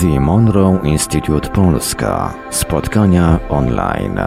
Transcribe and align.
The 0.00 0.20
Monroe 0.20 0.80
Institute 0.84 1.48
Polska. 1.48 2.34
Spotkania 2.50 3.38
online. 3.48 4.20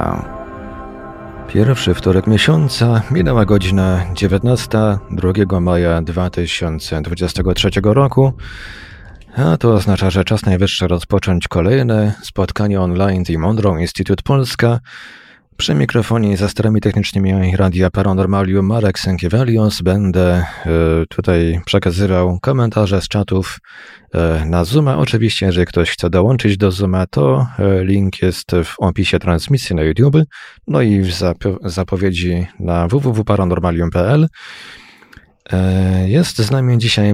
Pierwszy 1.47 1.93
wtorek 1.93 2.27
miesiąca 2.27 3.01
minęła 3.11 3.45
godzina 3.45 4.05
19, 4.13 4.69
2 5.11 5.59
maja 5.59 6.01
2023 6.01 7.69
roku. 7.83 8.33
A 9.37 9.57
to 9.57 9.73
oznacza, 9.73 10.09
że 10.09 10.23
czas 10.23 10.45
najwyższy 10.45 10.87
rozpocząć 10.87 11.47
kolejne 11.47 12.13
spotkanie 12.21 12.81
online 12.81 13.23
The 13.23 13.37
Monroe 13.37 13.81
Institute 13.81 14.23
Polska. 14.23 14.79
Przy 15.57 15.75
mikrofonie 15.75 16.37
za 16.37 16.49
starami 16.49 16.81
technicznymi 16.81 17.57
Radia 17.57 17.89
Paranormalium 17.89 18.65
Marek 18.65 18.99
Sękiewelios 18.99 19.81
będę 19.81 20.45
y, 21.01 21.07
tutaj 21.09 21.61
przekazywał 21.65 22.39
komentarze 22.41 23.01
z 23.01 23.07
czatów 23.07 23.59
y, 24.15 24.45
na 24.45 24.65
Zooma. 24.65 24.97
Oczywiście, 24.97 25.45
jeżeli 25.45 25.65
ktoś 25.65 25.91
chce 25.91 26.09
dołączyć 26.09 26.57
do 26.57 26.71
Zooma, 26.71 27.05
to 27.07 27.47
y, 27.81 27.85
link 27.85 28.21
jest 28.21 28.51
w 28.63 28.75
opisie 28.79 29.19
transmisji 29.19 29.75
na 29.75 29.83
YouTube, 29.83 30.17
no 30.67 30.81
i 30.81 31.01
w 31.01 31.11
zapowiedzi 31.63 32.47
na 32.59 32.87
www.paranormalium.pl. 32.87 34.27
Jest 36.05 36.37
z 36.37 36.51
nami 36.51 36.77
dzisiaj 36.77 37.13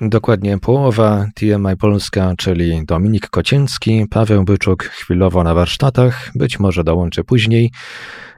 dokładnie 0.00 0.58
połowa 0.58 1.26
TMI 1.34 1.76
Polska, 1.78 2.34
czyli 2.38 2.84
Dominik 2.86 3.28
Kocięcki, 3.28 4.06
Paweł 4.10 4.44
Byczuk 4.44 4.84
chwilowo 4.84 5.44
na 5.44 5.54
warsztatach, 5.54 6.30
być 6.34 6.60
może 6.60 6.84
dołączy 6.84 7.24
później. 7.24 7.70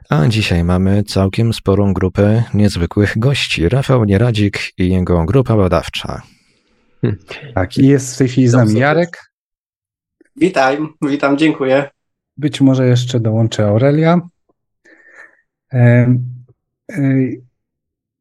A 0.09 0.27
dzisiaj 0.27 0.63
mamy 0.63 1.03
całkiem 1.03 1.53
sporą 1.53 1.93
grupę 1.93 2.43
niezwykłych 2.53 3.17
gości. 3.17 3.69
Rafał 3.69 4.05
Nieradzik 4.05 4.59
i 4.77 4.89
jego 4.89 5.25
grupa 5.25 5.57
badawcza. 5.57 6.21
Hmm. 7.01 7.19
Tak, 7.53 7.77
i 7.77 7.87
jest 7.87 8.15
w 8.15 8.17
tej 8.17 8.27
chwili 8.27 8.47
z 8.47 8.53
nami 8.53 8.73
Jarek. 8.73 9.31
Witam, 10.35 10.93
witam, 11.01 11.37
dziękuję. 11.37 11.89
Być 12.37 12.61
może 12.61 12.87
jeszcze 12.87 13.19
dołączy 13.19 13.63
Aurelia. 13.63 14.21
E, 15.73 15.77
e, 16.91 17.27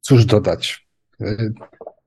cóż 0.01 0.25
dodać? 0.25 0.87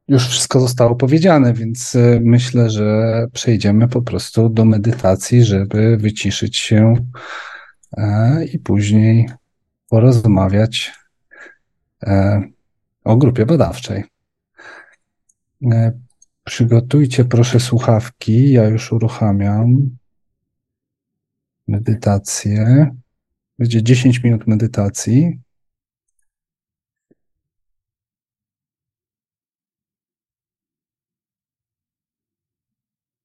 Już 0.09 0.27
wszystko 0.27 0.59
zostało 0.59 0.95
powiedziane, 0.95 1.53
więc 1.53 1.95
e, 1.95 2.19
myślę, 2.23 2.69
że 2.69 3.27
przejdziemy 3.33 3.87
po 3.87 4.01
prostu 4.01 4.49
do 4.49 4.65
medytacji, 4.65 5.43
żeby 5.43 5.97
wyciszyć 5.97 6.57
się 6.57 6.95
e, 7.97 8.45
i 8.45 8.59
później 8.59 9.29
porozmawiać 9.89 10.93
e, 12.03 12.41
o 13.03 13.17
grupie 13.17 13.45
badawczej. 13.45 14.03
Przygotujcie 16.43 17.25
proszę 17.25 17.59
słuchawki. 17.59 18.51
Ja 18.51 18.63
już 18.63 18.91
uruchamiam 18.91 19.89
medytację. 21.67 22.89
Będzie 23.59 23.83
10 23.83 24.23
minut 24.23 24.47
medytacji. 24.47 25.39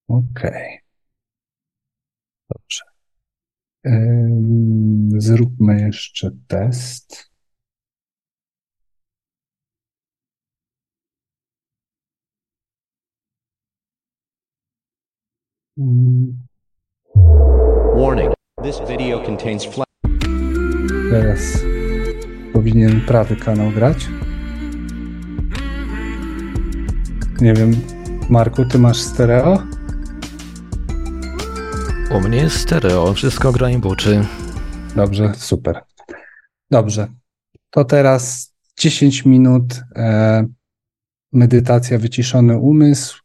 Okej. 0.09 0.79
Dobrze. 2.51 2.85
Zróbmy 5.19 5.81
jeszcze 5.81 6.31
test. 6.49 7.35
Warning. 17.97 18.35
This 18.63 18.81
video 18.89 19.21
contains 19.21 19.65
flash. 19.65 19.85
Teraz 21.11 21.59
powinien 22.53 23.01
prawy 23.01 23.37
kanał 23.37 23.71
grać. 23.71 24.09
Nie 27.41 27.55
wiem, 27.55 27.73
Marku, 28.31 28.65
ty 28.65 28.79
masz 28.79 29.01
stereo? 29.01 29.59
U 32.15 32.21
mnie 32.21 32.39
jest 32.39 32.57
stereo, 32.57 33.13
wszystko 33.15 33.53
gra 33.53 33.71
i 33.71 33.79
buczy. 33.79 34.25
Dobrze, 34.97 35.33
super. 35.37 35.85
Dobrze. 36.71 37.09
To 37.71 37.85
teraz 37.85 38.53
10 38.79 39.25
minut 39.25 39.81
e, 39.97 40.47
medytacja, 41.33 41.99
wyciszony 41.99 42.59
umysł. 42.59 43.19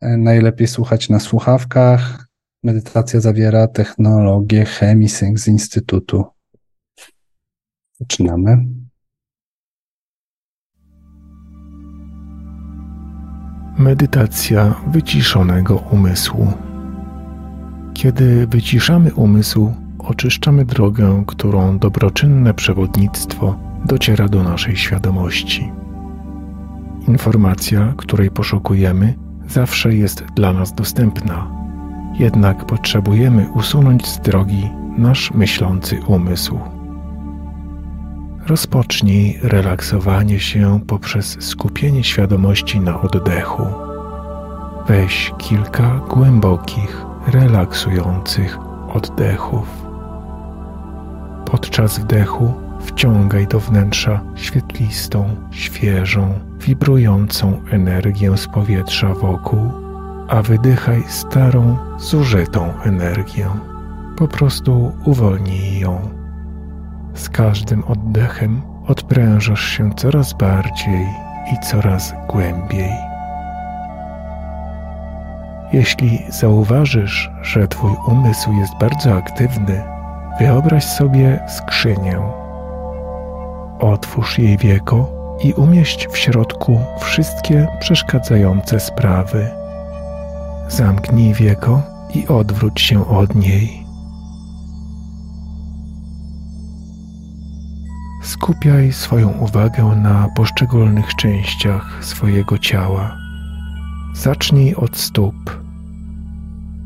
E, 0.00 0.16
najlepiej 0.16 0.66
słuchać 0.66 1.08
na 1.08 1.20
słuchawkach. 1.20 2.26
Medytacja 2.62 3.20
zawiera 3.20 3.68
technologię 3.68 4.64
Chemisync 4.64 5.40
z 5.40 5.48
Instytutu. 5.48 6.24
Zaczynamy. 8.00 8.66
Medytacja 13.78 14.82
wyciszonego 14.86 15.76
umysłu. 15.76 16.63
Kiedy 17.94 18.46
wyciszamy 18.46 19.14
umysł, 19.14 19.72
oczyszczamy 19.98 20.64
drogę, 20.64 21.24
którą 21.26 21.78
dobroczynne 21.78 22.54
przewodnictwo 22.54 23.58
dociera 23.84 24.28
do 24.28 24.42
naszej 24.42 24.76
świadomości. 24.76 25.72
Informacja, 27.08 27.94
której 27.96 28.30
poszukujemy, 28.30 29.14
zawsze 29.48 29.94
jest 29.94 30.24
dla 30.36 30.52
nas 30.52 30.74
dostępna, 30.74 31.46
jednak 32.18 32.66
potrzebujemy 32.66 33.46
usunąć 33.54 34.06
z 34.06 34.20
drogi 34.20 34.70
nasz 34.98 35.30
myślący 35.30 36.00
umysł. 36.06 36.58
Rozpocznij 38.46 39.38
relaksowanie 39.42 40.40
się 40.40 40.80
poprzez 40.86 41.36
skupienie 41.40 42.04
świadomości 42.04 42.80
na 42.80 43.00
oddechu. 43.00 43.62
Weź 44.88 45.32
kilka 45.38 46.00
głębokich, 46.10 47.06
relaksujących 47.26 48.58
oddechów. 48.94 49.68
Podczas 51.44 51.98
wdechu 51.98 52.52
wciągaj 52.80 53.46
do 53.46 53.60
wnętrza 53.60 54.20
świetlistą, 54.34 55.36
świeżą, 55.50 56.38
wibrującą 56.60 57.60
energię 57.70 58.36
z 58.36 58.46
powietrza 58.46 59.14
wokół, 59.14 59.72
a 60.28 60.42
wydychaj 60.42 61.04
starą, 61.08 61.76
zużytą 61.98 62.72
energię. 62.82 63.48
Po 64.16 64.28
prostu 64.28 64.92
uwolnij 65.04 65.78
ją. 65.78 66.00
Z 67.14 67.28
każdym 67.28 67.84
oddechem 67.84 68.62
odprężasz 68.86 69.64
się 69.64 69.94
coraz 69.94 70.32
bardziej 70.32 71.06
i 71.52 71.66
coraz 71.66 72.14
głębiej. 72.28 73.13
Jeśli 75.74 76.22
zauważysz, 76.28 77.30
że 77.42 77.68
Twój 77.68 77.92
umysł 78.08 78.52
jest 78.52 78.72
bardzo 78.80 79.14
aktywny, 79.14 79.82
wyobraź 80.38 80.84
sobie 80.84 81.40
skrzynię. 81.48 82.18
Otwórz 83.80 84.38
jej 84.38 84.58
wieko 84.58 85.08
i 85.44 85.52
umieść 85.52 86.08
w 86.08 86.18
środku 86.18 86.80
wszystkie 87.00 87.68
przeszkadzające 87.80 88.80
sprawy. 88.80 89.50
Zamknij 90.68 91.34
wieko 91.34 91.82
i 92.14 92.28
odwróć 92.28 92.80
się 92.80 93.08
od 93.08 93.34
niej. 93.34 93.86
Skupiaj 98.22 98.92
swoją 98.92 99.28
uwagę 99.28 99.84
na 99.84 100.28
poszczególnych 100.36 101.14
częściach 101.14 102.04
swojego 102.04 102.58
ciała. 102.58 103.16
Zacznij 104.14 104.74
od 104.74 104.96
stóp 104.96 105.63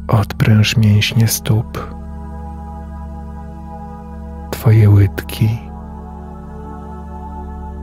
Odpręż 0.09 0.77
mięśnie 0.77 1.29
stóp, 1.29 1.95
Twoje 4.51 4.91
łydki, 4.91 5.59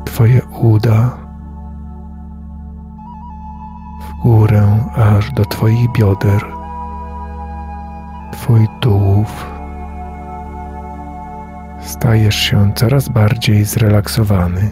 Twoje 0.06 0.42
uda, 0.62 1.18
w 4.02 4.22
górę 4.24 4.78
aż 4.96 5.32
do 5.32 5.46
Twoich 5.46 5.92
bioder, 5.92 6.46
Twój 8.32 8.68
tułów. 8.80 9.46
Stajesz 11.80 12.36
się 12.36 12.74
coraz 12.76 13.10
bardziej 13.10 13.66
zrelaksowany. 13.66 14.70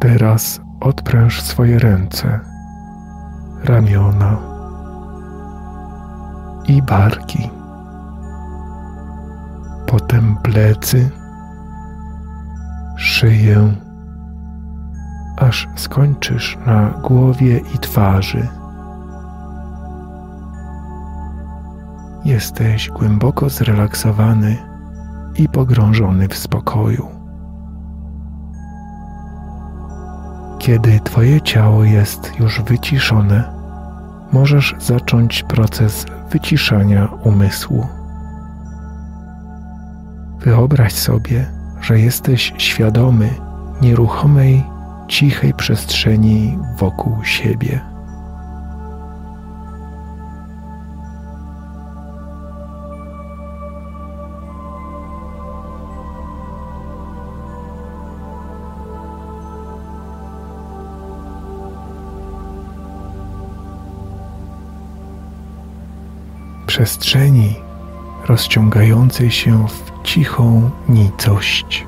Teraz 0.00 0.60
odpręż 0.80 1.42
swoje 1.42 1.78
ręce 1.78 2.57
ramiona 3.64 4.36
i 6.64 6.82
barki, 6.82 7.50
potem 9.86 10.36
plecy, 10.42 11.10
szyję 12.96 13.72
aż 15.36 15.68
skończysz 15.76 16.58
na 16.66 16.90
głowie 16.90 17.58
i 17.74 17.78
twarzy. 17.78 18.48
Jesteś 22.24 22.90
głęboko 22.90 23.48
zrelaksowany 23.48 24.56
i 25.34 25.48
pogrążony 25.48 26.28
w 26.28 26.36
spokoju. 26.36 27.17
Kiedy 30.58 31.00
Twoje 31.00 31.40
ciało 31.40 31.84
jest 31.84 32.32
już 32.40 32.60
wyciszone, 32.60 33.44
możesz 34.32 34.74
zacząć 34.78 35.42
proces 35.42 36.06
wyciszania 36.30 37.08
umysłu. 37.24 37.86
Wyobraź 40.40 40.92
sobie, 40.92 41.46
że 41.80 42.00
jesteś 42.00 42.52
świadomy 42.58 43.30
nieruchomej, 43.82 44.64
cichej 45.08 45.54
przestrzeni 45.54 46.58
wokół 46.76 47.24
siebie. 47.24 47.80
Przestrzeni 66.78 67.54
rozciągającej 68.26 69.30
się 69.30 69.66
w 69.68 70.02
cichą 70.02 70.70
nicość. 70.88 71.86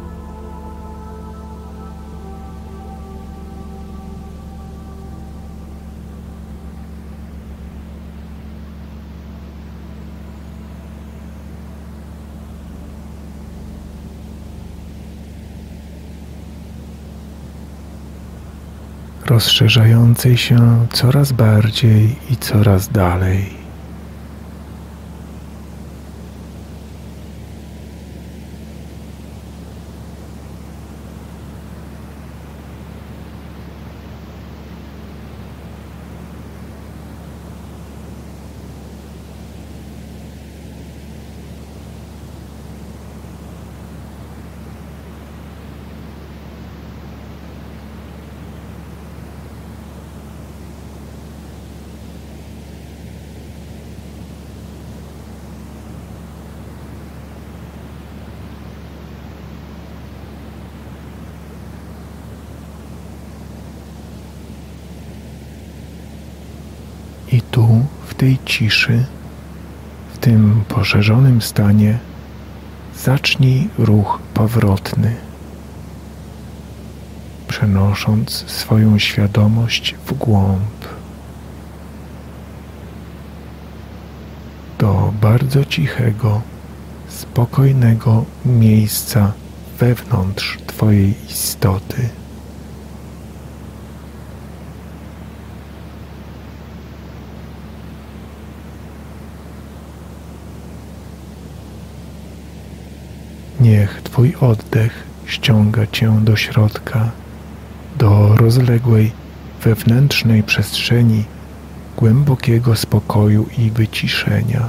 rozszerzającej 19.26 20.36
się 20.36 20.86
coraz 20.92 21.32
bardziej 21.32 22.16
i 22.30 22.36
coraz 22.36 22.88
dalej. 22.88 23.60
I 67.32 67.42
tu, 67.42 67.84
w 68.06 68.09
tej 68.20 68.38
ciszy, 68.44 69.04
w 70.14 70.18
tym 70.18 70.64
poszerzonym 70.68 71.42
stanie, 71.42 71.98
zacznij 72.96 73.68
ruch 73.78 74.18
powrotny, 74.34 75.16
przenosząc 77.48 78.44
swoją 78.46 78.98
świadomość 78.98 79.94
w 80.06 80.12
głąb 80.12 80.88
do 84.78 85.12
bardzo 85.20 85.64
cichego, 85.64 86.40
spokojnego 87.08 88.24
miejsca 88.44 89.32
wewnątrz 89.78 90.58
Twojej 90.66 91.14
istoty. 91.30 92.19
Niech 103.60 104.02
Twój 104.02 104.34
oddech 104.40 104.92
ściąga 105.26 105.86
Cię 105.86 106.20
do 106.22 106.36
środka, 106.36 107.10
do 107.98 108.36
rozległej 108.36 109.12
wewnętrznej 109.64 110.42
przestrzeni 110.42 111.24
głębokiego 111.96 112.76
spokoju 112.76 113.46
i 113.58 113.70
wyciszenia. 113.70 114.68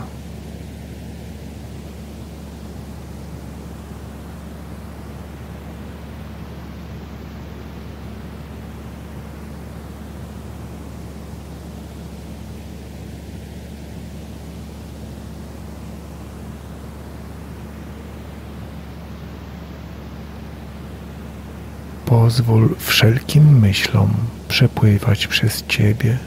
Pozwól 22.32 22.76
wszelkim 22.78 23.60
myślom 23.60 24.14
przepływać 24.48 25.28
przez 25.28 25.64
Ciebie, 25.68 26.18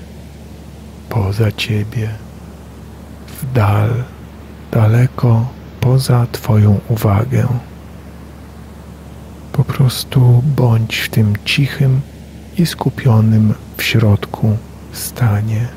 poza 1.08 1.52
Ciebie, 1.52 2.08
w 3.26 3.52
dal, 3.52 3.90
daleko 4.72 5.46
poza 5.80 6.26
Twoją 6.32 6.80
uwagę. 6.88 7.46
Po 9.52 9.64
prostu 9.64 10.42
bądź 10.56 10.98
w 10.98 11.08
tym 11.08 11.34
cichym 11.44 12.00
i 12.58 12.66
skupionym 12.66 13.54
w 13.76 13.82
środku 13.82 14.56
stanie. 14.92 15.68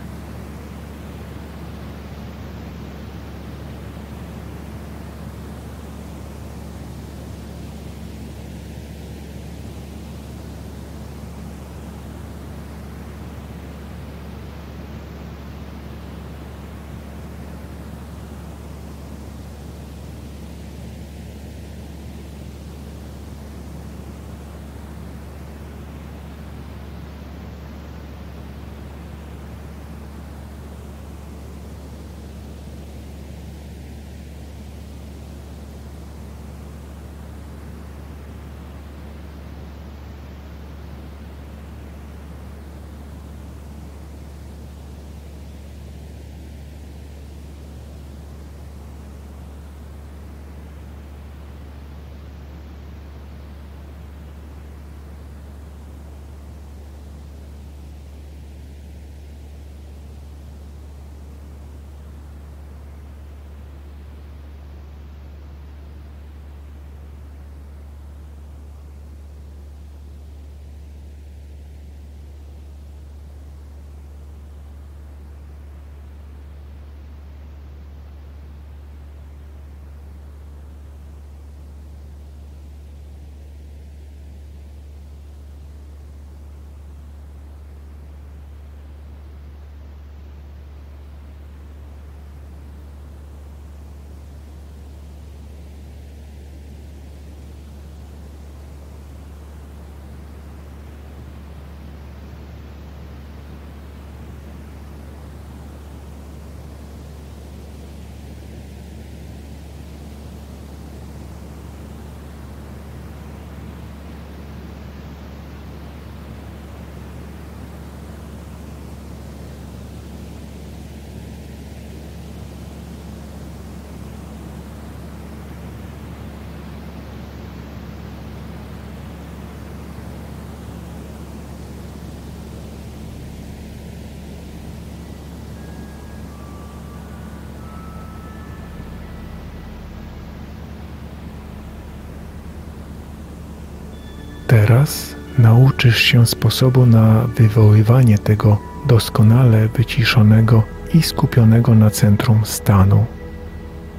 Teraz 144.68 145.16
nauczysz 145.40 145.98
się 145.98 146.26
sposobu 146.26 146.86
na 146.86 147.22
wywoływanie 147.22 148.18
tego 148.18 148.58
doskonale 148.88 149.68
wyciszonego 149.68 150.64
i 150.94 151.02
skupionego 151.02 151.76
na 151.76 151.90
centrum 151.90 152.46
stanu. 152.46 153.06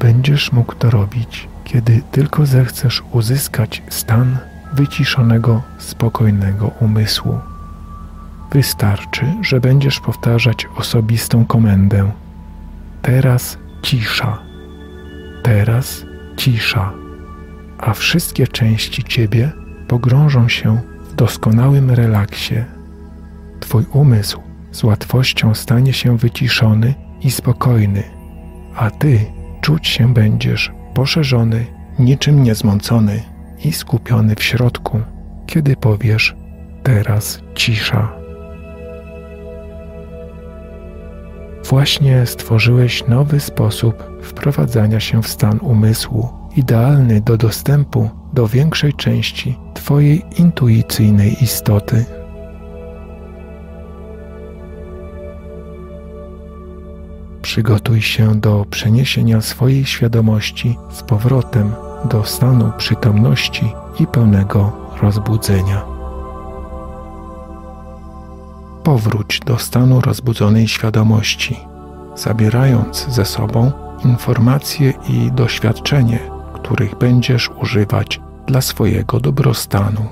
Będziesz 0.00 0.52
mógł 0.52 0.74
to 0.74 0.90
robić, 0.90 1.48
kiedy 1.64 2.02
tylko 2.12 2.46
zechcesz 2.46 3.02
uzyskać 3.12 3.82
stan 3.88 4.36
wyciszonego, 4.74 5.62
spokojnego 5.78 6.70
umysłu. 6.80 7.38
Wystarczy, 8.52 9.26
że 9.42 9.60
będziesz 9.60 10.00
powtarzać 10.00 10.68
osobistą 10.76 11.46
komendę. 11.46 12.10
Teraz 13.02 13.58
cisza. 13.82 14.38
Teraz 15.42 16.04
cisza. 16.36 16.92
A 17.78 17.94
wszystkie 17.94 18.46
części 18.46 19.04
ciebie 19.04 19.52
pogrążą 19.88 20.48
się 20.48 20.80
w 21.10 21.14
doskonałym 21.14 21.90
relaksie. 21.90 22.54
Twój 23.60 23.84
umysł 23.92 24.40
z 24.72 24.84
łatwością 24.84 25.54
stanie 25.54 25.92
się 25.92 26.18
wyciszony 26.18 26.94
i 27.20 27.30
spokojny, 27.30 28.02
a 28.76 28.90
ty 28.90 29.20
czuć 29.60 29.88
się 29.88 30.14
będziesz 30.14 30.72
poszerzony, 30.94 31.66
niczym 31.98 32.42
niezmącony 32.42 33.22
i 33.64 33.72
skupiony 33.72 34.34
w 34.34 34.42
środku, 34.42 35.00
kiedy 35.46 35.76
powiesz 35.76 36.36
teraz 36.82 37.40
cisza. 37.54 38.12
Właśnie 41.64 42.26
stworzyłeś 42.26 43.06
nowy 43.06 43.40
sposób 43.40 44.04
wprowadzania 44.22 45.00
się 45.00 45.22
w 45.22 45.28
stan 45.28 45.58
umysłu, 45.62 46.28
idealny 46.56 47.20
do 47.20 47.36
dostępu 47.36 48.10
do 48.32 48.48
większej 48.48 48.94
części 48.94 49.58
Twojej 49.74 50.22
intuicyjnej 50.38 51.42
istoty. 51.42 52.04
Przygotuj 57.42 58.02
się 58.02 58.34
do 58.34 58.64
przeniesienia 58.70 59.40
swojej 59.40 59.84
świadomości 59.84 60.76
z 60.90 61.02
powrotem 61.02 61.72
do 62.04 62.24
stanu 62.24 62.72
przytomności 62.78 63.72
i 64.00 64.06
pełnego 64.06 64.72
rozbudzenia. 65.02 65.82
Powróć 68.84 69.40
do 69.46 69.58
stanu 69.58 70.00
rozbudzonej 70.00 70.68
świadomości, 70.68 71.56
zabierając 72.16 73.06
ze 73.08 73.24
sobą 73.24 73.72
informacje 74.04 74.92
i 75.08 75.32
doświadczenie, 75.32 76.37
których 76.68 76.98
będziesz 76.98 77.50
używać 77.50 78.20
dla 78.46 78.60
swojego 78.60 79.20
dobrostanu. 79.20 80.06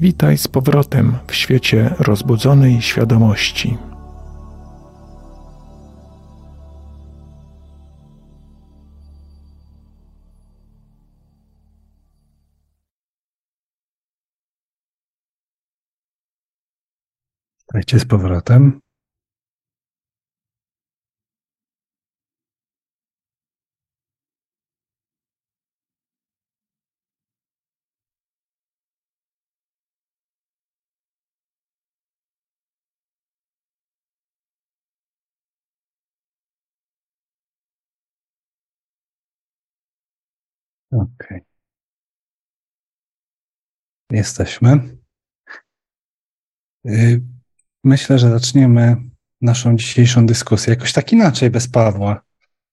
Witaj 0.00 0.38
z 0.38 0.48
powrotem 0.48 1.18
w 1.26 1.34
świecie 1.34 1.94
rozbudzonej 1.98 2.82
świadomości. 2.82 3.78
Dajcie 17.74 17.98
z 17.98 18.04
powrotem. 18.04 18.80
Ok. 40.90 41.28
Jesteśmy. 44.10 44.98
Y, 46.86 47.22
Myślę, 47.84 48.18
że 48.18 48.30
zaczniemy 48.30 48.96
naszą 49.40 49.76
dzisiejszą 49.76 50.26
dyskusję 50.26 50.74
jakoś 50.74 50.92
tak 50.92 51.12
inaczej 51.12 51.50
bez 51.50 51.68
Pawła. 51.68 52.22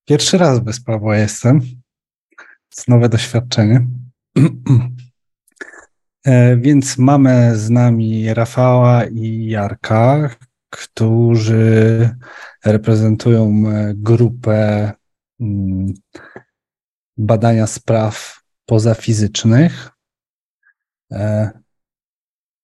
Pierwszy 0.06 0.38
raz 0.38 0.60
bez 0.60 0.82
Pawła 0.82 1.18
jestem. 1.18 1.62
To 2.76 2.84
nowe 2.88 3.10
doświadczenie. 3.10 3.88
E, 6.28 6.58
więc 6.58 6.98
mamy 6.98 7.58
z 7.58 7.70
nami 7.70 8.34
Rafała 8.34 9.06
i 9.06 9.46
Jarka, 9.46 10.30
którzy 10.70 12.10
reprezentują 12.66 13.64
e, 13.68 13.94
grupę 13.96 14.92
mm, 15.40 15.94
badania 17.18 17.68
spraw 17.68 18.42
pozafizycznych. 18.66 19.90
E, 21.12 21.52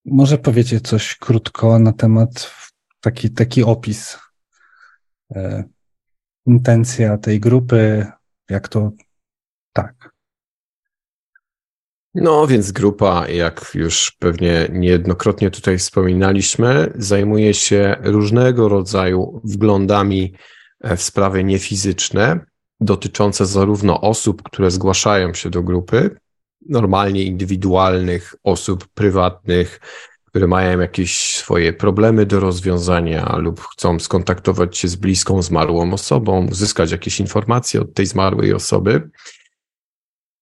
może 0.06 0.38
powiecie 0.38 0.82
coś 0.82 1.16
krótko 1.16 1.80
na 1.80 1.94
temat, 1.94 2.52
taki, 3.02 3.32
taki 3.32 3.64
opis, 3.64 4.18
e, 5.36 5.64
intencja 6.46 7.18
tej 7.18 7.40
grupy, 7.40 8.06
jak 8.50 8.68
to, 8.68 8.92
tak. 9.74 10.12
No 12.16 12.48
więc 12.48 12.72
grupa, 12.72 13.28
jak 13.28 13.72
już 13.74 14.12
pewnie 14.20 14.68
niejednokrotnie 14.72 15.52
tutaj 15.52 15.78
wspominaliśmy, 15.78 16.94
zajmuje 16.96 17.54
się 17.54 17.96
różnego 18.02 18.70
rodzaju 18.70 19.42
wglądami 19.44 20.36
e, 20.82 20.98
w 20.98 21.02
sprawy 21.02 21.44
niefizyczne, 21.44 22.46
dotyczące 22.82 23.46
zarówno 23.46 24.02
osób, 24.02 24.44
które 24.44 24.72
zgłaszają 24.72 25.34
się 25.34 25.50
do 25.50 25.64
grupy, 25.64 26.18
normalnie 26.70 27.24
indywidualnych 27.24 28.36
osób 28.44 28.88
prywatnych, 28.94 29.80
które 30.26 30.48
mają 30.48 30.80
jakieś 30.80 31.36
swoje 31.36 31.74
problemy 31.74 32.26
do 32.26 32.40
rozwiązania 32.40 33.36
lub 33.38 33.62
chcą 33.62 34.00
skontaktować 34.00 34.78
się 34.78 34.88
z 34.88 34.96
bliską, 34.96 35.42
zmarłą 35.42 35.94
osobą, 35.94 36.48
uzyskać 36.52 36.92
jakieś 36.92 37.20
informacje 37.20 37.82
od 37.82 37.94
tej 37.94 38.06
zmarłej 38.06 38.54
osoby, 38.54 39.10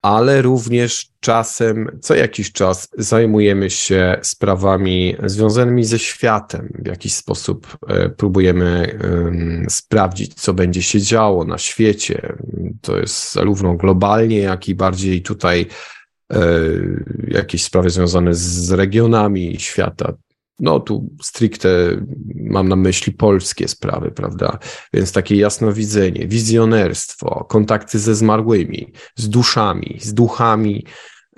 ale 0.01 0.41
również 0.41 1.09
czasem, 1.19 1.99
co 2.01 2.15
jakiś 2.15 2.51
czas 2.51 2.87
zajmujemy 2.97 3.69
się 3.69 4.19
sprawami 4.21 5.15
związanymi 5.25 5.83
ze 5.83 5.99
światem. 5.99 6.73
W 6.83 6.87
jakiś 6.87 7.13
sposób 7.13 7.77
e, 7.87 8.09
próbujemy 8.09 8.99
sprawdzić, 9.69 10.33
co 10.33 10.53
będzie 10.53 10.83
się 10.83 11.01
działo 11.01 11.45
na 11.45 11.57
świecie. 11.57 12.33
To 12.81 12.97
jest 12.97 13.33
zarówno 13.33 13.75
globalnie, 13.75 14.37
jak 14.37 14.69
i 14.69 14.75
bardziej 14.75 15.21
tutaj 15.21 15.67
E, 16.33 16.59
jakieś 17.27 17.63
sprawy 17.63 17.89
związane 17.89 18.33
z 18.33 18.71
regionami 18.71 19.59
świata. 19.59 20.13
No 20.59 20.79
tu 20.79 21.09
stricte 21.21 21.69
mam 22.35 22.67
na 22.67 22.75
myśli 22.75 23.13
polskie 23.13 23.67
sprawy, 23.67 24.11
prawda? 24.11 24.59
Więc 24.93 25.11
takie 25.11 25.35
jasnowidzenie, 25.35 26.27
wizjonerstwo, 26.27 27.45
kontakty 27.49 27.99
ze 27.99 28.15
zmarłymi, 28.15 28.93
z 29.15 29.29
duszami, 29.29 29.97
z 30.01 30.13
duchami, 30.13 30.85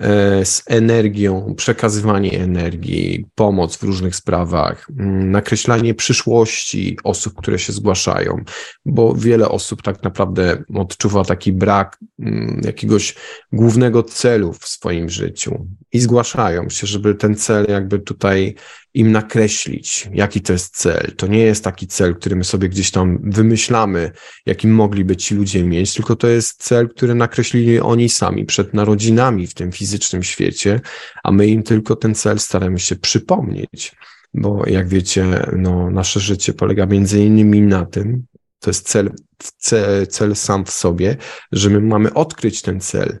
E, 0.02 0.44
z 0.44 0.62
energią, 0.66 1.54
przekazywanie 1.56 2.40
energii, 2.40 3.26
pomoc 3.34 3.76
w 3.76 3.82
różnych 3.82 4.16
sprawach, 4.16 4.86
mm, 4.98 5.30
nakreślanie 5.30 5.94
przyszłości 5.94 6.96
osób, 7.04 7.34
które 7.34 7.58
się 7.58 7.72
zgłaszają, 7.72 8.36
bo 8.84 9.14
wiele 9.14 9.48
osób 9.48 9.82
tak 9.82 10.02
naprawdę 10.02 10.64
odczuwa 10.74 11.24
taki 11.24 11.52
brak 11.52 11.98
mm, 12.18 12.60
jakiegoś 12.64 13.14
głównego 13.52 14.02
celu 14.02 14.52
w 14.52 14.68
swoim 14.68 15.08
życiu 15.08 15.66
i 15.92 16.00
zgłaszają 16.00 16.68
się, 16.68 16.86
żeby 16.86 17.14
ten 17.14 17.34
cel 17.34 17.66
jakby 17.68 17.98
tutaj 17.98 18.54
im 18.94 19.12
nakreślić, 19.12 20.08
jaki 20.12 20.40
to 20.40 20.52
jest 20.52 20.76
cel. 20.76 21.12
To 21.16 21.26
nie 21.26 21.38
jest 21.38 21.64
taki 21.64 21.86
cel, 21.86 22.14
który 22.14 22.36
my 22.36 22.44
sobie 22.44 22.68
gdzieś 22.68 22.90
tam 22.90 23.18
wymyślamy, 23.22 24.10
jakim 24.46 24.74
mogliby 24.74 25.16
ci 25.16 25.34
ludzie 25.34 25.64
mieć, 25.64 25.94
tylko 25.94 26.16
to 26.16 26.28
jest 26.28 26.62
cel, 26.62 26.88
który 26.88 27.14
nakreślili 27.14 27.80
oni 27.80 28.08
sami 28.08 28.44
przed 28.44 28.74
narodzinami 28.74 29.46
w 29.46 29.54
tym 29.54 29.72
fizycznym 29.72 30.22
świecie, 30.22 30.80
a 31.24 31.32
my 31.32 31.46
im 31.46 31.62
tylko 31.62 31.96
ten 31.96 32.14
cel 32.14 32.38
staramy 32.38 32.78
się 32.78 32.96
przypomnieć. 32.96 33.96
Bo 34.34 34.66
jak 34.66 34.88
wiecie, 34.88 35.46
no, 35.56 35.90
nasze 35.90 36.20
życie 36.20 36.52
polega 36.52 36.86
między 36.86 37.24
innymi 37.24 37.60
na 37.60 37.86
tym, 37.86 38.26
to 38.58 38.70
jest 38.70 38.88
cel, 38.88 39.10
cel, 39.58 40.06
cel 40.06 40.36
sam 40.36 40.64
w 40.64 40.70
sobie, 40.70 41.16
że 41.52 41.70
my 41.70 41.80
mamy 41.80 42.14
odkryć 42.14 42.62
ten 42.62 42.80
cel, 42.80 43.18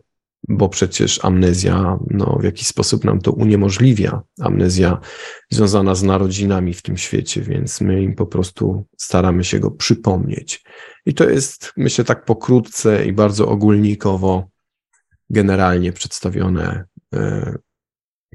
bo 0.48 0.68
przecież 0.68 1.24
amnezja 1.24 1.98
no, 2.10 2.38
w 2.40 2.44
jakiś 2.44 2.66
sposób 2.66 3.04
nam 3.04 3.20
to 3.20 3.32
uniemożliwia. 3.32 4.22
Amnezja 4.40 5.00
związana 5.50 5.94
z 5.94 6.02
narodzinami 6.02 6.74
w 6.74 6.82
tym 6.82 6.96
świecie, 6.96 7.40
więc 7.40 7.80
my 7.80 8.02
im 8.02 8.14
po 8.14 8.26
prostu 8.26 8.86
staramy 8.98 9.44
się 9.44 9.60
go 9.60 9.70
przypomnieć. 9.70 10.64
I 11.06 11.14
to 11.14 11.30
jest, 11.30 11.72
myślę, 11.76 12.04
tak 12.04 12.24
pokrótce 12.24 13.06
i 13.06 13.12
bardzo 13.12 13.48
ogólnikowo, 13.48 14.48
generalnie 15.30 15.92
przedstawione, 15.92 16.84
e, 17.14 17.54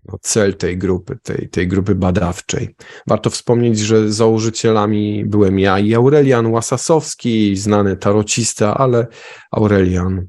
no, 0.05 0.17
cel 0.21 0.53
tej 0.53 0.77
grupy, 0.77 1.17
tej, 1.23 1.49
tej 1.49 1.67
grupy 1.67 1.95
badawczej. 1.95 2.75
Warto 3.07 3.29
wspomnieć, 3.29 3.79
że 3.79 4.11
założycielami 4.11 5.25
byłem 5.25 5.59
ja 5.59 5.79
i 5.79 5.95
Aurelian 5.95 6.47
Łasasowski, 6.47 7.55
znany 7.55 7.97
tarocista, 7.97 8.77
ale 8.77 9.07
Aurelian 9.51 10.27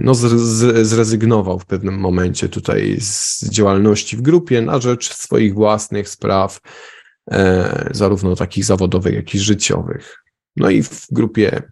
no, 0.00 0.14
zrezygnował 0.82 1.58
w 1.58 1.66
pewnym 1.66 1.98
momencie 1.98 2.48
tutaj 2.48 2.96
z 3.00 3.44
działalności 3.50 4.16
w 4.16 4.22
grupie 4.22 4.62
na 4.62 4.80
rzecz 4.80 5.14
swoich 5.14 5.54
własnych 5.54 6.08
spraw, 6.08 6.60
e, 7.30 7.88
zarówno 7.90 8.36
takich 8.36 8.64
zawodowych, 8.64 9.14
jak 9.14 9.34
i 9.34 9.38
życiowych. 9.38 10.24
No 10.56 10.70
i 10.70 10.82
w 10.82 11.06
grupie, 11.10 11.62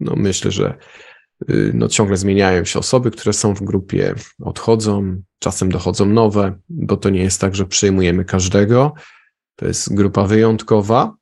no 0.00 0.16
myślę, 0.16 0.50
że 0.50 0.78
y, 1.50 1.72
no, 1.74 1.88
ciągle 1.88 2.16
zmieniają 2.16 2.64
się 2.64 2.78
osoby, 2.78 3.10
które 3.10 3.32
są 3.32 3.54
w 3.54 3.62
grupie, 3.62 4.14
odchodzą, 4.42 5.22
czasem 5.38 5.72
dochodzą 5.72 6.06
nowe, 6.06 6.58
bo 6.68 6.96
to 6.96 7.10
nie 7.10 7.22
jest 7.22 7.40
tak, 7.40 7.54
że 7.54 7.66
przyjmujemy 7.66 8.24
każdego. 8.24 8.92
To 9.56 9.66
jest 9.66 9.94
grupa 9.94 10.26
wyjątkowa, 10.26 11.14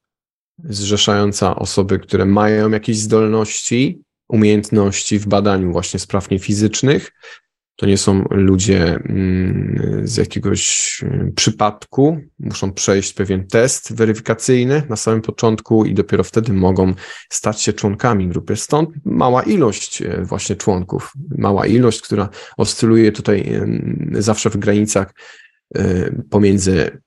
zrzeszająca 0.65 1.57
osoby, 1.57 1.99
które 1.99 2.25
mają 2.25 2.71
jakieś 2.71 2.99
zdolności, 2.99 4.03
umiejętności 4.31 5.19
w 5.19 5.27
badaniu 5.27 5.73
właśnie 5.73 6.01
spraw 6.01 6.31
niefizycznych, 6.31 7.11
to 7.81 7.87
nie 7.87 7.99
są 7.99 8.25
ludzie 8.31 8.95
mm, 8.95 10.03
z 10.05 10.17
jakiegoś 10.17 11.01
mm, 11.03 11.33
przypadku, 11.33 12.21
muszą 12.39 12.73
przejść 12.73 13.13
pewien 13.13 13.47
test 13.47 13.95
weryfikacyjny 13.95 14.83
na 14.89 14.97
samym 14.97 15.23
początku 15.23 15.85
i 15.85 15.95
dopiero 15.95 16.25
wtedy 16.25 16.53
mogą 16.53 16.95
stać 17.31 17.63
się 17.63 17.73
członkami 17.73 18.29
grupy. 18.29 18.57
Stąd 18.57 18.91
mała 19.05 19.43
ilość 19.43 20.03
e, 20.03 20.25
właśnie 20.25 20.57
członków, 20.57 21.13
mała 21.39 21.67
ilość, 21.67 22.01
która 22.01 22.29
oscyluje 22.57 23.13
tutaj 23.13 23.61
zawsze 24.13 24.51
w 24.51 24.57
granicach 24.57 25.15
e, 25.75 26.11
pomiędzy 26.31 27.01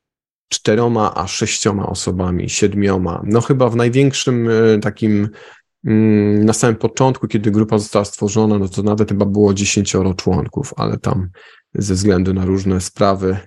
czteroma 0.50 1.15
a 1.15 1.28
sześcioma 1.28 1.89
osobami, 1.89 2.50
siedmioma. 2.50 3.21
No 3.26 3.41
chyba 3.41 3.69
w 3.69 3.76
największym 3.76 4.50
e, 4.50 4.80
takim 4.80 5.30
na 5.84 6.54
samym 6.54 6.76
początku, 6.76 7.28
kiedy 7.28 7.52
grupa 7.52 7.78
została 7.78 8.06
stworzona, 8.06 8.60
no 8.60 8.67
to 8.67 8.84
nawet 8.84 9.10
chyba 9.10 9.26
było 9.26 9.54
dziesięcioro 9.54 10.13
członków, 10.13 10.74
ale 10.78 10.98
tam 10.98 11.30
ze 11.74 11.93
względu 11.93 12.34
na 12.34 12.46
różne 12.46 12.82
sprawy, 12.82 13.38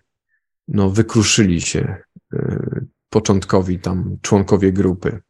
no 0.69 0.91
wykruszyli 0.91 1.61
się 1.61 1.97
y, 2.35 2.87
początkowi 3.11 3.79
tam 3.79 4.17
członkowie 4.23 4.73
grupy. 4.73 5.21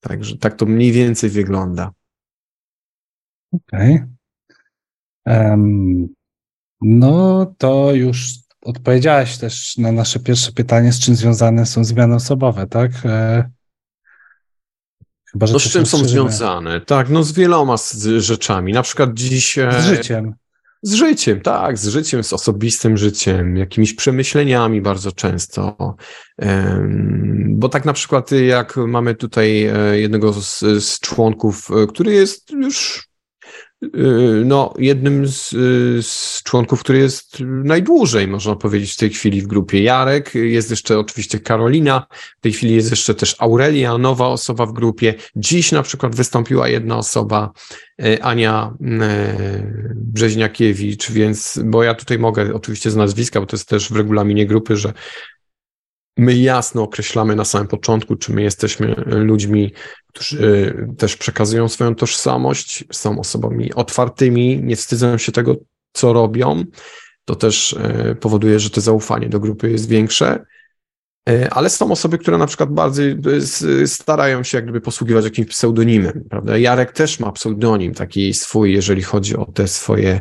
Także 0.00 0.38
tak 0.38 0.56
to 0.56 0.66
mniej 0.66 0.92
więcej 0.92 1.30
wygląda. 1.30 1.92
Okej. 3.52 3.94
Okay. 3.94 5.50
Um, 5.50 6.08
no 6.80 7.46
to 7.58 7.94
już 7.94 8.34
odpowiedziałeś 8.62 9.38
też 9.38 9.78
na 9.78 9.92
nasze 9.92 10.20
pierwsze 10.20 10.52
pytanie, 10.52 10.92
z 10.92 11.00
czym 11.00 11.14
związane 11.14 11.66
są 11.66 11.84
zmiany 11.84 12.14
osobowe, 12.14 12.66
tak? 12.66 12.90
Chyba, 15.34 15.46
no 15.52 15.58
z 15.58 15.62
czym 15.62 15.86
są 15.86 15.98
związane? 15.98 16.80
Tak, 16.80 17.08
no 17.10 17.22
z 17.22 17.32
wieloma 17.32 17.76
rzeczami. 18.18 18.72
Na 18.72 18.82
przykład 18.82 19.14
dziś... 19.14 19.58
E, 19.58 19.82
z 19.82 19.84
życiem. 19.84 20.34
Z 20.82 20.94
życiem, 20.94 21.40
tak, 21.40 21.78
z 21.78 21.88
życiem, 21.88 22.24
z 22.24 22.32
osobistym 22.32 22.96
życiem, 22.96 23.56
jakimiś 23.56 23.94
przemyśleniami 23.94 24.80
bardzo 24.80 25.12
często. 25.12 25.96
Bo 27.48 27.68
tak 27.68 27.84
na 27.84 27.92
przykład, 27.92 28.30
jak 28.30 28.76
mamy 28.76 29.14
tutaj 29.14 29.64
e, 29.64 30.00
jednego 30.00 30.32
z, 30.32 30.60
z 30.60 31.00
członków, 31.00 31.68
e, 31.70 31.86
który 31.86 32.12
jest 32.12 32.50
już 32.50 33.08
no, 34.44 34.74
jednym 34.78 35.28
z, 35.28 35.52
y, 35.52 36.02
z, 36.02 36.42
członków, 36.42 36.80
który 36.80 36.98
jest 36.98 37.40
najdłużej, 37.40 38.28
można 38.28 38.56
powiedzieć, 38.56 38.92
w 38.92 38.96
tej 38.96 39.10
chwili 39.10 39.42
w 39.42 39.46
grupie. 39.46 39.82
Jarek, 39.82 40.34
jest 40.34 40.70
jeszcze 40.70 40.98
oczywiście 40.98 41.40
Karolina, 41.40 42.06
w 42.38 42.40
tej 42.40 42.52
chwili 42.52 42.74
jest 42.74 42.90
jeszcze 42.90 43.14
też 43.14 43.36
Aurelia, 43.38 43.98
nowa 43.98 44.26
osoba 44.26 44.66
w 44.66 44.72
grupie. 44.72 45.14
Dziś 45.36 45.72
na 45.72 45.82
przykład 45.82 46.14
wystąpiła 46.14 46.68
jedna 46.68 46.96
osoba, 46.96 47.52
y, 48.04 48.22
Ania 48.22 48.74
Brzeźniakiewicz, 49.94 51.10
więc, 51.10 51.60
bo 51.64 51.82
ja 51.82 51.94
tutaj 51.94 52.18
mogę 52.18 52.54
oczywiście 52.54 52.90
z 52.90 52.96
nazwiska, 52.96 53.40
bo 53.40 53.46
to 53.46 53.56
jest 53.56 53.68
też 53.68 53.92
w 53.92 53.96
regulaminie 53.96 54.46
grupy, 54.46 54.76
że 54.76 54.92
my 56.16 56.34
jasno 56.34 56.82
określamy 56.82 57.36
na 57.36 57.44
samym 57.44 57.68
początku, 57.68 58.16
czy 58.16 58.32
my 58.32 58.42
jesteśmy 58.42 58.94
ludźmi, 59.06 59.72
którzy 60.12 60.74
też 60.98 61.16
przekazują 61.16 61.68
swoją 61.68 61.94
tożsamość, 61.94 62.84
są 62.92 63.18
osobami 63.18 63.74
otwartymi, 63.74 64.60
nie 64.62 64.76
wstydzą 64.76 65.18
się 65.18 65.32
tego, 65.32 65.56
co 65.92 66.12
robią. 66.12 66.64
To 67.24 67.34
też 67.34 67.76
e, 67.80 68.14
powoduje, 68.14 68.60
że 68.60 68.70
to 68.70 68.80
zaufanie 68.80 69.28
do 69.28 69.40
grupy 69.40 69.70
jest 69.70 69.88
większe. 69.88 70.44
E, 71.28 71.50
ale 71.50 71.70
są 71.70 71.90
osoby, 71.90 72.18
które 72.18 72.38
na 72.38 72.46
przykład 72.46 72.72
bardziej 72.72 73.16
starają 73.86 74.42
się 74.42 74.58
jakby 74.58 74.80
posługiwać 74.80 75.24
jakimś 75.24 75.48
pseudonimem, 75.48 76.24
prawda? 76.30 76.58
Jarek 76.58 76.92
też 76.92 77.20
ma 77.20 77.32
pseudonim 77.32 77.94
taki 77.94 78.34
swój, 78.34 78.72
jeżeli 78.72 79.02
chodzi 79.02 79.36
o 79.36 79.44
te 79.44 79.68
swoje 79.68 80.20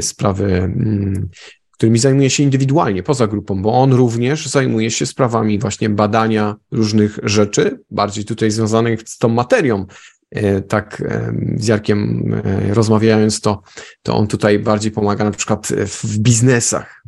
sprawy 0.00 0.44
mm, 0.54 1.28
którymi 1.74 1.98
zajmuje 1.98 2.30
się 2.30 2.42
indywidualnie, 2.42 3.02
poza 3.02 3.26
grupą, 3.26 3.62
bo 3.62 3.72
on 3.72 3.92
również 3.92 4.46
zajmuje 4.46 4.90
się 4.90 5.06
sprawami 5.06 5.58
właśnie 5.58 5.90
badania 5.90 6.56
różnych 6.70 7.18
rzeczy, 7.22 7.80
bardziej 7.90 8.24
tutaj 8.24 8.50
związanych 8.50 9.00
z 9.08 9.18
tą 9.18 9.28
materią. 9.28 9.86
E, 10.30 10.60
tak 10.62 11.00
e, 11.00 11.32
z 11.56 11.66
Jarkiem 11.66 12.32
e, 12.44 12.74
rozmawiając, 12.74 13.40
to, 13.40 13.62
to 14.02 14.16
on 14.16 14.26
tutaj 14.26 14.58
bardziej 14.58 14.92
pomaga 14.92 15.24
na 15.24 15.30
przykład 15.30 15.68
w 15.86 16.18
biznesach. 16.18 17.02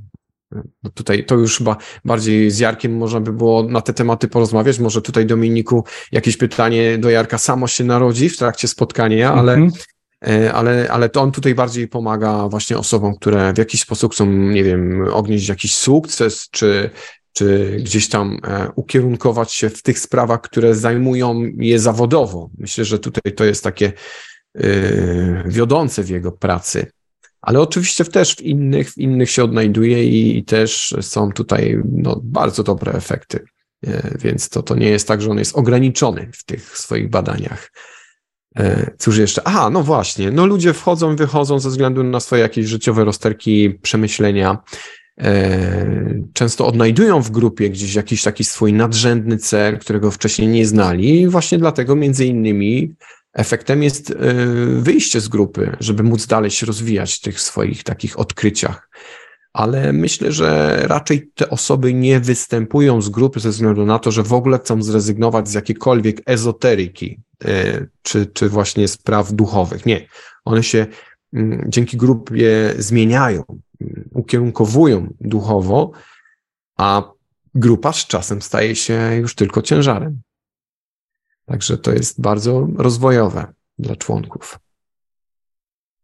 No 0.83 0.91
tutaj 0.95 1.25
to 1.25 1.35
już 1.35 1.59
chyba 1.59 1.77
bardziej 2.05 2.51
z 2.51 2.59
Jarkiem 2.59 2.97
można 2.97 3.21
by 3.21 3.33
było 3.33 3.63
na 3.63 3.81
te 3.81 3.93
tematy 3.93 4.29
porozmawiać. 4.29 4.79
Może 4.79 5.03
tutaj 5.03 5.27
Dominiku 5.27 5.85
jakieś 6.13 6.37
pytanie 6.37 6.99
do 6.99 7.11
Jarka 7.11 7.39
samo 7.39 7.67
się 7.67 7.85
narodzi 7.85 8.29
w 8.29 8.37
trakcie 8.37 8.69
spotkania, 8.69 9.33
ale 9.33 9.55
mm 9.55 9.71
-hmm. 9.71 9.96
E, 10.25 10.53
ale, 10.53 10.89
ale 10.91 11.09
to 11.09 11.21
on 11.21 11.33
tutaj 11.33 11.55
bardziej 11.55 11.89
pomaga 11.89 12.49
właśnie 12.49 12.79
osobom, 12.79 13.17
które 13.17 13.53
w 13.53 13.59
jakiś 13.59 13.81
sposób 13.81 14.13
chcą, 14.13 14.27
nie 14.27 14.65
wiem, 14.65 15.09
odnieść 15.13 15.49
jakiś 15.49 15.75
sukces, 15.75 16.49
czy, 16.51 16.91
czy 17.33 17.77
gdzieś 17.81 18.09
tam 18.09 18.39
e, 18.45 18.69
ukierunkować 18.77 19.53
się 19.53 19.71
w 19.71 19.83
tych 19.83 19.99
sprawach, 19.99 20.41
które 20.41 20.75
zajmują 20.75 21.43
je 21.57 21.79
zawodowo. 21.79 22.51
Myślę, 22.59 22.85
że 22.85 22.99
tutaj 22.99 23.33
to 23.33 23.45
jest 23.45 23.65
takie 23.65 23.93
yy, 24.55 25.45
wiodące 25.47 26.03
w 26.03 26.09
jego 26.09 26.33
pracy. 26.33 26.91
Ale 27.41 27.61
oczywiście 27.61 28.05
też 28.05 28.37
w 28.37 28.41
innych, 28.41 28.91
w 28.91 28.99
innych 28.99 29.31
się 29.31 29.45
odnajduje 29.45 30.05
i, 30.05 30.39
i 30.39 30.45
też 30.45 30.95
są 31.01 31.33
tutaj 31.33 31.79
no, 31.93 32.21
bardzo 32.23 32.63
dobre 32.63 32.93
efekty. 32.93 33.45
Więc 34.21 34.49
to, 34.49 34.63
to 34.63 34.75
nie 34.75 34.89
jest 34.89 35.09
tak, 35.09 35.23
że 35.23 35.31
on 35.31 35.39
jest 35.39 35.57
ograniczony 35.57 36.31
w 36.33 36.45
tych 36.45 36.79
swoich 36.79 37.11
badaniach. 37.11 37.71
E, 38.57 38.91
cóż 38.99 39.19
jeszcze? 39.19 39.43
Aha, 39.45 39.71
no 39.71 39.83
właśnie. 39.83 40.31
No 40.31 40.47
ludzie 40.47 40.73
wchodzą 40.73 41.13
i 41.13 41.17
wychodzą 41.17 41.59
ze 41.59 41.69
względu 41.69 42.05
na 42.05 42.21
swoje 42.21 42.43
jakieś 42.43 42.67
życiowe 42.67 43.05
rozterki, 43.05 43.79
przemyślenia. 43.83 44.59
E, 45.21 45.87
często 46.33 46.67
odnajdują 46.67 47.23
w 47.23 47.31
grupie 47.31 47.71
gdzieś 47.71 47.95
jakiś 47.95 48.23
taki 48.23 48.45
swój 48.45 48.73
nadrzędny 48.73 49.39
cel, 49.39 49.79
którego 49.79 50.11
wcześniej 50.11 50.49
nie 50.49 50.67
znali 50.67 51.21
i 51.21 51.29
właśnie 51.29 51.59
dlatego 51.59 51.97
między 51.97 52.27
innymi 52.27 52.95
efektem 53.33 53.83
jest 53.83 54.11
e, 54.11 54.15
wyjście 54.67 55.21
z 55.21 55.29
grupy, 55.29 55.77
żeby 55.81 56.03
móc 56.03 56.27
dalej 56.27 56.51
się 56.51 56.67
rozwijać 56.67 57.15
w 57.15 57.21
tych 57.21 57.41
swoich 57.41 57.83
takich 57.83 58.19
odkryciach. 58.19 58.89
Ale 59.57 59.93
myślę, 59.93 60.33
że 60.33 60.79
raczej 60.87 61.31
te 61.35 61.51
osoby 61.51 61.95
nie 61.95 62.21
występują 62.21 63.03
z 63.03 63.09
grupy 63.09 63.41
ze 63.41 63.51
względu 63.51 63.87
na 63.87 63.99
to, 63.99 64.11
że 64.11 64.23
w 64.23 64.33
ogóle 64.33 64.59
chcą 64.59 64.83
zrezygnować 64.83 65.49
z 65.49 65.55
jakiejkolwiek 65.55 66.23
ezoteryki, 66.27 67.21
E, 67.45 67.87
czy, 68.03 68.27
czy 68.27 68.49
właśnie 68.49 68.89
spraw 68.89 69.33
duchowych. 69.33 69.87
Nie. 69.87 70.07
One 70.45 70.63
się 70.63 70.87
mm, 71.33 71.65
dzięki 71.69 71.97
grupie 71.97 72.75
zmieniają, 72.79 73.43
mm, 73.81 74.09
ukierunkowują 74.13 75.15
duchowo, 75.21 75.91
a 76.77 77.03
grupa 77.55 77.93
z 77.93 78.07
czasem 78.07 78.43
staje 78.43 78.77
się 78.77 79.17
już 79.21 79.35
tylko 79.35 79.63
ciężarem. 79.63 80.21
Także 81.45 81.79
to 81.79 81.93
jest 81.93 82.21
bardzo 82.21 82.69
rozwojowe 82.77 83.47
dla 83.79 83.97
członków. 83.97 84.59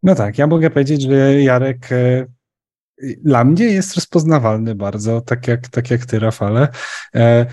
No 0.02 0.14
tak, 0.14 0.38
ja 0.38 0.46
mogę 0.46 0.70
powiedzieć, 0.70 1.02
że 1.02 1.42
Jarek 1.42 1.92
e, 1.92 2.26
dla 3.22 3.44
mnie 3.44 3.64
jest 3.64 3.94
rozpoznawalny 3.94 4.74
bardzo, 4.74 5.20
tak 5.20 5.48
jak, 5.48 5.68
tak 5.68 5.90
jak 5.90 6.06
ty, 6.06 6.18
Rafale. 6.18 6.68
E, 7.14 7.46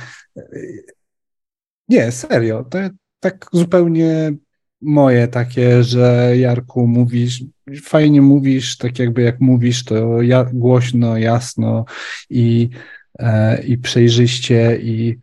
nie, 1.90 2.12
serio. 2.12 2.64
To, 2.64 2.78
tak 3.20 3.46
zupełnie 3.54 4.32
moje 4.82 5.28
takie, 5.28 5.84
że 5.84 6.34
Jarku 6.38 6.88
mówisz, 6.88 7.44
fajnie 7.84 8.22
mówisz, 8.22 8.78
tak 8.78 9.00
jakby 9.00 9.22
jak 9.22 9.40
mówisz, 9.40 9.84
to 9.84 10.22
ja, 10.22 10.46
głośno, 10.54 11.18
jasno 11.18 11.86
i, 12.30 12.70
e, 13.20 13.64
i 13.64 13.78
przejrzyście 13.78 14.78
i 14.82 15.20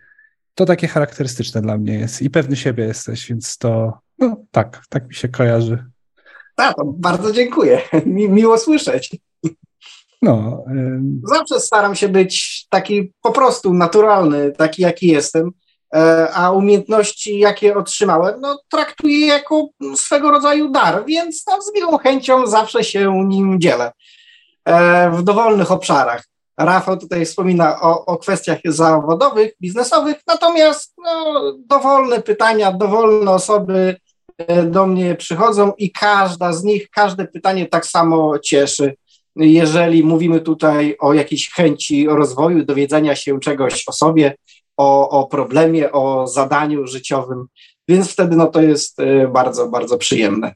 to 0.54 0.64
takie 0.64 0.88
charakterystyczne 0.88 1.62
dla 1.62 1.78
mnie 1.78 1.94
jest 1.94 2.22
i 2.22 2.30
pewny 2.30 2.56
siebie 2.56 2.84
jesteś, 2.84 3.28
więc 3.28 3.58
to 3.58 3.98
no 4.18 4.36
tak, 4.50 4.82
tak 4.88 5.08
mi 5.08 5.14
się 5.14 5.28
kojarzy. 5.28 5.84
Tak, 6.54 6.76
bardzo 6.86 7.32
dziękuję. 7.32 7.80
Mi, 8.06 8.28
miło 8.28 8.58
słyszeć. 8.58 9.16
No. 10.22 10.64
Zawsze 11.24 11.60
staram 11.60 11.94
się 11.94 12.08
być 12.08 12.66
taki 12.70 13.12
po 13.22 13.32
prostu 13.32 13.74
naturalny, 13.74 14.52
taki 14.52 14.82
jaki 14.82 15.06
jestem, 15.06 15.50
e, 15.94 16.28
a 16.34 16.50
umiejętności, 16.50 17.38
jakie 17.38 17.76
otrzymałem, 17.76 18.40
no, 18.40 18.58
traktuję 18.70 19.26
jako 19.26 19.68
swego 19.94 20.30
rodzaju 20.30 20.70
dar, 20.70 21.04
więc 21.06 21.44
no, 21.46 21.62
z 21.62 21.74
miłą 21.74 21.98
chęcią 21.98 22.46
zawsze 22.46 22.84
się 22.84 23.24
nim 23.28 23.60
dzielę 23.60 23.92
e, 24.64 25.10
w 25.10 25.22
dowolnych 25.22 25.72
obszarach. 25.72 26.24
Rafał 26.58 26.96
tutaj 26.96 27.26
wspomina 27.26 27.80
o, 27.80 28.06
o 28.06 28.16
kwestiach 28.18 28.58
zawodowych, 28.64 29.52
biznesowych, 29.60 30.16
natomiast 30.26 30.94
no, 31.04 31.42
dowolne 31.58 32.22
pytania, 32.22 32.72
dowolne 32.72 33.30
osoby 33.30 33.96
e, 34.38 34.62
do 34.62 34.86
mnie 34.86 35.14
przychodzą 35.14 35.72
i 35.78 35.92
każda 35.92 36.52
z 36.52 36.64
nich, 36.64 36.90
każde 36.90 37.26
pytanie 37.26 37.66
tak 37.66 37.86
samo 37.86 38.38
cieszy. 38.38 38.94
Jeżeli 39.36 40.04
mówimy 40.04 40.40
tutaj 40.40 40.96
o 41.00 41.14
jakiejś 41.14 41.50
chęci 41.50 42.06
rozwoju, 42.06 42.64
dowiedzenia 42.64 43.16
się 43.16 43.40
czegoś 43.40 43.84
o 43.88 43.92
sobie, 43.92 44.36
o, 44.76 45.08
o 45.08 45.26
problemie, 45.26 45.92
o 45.92 46.26
zadaniu 46.26 46.86
życiowym, 46.86 47.46
więc 47.88 48.10
wtedy 48.10 48.36
no, 48.36 48.46
to 48.46 48.62
jest 48.62 49.00
e, 49.00 49.28
bardzo, 49.28 49.68
bardzo 49.68 49.98
przyjemne. 49.98 50.54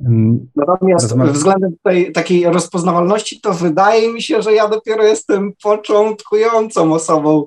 Mm, 0.00 0.50
Natomiast 0.56 1.04
Rozmawia. 1.04 1.32
względem 1.32 1.76
tej 1.82 2.12
takiej 2.12 2.44
rozpoznawalności, 2.44 3.40
to 3.40 3.54
wydaje 3.54 4.12
mi 4.12 4.22
się, 4.22 4.42
że 4.42 4.52
ja 4.52 4.68
dopiero 4.68 5.04
jestem 5.04 5.52
początkującą 5.62 6.94
osobą 6.94 7.46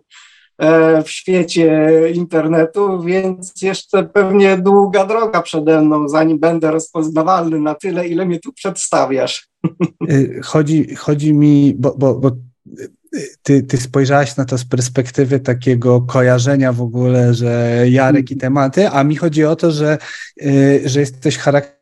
w 1.04 1.10
świecie 1.10 2.02
internetu, 2.14 3.02
więc 3.02 3.62
jeszcze 3.62 4.04
pewnie 4.04 4.58
długa 4.58 5.06
droga 5.06 5.42
przede 5.42 5.82
mną, 5.82 6.10
zanim 6.10 6.40
będę 6.40 6.72
rozpoznawalny 6.72 7.60
na 7.60 7.76
tyle, 7.76 8.08
ile 8.08 8.26
mnie 8.26 8.40
tu 8.40 8.54
przedstawiasz. 8.54 9.50
Y, 10.10 10.42
chodzi, 10.44 10.96
chodzi 10.96 11.34
mi, 11.34 11.76
bo, 11.78 11.96
bo, 11.98 12.14
bo 12.14 12.32
ty, 13.42 13.64
ty 13.64 13.78
spojrzałaś 13.78 14.38
na 14.38 14.46
to 14.46 14.58
z 14.58 14.66
perspektywy 14.66 15.40
takiego 15.40 16.02
kojarzenia 16.02 16.74
w 16.74 16.82
ogóle, 16.82 17.34
że 17.34 17.84
Jarek 17.90 18.32
i 18.32 18.38
tematy, 18.38 18.90
a 18.90 19.04
mi 19.04 19.16
chodzi 19.16 19.46
o 19.46 19.56
to, 19.56 19.72
że, 19.72 19.98
y, 20.42 20.82
że 20.86 21.00
jesteś 21.00 21.38
charakterem 21.38 21.78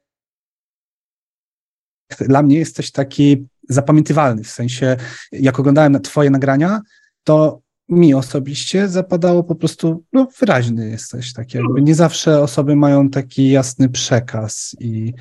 dla 2.20 2.44
mnie 2.44 2.58
jesteś 2.58 2.92
taki 2.92 3.48
zapamiętywalny, 3.70 4.44
w 4.44 4.50
sensie 4.50 4.98
jak 5.32 5.60
oglądałem 5.60 5.92
na 5.92 6.00
twoje 6.00 6.30
nagrania, 6.30 6.82
to 7.24 7.62
mi 7.90 8.14
osobiście 8.14 8.88
zapadało 8.88 9.44
po 9.44 9.56
prostu, 9.56 10.04
no 10.14 10.28
wyraźny 10.40 10.90
jesteś, 10.90 11.34
tak 11.34 11.54
jakby 11.54 11.82
nie 11.82 11.96
zawsze 11.96 12.42
osoby 12.42 12.76
mają 12.76 13.10
taki 13.10 13.50
jasny 13.50 13.90
przekaz 13.90 14.76
i 14.80 15.14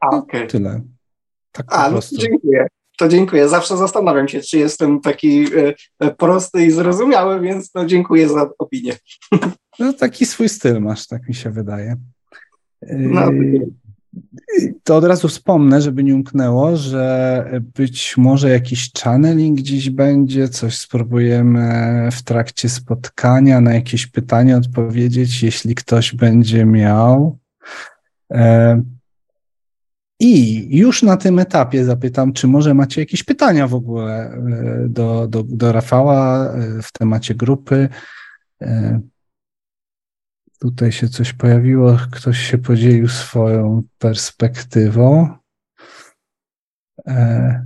A, 0.00 0.16
okay. 0.16 0.46
tyle. 0.46 0.80
Tak 1.52 1.66
A, 1.68 1.90
no 1.90 2.00
dziękuję. 2.12 2.66
To 2.98 3.08
dziękuję. 3.08 3.48
Zawsze 3.48 3.76
zastanawiam 3.76 4.28
się, 4.28 4.40
czy 4.40 4.58
jestem 4.58 5.00
taki 5.00 5.46
e, 6.00 6.10
prosty 6.10 6.66
i 6.66 6.70
zrozumiały, 6.70 7.40
więc 7.40 7.74
no 7.74 7.86
dziękuję 7.86 8.28
za 8.28 8.50
opinię. 8.58 8.92
No 9.78 9.92
taki 9.92 10.26
swój 10.26 10.48
styl 10.48 10.80
masz, 10.80 11.06
tak 11.06 11.28
mi 11.28 11.34
się 11.34 11.50
wydaje. 11.50 11.96
No, 12.82 13.30
y, 13.30 13.66
to 14.84 14.96
od 14.96 15.04
razu 15.04 15.28
wspomnę, 15.28 15.80
żeby 15.80 16.04
nie 16.04 16.14
umknęło, 16.14 16.76
że 16.76 17.44
być 17.76 18.16
może 18.16 18.50
jakiś 18.50 18.92
channeling 18.92 19.58
gdzieś 19.58 19.90
będzie, 19.90 20.48
coś 20.48 20.78
spróbujemy 20.78 22.08
w 22.12 22.22
trakcie 22.22 22.68
spotkania 22.68 23.60
na 23.60 23.74
jakieś 23.74 24.06
pytanie 24.06 24.56
odpowiedzieć, 24.56 25.42
jeśli 25.42 25.74
ktoś 25.74 26.14
będzie 26.14 26.64
miał. 26.64 27.38
E, 28.32 28.82
I 30.20 30.66
już 30.78 31.02
na 31.02 31.16
tym 31.16 31.38
etapie 31.38 31.84
zapytam, 31.84 32.32
czy 32.32 32.46
może 32.46 32.74
macie 32.74 33.00
jakieś 33.00 33.22
pytania 33.22 33.68
w 33.68 33.74
ogóle 33.74 34.30
e, 34.30 34.86
do, 34.88 35.28
do, 35.28 35.42
do 35.42 35.72
Rafała 35.72 36.52
e, 36.52 36.82
w 36.82 36.92
temacie 36.92 37.34
grupy. 37.34 37.88
Tutaj 40.64 40.92
się 40.92 41.08
coś 41.08 41.32
pojawiło, 41.32 41.98
ktoś 42.12 42.38
się 42.38 42.58
podzielił 42.58 43.08
swoją 43.08 43.82
perspektywą. 43.98 45.28
E, 47.06 47.64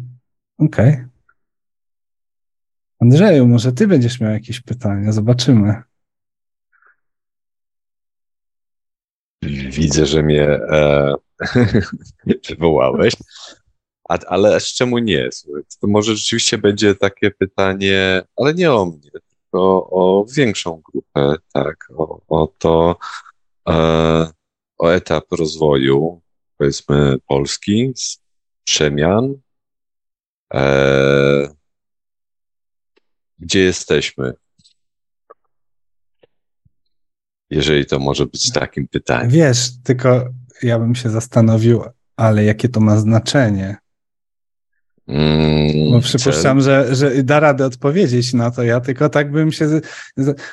Okej. 0.58 0.92
Okay. 0.92 1.08
Andrzeju, 3.00 3.46
może 3.46 3.72
ty 3.72 3.87
będziesz 3.87 4.20
miał 4.20 4.30
jakieś 4.30 4.61
pytania? 4.61 5.12
Zobaczymy. 5.12 5.82
Widzę, 9.70 10.06
że 10.06 10.22
mnie 10.22 10.44
e, 10.50 11.14
wywołałeś. 12.48 13.14
A, 14.08 14.18
ale 14.26 14.61
z 14.61 14.66
czemu 14.66 14.98
nie? 14.98 15.28
To 15.80 15.87
może 15.87 16.16
rzeczywiście 16.16 16.58
będzie 16.58 16.94
takie 16.94 17.30
pytanie, 17.30 18.22
ale 18.37 18.54
nie 18.54 18.72
o 18.72 18.87
mnie, 18.87 19.11
o 19.52 20.26
większą 20.37 20.82
grupę, 20.92 21.34
tak, 21.52 21.88
o, 21.96 22.20
o 22.28 22.46
to, 22.58 22.96
e, 23.68 23.74
o 24.78 24.88
etap 24.88 25.24
rozwoju, 25.32 26.20
powiedzmy, 26.58 27.16
Polski, 27.26 27.92
przemian, 28.64 29.34
e, 30.54 31.48
gdzie 33.38 33.61
jesteśmy? 33.61 34.32
Jeżeli 37.50 37.87
to 37.87 37.98
może 37.98 38.26
być 38.26 38.52
takim 38.52 38.88
pytaniem. 38.88 39.30
Wiesz, 39.30 39.82
tylko 39.84 40.24
ja 40.62 40.78
bym 40.78 40.94
się 40.94 41.11
zastanowił, 41.11 41.82
ale 42.16 42.44
jakie 42.44 42.68
to 42.68 42.80
ma 42.80 42.96
znaczenie? 42.96 43.76
Mm, 45.09 45.90
Bo 45.90 46.01
przypuszczam, 46.01 46.61
że, 46.61 46.94
że 46.94 47.23
da 47.25 47.40
radę 47.40 47.66
odpowiedzieć 47.66 48.33
na 48.33 48.51
to. 48.51 48.62
Ja 48.62 48.81
tylko 48.81 49.09
tak 49.09 49.33
bym 49.33 49.53
się 49.53 49.81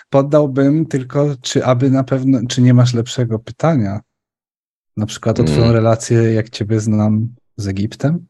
poddałbym, 0.09 0.85
tylko 0.85 1.35
czy 1.41 1.65
aby 1.65 1.89
na 1.89 2.03
pewno, 2.03 2.39
czy 2.49 2.61
nie 2.61 2.73
masz 2.73 2.93
lepszego 2.93 3.39
pytania? 3.39 3.99
Na 4.97 5.05
przykład 5.05 5.39
o 5.39 5.43
twoją 5.43 5.63
mm. 5.63 5.75
relację, 5.75 6.17
jak 6.17 6.49
ciebie 6.49 6.79
znam 6.79 7.27
z 7.57 7.67
Egiptem? 7.67 8.25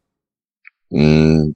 Mm, 0.92 1.52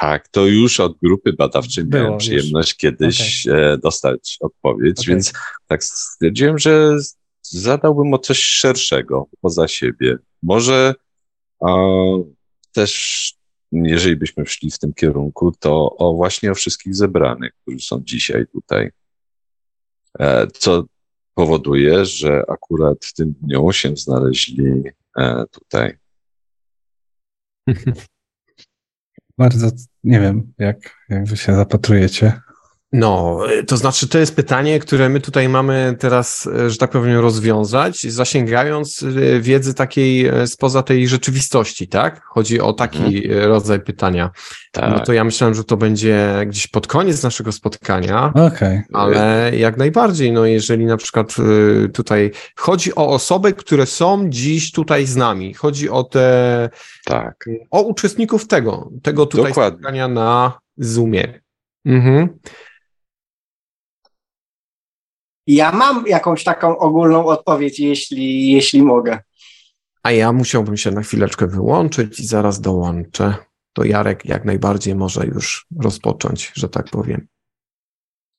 tak, 0.00 0.28
to 0.28 0.46
już 0.46 0.80
od 0.80 0.98
grupy 1.02 1.32
badawczej 1.32 1.84
Było 1.84 2.02
miałem 2.02 2.18
przyjemność 2.18 2.70
już. 2.70 2.76
kiedyś 2.76 3.46
okay. 3.46 3.72
E, 3.72 3.78
dostać 3.78 4.36
odpowiedź, 4.40 5.00
okay. 5.00 5.14
więc 5.14 5.32
tak 5.66 5.84
stwierdziłem, 5.84 6.58
że 6.58 6.96
zadałbym 7.42 8.14
o 8.14 8.18
coś 8.18 8.38
szerszego 8.38 9.26
poza 9.40 9.68
siebie. 9.68 10.18
Może 10.42 10.94
też 12.72 13.37
jeżeli 13.72 14.16
byśmy 14.16 14.46
szli 14.46 14.70
w 14.70 14.78
tym 14.78 14.94
kierunku, 14.94 15.52
to 15.58 15.96
o 15.96 16.14
właśnie 16.14 16.50
o 16.50 16.54
wszystkich 16.54 16.94
zebranych, 16.94 17.52
którzy 17.62 17.80
są 17.80 18.00
dzisiaj 18.04 18.46
tutaj. 18.46 18.90
E, 20.18 20.46
co 20.46 20.84
powoduje, 21.34 22.04
że 22.04 22.42
akurat 22.48 23.04
w 23.04 23.14
tym 23.14 23.34
dniu 23.42 23.72
się 23.72 23.96
znaleźli 23.96 24.82
e, 25.18 25.44
tutaj. 25.50 25.98
Bardzo 29.38 29.70
nie 30.04 30.20
wiem, 30.20 30.52
jak, 30.58 31.06
jak 31.08 31.24
wy 31.24 31.36
się 31.36 31.54
zapatrujecie. 31.54 32.40
No, 32.92 33.40
to 33.66 33.76
znaczy, 33.76 34.08
to 34.08 34.18
jest 34.18 34.36
pytanie, 34.36 34.78
które 34.80 35.08
my 35.08 35.20
tutaj 35.20 35.48
mamy 35.48 35.96
teraz, 35.98 36.46
e, 36.46 36.70
że 36.70 36.76
tak 36.76 36.90
powiem, 36.90 37.18
rozwiązać, 37.18 38.02
zasięgając 38.02 39.02
e, 39.02 39.40
wiedzy 39.40 39.74
takiej 39.74 40.26
e, 40.26 40.46
spoza 40.46 40.82
tej 40.82 41.08
rzeczywistości, 41.08 41.88
tak? 41.88 42.24
Chodzi 42.24 42.60
o 42.60 42.72
taki 42.72 43.28
mhm. 43.28 43.50
rodzaj 43.50 43.80
pytania. 43.80 44.30
Tak. 44.72 44.90
No 44.90 45.00
to 45.00 45.12
ja 45.12 45.24
myślałem, 45.24 45.54
że 45.54 45.64
to 45.64 45.76
będzie 45.76 46.36
gdzieś 46.46 46.66
pod 46.66 46.86
koniec 46.86 47.22
naszego 47.22 47.52
spotkania, 47.52 48.32
okay. 48.34 48.82
ale 48.92 49.50
jak 49.56 49.76
najbardziej, 49.76 50.32
no 50.32 50.44
jeżeli 50.44 50.86
na 50.86 50.96
przykład 50.96 51.34
tutaj 51.94 52.30
chodzi 52.56 52.94
o 52.94 53.08
osoby, 53.08 53.52
które 53.52 53.86
są 53.86 54.30
dziś 54.30 54.72
tutaj 54.72 55.06
z 55.06 55.16
nami, 55.16 55.54
chodzi 55.54 55.90
o 55.90 56.04
te, 56.04 56.70
tak. 57.04 57.44
o 57.70 57.82
uczestników 57.82 58.46
tego, 58.46 58.90
tego 59.02 59.26
tutaj 59.26 59.50
Dokładnie. 59.50 59.78
spotkania 59.78 60.08
na 60.08 60.58
Zoomie. 60.76 61.40
Mhm. 61.84 62.28
Ja 65.48 65.72
mam 65.72 66.04
jakąś 66.06 66.44
taką 66.44 66.78
ogólną 66.78 67.26
odpowiedź, 67.26 67.80
jeśli, 67.80 68.50
jeśli 68.50 68.82
mogę. 68.82 69.18
A 70.02 70.12
ja 70.12 70.32
musiałbym 70.32 70.76
się 70.76 70.90
na 70.90 71.02
chwileczkę 71.02 71.46
wyłączyć 71.46 72.20
i 72.20 72.26
zaraz 72.26 72.60
dołączę. 72.60 73.34
To 73.72 73.84
Jarek 73.84 74.24
jak 74.24 74.44
najbardziej 74.44 74.94
może 74.94 75.26
już 75.26 75.66
rozpocząć, 75.80 76.52
że 76.54 76.68
tak 76.68 76.90
powiem. 76.90 77.26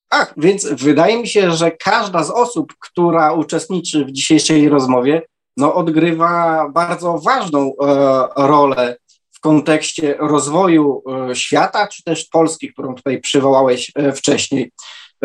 Ach, 0.10 0.34
więc 0.38 0.68
wydaje 0.74 1.22
mi 1.22 1.28
się, 1.28 1.52
że 1.52 1.72
każda 1.72 2.24
z 2.24 2.30
osób, 2.30 2.74
która 2.80 3.34
uczestniczy 3.34 4.06
w 4.06 4.12
dzisiejszej 4.12 4.70
rozmowie, 4.70 5.22
no, 5.58 5.76
odgrywa 5.76 6.66
bardzo 6.70 7.18
ważną 7.18 7.74
e, 7.82 8.28
rolę 8.36 8.98
w 9.32 9.40
kontekście 9.40 10.16
rozwoju 10.20 11.04
e, 11.30 11.36
świata, 11.36 11.88
czy 11.88 12.04
też 12.04 12.26
Polski, 12.26 12.74
którą 12.74 12.96
tutaj 12.96 13.22
przywołałeś 13.22 13.92
e, 13.96 14.12
wcześniej. 14.12 14.72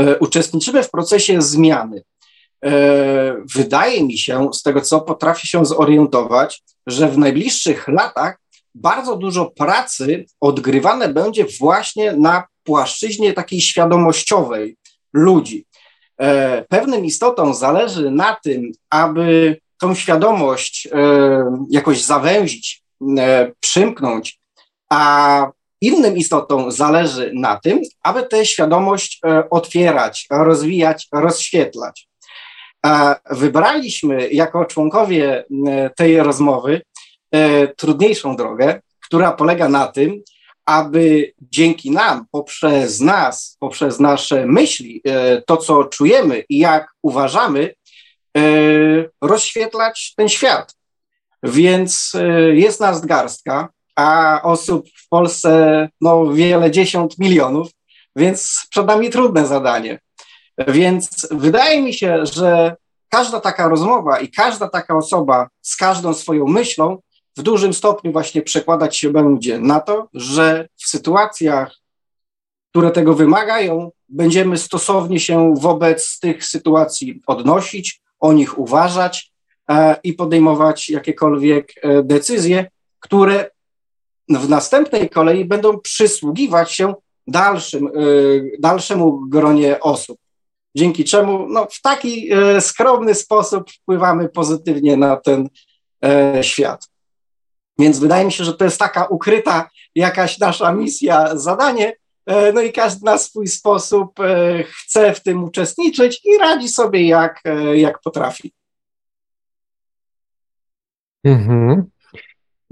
E, 0.01 0.19
uczestniczymy 0.19 0.83
w 0.83 0.91
procesie 0.91 1.43
zmiany. 1.43 2.03
E, 2.65 3.37
wydaje 3.55 4.05
mi 4.05 4.19
się, 4.19 4.49
z 4.53 4.63
tego 4.63 4.81
co 4.81 5.01
potrafię 5.01 5.49
się 5.49 5.65
zorientować, 5.65 6.63
że 6.87 7.09
w 7.09 7.19
najbliższych 7.19 7.89
latach 7.89 8.39
bardzo 8.75 9.17
dużo 9.17 9.47
pracy 9.47 10.25
odgrywane 10.41 11.09
będzie 11.09 11.47
właśnie 11.61 12.13
na 12.13 12.45
płaszczyźnie 12.65 13.33
takiej 13.33 13.61
świadomościowej 13.61 14.77
ludzi. 15.13 15.67
E, 16.21 16.65
pewnym 16.69 17.05
istotom 17.05 17.55
zależy 17.55 18.11
na 18.11 18.37
tym, 18.45 18.73
aby 18.91 19.57
tą 19.79 19.95
świadomość 19.95 20.89
jakoś 21.71 22.03
zawęzić, 22.03 22.83
przymknąć, 23.61 24.41
a 24.91 25.47
innym 25.81 26.17
istotom 26.17 26.73
zależy 26.73 27.33
na 27.35 27.61
tym, 27.61 27.81
aby 28.03 28.23
tę 28.23 28.47
świadomość 28.47 29.21
otwierać, 29.51 30.27
rozwijać, 30.31 31.09
rozświetlać. 31.13 32.09
Wybraliśmy 33.31 34.29
jako 34.29 34.65
członkowie 34.65 35.45
tej 35.97 36.23
rozmowy 36.23 36.83
trudniejszą 37.77 38.37
drogę, 38.37 38.81
która 39.01 39.33
polega 39.33 39.69
na 39.69 39.87
tym, 39.87 40.23
aby 40.67 41.33
dzięki 41.41 41.91
nam, 41.91 42.27
poprzez 42.31 43.01
nas, 43.01 43.57
poprzez 43.61 44.01
nasze 44.01 44.47
myśli, 44.47 45.01
e, 45.07 45.43
to 45.43 45.57
co 45.57 45.85
czujemy 45.85 46.45
i 46.49 46.59
jak 46.59 46.87
uważamy, 47.03 47.75
e, 48.37 48.41
rozświetlać 49.23 50.15
ten 50.17 50.29
świat. 50.29 50.75
Więc 51.43 52.13
e, 52.15 52.29
jest 52.55 52.81
nas 52.81 53.07
garstka, 53.07 53.69
a 53.97 54.41
osób 54.43 54.89
w 54.97 55.09
Polsce 55.09 55.89
no, 56.01 56.33
wiele 56.33 56.71
dziesiąt 56.71 57.19
milionów, 57.19 57.71
więc 58.17 58.67
przed 58.71 58.87
nami 58.87 59.11
trudne 59.11 59.47
zadanie. 59.47 59.99
Więc 60.69 61.29
wydaje 61.31 61.83
mi 61.83 61.95
się, 61.95 62.27
że 62.27 62.77
każda 63.09 63.41
taka 63.41 63.69
rozmowa 63.69 64.21
i 64.21 64.29
każda 64.29 64.69
taka 64.69 64.97
osoba 64.97 65.49
z 65.63 65.77
każdą 65.77 66.15
swoją 66.15 66.47
myślą 66.47 66.99
w 67.37 67.43
dużym 67.43 67.75
stopniu 67.75 68.13
właśnie 68.13 68.43
przekładać 68.43 68.97
się 68.97 69.11
będzie 69.11 69.59
na 69.59 69.81
to, 69.81 70.09
że 70.15 70.69
w 70.77 70.89
sytuacjach, 70.89 71.77
które 72.71 72.91
tego 72.91 73.15
wymagają, 73.15 73.91
będziemy 74.09 74.59
stosownie 74.59 75.21
się 75.21 75.55
wobec 75.59 76.19
tych 76.19 76.45
sytuacji 76.45 77.23
odnosić, 77.27 78.03
o 78.21 78.33
nich 78.33 78.59
uważać 78.59 79.33
e, 79.71 79.97
i 80.03 80.13
podejmować 80.13 80.89
jakiekolwiek 80.89 81.73
e, 81.83 82.03
decyzje, 82.03 82.71
które 83.01 83.51
w 84.29 84.49
następnej 84.49 85.11
kolei 85.11 85.45
będą 85.45 85.81
przysługiwać 85.81 86.73
się 86.73 86.95
dalszym, 87.27 87.87
e, 87.87 87.91
dalszemu 88.59 89.29
gronie 89.29 89.81
osób. 89.81 90.19
Dzięki 90.77 91.05
czemu 91.05 91.49
no, 91.49 91.67
w 91.71 91.81
taki 91.81 92.33
e, 92.33 92.61
skromny 92.61 93.15
sposób 93.15 93.71
wpływamy 93.71 94.29
pozytywnie 94.29 94.97
na 94.97 95.17
ten 95.17 95.49
e, 96.05 96.45
świat. 96.45 96.89
Więc 97.79 97.99
wydaje 97.99 98.25
mi 98.25 98.33
się, 98.33 98.45
że 98.45 98.55
to 98.55 98.65
jest 98.65 98.79
taka 98.79 99.07
ukryta 99.07 99.71
jakaś 99.95 100.39
nasza 100.39 100.73
misja, 100.73 101.37
zadanie, 101.37 101.97
e, 102.27 102.53
no 102.53 102.61
i 102.61 102.73
każdy 102.73 103.05
na 103.05 103.19
swój 103.19 103.47
sposób 103.47 104.21
e, 104.21 104.65
chce 104.65 105.15
w 105.15 105.23
tym 105.23 105.45
uczestniczyć 105.45 106.21
i 106.25 106.39
radzi 106.39 106.69
sobie 106.69 107.09
jak, 107.09 107.43
jak 107.75 108.01
potrafi. 108.01 108.53
Mhm. 111.25 111.94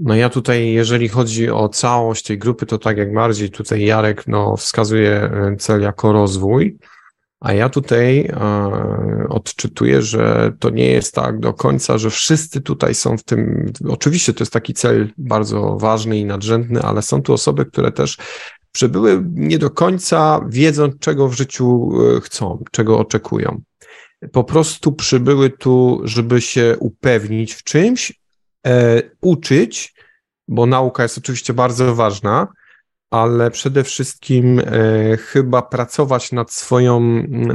No 0.05 0.15
ja 0.15 0.29
tutaj, 0.29 0.73
jeżeli 0.73 1.07
chodzi 1.07 1.49
o 1.49 1.69
całość 1.69 2.23
tej 2.23 2.37
grupy, 2.37 2.65
to 2.65 2.77
tak 2.77 2.97
jak 2.97 3.13
bardziej 3.13 3.49
tutaj 3.49 3.85
Jarek 3.85 4.27
no, 4.27 4.57
wskazuje 4.57 5.31
cel 5.59 5.81
jako 5.81 6.13
rozwój. 6.13 6.77
A 7.39 7.53
ja 7.53 7.69
tutaj 7.69 8.19
e, 8.19 9.27
odczytuję, 9.29 10.01
że 10.01 10.53
to 10.59 10.69
nie 10.69 10.87
jest 10.87 11.15
tak 11.15 11.39
do 11.39 11.53
końca, 11.53 11.97
że 11.97 12.09
wszyscy 12.09 12.61
tutaj 12.61 12.95
są 12.95 13.17
w 13.17 13.23
tym. 13.23 13.71
Oczywiście 13.89 14.33
to 14.33 14.41
jest 14.41 14.53
taki 14.53 14.73
cel 14.73 15.09
bardzo 15.17 15.77
ważny 15.77 16.17
i 16.17 16.25
nadrzędny, 16.25 16.81
ale 16.81 17.01
są 17.01 17.21
tu 17.21 17.33
osoby, 17.33 17.65
które 17.65 17.91
też 17.91 18.17
przybyły 18.71 19.23
nie 19.33 19.57
do 19.57 19.69
końca 19.69 20.45
wiedząc, 20.49 20.99
czego 20.99 21.27
w 21.29 21.33
życiu 21.33 21.91
e, 22.17 22.21
chcą, 22.21 22.63
czego 22.71 22.99
oczekują. 22.99 23.61
Po 24.31 24.43
prostu 24.43 24.91
przybyły 24.91 25.49
tu, 25.49 26.01
żeby 26.03 26.41
się 26.41 26.75
upewnić 26.79 27.53
w 27.53 27.63
czymś, 27.63 28.13
e, 28.65 29.01
uczyć, 29.21 29.92
bo 30.47 30.65
nauka 30.65 31.03
jest 31.03 31.17
oczywiście 31.17 31.53
bardzo 31.53 31.95
ważna, 31.95 32.47
ale 33.09 33.51
przede 33.51 33.83
wszystkim 33.83 34.59
e, 34.59 34.63
chyba 35.17 35.61
pracować 35.61 36.31
nad, 36.31 36.51
swoją, 36.51 36.99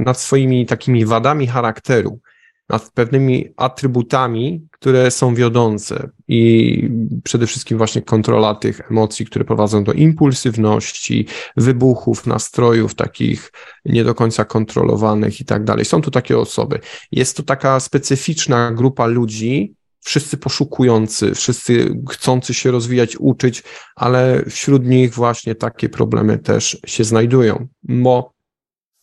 nad 0.05 0.20
swoimi 0.20 0.66
takimi 0.66 1.07
wadami 1.07 1.46
charakteru, 1.46 2.20
nad 2.68 2.90
pewnymi 2.90 3.48
atrybutami, 3.57 4.68
które 4.70 5.11
są 5.11 5.35
wiodące 5.35 6.11
i 6.29 6.90
przede 7.24 7.46
wszystkim 7.46 7.79
właśnie 7.79 8.03
kontrola 8.03 8.55
tych 8.55 8.90
emocji, 8.90 9.27
które 9.27 9.44
prowadzą 9.44 9.85
do 9.85 9.92
impulsywności, 9.92 11.27
wybuchów, 11.57 12.27
nastrojów 12.27 12.94
takich 12.94 13.53
nie 13.85 14.05
do 14.05 14.14
końca 14.14 14.44
kontrolowanych 14.44 15.40
i 15.40 15.44
tak 15.44 15.64
dalej. 15.64 15.85
Są 15.85 16.03
tu 16.03 16.11
takie 16.11 16.38
osoby. 16.38 16.81
Jest 17.12 17.37
to 17.37 17.42
taka 17.42 17.81
specyficzna 17.81 18.72
grupa 18.72 19.07
ludzi, 19.07 19.74
wszyscy 20.09 20.37
poszukujący, 20.37 21.35
wszyscy 21.35 21.94
chcący 22.11 22.55
się 22.55 22.71
rozwijać, 22.71 23.16
uczyć, 23.16 23.62
ale 23.97 24.44
wśród 24.51 24.87
nich 24.87 25.14
właśnie 25.14 25.55
takie 25.55 25.88
problemy 25.88 26.38
też 26.38 26.79
się 26.87 27.05
znajdują, 27.05 27.68
bo 27.83 28.33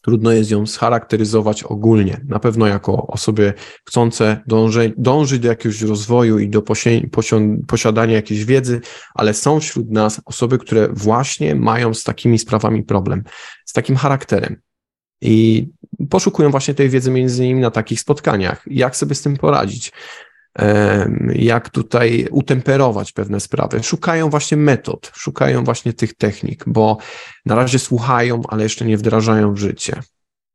trudno 0.01 0.31
jest 0.31 0.51
ją 0.51 0.65
scharakteryzować 0.65 1.63
ogólnie. 1.63 2.21
Na 2.27 2.39
pewno 2.39 2.67
jako 2.67 3.07
osoby 3.07 3.53
chcące 3.87 4.41
dąży, 4.47 4.93
dążyć 4.97 5.39
do 5.39 5.47
jakiegoś 5.47 5.81
rozwoju 5.81 6.39
i 6.39 6.49
do 6.49 6.61
posiadania 7.67 8.13
jakiejś 8.13 8.45
wiedzy, 8.45 8.81
ale 9.13 9.33
są 9.33 9.59
wśród 9.59 9.91
nas 9.91 10.21
osoby, 10.25 10.57
które 10.57 10.89
właśnie 10.93 11.55
mają 11.55 11.93
z 11.93 12.03
takimi 12.03 12.39
sprawami 12.39 12.83
problem, 12.83 13.23
z 13.65 13.73
takim 13.73 13.95
charakterem. 13.95 14.61
I 15.21 15.67
poszukują 16.09 16.51
właśnie 16.51 16.73
tej 16.73 16.89
wiedzy 16.89 17.11
między 17.11 17.45
innymi 17.45 17.61
na 17.61 17.71
takich 17.71 17.99
spotkaniach. 17.99 18.63
Jak 18.67 18.95
sobie 18.95 19.15
z 19.15 19.21
tym 19.21 19.37
poradzić? 19.37 19.91
Jak 21.33 21.69
tutaj 21.69 22.27
utemperować 22.31 23.11
pewne 23.11 23.39
sprawy. 23.39 23.83
Szukają 23.83 24.29
właśnie 24.29 24.57
metod, 24.57 25.11
szukają 25.15 25.63
właśnie 25.63 25.93
tych 25.93 26.13
technik, 26.13 26.63
bo 26.67 26.97
na 27.45 27.55
razie 27.55 27.79
słuchają, 27.79 28.41
ale 28.47 28.63
jeszcze 28.63 28.85
nie 28.85 28.97
wdrażają 28.97 29.53
w 29.53 29.57
życie. 29.57 30.01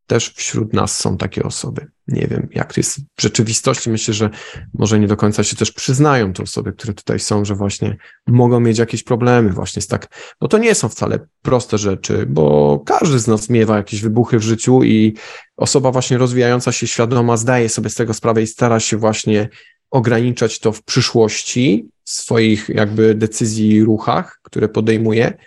Też 0.06 0.32
wśród 0.36 0.72
nas 0.72 0.98
są 0.98 1.16
takie 1.16 1.42
osoby. 1.42 1.86
Nie 2.08 2.26
wiem, 2.26 2.48
jak 2.54 2.74
to 2.74 2.80
jest 2.80 3.00
w 3.00 3.22
rzeczywistości. 3.22 3.90
Myślę, 3.90 4.14
że 4.14 4.30
może 4.74 5.00
nie 5.00 5.06
do 5.06 5.16
końca 5.16 5.44
się 5.44 5.56
też 5.56 5.72
przyznają 5.72 6.32
te 6.32 6.42
osoby, 6.42 6.72
które 6.72 6.94
tutaj 6.94 7.20
są, 7.20 7.44
że 7.44 7.54
właśnie 7.54 7.96
mogą 8.26 8.60
mieć 8.60 8.78
jakieś 8.78 9.02
problemy 9.02 9.50
właśnie 9.50 9.82
z 9.82 9.86
tak, 9.86 10.06
bo 10.40 10.48
to 10.48 10.58
nie 10.58 10.74
są 10.74 10.88
wcale 10.88 11.18
proste 11.42 11.78
rzeczy, 11.78 12.26
bo 12.26 12.78
każdy 12.86 13.18
z 13.18 13.26
nas 13.26 13.50
miewa 13.50 13.76
jakieś 13.76 14.02
wybuchy 14.02 14.38
w 14.38 14.42
życiu 14.42 14.82
i 14.82 15.16
osoba 15.56 15.92
właśnie 15.92 16.18
rozwijająca 16.18 16.72
się 16.72 16.86
świadoma 16.86 17.36
zdaje 17.36 17.68
sobie 17.68 17.90
z 17.90 17.94
tego 17.94 18.14
sprawę 18.14 18.42
i 18.42 18.46
stara 18.46 18.80
się 18.80 18.96
właśnie 18.96 19.48
ograniczać 19.90 20.58
to 20.58 20.72
w 20.72 20.82
przyszłości 20.82 21.88
w 22.04 22.10
swoich 22.10 22.68
jakby 22.68 23.14
decyzji 23.14 23.70
i 23.70 23.84
ruchach, 23.84 24.40
które 24.42 24.68
podejmuje, 24.68 25.38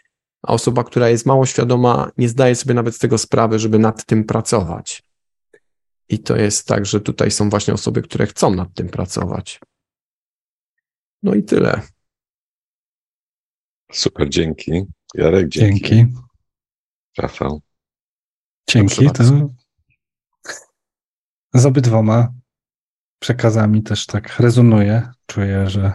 a 0.41 0.53
osoba, 0.53 0.83
która 0.83 1.09
jest 1.09 1.25
mało 1.25 1.45
świadoma, 1.45 2.11
nie 2.17 2.29
zdaje 2.29 2.55
sobie 2.55 2.73
nawet 2.73 2.95
z 2.95 2.99
tego 2.99 3.17
sprawy, 3.17 3.59
żeby 3.59 3.79
nad 3.79 4.05
tym 4.05 4.23
pracować. 4.23 5.03
I 6.09 6.19
to 6.19 6.35
jest 6.35 6.67
tak, 6.67 6.85
że 6.85 7.01
tutaj 7.01 7.31
są 7.31 7.49
właśnie 7.49 7.73
osoby, 7.73 8.01
które 8.01 8.27
chcą 8.27 8.55
nad 8.55 8.73
tym 8.73 8.89
pracować. 8.89 9.59
No 11.23 11.35
i 11.35 11.43
tyle. 11.43 11.81
Super, 13.91 14.29
dzięki. 14.29 14.83
Jarek, 15.15 15.49
dzięki. 15.49 15.89
Dzięki. 15.89 16.13
Rafał. 17.17 17.61
Dzięki. 18.69 19.11
To 19.11 19.23
z 21.53 21.65
obydwoma 21.65 22.33
przekazami 23.23 23.83
też 23.83 24.05
tak 24.05 24.39
rezonuje. 24.39 25.11
Czuję, 25.25 25.69
że 25.69 25.91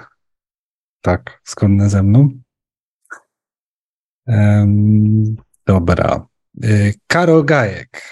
tak, 1.00 1.40
zgodne 1.44 1.90
ze 1.90 2.02
mną. 2.02 2.28
Dobra. 5.66 6.26
Y, 6.64 6.94
Karol 7.06 7.44
Gajek. 7.44 8.02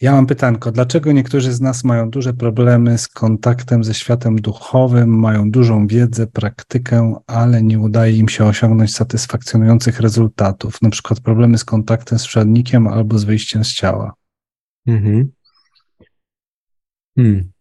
Ja 0.00 0.12
mam 0.12 0.26
pytanko, 0.26 0.72
dlaczego 0.72 1.12
niektórzy 1.12 1.52
z 1.52 1.60
nas 1.60 1.84
mają 1.84 2.10
duże 2.10 2.34
problemy 2.34 2.98
z 2.98 3.08
kontaktem 3.08 3.84
ze 3.84 3.94
światem 3.94 4.36
duchowym, 4.36 5.18
mają 5.18 5.50
dużą 5.50 5.86
wiedzę, 5.86 6.26
praktykę, 6.26 7.14
ale 7.26 7.62
nie 7.62 7.78
udaje 7.78 8.16
im 8.16 8.28
się 8.28 8.44
osiągnąć 8.44 8.94
satysfakcjonujących 8.94 10.00
rezultatów, 10.00 10.82
na 10.82 10.90
przykład 10.90 11.20
problemy 11.20 11.58
z 11.58 11.64
kontaktem 11.64 12.18
z 12.18 12.26
przodnikiem 12.26 12.86
albo 12.86 13.18
z 13.18 13.24
wyjściem 13.24 13.64
z 13.64 13.74
ciała? 13.74 14.14
Mhm. 14.86 15.32
Hmm. 17.16 17.55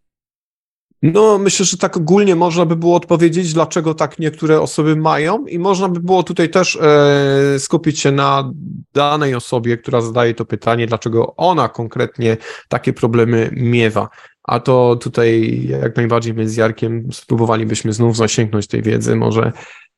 No, 1.14 1.38
myślę, 1.38 1.66
że 1.66 1.78
tak 1.78 1.98
ogólnie 1.98 2.36
można 2.36 2.66
by 2.66 2.76
było 2.76 2.96
odpowiedzieć, 2.96 3.54
dlaczego 3.54 3.94
tak 3.94 4.20
niektóre 4.20 4.62
osoby 4.62 4.96
mają, 4.96 5.46
i 5.46 5.60
można 5.60 5.90
by 5.90 6.00
było 6.00 6.24
tutaj 6.24 6.50
też 6.50 6.76
e, 6.82 7.60
skupić 7.60 8.00
się 8.00 8.12
na 8.12 8.52
danej 8.94 9.36
osobie, 9.36 9.78
która 9.78 10.02
zadaje 10.02 10.34
to 10.34 10.46
pytanie, 10.46 10.88
dlaczego 10.88 11.36
ona 11.36 11.70
konkretnie 11.70 12.38
takie 12.70 12.94
problemy 12.94 13.50
miewa. 13.54 14.10
A 14.44 14.60
to 14.60 14.96
tutaj 14.96 15.62
jak 15.68 15.96
najbardziej 15.96 16.34
my 16.34 16.50
z 16.50 16.56
Jarkiem 16.56 17.08
spróbowalibyśmy 17.12 17.94
znów 17.94 18.18
zasięgnąć 18.18 18.68
tej 18.68 18.82
wiedzy, 18.82 19.16
może 19.16 19.52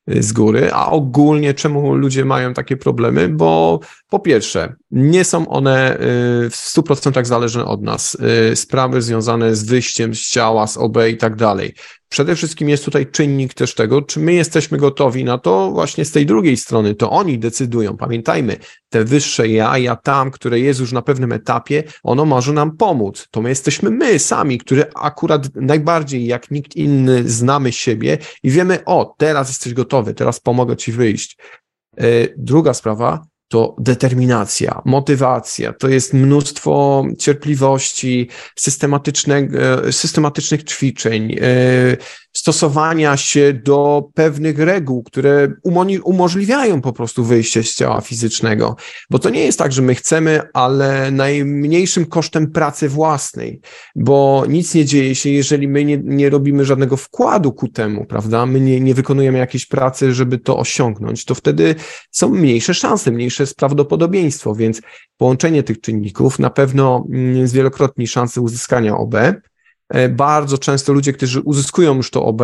z 0.08 0.34
góry, 0.34 0.70
a 0.74 0.91
ogólnie 0.91 1.54
czemu 1.54 1.96
ludzie 1.96 2.26
mają 2.26 2.54
takie 2.54 2.78
problemy? 2.78 3.30
Bo 3.30 3.80
po 4.10 4.20
pierwsze, 4.20 4.76
nie 4.91 5.24
są 5.24 5.48
one 5.48 5.96
y, 5.96 6.00
w 6.50 6.56
100% 6.56 7.26
zależne 7.26 7.65
od 7.65 7.82
nas. 7.82 8.17
Y, 8.52 8.56
sprawy 8.56 9.02
związane 9.02 9.56
z 9.56 9.63
wyjściem 9.65 10.15
z 10.15 10.30
ciała, 10.30 10.67
z 10.67 10.78
OB 10.78 10.98
i 11.12 11.17
tak 11.17 11.36
dalej. 11.36 11.74
Przede 12.10 12.36
wszystkim 12.36 12.70
jest 12.70 12.86
tutaj 12.86 13.08
czynnik 13.12 13.54
też 13.54 13.76
tego, 13.76 14.02
czy 14.02 14.20
my 14.20 14.34
jesteśmy 14.34 14.78
gotowi 14.78 15.24
na 15.24 15.38
to 15.38 15.72
właśnie 15.72 16.06
z 16.06 16.12
tej 16.12 16.26
drugiej 16.26 16.58
strony, 16.58 16.96
to 16.96 17.10
oni 17.10 17.39
decydują. 17.39 17.98
Pamiętajmy, 17.98 18.58
te 18.89 19.04
wyższe 19.04 19.48
ja, 19.48 19.78
ja 19.78 19.96
tam, 19.96 20.32
które 20.32 20.60
jest 20.60 20.80
już 20.80 20.91
na 20.91 21.02
pewnym 21.02 21.32
etapie, 21.32 21.84
ono 22.04 22.26
może 22.26 22.54
nam 22.54 22.78
pomóc. 22.78 23.28
To 23.32 23.41
my 23.41 23.50
jesteśmy 23.50 23.89
my 23.89 24.20
sami, 24.20 24.58
które 24.58 24.86
akurat 24.96 25.56
najbardziej 25.56 26.26
jak 26.26 26.52
nikt 26.52 26.76
inny 26.76 27.30
znamy 27.30 27.72
siebie 27.72 28.17
i 28.43 28.52
wiemy, 28.52 28.86
o, 28.86 29.15
teraz 29.17 29.48
jesteś 29.48 29.74
gotowy, 29.74 30.13
teraz 30.13 30.39
pomogę 30.39 30.78
ci 30.78 30.91
wyjść. 30.91 31.38
E, 31.98 32.04
druga 32.38 32.74
sprawa, 32.74 33.26
to 33.48 33.76
determinacja, 33.80 34.82
motywacja, 34.86 35.74
to 35.74 35.90
jest 35.90 36.14
mnóstwo 36.14 37.06
cierpliwości, 37.20 38.30
systematycznych, 38.56 39.52
systematycznych 39.92 40.64
ćwiczeń, 40.64 41.36
e, 41.42 41.98
stosowania 42.38 43.18
się 43.18 43.54
do 43.54 44.10
pewnych 44.14 44.60
reguł, 44.60 45.04
które 45.04 45.54
umożliwiają 46.04 46.82
po 46.82 46.94
prostu 46.94 47.24
wyjście 47.24 47.64
z 47.64 47.76
ciała 47.76 48.02
fizycznego. 48.02 48.76
Bo 49.10 49.20
to 49.20 49.30
nie 49.30 49.46
jest 49.46 49.60
tak, 49.60 49.72
że 49.72 49.82
my 49.82 49.96
chcemy, 49.96 50.42
ale 50.54 51.12
najmniejszym 51.12 52.06
kosztem 52.06 52.52
pracy 52.52 52.90
własnej, 52.90 53.62
bo 53.96 54.44
nic 54.50 54.74
nie 54.74 54.86
dzieje 54.86 55.16
się, 55.16 55.30
jeżeli 55.30 55.68
my 55.68 55.86
nie, 55.86 55.98
nie 56.04 56.30
robimy 56.30 56.66
żadnego 56.66 56.98
wkładu 56.98 57.54
ku 57.54 57.68
temu, 57.68 58.06
prawda? 58.06 58.46
My 58.46 58.60
nie, 58.60 58.80
nie 58.80 58.94
wykonujemy 58.94 59.38
jakiejś 59.38 59.66
pracy, 59.66 60.14
żeby 60.14 60.38
to 60.38 60.58
osiągnąć, 60.58 61.26
to 61.26 61.36
wtedy 61.36 61.76
są 62.12 62.30
mniejsze 62.30 62.74
szanse, 62.74 63.12
mniejsze 63.12 63.37
jest 63.43 63.56
prawdopodobieństwo, 63.56 64.56
więc 64.56 64.82
połączenie 65.17 65.63
tych 65.63 65.82
czynników 65.82 66.39
na 66.39 66.50
pewno 66.50 67.06
mm, 67.10 67.47
zwielokrotni 67.47 68.08
szanse 68.08 68.41
uzyskania 68.41 68.97
OB. 68.97 69.15
E, 69.89 70.10
bardzo 70.10 70.58
często 70.58 70.93
ludzie, 70.93 71.13
którzy 71.13 71.41
uzyskują 71.41 71.95
już 71.95 72.12
to 72.12 72.26
OB, 72.26 72.41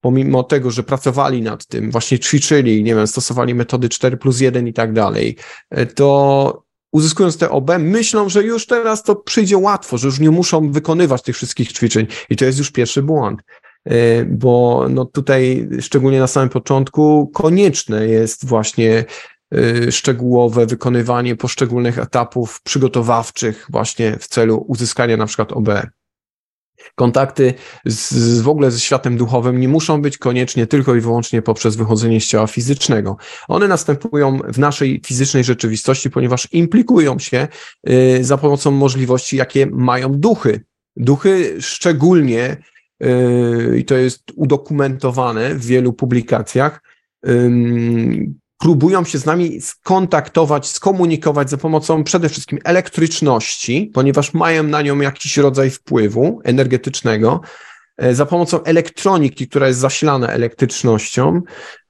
pomimo 0.00 0.42
tego, 0.42 0.70
że 0.70 0.82
pracowali 0.82 1.42
nad 1.42 1.66
tym, 1.66 1.90
właśnie 1.90 2.18
ćwiczyli, 2.18 2.84
nie 2.84 2.94
wiem, 2.94 3.06
stosowali 3.06 3.54
metody 3.54 3.88
4 3.88 4.16
plus 4.16 4.40
1 4.40 4.68
i 4.68 4.72
tak 4.72 4.92
dalej, 4.92 5.36
e, 5.70 5.86
to 5.86 6.68
uzyskując 6.92 7.38
te 7.38 7.50
OB, 7.50 7.70
myślą, 7.78 8.28
że 8.28 8.42
już 8.42 8.66
teraz 8.66 9.02
to 9.02 9.16
przyjdzie 9.16 9.58
łatwo, 9.58 9.98
że 9.98 10.08
już 10.08 10.20
nie 10.20 10.30
muszą 10.30 10.72
wykonywać 10.72 11.22
tych 11.22 11.36
wszystkich 11.36 11.72
ćwiczeń. 11.72 12.06
I 12.30 12.36
to 12.36 12.44
jest 12.44 12.58
już 12.58 12.70
pierwszy 12.70 13.02
błąd. 13.02 13.40
E, 13.84 14.24
bo 14.24 14.86
no 14.90 15.04
tutaj, 15.04 15.68
szczególnie 15.80 16.20
na 16.20 16.26
samym 16.26 16.48
początku, 16.48 17.30
konieczne 17.34 18.06
jest 18.06 18.46
właśnie 18.46 19.04
szczegółowe 19.90 20.66
wykonywanie 20.66 21.36
poszczególnych 21.36 21.98
etapów 21.98 22.60
przygotowawczych 22.62 23.66
właśnie 23.70 24.16
w 24.18 24.28
celu 24.28 24.64
uzyskania 24.68 25.16
na 25.16 25.26
przykład 25.26 25.52
OB. 25.52 25.68
Kontakty 26.94 27.54
z, 27.84 28.10
z, 28.10 28.40
w 28.40 28.48
ogóle 28.48 28.70
ze 28.70 28.80
światem 28.80 29.16
duchowym 29.16 29.60
nie 29.60 29.68
muszą 29.68 30.02
być 30.02 30.18
koniecznie 30.18 30.66
tylko 30.66 30.94
i 30.94 31.00
wyłącznie 31.00 31.42
poprzez 31.42 31.76
wychodzenie 31.76 32.20
z 32.20 32.26
ciała 32.26 32.46
fizycznego. 32.46 33.16
One 33.48 33.68
następują 33.68 34.38
w 34.38 34.58
naszej 34.58 35.00
fizycznej 35.06 35.44
rzeczywistości, 35.44 36.10
ponieważ 36.10 36.48
implikują 36.52 37.18
się 37.18 37.48
y, 37.88 38.24
za 38.24 38.38
pomocą 38.38 38.70
możliwości, 38.70 39.36
jakie 39.36 39.66
mają 39.66 40.12
duchy. 40.12 40.64
Duchy 40.96 41.56
szczególnie, 41.60 42.56
y, 43.04 43.78
i 43.78 43.84
to 43.84 43.94
jest 43.94 44.22
udokumentowane 44.36 45.54
w 45.54 45.66
wielu 45.66 45.92
publikacjach, 45.92 46.82
próbują 48.58 49.04
się 49.04 49.18
z 49.18 49.26
nami 49.26 49.60
skontaktować, 49.60 50.68
skomunikować 50.68 51.50
za 51.50 51.56
pomocą 51.56 52.04
przede 52.04 52.28
wszystkim 52.28 52.58
elektryczności, 52.64 53.90
ponieważ 53.94 54.34
mają 54.34 54.62
na 54.62 54.82
nią 54.82 55.00
jakiś 55.00 55.36
rodzaj 55.36 55.70
wpływu 55.70 56.40
energetycznego, 56.44 57.40
e, 57.96 58.14
za 58.14 58.26
pomocą 58.26 58.62
elektroniki, 58.62 59.48
która 59.48 59.66
jest 59.68 59.80
zasilana 59.80 60.28
elektrycznością 60.28 61.42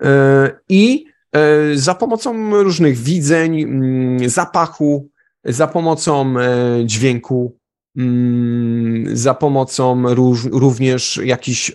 e, 0.02 0.50
i 0.68 1.06
e, 1.32 1.76
za 1.76 1.94
pomocą 1.94 2.62
różnych 2.62 2.98
widzeń, 2.98 3.62
mm, 3.62 4.28
zapachu, 4.28 5.08
za 5.44 5.66
pomocą 5.66 6.34
dźwięku, 6.84 7.58
mm, 7.96 9.16
za 9.16 9.34
pomocą 9.34 10.14
również 10.52 11.20
jakichś 11.24 11.72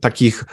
takich 0.00 0.44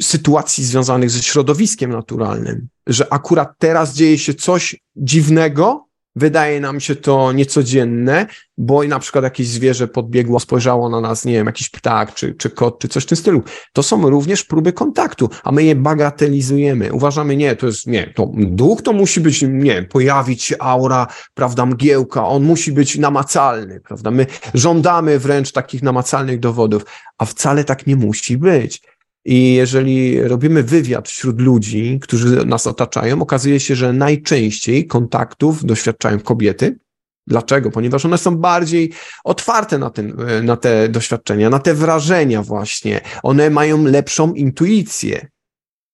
sytuacji 0.00 0.64
związanych 0.64 1.10
ze 1.10 1.22
środowiskiem 1.22 1.90
naturalnym, 1.90 2.68
że 2.86 3.12
akurat 3.12 3.52
teraz 3.58 3.94
dzieje 3.94 4.18
się 4.18 4.34
coś 4.34 4.76
dziwnego, 4.96 5.86
wydaje 6.16 6.60
nam 6.60 6.80
się 6.80 6.96
to 6.96 7.32
niecodzienne, 7.32 8.26
bo 8.58 8.84
na 8.84 8.98
przykład 8.98 9.24
jakieś 9.24 9.48
zwierzę 9.48 9.88
podbiegło, 9.88 10.40
spojrzało 10.40 10.88
na 10.88 11.00
nas, 11.00 11.24
nie 11.24 11.32
wiem, 11.32 11.46
jakiś 11.46 11.68
ptak, 11.68 12.14
czy, 12.14 12.34
czy 12.34 12.50
kot, 12.50 12.78
czy 12.78 12.88
coś 12.88 13.02
w 13.02 13.06
tym 13.06 13.16
stylu. 13.16 13.42
To 13.72 13.82
są 13.82 14.10
również 14.10 14.44
próby 14.44 14.72
kontaktu, 14.72 15.30
a 15.44 15.52
my 15.52 15.64
je 15.64 15.74
bagatelizujemy. 15.74 16.92
Uważamy, 16.92 17.36
nie, 17.36 17.56
to 17.56 17.66
jest, 17.66 17.86
nie, 17.86 18.12
to 18.16 18.30
duch 18.34 18.82
to 18.82 18.92
musi 18.92 19.20
być, 19.20 19.44
nie, 19.48 19.82
pojawić 19.82 20.42
się 20.42 20.56
aura, 20.58 21.06
prawda, 21.34 21.66
mgiełka, 21.66 22.28
on 22.28 22.44
musi 22.44 22.72
być 22.72 22.98
namacalny, 22.98 23.80
prawda. 23.80 24.10
My 24.10 24.26
żądamy 24.54 25.18
wręcz 25.18 25.52
takich 25.52 25.82
namacalnych 25.82 26.40
dowodów, 26.40 26.84
a 27.18 27.24
wcale 27.24 27.64
tak 27.64 27.86
nie 27.86 27.96
musi 27.96 28.38
być. 28.38 28.82
I 29.24 29.54
jeżeli 29.54 30.22
robimy 30.22 30.62
wywiad 30.62 31.08
wśród 31.08 31.40
ludzi, 31.40 31.98
którzy 32.02 32.46
nas 32.46 32.66
otaczają, 32.66 33.22
okazuje 33.22 33.60
się, 33.60 33.76
że 33.76 33.92
najczęściej 33.92 34.86
kontaktów 34.86 35.64
doświadczają 35.64 36.20
kobiety. 36.20 36.78
Dlaczego? 37.26 37.70
Ponieważ 37.70 38.04
one 38.04 38.18
są 38.18 38.36
bardziej 38.36 38.92
otwarte 39.24 39.78
na, 39.78 39.90
ten, 39.90 40.16
na 40.42 40.56
te 40.56 40.88
doświadczenia, 40.88 41.50
na 41.50 41.58
te 41.58 41.74
wrażenia, 41.74 42.42
właśnie. 42.42 43.00
One 43.22 43.50
mają 43.50 43.84
lepszą 43.84 44.34
intuicję. 44.34 45.28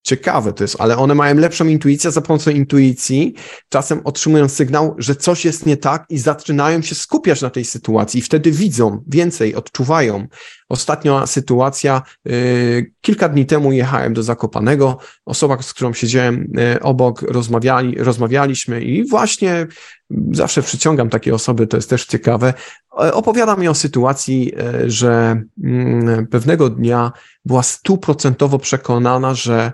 Ciekawe 0.09 0.53
to 0.53 0.65
jest, 0.65 0.77
ale 0.79 0.97
one 0.97 1.15
mają 1.15 1.37
lepszą 1.37 1.67
intuicję, 1.67 2.11
za 2.11 2.21
pomocą 2.21 2.51
intuicji 2.51 3.35
czasem 3.69 4.01
otrzymują 4.05 4.49
sygnał, 4.49 4.95
że 4.99 5.17
coś 5.17 5.45
jest 5.45 5.67
nie 5.67 5.77
tak 5.77 6.05
i 6.09 6.19
zaczynają 6.19 6.83
się 6.83 6.95
skupiać 6.95 7.43
na 7.43 7.51
tej 7.51 7.65
sytuacji 7.65 8.19
i 8.19 8.23
wtedy 8.23 8.51
widzą 8.51 9.05
więcej, 9.07 9.55
odczuwają. 9.55 10.27
Ostatnia 10.69 11.27
sytuacja, 11.27 12.03
yy, 12.25 12.93
kilka 13.01 13.29
dni 13.29 13.47
temu 13.47 13.73
jechałem 13.73 14.15
do 14.15 14.23
Zakopanego, 14.23 14.99
osoba, 15.27 15.63
z 15.63 15.75
którą 15.75 15.93
siedziałem 15.93 16.53
yy, 16.55 16.81
obok, 16.83 17.23
rozmawiali, 17.23 17.95
rozmawialiśmy 17.99 18.83
i 18.83 19.09
właśnie 19.09 19.67
zawsze 20.33 20.63
przyciągam 20.63 21.09
takie 21.09 21.35
osoby, 21.35 21.67
to 21.67 21.77
jest 21.77 21.91
też 21.91 22.07
ciekawe, 22.07 22.55
opowiada 23.13 23.57
mi 23.57 23.69
o 23.69 23.75
sytuacji, 23.75 24.53
yy, 24.57 24.91
że 24.91 25.43
mm, 25.65 26.27
pewnego 26.27 26.71
dnia 26.71 27.13
była 27.45 27.63
stuprocentowo 27.63 28.59
przekonana, 28.59 29.35
że 29.35 29.73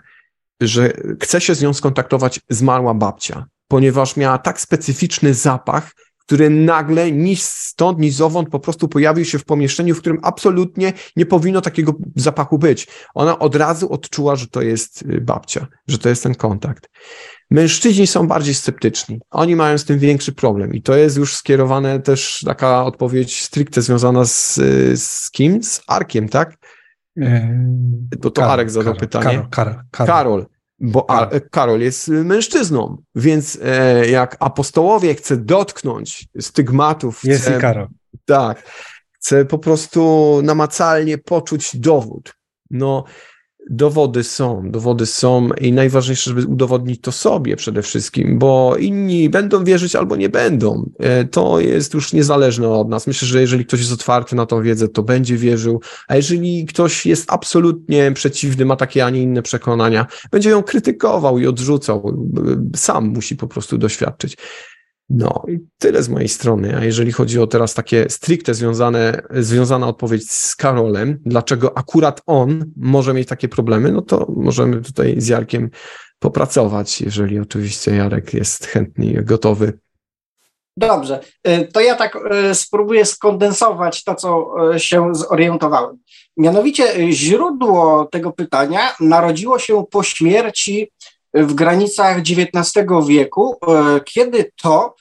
że 0.60 0.92
chce 1.22 1.40
się 1.40 1.54
z 1.54 1.62
nią 1.62 1.74
skontaktować 1.74 2.40
zmarła 2.48 2.94
babcia, 2.94 3.46
ponieważ 3.68 4.16
miała 4.16 4.38
tak 4.38 4.60
specyficzny 4.60 5.34
zapach, 5.34 5.92
który 6.26 6.50
nagle 6.50 7.12
ni 7.12 7.36
stąd, 7.36 7.98
ni 7.98 8.10
zowąd 8.10 8.48
po 8.48 8.60
prostu 8.60 8.88
pojawił 8.88 9.24
się 9.24 9.38
w 9.38 9.44
pomieszczeniu, 9.44 9.94
w 9.94 9.98
którym 9.98 10.18
absolutnie 10.22 10.92
nie 11.16 11.26
powinno 11.26 11.60
takiego 11.60 11.94
zapachu 12.16 12.58
być. 12.58 12.86
Ona 13.14 13.38
od 13.38 13.56
razu 13.56 13.92
odczuła, 13.92 14.36
że 14.36 14.46
to 14.46 14.62
jest 14.62 15.02
y, 15.02 15.20
babcia, 15.20 15.66
że 15.88 15.98
to 15.98 16.08
jest 16.08 16.22
ten 16.22 16.34
kontakt. 16.34 16.88
Mężczyźni 17.50 18.06
są 18.06 18.26
bardziej 18.26 18.54
sceptyczni. 18.54 19.20
Oni 19.30 19.56
mają 19.56 19.78
z 19.78 19.84
tym 19.84 19.98
większy 19.98 20.32
problem 20.32 20.74
i 20.74 20.82
to 20.82 20.96
jest 20.96 21.16
już 21.16 21.36
skierowane 21.36 22.00
też 22.00 22.42
taka 22.46 22.84
odpowiedź 22.84 23.42
stricte 23.42 23.82
związana 23.82 24.24
z, 24.24 24.54
z 25.00 25.30
kim? 25.30 25.62
Z 25.62 25.80
Arkiem, 25.86 26.28
tak? 26.28 26.56
Bo 27.16 28.30
to 28.30 28.40
Karol, 28.40 28.50
Arek 28.50 28.70
zadał 28.70 28.94
Karol, 28.94 29.00
pytanie. 29.00 29.46
Karol, 29.50 29.74
Karol, 29.90 30.46
bo 30.80 31.06
Karol. 31.50 31.80
Jest 31.80 32.08
mężczyzną, 32.08 33.02
więc 33.14 33.58
e, 33.62 34.06
jak 34.10 34.36
apostołowie 34.40 35.14
chce 35.14 35.36
dotknąć 35.36 36.28
stygmatów. 36.40 37.24
Jest 37.24 37.42
chce, 37.42 37.58
i 37.58 37.60
Karol. 37.60 37.88
Tak. 38.24 38.62
Chce 39.12 39.44
po 39.44 39.58
prostu 39.58 40.40
namacalnie 40.44 41.18
poczuć 41.18 41.76
dowód. 41.76 42.34
No, 42.70 43.04
Dowody 43.70 44.24
są, 44.24 44.70
dowody 44.70 45.06
są 45.06 45.48
i 45.60 45.72
najważniejsze, 45.72 46.30
żeby 46.30 46.46
udowodnić 46.46 47.00
to 47.00 47.12
sobie 47.12 47.56
przede 47.56 47.82
wszystkim, 47.82 48.38
bo 48.38 48.76
inni 48.76 49.30
będą 49.30 49.64
wierzyć 49.64 49.96
albo 49.96 50.16
nie 50.16 50.28
będą. 50.28 50.90
E, 50.98 51.24
to 51.24 51.60
jest 51.60 51.94
już 51.94 52.12
niezależne 52.12 52.68
od 52.68 52.88
nas. 52.88 53.06
Myślę, 53.06 53.28
że 53.28 53.40
jeżeli 53.40 53.66
ktoś 53.66 53.80
jest 53.80 53.92
otwarty 53.92 54.36
na 54.36 54.46
tą 54.46 54.62
wiedzę, 54.62 54.88
to 54.88 55.02
będzie 55.02 55.36
wierzył, 55.36 55.80
a 56.08 56.16
jeżeli 56.16 56.66
ktoś 56.66 57.06
jest 57.06 57.32
absolutnie 57.32 58.12
przeciwny, 58.12 58.64
ma 58.64 58.76
takie, 58.76 59.04
a 59.04 59.10
nie 59.10 59.22
inne 59.22 59.42
przekonania, 59.42 60.06
będzie 60.30 60.50
ją 60.50 60.62
krytykował 60.62 61.38
i 61.38 61.46
odrzucał. 61.46 62.26
Sam 62.76 63.08
musi 63.08 63.36
po 63.36 63.48
prostu 63.48 63.78
doświadczyć. 63.78 64.36
No 65.10 65.44
i 65.48 65.58
tyle 65.78 66.02
z 66.02 66.08
mojej 66.08 66.28
strony. 66.28 66.76
A 66.76 66.84
jeżeli 66.84 67.12
chodzi 67.12 67.40
o 67.40 67.46
teraz 67.46 67.74
takie 67.74 68.06
stricte 68.10 68.54
związane, 68.54 69.22
związana 69.30 69.88
odpowiedź 69.88 70.30
z 70.30 70.56
Karolem, 70.56 71.18
dlaczego 71.26 71.78
akurat 71.78 72.22
on 72.26 72.72
może 72.76 73.14
mieć 73.14 73.28
takie 73.28 73.48
problemy, 73.48 73.92
no 73.92 74.02
to 74.02 74.26
możemy 74.36 74.80
tutaj 74.80 75.14
z 75.20 75.28
Jarkiem 75.28 75.70
popracować, 76.18 77.00
jeżeli 77.00 77.38
oczywiście 77.38 77.96
Jarek 77.96 78.34
jest 78.34 78.66
chętny 78.66 79.22
gotowy. 79.22 79.78
Dobrze, 80.76 81.20
y, 81.48 81.68
to 81.72 81.80
ja 81.80 81.94
tak 81.94 82.18
y, 82.50 82.54
spróbuję 82.54 83.04
skondensować 83.04 84.04
to, 84.04 84.14
co 84.14 84.54
y, 84.74 84.80
się 84.80 85.14
zorientowałem. 85.14 85.98
Mianowicie 86.36 87.12
źródło 87.12 88.08
tego 88.12 88.32
pytania 88.32 88.94
narodziło 89.00 89.58
się 89.58 89.84
po 89.90 90.02
śmierci 90.02 90.90
w 91.34 91.54
granicach 91.54 92.18
XIX 92.18 92.84
wieku, 93.08 93.56
kiedy 94.04 94.50
to 94.62 94.94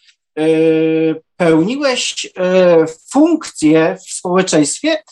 pełniłeś 1.38 2.34
funkcję 3.12 3.98
w 4.08 4.14
społeczeństwie, 4.14 5.04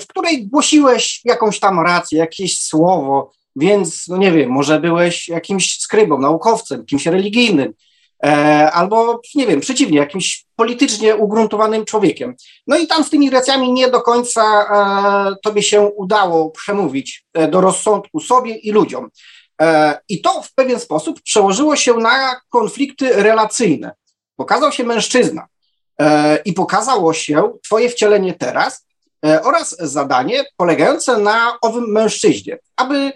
w 0.00 0.06
której 0.08 0.46
głosiłeś 0.46 1.20
jakąś 1.24 1.60
tam 1.60 1.80
rację, 1.80 2.18
jakieś 2.18 2.58
słowo, 2.58 3.32
więc, 3.58 4.08
no 4.08 4.16
nie 4.16 4.32
wiem, 4.32 4.50
może 4.50 4.80
byłeś 4.80 5.28
jakimś 5.28 5.80
skrybą, 5.80 6.18
naukowcem, 6.18 6.86
kimś 6.86 7.06
religijnym, 7.06 7.74
e, 8.24 8.70
albo, 8.72 9.20
nie 9.34 9.46
wiem, 9.46 9.60
przeciwnie, 9.60 9.98
jakimś 9.98 10.46
politycznie 10.56 11.16
ugruntowanym 11.16 11.84
człowiekiem. 11.84 12.34
No 12.66 12.78
i 12.78 12.86
tam 12.86 13.04
z 13.04 13.10
tymi 13.10 13.30
racjami 13.30 13.72
nie 13.72 13.90
do 13.90 14.00
końca 14.00 14.42
e, 14.42 15.36
tobie 15.42 15.62
się 15.62 15.80
udało 15.80 16.50
przemówić 16.50 17.24
e, 17.34 17.48
do 17.48 17.60
rozsądku 17.60 18.20
sobie 18.20 18.54
i 18.54 18.72
ludziom. 18.72 19.08
E, 19.62 19.98
I 20.08 20.20
to 20.20 20.42
w 20.42 20.54
pewien 20.54 20.80
sposób 20.80 21.22
przełożyło 21.22 21.76
się 21.76 21.94
na 21.94 22.40
konflikty 22.48 23.12
relacyjne. 23.12 23.92
Pokazał 24.36 24.72
się 24.72 24.84
mężczyzna 24.84 25.46
e, 26.00 26.38
i 26.44 26.52
pokazało 26.52 27.12
się 27.12 27.52
twoje 27.64 27.88
wcielenie 27.88 28.34
teraz 28.34 28.86
e, 29.26 29.42
oraz 29.42 29.76
zadanie 29.78 30.44
polegające 30.56 31.18
na 31.18 31.58
owym 31.62 31.92
mężczyźnie, 31.92 32.58
aby 32.76 33.12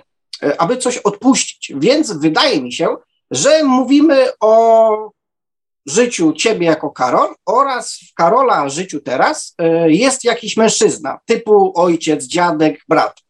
aby 0.59 0.77
coś 0.77 0.97
odpuścić. 0.99 1.73
Więc 1.77 2.13
wydaje 2.13 2.63
mi 2.63 2.73
się, 2.73 2.97
że 3.31 3.65
mówimy 3.65 4.27
o 4.41 5.11
życiu 5.87 6.33
ciebie 6.33 6.67
jako 6.67 6.91
Karol 6.91 7.35
oraz 7.47 7.99
w 8.11 8.15
Karola 8.15 8.69
życiu 8.69 9.01
teraz 9.01 9.55
jest 9.87 10.25
jakiś 10.25 10.57
mężczyzna 10.57 11.19
typu 11.27 11.73
ojciec, 11.81 12.25
dziadek, 12.25 12.81
brat. 12.89 13.21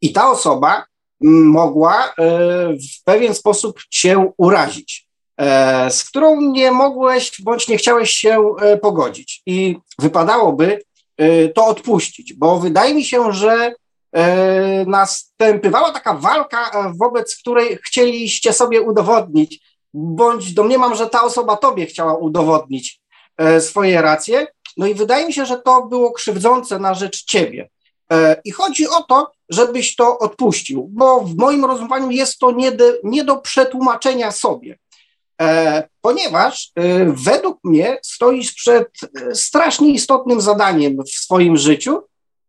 I 0.00 0.12
ta 0.12 0.30
osoba 0.30 0.84
mogła 1.20 2.04
e, 2.04 2.12
w 2.72 3.04
pewien 3.04 3.34
sposób 3.34 3.80
cię 3.90 4.32
urazić, 4.38 5.08
z 5.90 6.04
którą 6.04 6.40
nie 6.40 6.70
mogłeś 6.70 7.42
bądź 7.42 7.68
nie 7.68 7.76
chciałeś 7.76 8.10
się 8.10 8.54
pogodzić. 8.82 9.42
I 9.46 9.76
wypadałoby 9.98 10.82
to 11.54 11.66
odpuścić, 11.66 12.34
bo 12.34 12.58
wydaje 12.58 12.94
mi 12.94 13.04
się, 13.04 13.32
że 13.32 13.74
E, 14.14 14.84
następowała 14.86 15.92
taka 15.92 16.14
walka, 16.14 16.70
e, 16.70 16.92
wobec 16.96 17.36
której 17.36 17.78
chcieliście 17.84 18.52
sobie 18.52 18.82
udowodnić, 18.82 19.60
bądź 19.94 20.54
domniemam, 20.54 20.94
że 20.94 21.06
ta 21.06 21.22
osoba 21.22 21.56
tobie 21.56 21.86
chciała 21.86 22.16
udowodnić 22.16 23.00
e, 23.38 23.60
swoje 23.60 24.02
racje. 24.02 24.46
No 24.76 24.86
i 24.86 24.94
wydaje 24.94 25.26
mi 25.26 25.32
się, 25.32 25.46
że 25.46 25.56
to 25.56 25.86
było 25.86 26.12
krzywdzące 26.12 26.78
na 26.78 26.94
rzecz 26.94 27.24
ciebie. 27.24 27.68
I 28.44 28.50
chodzi 28.50 28.88
o 28.88 29.02
to, 29.02 29.32
żebyś 29.48 29.96
to 29.96 30.18
odpuścił, 30.18 30.88
bo 30.92 31.20
w 31.20 31.36
moim 31.36 31.64
rozumieniu 31.64 32.10
jest 32.10 32.38
to 32.38 32.50
nie 32.50 32.72
do, 32.72 32.84
nie 33.04 33.24
do 33.24 33.36
przetłumaczenia 33.36 34.32
sobie. 34.32 34.78
Ponieważ 36.00 36.72
według 37.06 37.58
mnie 37.64 37.98
stoisz 38.02 38.52
przed 38.52 38.88
strasznie 39.34 39.90
istotnym 39.90 40.40
zadaniem 40.40 40.96
w 41.06 41.10
swoim 41.10 41.56
życiu, 41.56 42.02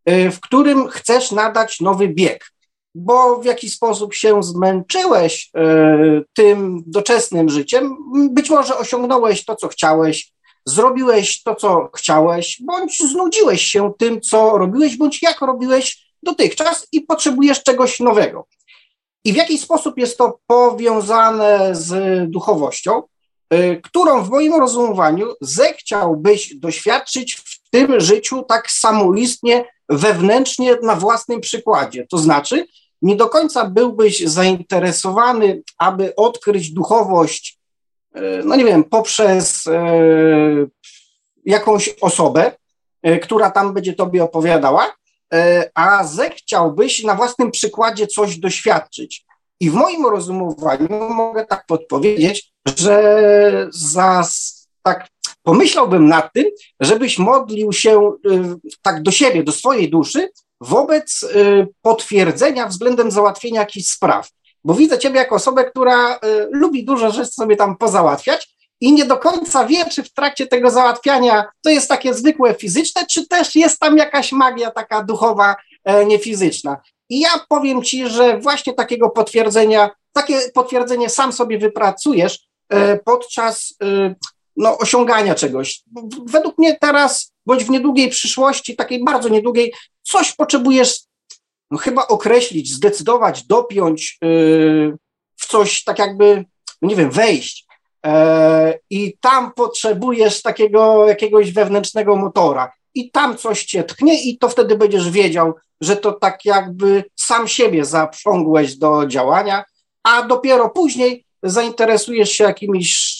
w 0.06 0.40
którym 0.40 0.88
chcesz 0.88 1.32
nadać 1.32 1.80
nowy 1.80 2.08
bieg, 2.08 2.52
bo 2.94 3.36
w 3.36 3.44
jakiś 3.44 3.74
sposób 3.74 4.14
się 4.14 4.42
zmęczyłeś 4.42 5.50
tym 6.34 6.82
doczesnym 6.86 7.48
życiem, 7.48 7.96
być 8.30 8.50
może 8.50 8.78
osiągnąłeś 8.78 9.44
to, 9.44 9.56
co 9.56 9.68
chciałeś, 9.68 10.32
zrobiłeś 10.66 11.42
to, 11.42 11.54
co 11.54 11.90
chciałeś, 11.96 12.62
bądź 12.62 12.98
znudziłeś 12.98 13.62
się 13.62 13.92
tym, 13.98 14.20
co 14.20 14.58
robiłeś, 14.58 14.96
bądź 14.96 15.22
jak 15.22 15.40
robiłeś 15.40 16.06
dotychczas 16.22 16.86
i 16.92 17.00
potrzebujesz 17.00 17.62
czegoś 17.62 18.00
nowego. 18.00 18.46
I 19.24 19.32
w 19.32 19.36
jaki 19.36 19.58
sposób 19.58 19.98
jest 19.98 20.18
to 20.18 20.38
powiązane 20.46 21.74
z 21.74 21.90
duchowością, 22.30 23.02
y, 23.54 23.80
którą 23.84 24.22
w 24.22 24.30
moim 24.30 24.54
rozumowaniu 24.54 25.26
zechciałbyś 25.40 26.56
doświadczyć 26.56 27.34
w 27.34 27.70
tym 27.70 28.00
życiu 28.00 28.42
tak 28.42 28.70
samoistnie, 28.70 29.64
wewnętrznie 29.88 30.76
na 30.82 30.96
własnym 30.96 31.40
przykładzie. 31.40 32.06
To 32.10 32.18
znaczy, 32.18 32.66
nie 33.02 33.16
do 33.16 33.28
końca 33.28 33.64
byłbyś 33.64 34.24
zainteresowany, 34.24 35.62
aby 35.78 36.16
odkryć 36.16 36.70
duchowość, 36.70 37.55
no 38.44 38.56
nie 38.56 38.64
wiem, 38.64 38.84
poprzez 38.84 39.66
e, 39.66 39.92
jakąś 41.44 41.94
osobę, 42.00 42.52
e, 43.02 43.18
która 43.18 43.50
tam 43.50 43.74
będzie 43.74 43.94
tobie 43.94 44.24
opowiadała, 44.24 44.96
a 45.74 46.04
zechciałbyś 46.04 47.04
na 47.04 47.14
własnym 47.14 47.50
przykładzie 47.50 48.06
coś 48.06 48.38
doświadczyć. 48.38 49.24
I 49.60 49.70
w 49.70 49.74
moim 49.74 50.06
rozumowaniu 50.06 50.88
mogę 50.90 51.46
tak 51.46 51.66
podpowiedzieć, 51.66 52.52
że 52.78 53.68
za 53.70 54.24
tak 54.82 55.08
pomyślałbym 55.42 56.08
nad 56.08 56.32
tym, 56.32 56.44
żebyś 56.80 57.18
modlił 57.18 57.72
się 57.72 58.12
tak 58.82 59.02
do 59.02 59.10
siebie, 59.10 59.44
do 59.44 59.52
swojej 59.52 59.90
duszy, 59.90 60.28
wobec 60.60 61.24
potwierdzenia 61.82 62.66
względem 62.66 63.10
załatwienia 63.10 63.60
jakichś 63.60 63.86
spraw. 63.86 64.30
Bo 64.66 64.74
widzę 64.74 64.98
Ciebie 64.98 65.18
jako 65.18 65.34
osobę, 65.34 65.64
która 65.64 66.14
y, 66.14 66.18
lubi 66.50 66.84
dużo 66.84 67.10
rzeczy 67.10 67.32
sobie 67.32 67.56
tam 67.56 67.76
pozałatwiać 67.76 68.56
i 68.80 68.92
nie 68.92 69.04
do 69.04 69.16
końca 69.16 69.66
wie, 69.66 69.84
czy 69.84 70.02
w 70.02 70.12
trakcie 70.12 70.46
tego 70.46 70.70
załatwiania 70.70 71.44
to 71.62 71.70
jest 71.70 71.88
takie 71.88 72.14
zwykłe 72.14 72.54
fizyczne, 72.54 73.06
czy 73.06 73.28
też 73.28 73.54
jest 73.54 73.80
tam 73.80 73.96
jakaś 73.96 74.32
magia 74.32 74.70
taka 74.70 75.04
duchowa, 75.04 75.56
e, 75.84 76.06
niefizyczna. 76.06 76.76
I 77.08 77.20
ja 77.20 77.30
powiem 77.48 77.82
Ci, 77.82 78.08
że 78.08 78.38
właśnie 78.38 78.74
takiego 78.74 79.10
potwierdzenia, 79.10 79.90
takie 80.12 80.40
potwierdzenie 80.54 81.08
sam 81.08 81.32
sobie 81.32 81.58
wypracujesz 81.58 82.38
e, 82.68 82.98
podczas 82.98 83.74
no, 84.56 84.78
osiągania 84.78 85.34
czegoś. 85.34 85.82
Według 86.26 86.58
mnie 86.58 86.76
teraz, 86.80 87.32
bądź 87.46 87.64
w 87.64 87.70
niedługiej 87.70 88.10
przyszłości, 88.10 88.76
takiej 88.76 89.04
bardzo 89.04 89.28
niedługiej, 89.28 89.74
coś 90.02 90.32
potrzebujesz 90.32 91.00
no, 91.70 91.78
chyba 91.78 92.06
określić, 92.06 92.72
zdecydować, 92.72 93.46
dopiąć 93.46 94.18
yy, 94.22 94.96
w 95.36 95.46
coś 95.46 95.84
tak 95.84 95.98
jakby, 95.98 96.44
no 96.82 96.88
nie 96.88 96.96
wiem, 96.96 97.10
wejść. 97.10 97.66
E, 98.06 98.78
I 98.90 99.16
tam 99.20 99.52
potrzebujesz 99.52 100.42
takiego 100.42 101.08
jakiegoś 101.08 101.52
wewnętrznego 101.52 102.16
motora. 102.16 102.72
I 102.94 103.10
tam 103.10 103.36
coś 103.36 103.64
cię 103.64 103.84
tknie, 103.84 104.22
i 104.22 104.38
to 104.38 104.48
wtedy 104.48 104.76
będziesz 104.76 105.10
wiedział, 105.10 105.54
że 105.80 105.96
to 105.96 106.12
tak 106.12 106.44
jakby 106.44 107.04
sam 107.16 107.48
siebie 107.48 107.84
zaprzągłeś 107.84 108.76
do 108.76 109.06
działania, 109.06 109.64
a 110.02 110.22
dopiero 110.22 110.70
później 110.70 111.24
zainteresujesz 111.42 112.30
się 112.30 112.44
jakimiś 112.44 113.16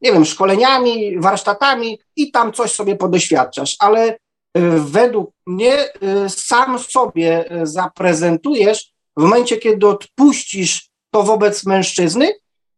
nie 0.00 0.12
wiem, 0.12 0.24
szkoleniami, 0.24 1.20
warsztatami 1.20 1.98
i 2.16 2.30
tam 2.30 2.52
coś 2.52 2.72
sobie 2.72 2.96
podoświadczasz, 2.96 3.76
ale 3.78 4.18
według 4.80 5.30
mnie 5.46 5.84
y, 5.84 6.28
sam 6.28 6.78
sobie 6.78 7.52
y, 7.62 7.66
zaprezentujesz 7.66 8.92
w 9.16 9.22
momencie, 9.22 9.56
kiedy 9.56 9.88
odpuścisz 9.88 10.88
to 11.10 11.22
wobec 11.22 11.66
mężczyzny, 11.66 12.32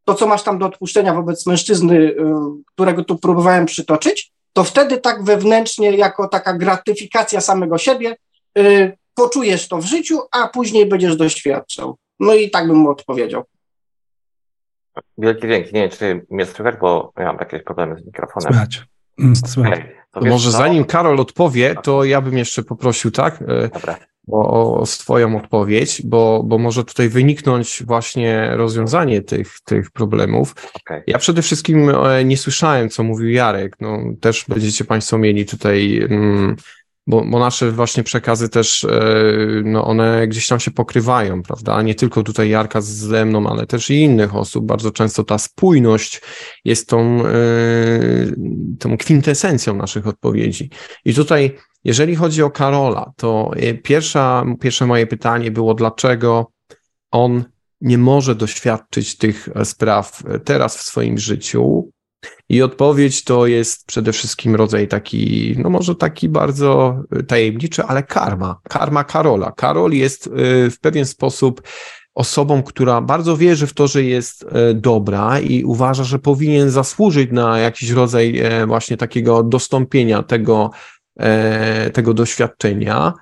to 0.04 0.14
co 0.14 0.26
masz 0.26 0.42
tam 0.42 0.58
do 0.58 0.66
odpuszczenia 0.66 1.14
wobec 1.14 1.46
mężczyzny, 1.46 2.14
którego 2.66 3.04
tu 3.04 3.18
próbowałem 3.18 3.66
przytoczyć, 3.66 4.32
to 4.52 4.64
wtedy 4.64 4.98
tak 4.98 5.24
wewnętrznie, 5.24 5.96
jako 5.96 6.28
taka 6.28 6.52
gratyfikacja 6.52 7.40
samego 7.40 7.78
siebie, 7.78 8.16
poczujesz 9.14 9.68
to 9.68 9.78
w 9.78 9.84
życiu, 9.84 10.20
a 10.30 10.48
później 10.48 10.86
będziesz 10.86 11.16
doświadczał. 11.16 11.96
No 12.20 12.34
i 12.34 12.50
tak 12.50 12.66
bym 12.66 12.76
mu 12.76 12.90
odpowiedział. 12.90 13.44
Wielki 15.18 15.48
dzięki. 15.48 15.74
Nie 15.74 15.80
wiem, 15.80 15.90
czy 15.90 16.26
mnie 16.30 16.46
słychać, 16.46 16.74
bo 16.80 17.12
ja 17.18 17.24
mam 17.24 17.36
jakieś 17.36 17.62
problemy 17.62 18.00
z 18.00 18.06
mikrofonem. 18.06 18.52
Słychać. 18.52 18.82
Mm, 19.18 19.36
słychać. 19.36 19.80
To 20.10 20.20
może 20.20 20.50
co? 20.50 20.56
zanim 20.56 20.84
Karol 20.84 21.20
odpowie, 21.20 21.74
to 21.82 22.04
ja 22.04 22.20
bym 22.20 22.38
jeszcze 22.38 22.62
poprosił, 22.62 23.10
tak? 23.10 23.42
E, 23.42 23.68
Dobra. 23.68 23.98
O, 24.30 24.80
o 24.80 24.86
swoją 24.86 25.36
odpowiedź, 25.36 26.02
bo, 26.04 26.42
bo 26.44 26.58
może 26.58 26.84
tutaj 26.84 27.08
wyniknąć 27.08 27.82
właśnie 27.86 28.50
rozwiązanie 28.56 29.22
tych, 29.22 29.60
tych 29.64 29.90
problemów. 29.90 30.54
Okay. 30.74 31.02
Ja 31.06 31.18
przede 31.18 31.42
wszystkim 31.42 31.90
e, 31.90 32.24
nie 32.24 32.36
słyszałem, 32.36 32.88
co 32.88 33.02
mówił 33.02 33.28
Jarek. 33.28 33.76
No, 33.80 33.98
też 34.20 34.44
będziecie 34.48 34.84
Państwo 34.84 35.18
mieli 35.18 35.46
tutaj 35.46 35.98
mm, 36.10 36.56
bo, 37.08 37.24
bo 37.24 37.38
nasze 37.38 37.72
właśnie 37.72 38.02
przekazy 38.02 38.48
też, 38.48 38.86
no 39.64 39.84
one 39.84 40.28
gdzieś 40.28 40.46
tam 40.46 40.60
się 40.60 40.70
pokrywają, 40.70 41.42
prawda? 41.42 41.82
Nie 41.82 41.94
tylko 41.94 42.22
tutaj 42.22 42.48
Jarka 42.48 42.80
ze 42.80 43.24
mną, 43.24 43.50
ale 43.50 43.66
też 43.66 43.90
i 43.90 43.94
innych 43.94 44.34
osób. 44.36 44.66
Bardzo 44.66 44.90
często 44.90 45.24
ta 45.24 45.38
spójność 45.38 46.20
jest 46.64 46.88
tą, 46.88 47.22
tą 48.78 48.96
kwintesencją 48.96 49.76
naszych 49.76 50.06
odpowiedzi. 50.06 50.70
I 51.04 51.14
tutaj, 51.14 51.56
jeżeli 51.84 52.16
chodzi 52.16 52.42
o 52.42 52.50
Karola, 52.50 53.12
to 53.16 53.50
pierwsza, 53.82 54.44
pierwsze 54.60 54.86
moje 54.86 55.06
pytanie 55.06 55.50
było, 55.50 55.74
dlaczego 55.74 56.52
on 57.10 57.44
nie 57.80 57.98
może 57.98 58.34
doświadczyć 58.34 59.16
tych 59.16 59.48
spraw 59.64 60.22
teraz 60.44 60.76
w 60.76 60.82
swoim 60.82 61.18
życiu. 61.18 61.90
I 62.48 62.62
odpowiedź 62.62 63.24
to 63.24 63.46
jest 63.46 63.86
przede 63.86 64.12
wszystkim 64.12 64.54
rodzaj 64.54 64.88
taki, 64.88 65.54
no 65.58 65.70
może 65.70 65.94
taki 65.94 66.28
bardzo 66.28 67.00
tajemniczy, 67.26 67.84
ale 67.84 68.02
karma, 68.02 68.60
karma 68.68 69.04
Karola. 69.04 69.52
Karol 69.56 69.92
jest 69.92 70.26
y, 70.26 70.30
w 70.70 70.80
pewien 70.80 71.06
sposób 71.06 71.62
osobą, 72.14 72.62
która 72.62 73.00
bardzo 73.00 73.36
wierzy 73.36 73.66
w 73.66 73.74
to, 73.74 73.86
że 73.86 74.02
jest 74.02 74.42
y, 74.42 74.74
dobra 74.74 75.40
i 75.40 75.64
uważa, 75.64 76.04
że 76.04 76.18
powinien 76.18 76.70
zasłużyć 76.70 77.30
na 77.32 77.58
jakiś 77.58 77.90
rodzaj 77.90 78.38
e, 78.38 78.66
właśnie 78.66 78.96
takiego 78.96 79.42
dostąpienia 79.42 80.22
tego, 80.22 80.70
e, 81.18 81.90
tego 81.90 82.14
doświadczenia. 82.14 83.12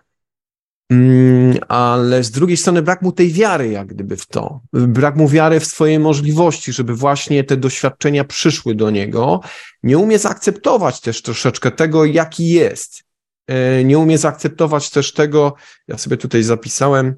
Mm, 0.90 1.58
ale 1.68 2.24
z 2.24 2.30
drugiej 2.30 2.56
strony 2.56 2.82
brak 2.82 3.02
mu 3.02 3.12
tej 3.12 3.32
wiary, 3.32 3.70
jak 3.70 3.86
gdyby 3.86 4.16
w 4.16 4.26
to. 4.26 4.60
Brak 4.72 5.16
mu 5.16 5.28
wiary 5.28 5.60
w 5.60 5.66
swoje 5.66 5.98
możliwości, 5.98 6.72
żeby 6.72 6.94
właśnie 6.94 7.44
te 7.44 7.56
doświadczenia 7.56 8.24
przyszły 8.24 8.74
do 8.74 8.90
niego. 8.90 9.40
Nie 9.82 9.98
umie 9.98 10.18
zaakceptować 10.18 11.00
też 11.00 11.22
troszeczkę 11.22 11.70
tego, 11.70 12.04
jaki 12.04 12.48
jest. 12.48 13.04
E, 13.46 13.84
nie 13.84 13.98
umie 13.98 14.18
zaakceptować 14.18 14.90
też 14.90 15.12
tego, 15.12 15.54
ja 15.88 15.98
sobie 15.98 16.16
tutaj 16.16 16.42
zapisałem, 16.42 17.14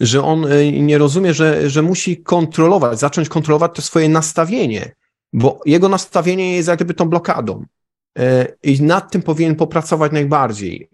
że 0.00 0.24
on 0.24 0.52
e, 0.52 0.72
nie 0.72 0.98
rozumie, 0.98 1.34
że, 1.34 1.70
że 1.70 1.82
musi 1.82 2.22
kontrolować, 2.22 2.98
zacząć 2.98 3.28
kontrolować 3.28 3.72
to 3.74 3.82
swoje 3.82 4.08
nastawienie, 4.08 4.94
bo 5.32 5.60
jego 5.66 5.88
nastawienie 5.88 6.56
jest 6.56 6.68
jak 6.68 6.78
gdyby 6.78 6.94
tą 6.94 7.08
blokadą. 7.08 7.64
E, 8.18 8.46
I 8.62 8.82
nad 8.82 9.12
tym 9.12 9.22
powinien 9.22 9.56
popracować 9.56 10.12
najbardziej. 10.12 10.88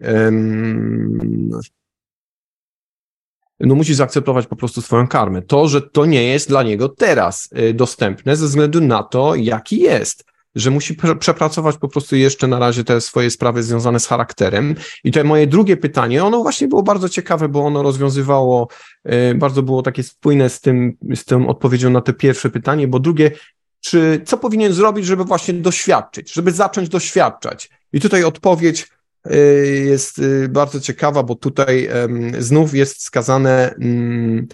No 3.59 3.75
musi 3.75 3.93
zaakceptować 3.93 4.47
po 4.47 4.55
prostu 4.55 4.81
swoją 4.81 5.07
karmę. 5.07 5.41
To, 5.41 5.67
że 5.67 5.81
to 5.81 6.05
nie 6.05 6.23
jest 6.23 6.49
dla 6.49 6.63
niego 6.63 6.89
teraz 6.89 7.49
e, 7.51 7.73
dostępne 7.73 8.35
ze 8.35 8.45
względu 8.45 8.81
na 8.81 9.03
to, 9.03 9.35
jaki 9.35 9.79
jest 9.79 10.31
że 10.55 10.71
musi 10.71 10.95
przepracować 11.19 11.77
po 11.77 11.87
prostu 11.87 12.15
jeszcze 12.15 12.47
na 12.47 12.59
razie 12.59 12.83
te 12.83 13.01
swoje 13.01 13.29
sprawy 13.29 13.63
związane 13.63 13.99
z 13.99 14.07
charakterem. 14.07 14.75
I 15.03 15.11
to 15.11 15.23
moje 15.23 15.47
drugie 15.47 15.77
pytanie, 15.77 16.23
ono 16.23 16.41
właśnie 16.41 16.67
było 16.67 16.83
bardzo 16.83 17.09
ciekawe, 17.09 17.49
bo 17.49 17.61
ono 17.65 17.83
rozwiązywało, 17.83 18.67
e, 19.03 19.35
bardzo 19.35 19.63
było 19.63 19.81
takie 19.81 20.03
spójne 20.03 20.49
z 20.49 20.61
tym, 20.61 20.97
z 21.15 21.25
tą 21.25 21.47
odpowiedzią 21.47 21.89
na 21.89 22.01
to 22.01 22.13
pierwsze 22.13 22.49
pytanie, 22.49 22.87
bo 22.87 22.99
drugie, 22.99 23.31
czy 23.81 24.21
co 24.25 24.37
powinien 24.37 24.73
zrobić, 24.73 25.05
żeby 25.05 25.23
właśnie 25.23 25.53
doświadczyć, 25.53 26.33
żeby 26.33 26.51
zacząć 26.51 26.89
doświadczać. 26.89 27.69
I 27.93 28.01
tutaj 28.01 28.23
odpowiedź 28.23 28.87
y, 29.31 29.83
jest 29.85 30.19
y, 30.19 30.49
bardzo 30.49 30.79
ciekawa, 30.79 31.23
bo 31.23 31.35
tutaj 31.35 31.89
znów 32.39 32.73
jest 32.73 33.03
skazane 33.03 33.75
mm, 33.75 34.47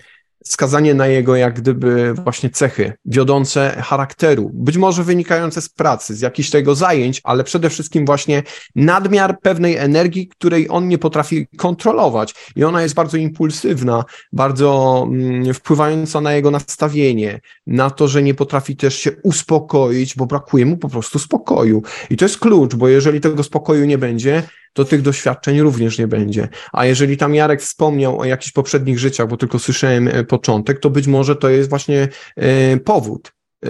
skazanie 0.51 0.93
na 0.93 1.07
jego 1.07 1.35
jak 1.35 1.59
gdyby 1.59 2.13
właśnie 2.13 2.49
cechy 2.49 2.93
wiodące 3.05 3.81
charakteru, 3.81 4.51
być 4.53 4.77
może 4.77 5.03
wynikające 5.03 5.61
z 5.61 5.69
pracy, 5.69 6.15
z 6.15 6.21
jakichś 6.21 6.49
tego 6.49 6.75
zajęć, 6.75 7.21
ale 7.23 7.43
przede 7.43 7.69
wszystkim 7.69 8.05
właśnie 8.05 8.43
nadmiar 8.75 9.39
pewnej 9.39 9.75
energii, 9.75 10.27
której 10.27 10.67
on 10.69 10.87
nie 10.87 10.97
potrafi 10.97 11.47
kontrolować 11.57 12.35
i 12.55 12.63
ona 12.63 12.81
jest 12.81 12.95
bardzo 12.95 13.17
impulsywna, 13.17 14.05
bardzo 14.31 15.03
mm, 15.11 15.53
wpływająca 15.53 16.21
na 16.21 16.33
jego 16.33 16.51
nastawienie, 16.51 17.39
na 17.67 17.89
to, 17.89 18.07
że 18.07 18.23
nie 18.23 18.33
potrafi 18.33 18.75
też 18.75 18.95
się 18.99 19.11
uspokoić, 19.23 20.15
bo 20.15 20.25
brakuje 20.25 20.65
mu 20.65 20.77
po 20.77 20.89
prostu 20.89 21.19
spokoju. 21.19 21.81
I 22.09 22.17
to 22.17 22.25
jest 22.25 22.39
klucz, 22.39 22.75
bo 22.75 22.87
jeżeli 22.87 23.21
tego 23.21 23.43
spokoju 23.43 23.85
nie 23.85 23.97
będzie, 23.97 24.43
to 24.77 24.85
tych 24.85 25.01
doświadczeń 25.01 25.61
również 25.61 25.99
nie 25.99 26.07
będzie. 26.07 26.47
A 26.73 26.85
jeżeli 26.85 27.17
tam 27.17 27.35
Jarek 27.35 27.61
wspomniał 27.61 28.19
o 28.19 28.25
jakichś 28.25 28.51
poprzednich 28.51 28.99
życiach, 28.99 29.27
bo 29.27 29.37
tylko 29.37 29.59
słyszałem 29.59 30.07
e, 30.07 30.23
początek, 30.23 30.79
to 30.79 30.89
być 30.89 31.07
może 31.07 31.35
to 31.35 31.49
jest 31.49 31.69
właśnie 31.69 32.07
e, 32.35 32.77
powód, 32.77 33.31
e, 33.65 33.69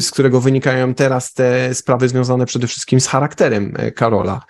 z 0.00 0.10
którego 0.10 0.40
wynikają 0.40 0.94
teraz 0.94 1.32
te 1.32 1.74
sprawy 1.74 2.08
związane 2.08 2.46
przede 2.46 2.66
wszystkim 2.66 3.00
z 3.00 3.06
charakterem 3.06 3.74
Karola. 3.94 4.42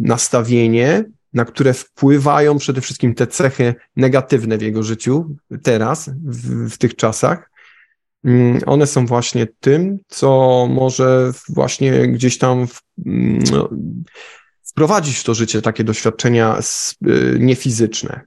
Nastawienie, 0.00 1.04
na 1.34 1.44
które 1.44 1.74
wpływają 1.74 2.58
przede 2.58 2.80
wszystkim 2.80 3.14
te 3.14 3.26
cechy 3.26 3.74
negatywne 3.96 4.58
w 4.58 4.62
jego 4.62 4.82
życiu 4.82 5.36
teraz, 5.62 6.10
w, 6.24 6.70
w 6.70 6.78
tych 6.78 6.96
czasach, 6.96 7.50
one 8.66 8.86
są 8.86 9.06
właśnie 9.06 9.46
tym, 9.60 9.98
co 10.08 10.66
może 10.70 11.32
właśnie 11.48 12.08
gdzieś 12.08 12.38
tam 12.38 12.66
w, 12.66 12.80
mm, 13.06 13.42
no, 13.52 13.68
wprowadzić 14.64 15.16
w 15.16 15.24
to 15.24 15.34
życie 15.34 15.62
takie 15.62 15.84
doświadczenia 15.84 16.58
y, 17.06 17.36
niefizyczne. 17.40 18.20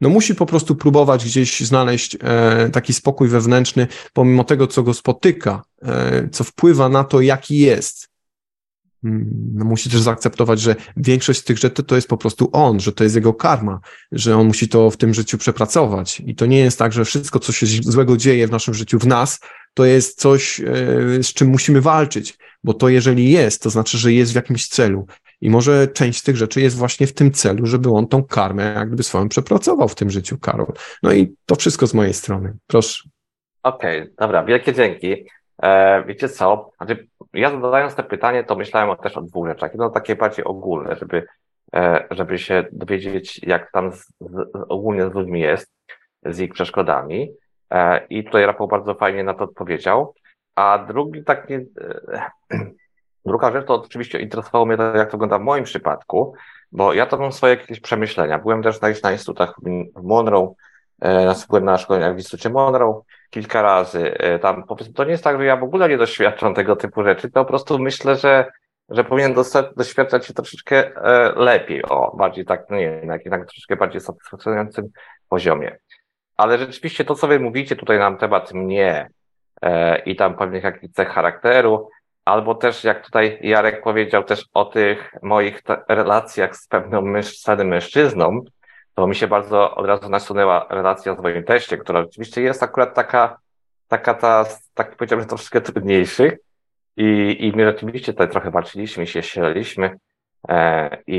No 0.00 0.08
musi 0.08 0.34
po 0.34 0.46
prostu 0.46 0.76
próbować 0.76 1.24
gdzieś 1.24 1.60
znaleźć 1.60 2.16
e, 2.20 2.70
taki 2.70 2.92
spokój 2.92 3.28
wewnętrzny, 3.28 3.86
pomimo 4.12 4.44
tego, 4.44 4.66
co 4.66 4.82
go 4.82 4.94
spotyka, 4.94 5.62
e, 5.82 6.28
co 6.28 6.44
wpływa 6.44 6.88
na 6.88 7.04
to, 7.04 7.20
jaki 7.20 7.58
jest. 7.58 8.08
Mm, 9.04 9.30
no 9.54 9.64
musi 9.64 9.90
też 9.90 10.00
zaakceptować, 10.00 10.60
że 10.60 10.76
większość 10.96 11.40
z 11.40 11.44
tych 11.44 11.58
rzeczy 11.58 11.82
to 11.82 11.94
jest 11.94 12.08
po 12.08 12.16
prostu 12.16 12.50
on, 12.52 12.80
że 12.80 12.92
to 12.92 13.04
jest 13.04 13.16
jego 13.16 13.34
karma, 13.34 13.80
że 14.12 14.36
on 14.36 14.46
musi 14.46 14.68
to 14.68 14.90
w 14.90 14.96
tym 14.96 15.14
życiu 15.14 15.38
przepracować. 15.38 16.22
I 16.26 16.34
to 16.34 16.46
nie 16.46 16.58
jest 16.58 16.78
tak, 16.78 16.92
że 16.92 17.04
wszystko, 17.04 17.38
co 17.38 17.52
się 17.52 17.66
złego 17.66 18.16
dzieje 18.16 18.46
w 18.46 18.50
naszym 18.50 18.74
życiu, 18.74 18.98
w 18.98 19.06
nas, 19.06 19.40
to 19.74 19.84
jest 19.84 20.20
coś, 20.20 20.60
e, 20.60 20.64
z 21.22 21.32
czym 21.32 21.48
musimy 21.48 21.80
walczyć, 21.80 22.38
bo 22.64 22.74
to 22.74 22.88
jeżeli 22.88 23.30
jest, 23.30 23.62
to 23.62 23.70
znaczy, 23.70 23.98
że 23.98 24.12
jest 24.12 24.32
w 24.32 24.34
jakimś 24.34 24.68
celu. 24.68 25.06
I 25.40 25.50
może 25.50 25.88
część 25.88 26.18
z 26.18 26.22
tych 26.22 26.36
rzeczy 26.36 26.60
jest 26.60 26.76
właśnie 26.76 27.06
w 27.06 27.14
tym 27.14 27.32
celu, 27.32 27.66
żeby 27.66 27.90
on 27.90 28.08
tą 28.08 28.24
karmę 28.24 28.74
jak 28.76 28.88
gdyby 28.88 29.02
swoją 29.02 29.28
przepracował 29.28 29.88
w 29.88 29.94
tym 29.94 30.10
życiu, 30.10 30.38
Karol. 30.38 30.72
No 31.02 31.12
i 31.12 31.34
to 31.46 31.56
wszystko 31.56 31.86
z 31.86 31.94
mojej 31.94 32.14
strony. 32.14 32.56
Proszę. 32.66 33.08
Okej, 33.62 34.02
okay, 34.02 34.14
dobra, 34.18 34.44
wielkie 34.44 34.74
dzięki. 34.74 35.26
E, 35.62 36.04
wiecie 36.04 36.28
co? 36.28 36.70
Znaczy, 36.76 37.08
ja 37.32 37.50
zadając 37.50 37.94
to 37.94 38.02
pytanie, 38.02 38.44
to 38.44 38.56
myślałem 38.56 38.96
też 38.96 39.16
o 39.16 39.22
dwóch 39.22 39.48
rzeczach. 39.48 39.70
Jedno 39.72 39.90
takie 39.90 40.16
bardziej 40.16 40.44
ogólne, 40.44 40.96
żeby, 40.96 41.26
e, 41.74 42.06
żeby 42.10 42.38
się 42.38 42.64
dowiedzieć, 42.72 43.40
jak 43.42 43.72
tam 43.72 43.92
z, 43.92 44.06
z, 44.20 44.48
ogólnie 44.68 45.10
z 45.10 45.14
ludźmi 45.14 45.40
jest, 45.40 45.72
z 46.22 46.40
ich 46.40 46.52
przeszkodami. 46.52 47.32
E, 47.70 48.06
I 48.06 48.24
tutaj 48.24 48.46
Rafał 48.46 48.68
bardzo 48.68 48.94
fajnie 48.94 49.24
na 49.24 49.34
to 49.34 49.44
odpowiedział. 49.44 50.14
A 50.54 50.84
drugi 50.88 51.24
taki, 51.24 51.54
druga 53.26 53.52
rzecz 53.52 53.66
to 53.66 53.74
oczywiście 53.74 54.20
interesowało 54.20 54.66
mnie 54.66 54.76
to, 54.76 54.96
jak 54.96 55.10
to 55.10 55.12
wygląda 55.12 55.38
w 55.38 55.42
moim 55.42 55.64
przypadku, 55.64 56.34
bo 56.72 56.92
ja 56.92 57.06
to 57.06 57.18
mam 57.18 57.32
swoje 57.32 57.54
jakieś 57.54 57.80
przemyślenia. 57.80 58.38
Byłem 58.38 58.62
też 58.62 58.80
na, 58.80 58.88
na 59.02 59.12
instytutach 59.12 59.54
w 59.96 60.02
Monroe, 60.02 60.54
e, 61.02 61.34
byłem 61.48 61.64
na 61.64 61.78
szkoleniach 61.78 62.14
w 62.14 62.18
Instytucie 62.18 62.50
Monroe, 62.50 63.02
kilka 63.32 63.62
razy. 63.62 64.18
E, 64.18 64.38
tam 64.38 64.64
powiedzmy, 64.64 64.94
to 64.94 65.04
nie 65.04 65.10
jest 65.10 65.24
tak, 65.24 65.38
że 65.38 65.44
ja 65.44 65.56
w 65.56 65.62
ogóle 65.62 65.88
nie 65.88 65.98
doświadczam 65.98 66.54
tego 66.54 66.76
typu 66.76 67.04
rzeczy, 67.04 67.30
to 67.30 67.44
po 67.44 67.48
prostu 67.48 67.78
myślę, 67.78 68.16
że, 68.16 68.46
że 68.88 69.04
powinien 69.04 69.34
doświadczać 69.76 70.26
się 70.26 70.34
troszeczkę 70.34 70.96
e, 70.96 71.32
lepiej, 71.36 71.82
o, 71.82 72.16
bardziej 72.16 72.44
tak, 72.44 72.66
no 72.70 72.76
nie 72.76 73.00
na 73.04 73.12
jakimś 73.12 73.46
troszeczkę 73.46 73.76
bardziej 73.76 74.00
satysfakcjonującym 74.00 74.88
poziomie. 75.28 75.76
Ale 76.36 76.58
rzeczywiście 76.58 77.04
to, 77.04 77.14
co 77.14 77.26
wy 77.26 77.40
mówicie 77.40 77.76
tutaj 77.76 77.98
na 77.98 78.16
temat 78.16 78.54
mnie 78.54 79.10
e, 79.62 79.98
i 79.98 80.16
tam 80.16 80.36
pewnych 80.36 80.64
jakichś 80.64 80.94
cech 80.94 81.08
charakteru, 81.08 81.88
albo 82.24 82.54
też 82.54 82.84
jak 82.84 83.04
tutaj 83.04 83.38
Jarek 83.42 83.82
powiedział 83.82 84.24
też 84.24 84.44
o 84.54 84.64
tych 84.64 85.14
moich 85.22 85.62
relacjach 85.88 86.56
z 86.56 86.66
pewną 86.66 87.02
męż 87.02 87.46
mężczyzną, 87.64 88.40
to 88.94 89.06
mi 89.06 89.14
się 89.14 89.28
bardzo 89.28 89.74
od 89.74 89.86
razu 89.86 90.08
nasunęła 90.08 90.66
relacja 90.70 91.16
z 91.16 91.18
moim 91.18 91.44
teście, 91.44 91.78
która 91.78 92.02
rzeczywiście 92.02 92.42
jest 92.42 92.62
akurat 92.62 92.94
taka, 92.94 93.38
taka 93.88 94.14
ta, 94.14 94.44
tak 94.74 94.96
powiedziałbym, 94.96 95.28
troszkę 95.28 95.60
trudniejszych 95.60 96.38
i, 96.96 97.36
i 97.40 97.56
my 97.56 97.64
rzeczywiście 97.64 98.12
tutaj 98.12 98.28
trochę 98.28 98.50
walczyliśmy, 98.50 99.06
się 99.06 99.22
ścieraliśmy 99.22 99.98
e, 100.48 101.02
i, 101.06 101.16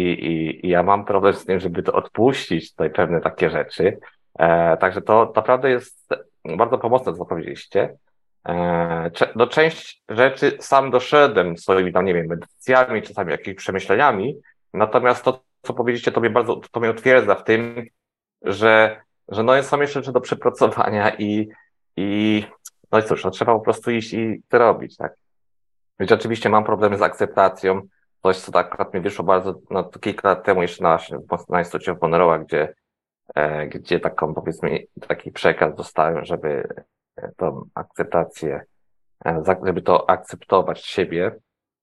i, 0.64 0.70
ja 0.70 0.84
mam 0.84 1.06
problem 1.06 1.34
z 1.34 1.46
tym, 1.46 1.60
żeby 1.60 1.84
to 1.84 1.94
odpuścić, 1.94 2.72
tutaj 2.72 2.90
pewne 2.90 3.22
takie 3.22 3.50
rzeczy. 3.50 4.00
E, 4.40 4.78
także 4.78 5.02
to 5.02 5.34
naprawdę 5.36 5.70
jest 5.70 6.10
bardzo 6.58 6.78
pomocne, 6.78 7.14
co 7.14 7.26
powiedzieliście. 7.26 7.96
E, 8.48 9.12
do 9.36 9.48
część 9.48 10.04
rzeczy 10.10 10.58
sam 10.60 10.92
doszedłem 10.92 11.58
swoimi 11.58 11.94
tam, 11.94 12.06
nie 12.06 12.14
wiem, 12.14 12.28
medytacjami, 12.28 13.02
czasami 13.02 13.32
jakimiś 13.32 13.58
przemyśleniami, 13.58 14.36
natomiast 14.74 15.24
to, 15.24 15.44
co 15.64 15.74
powiedzieliście, 15.74 16.12
to 16.12 16.22
mnie 16.22 16.30
bardzo, 16.30 16.56
to 16.72 16.80
mnie 16.80 16.90
utwierdza 16.90 17.36
w 17.36 17.44
tym, 17.44 17.86
że, 18.42 19.02
że 19.28 19.44
no 19.44 19.64
są 19.64 19.82
jeszcze 19.82 20.00
rzeczy 20.00 20.12
do 20.12 20.22
przepracowania 20.22 21.16
i, 21.16 21.50
i 21.98 22.44
no 22.92 23.00
i 23.00 23.04
cóż, 23.04 23.24
no 23.24 23.32
trzeba 23.32 23.54
po 23.54 23.60
prostu 23.60 23.92
iść 23.92 24.14
i 24.14 24.42
to 24.50 24.58
robić, 24.58 24.98
tak. 24.98 25.16
Więc 26.00 26.12
oczywiście 26.12 26.50
mam 26.50 26.64
problemy 26.64 26.98
z 26.98 27.02
akceptacją, 27.02 27.82
coś, 28.24 28.38
co 28.38 28.52
tak 28.52 28.68
akurat 28.68 28.94
mi 28.94 29.00
wyszło 29.00 29.26
bardzo, 29.26 29.60
no 29.70 29.84
kilka 29.84 30.28
lat 30.28 30.44
temu 30.44 30.62
jeszcze 30.62 30.84
na, 30.84 31.00
na 31.50 31.60
Instytucie 31.60 31.94
Monroe'a, 31.94 32.46
gdzie, 32.46 32.74
e, 33.36 33.68
gdzie 33.68 34.00
taką, 34.00 34.34
powiedzmy, 34.34 34.80
taki 35.08 35.32
przekaz 35.32 35.76
dostałem, 35.76 36.26
żeby 36.26 36.68
tą 37.38 37.66
akceptację, 37.76 38.66
e, 39.26 39.44
żeby 39.66 39.82
to 39.82 40.10
akceptować 40.10 40.86
siebie. 40.86 41.36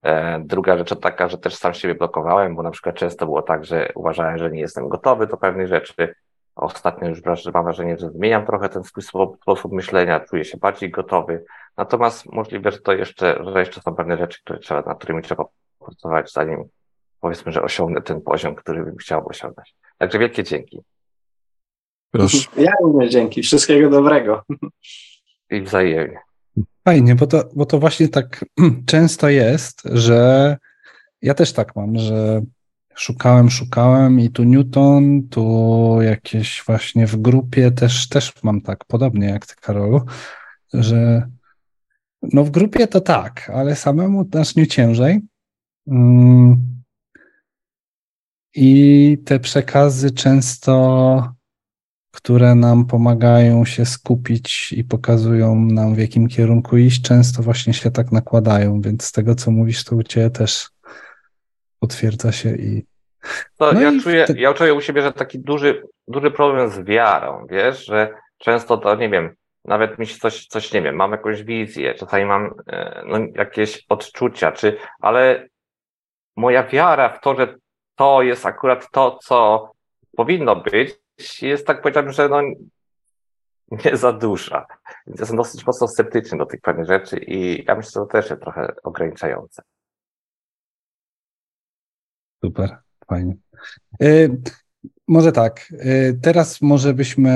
E, 0.02 0.40
druga 0.44 0.78
rzecz 0.78 0.88
to 0.88 0.96
taka, 0.96 1.28
że 1.28 1.38
też 1.38 1.54
sam 1.54 1.74
siebie 1.74 1.94
blokowałem, 1.94 2.56
bo 2.56 2.62
na 2.62 2.70
przykład 2.70 2.94
często 2.94 3.26
było 3.26 3.42
tak, 3.42 3.64
że 3.64 3.92
uważałem, 3.94 4.38
że 4.38 4.50
nie 4.50 4.60
jestem 4.60 4.88
gotowy 4.88 5.26
do 5.26 5.36
pewnych 5.36 5.68
rzeczy. 5.68 6.14
Ostatnio 6.56 7.08
już 7.08 7.22
mam 7.54 7.64
wrażenie, 7.64 7.98
że 7.98 8.10
zmieniam 8.10 8.46
trochę 8.46 8.68
ten 8.68 8.84
swój 8.84 9.02
sposób 9.42 9.72
myślenia, 9.72 10.20
czuję 10.20 10.44
się 10.44 10.58
bardziej 10.58 10.90
gotowy. 10.90 11.44
Natomiast 11.76 12.32
możliwe, 12.32 12.70
że 12.70 12.78
to 12.78 12.92
jeszcze, 12.92 13.44
że 13.52 13.60
jeszcze 13.60 13.80
są 13.80 13.94
pewne 13.94 14.18
rzeczy, 14.18 14.40
które 14.44 14.58
trzeba, 14.58 14.82
nad 14.82 14.98
którymi 14.98 15.22
trzeba 15.22 15.44
pracować, 15.78 16.32
zanim 16.32 16.64
powiedzmy, 17.20 17.52
że 17.52 17.62
osiągnę 17.62 18.02
ten 18.02 18.20
poziom, 18.20 18.54
który 18.54 18.84
bym 18.84 18.96
chciał 18.96 19.28
osiągnąć. 19.28 19.74
Także 19.98 20.18
wielkie 20.18 20.44
dzięki. 20.44 20.82
Proszę. 22.10 22.48
Ja 22.56 22.72
również 22.82 23.10
dzięki. 23.10 23.42
Wszystkiego 23.42 23.90
dobrego. 23.90 24.42
I 25.50 25.60
wzajemnie. 25.60 26.18
Fajnie, 26.84 27.14
bo 27.14 27.26
to, 27.26 27.48
bo 27.56 27.66
to 27.66 27.78
właśnie 27.78 28.08
tak 28.08 28.44
często 28.86 29.28
jest, 29.28 29.82
że 29.92 30.56
ja 31.22 31.34
też 31.34 31.52
tak 31.52 31.76
mam, 31.76 31.98
że 31.98 32.42
szukałem, 32.94 33.50
szukałem 33.50 34.20
i 34.20 34.30
tu 34.30 34.44
Newton, 34.44 35.28
tu 35.28 35.98
jakieś 36.02 36.62
właśnie 36.66 37.06
w 37.06 37.16
grupie 37.16 37.70
też, 37.70 38.08
też 38.08 38.42
mam 38.42 38.60
tak, 38.60 38.84
podobnie 38.84 39.26
jak 39.26 39.46
ty, 39.46 39.54
Karolu, 39.54 40.00
że 40.72 41.28
no 42.22 42.44
w 42.44 42.50
grupie 42.50 42.86
to 42.86 43.00
tak, 43.00 43.50
ale 43.54 43.76
samemu 43.76 44.24
znacznie 44.32 44.66
ciężej. 44.66 45.20
Mm. 45.86 46.80
I 48.54 49.18
te 49.24 49.40
przekazy 49.40 50.10
często 50.10 51.34
które 52.22 52.54
nam 52.54 52.86
pomagają 52.86 53.64
się 53.64 53.86
skupić 53.86 54.72
i 54.72 54.84
pokazują 54.84 55.54
nam, 55.54 55.94
w 55.94 55.98
jakim 55.98 56.28
kierunku 56.28 56.76
iść, 56.76 57.02
często 57.02 57.42
właśnie 57.42 57.74
się 57.74 57.90
tak 57.90 58.12
nakładają, 58.12 58.80
więc 58.80 59.04
z 59.04 59.12
tego, 59.12 59.34
co 59.34 59.50
mówisz, 59.50 59.84
to 59.84 59.96
u 59.96 60.02
Ciebie 60.02 60.30
też 60.30 60.68
potwierdza 61.78 62.32
się 62.32 62.54
i. 62.56 62.86
To 63.56 63.72
no 63.72 63.80
ja, 63.80 63.90
i 63.90 64.00
czuję, 64.00 64.24
te... 64.24 64.40
ja 64.40 64.54
czuję 64.54 64.74
u 64.74 64.80
siebie, 64.80 65.02
że 65.02 65.12
taki 65.12 65.38
duży, 65.38 65.82
duży 66.08 66.30
problem 66.30 66.70
z 66.70 66.80
wiarą, 66.80 67.46
wiesz, 67.50 67.86
że 67.86 68.14
często 68.38 68.76
to, 68.76 68.94
nie 68.94 69.08
wiem, 69.08 69.34
nawet 69.64 69.98
mi 69.98 70.06
się 70.06 70.18
coś, 70.18 70.46
coś, 70.46 70.72
nie 70.72 70.82
wiem, 70.82 70.96
mam 70.96 71.12
jakąś 71.12 71.42
wizję, 71.42 71.94
czasami 71.94 72.24
mam 72.24 72.54
e, 72.66 73.02
no, 73.06 73.18
jakieś 73.34 73.84
odczucia, 73.88 74.52
czy, 74.52 74.76
ale 75.00 75.48
moja 76.36 76.66
wiara 76.66 77.08
w 77.08 77.20
to, 77.20 77.36
że 77.36 77.54
to 77.94 78.22
jest 78.22 78.46
akurat 78.46 78.90
to, 78.90 79.18
co 79.22 79.70
powinno 80.16 80.56
być, 80.56 80.99
jest 81.42 81.66
tak 81.66 81.82
powiedziałbym, 81.82 82.12
że 82.12 82.28
no, 82.28 82.42
nie 83.84 83.96
za 83.96 84.12
duża. 84.12 84.66
Więc 85.06 85.20
jestem 85.20 85.36
dosyć 85.36 85.66
mocno 85.66 85.88
sceptyczny 85.88 86.38
do 86.38 86.46
tych 86.46 86.60
pewnych 86.60 86.86
rzeczy 86.86 87.16
i 87.16 87.64
ja 87.64 87.76
myślę, 87.76 87.90
że 87.90 88.00
to 88.00 88.06
też 88.06 88.30
jest 88.30 88.42
trochę 88.42 88.74
ograniczające. 88.82 89.62
Super, 92.44 92.78
fajnie. 93.06 93.36
Y 94.02 94.40
może 95.08 95.32
tak, 95.32 95.72
y 95.72 96.18
teraz 96.22 96.62
może 96.62 96.94
byśmy 96.94 97.30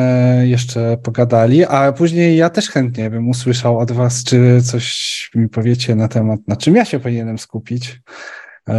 jeszcze 0.47 0.97
pogadali, 0.97 1.65
a 1.65 1.93
później 1.93 2.37
ja 2.37 2.51
też 2.51 2.71
chętnie 2.71 3.11
bym 3.11 3.29
usłyszał 3.29 3.79
od 3.79 3.93
Was, 3.93 4.25
czy 4.25 4.63
coś 4.63 5.31
mi 5.35 5.49
powiecie 5.49 5.95
na 5.95 6.09
temat, 6.09 6.41
na 6.49 6.57
czym 6.57 6.77
ja 6.77 6.85
się 6.85 7.01
powinienem 7.01 7.39
skupić. 7.39 8.01
Y 8.69 8.73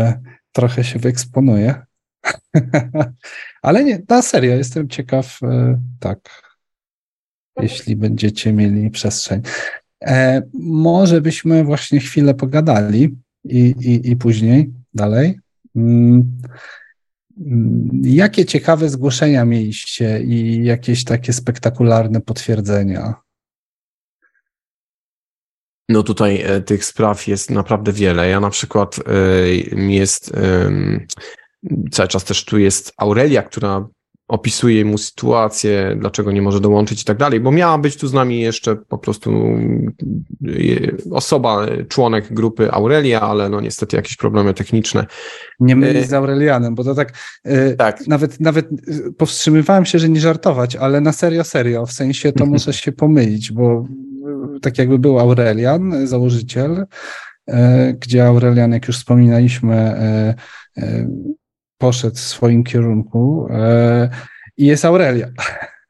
trochę 0.51 0.83
się 0.83 0.99
wyeksponuję. 0.99 1.85
Ale 3.65 3.83
nie, 3.83 4.01
na 4.09 4.21
serio, 4.21 4.55
jestem 4.55 4.89
ciekaw, 4.89 5.39
e, 5.43 5.81
tak, 5.99 6.41
jeśli 7.61 7.95
będziecie 7.95 8.53
mieli 8.53 8.89
przestrzeń. 8.89 9.41
E, 10.03 10.41
może 10.53 11.21
byśmy 11.21 11.63
właśnie 11.63 11.99
chwilę 11.99 12.33
pogadali 12.33 13.15
i, 13.43 13.59
i, 13.79 14.09
i 14.11 14.15
później 14.15 14.73
dalej. 14.93 15.39
Mm, 15.75 16.41
jakie 18.03 18.45
ciekawe 18.45 18.89
zgłoszenia 18.89 19.45
mieliście 19.45 20.23
i 20.23 20.65
jakieś 20.65 21.03
takie 21.03 21.33
spektakularne 21.33 22.21
potwierdzenia? 22.21 23.13
No 25.89 26.03
tutaj 26.03 26.41
e, 26.41 26.61
tych 26.61 26.85
spraw 26.85 27.27
jest 27.27 27.51
naprawdę 27.51 27.93
wiele. 27.93 28.29
Ja 28.29 28.39
na 28.39 28.49
przykład 28.49 28.99
e, 29.07 29.47
jest 29.91 30.31
cały 31.91 32.07
czas 32.07 32.23
też 32.23 32.45
tu 32.45 32.57
jest 32.57 32.93
Aurelia, 32.97 33.43
która 33.43 33.87
opisuje 34.27 34.85
mu 34.85 34.97
sytuację, 34.97 35.95
dlaczego 35.99 36.31
nie 36.31 36.41
może 36.41 36.59
dołączyć 36.59 37.01
i 37.01 37.05
tak 37.05 37.17
dalej, 37.17 37.39
bo 37.39 37.51
miała 37.51 37.77
być 37.77 37.97
tu 37.97 38.07
z 38.07 38.13
nami 38.13 38.41
jeszcze 38.41 38.75
po 38.75 38.97
prostu 38.97 39.31
e, 39.31 41.11
osoba, 41.11 41.65
członek 41.89 42.33
grupy 42.33 42.71
Aurelia, 42.71 43.21
ale 43.21 43.49
no 43.49 43.61
niestety 43.61 43.95
jakieś 43.95 44.17
problemy 44.17 44.53
techniczne. 44.53 45.05
Nie 45.59 45.75
mylić 45.75 46.03
e, 46.03 46.07
z 46.07 46.13
Aurelianem, 46.13 46.75
bo 46.75 46.83
to 46.83 46.95
tak, 46.95 47.13
tak. 47.77 48.07
Nawet, 48.07 48.39
nawet 48.39 48.69
powstrzymywałem 49.17 49.85
się, 49.85 49.99
że 49.99 50.09
nie 50.09 50.19
żartować, 50.19 50.75
ale 50.75 51.01
na 51.01 51.11
serio, 51.11 51.43
serio, 51.43 51.85
w 51.85 51.91
sensie 51.91 52.31
to 52.31 52.45
może 52.55 52.73
się 52.73 52.91
pomylić, 52.91 53.51
bo 53.51 53.87
tak 54.61 54.77
jakby 54.77 54.99
był 54.99 55.19
Aurelian, 55.19 56.07
założyciel, 56.07 56.85
gdzie 57.99 58.25
Aurelian, 58.25 58.71
jak 58.71 58.87
już 58.87 58.97
wspominaliśmy, 58.97 59.95
poszedł 61.77 62.15
w 62.15 62.19
swoim 62.19 62.63
kierunku 62.63 63.47
e, 63.51 64.09
i 64.57 64.65
jest 64.65 64.85
Aurelia. 64.85 65.27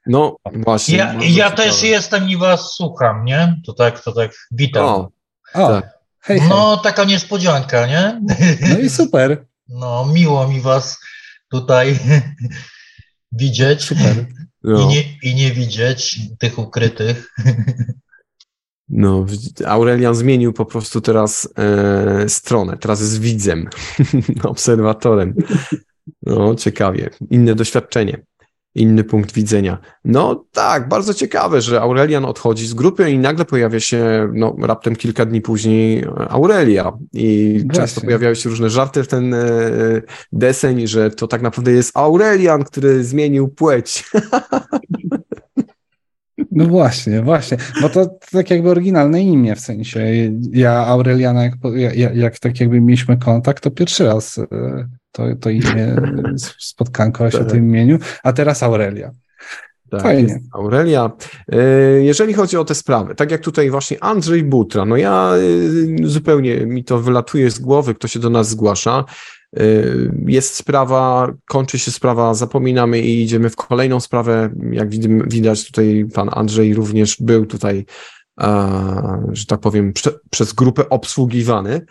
No 0.05 0.38
właśnie. 0.65 0.97
Ja, 0.97 1.15
ja 1.21 1.51
też 1.51 1.83
jestem 1.83 2.29
i 2.29 2.38
was 2.38 2.75
słucham, 2.75 3.25
nie? 3.25 3.61
To 3.65 3.73
tak, 3.73 4.03
to 4.03 4.11
tak, 4.11 4.31
witam. 4.51 4.86
O, 4.86 5.11
o 5.53 5.67
tak. 5.67 5.89
hej, 6.21 6.39
hej. 6.39 6.49
No, 6.49 6.77
taka 6.77 7.03
niespodzianka, 7.03 7.88
nie? 7.88 8.21
No 8.69 8.79
i 8.79 8.89
super. 8.89 9.38
No, 9.67 10.05
miło 10.05 10.47
mi 10.47 10.61
was 10.61 10.99
tutaj 11.51 11.99
widzieć. 13.31 13.83
Super. 13.83 14.25
No. 14.63 14.81
I, 14.81 14.88
nie, 14.88 15.03
I 15.23 15.36
nie 15.36 15.51
widzieć 15.51 16.19
tych 16.39 16.59
ukrytych. 16.59 17.33
No, 18.89 19.25
Aurelian 19.65 20.15
zmienił 20.15 20.53
po 20.53 20.65
prostu 20.65 21.01
teraz 21.01 21.49
e, 21.57 22.29
stronę. 22.29 22.77
Teraz 22.77 22.99
jest 23.01 23.21
widzem, 23.21 23.69
obserwatorem. 24.43 25.33
No, 26.23 26.55
ciekawie. 26.55 27.09
Inne 27.29 27.55
doświadczenie, 27.55 28.23
inny 28.75 29.03
punkt 29.03 29.33
widzenia. 29.33 29.77
No 30.05 30.45
tak, 30.51 30.89
bardzo 30.89 31.13
ciekawe, 31.13 31.61
że 31.61 31.81
Aurelian 31.81 32.25
odchodzi 32.25 32.67
z 32.67 32.73
grupy 32.73 33.11
i 33.11 33.17
nagle 33.17 33.45
pojawia 33.45 33.79
się, 33.79 34.29
no 34.33 34.55
raptem 34.61 34.95
kilka 34.95 35.25
dni 35.25 35.41
później 35.41 36.05
Aurelia. 36.29 36.91
I 37.13 37.53
Właśnie. 37.53 37.81
często 37.81 38.01
pojawiały 38.01 38.36
się 38.36 38.49
różne 38.49 38.69
żarty 38.69 39.03
w 39.03 39.07
ten 39.07 39.33
e, 39.33 39.47
deseń, 40.31 40.88
że 40.88 41.11
to 41.11 41.27
tak 41.27 41.41
naprawdę 41.41 41.71
jest 41.71 41.97
Aurelian, 41.97 42.63
który 42.63 43.03
zmienił 43.03 43.47
płeć. 43.47 44.03
No 46.51 46.65
właśnie, 46.65 47.21
właśnie, 47.21 47.57
bo 47.81 47.89
to, 47.89 48.05
to 48.05 48.27
tak 48.31 48.49
jakby 48.49 48.69
oryginalne 48.69 49.21
imię 49.21 49.55
w 49.55 49.59
sensie. 49.59 50.05
Ja 50.51 50.86
Aureliana, 50.86 51.43
jak, 51.43 51.53
jak, 51.95 52.15
jak 52.15 52.39
tak 52.39 52.59
jakby 52.59 52.81
mieliśmy 52.81 53.17
kontakt, 53.17 53.63
to 53.63 53.71
pierwszy 53.71 54.05
raz 54.05 54.38
e, 54.38 54.45
to, 55.11 55.23
to 55.36 55.49
imię, 55.49 55.95
spotkanko 56.59 57.31
się 57.31 57.39
o 57.39 57.45
tym 57.45 57.65
imieniu, 57.65 57.97
a 58.23 58.33
teraz 58.33 58.63
Aurelia. 58.63 59.11
Tak, 59.89 60.01
Fajnie. 60.01 60.39
Aurelia. 60.53 61.11
E, 61.51 61.57
jeżeli 62.03 62.33
chodzi 62.33 62.57
o 62.57 62.65
te 62.65 62.75
sprawy, 62.75 63.15
tak 63.15 63.31
jak 63.31 63.41
tutaj 63.41 63.69
właśnie 63.69 64.03
Andrzej 64.03 64.43
Butra, 64.43 64.86
no 64.86 64.97
ja 64.97 65.31
e, 66.03 66.07
zupełnie 66.07 66.65
mi 66.65 66.83
to 66.83 66.99
wylatuje 66.99 67.51
z 67.51 67.59
głowy, 67.59 67.95
kto 67.95 68.07
się 68.07 68.19
do 68.19 68.29
nas 68.29 68.49
zgłasza. 68.49 69.05
Y, 69.59 70.11
jest 70.27 70.55
sprawa, 70.55 71.33
kończy 71.45 71.79
się 71.79 71.91
sprawa, 71.91 72.33
zapominamy 72.33 72.99
i 72.99 73.23
idziemy 73.23 73.49
w 73.49 73.55
kolejną 73.55 73.99
sprawę. 73.99 74.49
Jak 74.71 74.89
widać, 75.29 75.65
tutaj 75.65 76.05
pan 76.13 76.29
Andrzej 76.31 76.73
również 76.73 77.17
był 77.19 77.45
tutaj, 77.45 77.85
że 79.31 79.45
tak 79.47 79.59
powiem, 79.59 79.93
prze, 79.93 80.11
przez 80.29 80.53
grupę 80.53 80.89
obsługiwany. 80.89 81.85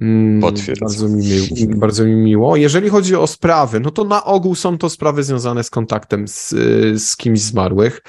Mm, 0.00 0.40
Potwierdzam. 0.40 0.88
Bardzo 0.88 1.08
mi, 1.08 1.26
miło, 1.26 1.76
bardzo 1.76 2.04
mi 2.04 2.14
miło. 2.14 2.56
Jeżeli 2.56 2.88
chodzi 2.88 3.16
o 3.16 3.26
sprawy, 3.26 3.80
no 3.80 3.90
to 3.90 4.04
na 4.04 4.24
ogół 4.24 4.54
są 4.54 4.78
to 4.78 4.90
sprawy 4.90 5.22
związane 5.22 5.64
z 5.64 5.70
kontaktem 5.70 6.28
z, 6.28 6.54
z 7.02 7.16
kimś 7.16 7.40
zmarłych. 7.40 8.02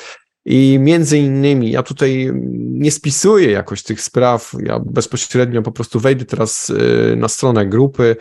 I 0.45 0.77
między 0.79 1.17
innymi, 1.17 1.71
ja 1.71 1.83
tutaj 1.83 2.31
nie 2.57 2.91
spisuję 2.91 3.51
jakoś 3.51 3.83
tych 3.83 4.01
spraw, 4.01 4.51
ja 4.63 4.79
bezpośrednio 4.79 5.61
po 5.61 5.71
prostu 5.71 5.99
wejdę 5.99 6.25
teraz 6.25 6.69
y, 6.69 7.15
na 7.17 7.27
stronę 7.27 7.65
grupy, 7.65 8.15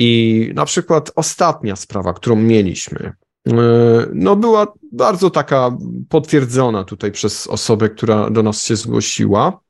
i 0.00 0.50
na 0.54 0.64
przykład 0.64 1.12
ostatnia 1.16 1.76
sprawa, 1.76 2.12
którą 2.12 2.36
mieliśmy, 2.36 3.12
no 4.14 4.36
była 4.36 4.72
bardzo 4.92 5.30
taka 5.30 5.76
potwierdzona 6.08 6.84
tutaj 6.84 7.12
przez 7.12 7.46
osobę, 7.46 7.88
która 7.88 8.30
do 8.30 8.42
nas 8.42 8.64
się 8.64 8.76
zgłosiła. 8.76 9.60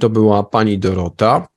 To 0.00 0.10
była 0.10 0.42
pani 0.42 0.78
Dorota 0.78 1.48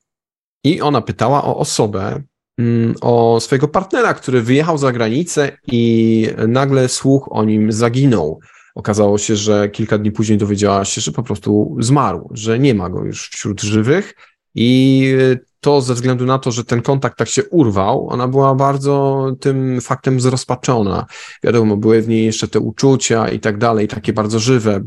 i 0.63 0.81
ona 0.81 1.01
pytała 1.01 1.43
o 1.43 1.57
osobę, 1.57 2.23
mm, 2.57 2.95
o 3.01 3.39
swojego 3.39 3.67
partnera, 3.67 4.13
który 4.13 4.41
wyjechał 4.41 4.77
za 4.77 4.91
granicę 4.91 5.57
i 5.67 6.27
nagle 6.47 6.89
słuch 6.89 7.27
o 7.31 7.45
nim 7.45 7.71
zaginął. 7.71 8.39
Okazało 8.75 9.17
się, 9.17 9.35
że 9.35 9.69
kilka 9.69 9.97
dni 9.97 10.11
później 10.11 10.37
dowiedziała 10.37 10.85
się, 10.85 11.01
że 11.01 11.11
po 11.11 11.23
prostu 11.23 11.77
zmarł, 11.79 12.29
że 12.33 12.59
nie 12.59 12.73
ma 12.73 12.89
go 12.89 13.05
już 13.05 13.29
wśród 13.29 13.61
żywych 13.61 14.13
i 14.55 15.13
to 15.59 15.81
ze 15.81 15.93
względu 15.93 16.25
na 16.25 16.39
to, 16.39 16.51
że 16.51 16.65
ten 16.65 16.81
kontakt 16.81 17.17
tak 17.17 17.29
się 17.29 17.43
urwał, 17.43 18.09
ona 18.09 18.27
była 18.27 18.55
bardzo 18.55 19.25
tym 19.39 19.81
faktem 19.81 20.19
zrozpaczona. 20.19 21.05
Wiadomo, 21.43 21.77
były 21.77 22.01
w 22.01 22.07
niej 22.07 22.25
jeszcze 22.25 22.47
te 22.47 22.59
uczucia 22.59 23.29
i 23.29 23.39
tak 23.39 23.57
dalej, 23.57 23.87
takie 23.87 24.13
bardzo 24.13 24.39
żywe. 24.39 24.81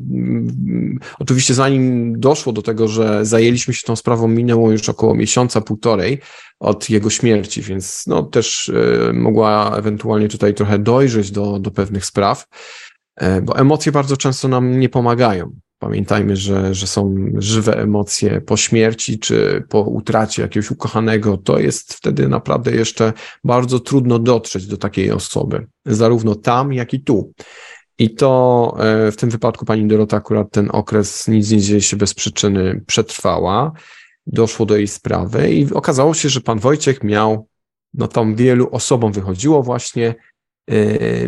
Oczywiście 1.19 1.55
zanim 1.55 2.15
doszło 2.21 2.53
do 2.53 2.63
tego, 2.63 2.89
że 2.89 3.27
zajęliśmy 3.27 3.75
się 3.75 3.83
tą 3.83 3.97
sprawą, 3.97 4.29
minęło 4.29 4.71
już 4.71 4.89
około 4.89 5.15
miesiąca, 5.15 5.61
półtorej 5.61 6.21
od 6.61 6.91
jego 6.91 7.11
śmierci, 7.11 7.63
więc 7.63 8.05
no 8.07 8.23
też 8.23 8.69
y, 8.69 9.11
mogła 9.15 9.77
ewentualnie 9.77 10.29
tutaj 10.29 10.55
trochę 10.55 10.79
dojrzeć 10.79 11.31
do, 11.31 11.59
do 11.59 11.71
pewnych 11.71 12.05
spraw, 12.05 12.47
y, 13.23 13.43
bo 13.43 13.59
emocje 13.59 13.93
bardzo 13.93 14.17
często 14.17 14.49
nam 14.49 14.81
nie 14.81 14.89
pomagają. 14.89 15.53
Pamiętajmy, 15.83 16.37
że, 16.37 16.75
że 16.75 16.87
są 16.87 17.15
żywe 17.39 17.79
emocje 17.79 18.41
po 18.41 18.57
śmierci 18.57 19.19
czy 19.19 19.65
po 19.69 19.81
utracie 19.81 20.43
jakiegoś 20.43 20.71
ukochanego. 20.71 21.37
To 21.37 21.59
jest 21.59 21.95
wtedy 21.95 22.29
naprawdę 22.29 22.71
jeszcze 22.71 23.13
bardzo 23.45 23.81
trudno 23.81 24.19
dotrzeć 24.19 24.67
do 24.67 24.77
takiej 24.77 25.11
osoby, 25.11 25.67
zarówno 25.87 26.35
tam, 26.35 26.73
jak 26.73 26.95
i 26.95 27.01
tu. 27.01 27.33
I 27.99 28.15
to 28.15 28.75
e, 28.79 29.13
w 29.13 29.17
tym 29.17 29.31
wypadku 29.31 29.65
pani 29.65 29.87
Dorota 29.89 30.17
akurat 30.17 30.51
ten 30.51 30.69
okres 30.73 31.29
nic 31.29 31.51
nie 31.51 31.61
dzieje 31.61 31.81
się 31.81 31.97
bez 31.97 32.15
przyczyny 32.15 32.85
przetrwała. 32.87 33.73
Doszło 34.27 34.67
do 34.67 34.77
jej 34.77 34.89
sprawy 34.89 35.53
i 35.53 35.73
okazało 35.73 36.15
się, 36.15 36.29
że 36.29 36.41
pan 36.41 36.59
Wojciech 36.59 37.05
miał, 37.05 37.49
no 37.95 38.09
tam 38.09 38.35
wielu 38.35 38.69
osobom 38.71 39.13
wychodziło 39.13 39.63
właśnie, 39.63 40.15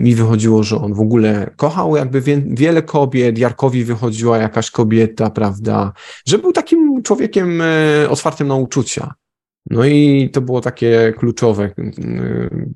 mi 0.00 0.14
wychodziło, 0.14 0.62
że 0.62 0.76
on 0.76 0.94
w 0.94 1.00
ogóle 1.00 1.50
kochał 1.56 1.96
jakby 1.96 2.20
wie, 2.20 2.42
wiele 2.46 2.82
kobiet, 2.82 3.38
Jarkowi 3.38 3.84
wychodziła 3.84 4.38
jakaś 4.38 4.70
kobieta, 4.70 5.30
prawda, 5.30 5.92
że 6.26 6.38
był 6.38 6.52
takim 6.52 7.02
człowiekiem 7.02 7.60
e, 7.60 8.10
otwartym 8.10 8.48
na 8.48 8.54
uczucia. 8.54 9.14
No 9.70 9.84
i 9.84 10.30
to 10.32 10.40
było 10.40 10.60
takie 10.60 11.12
kluczowe 11.18 11.64
e, 11.64 11.72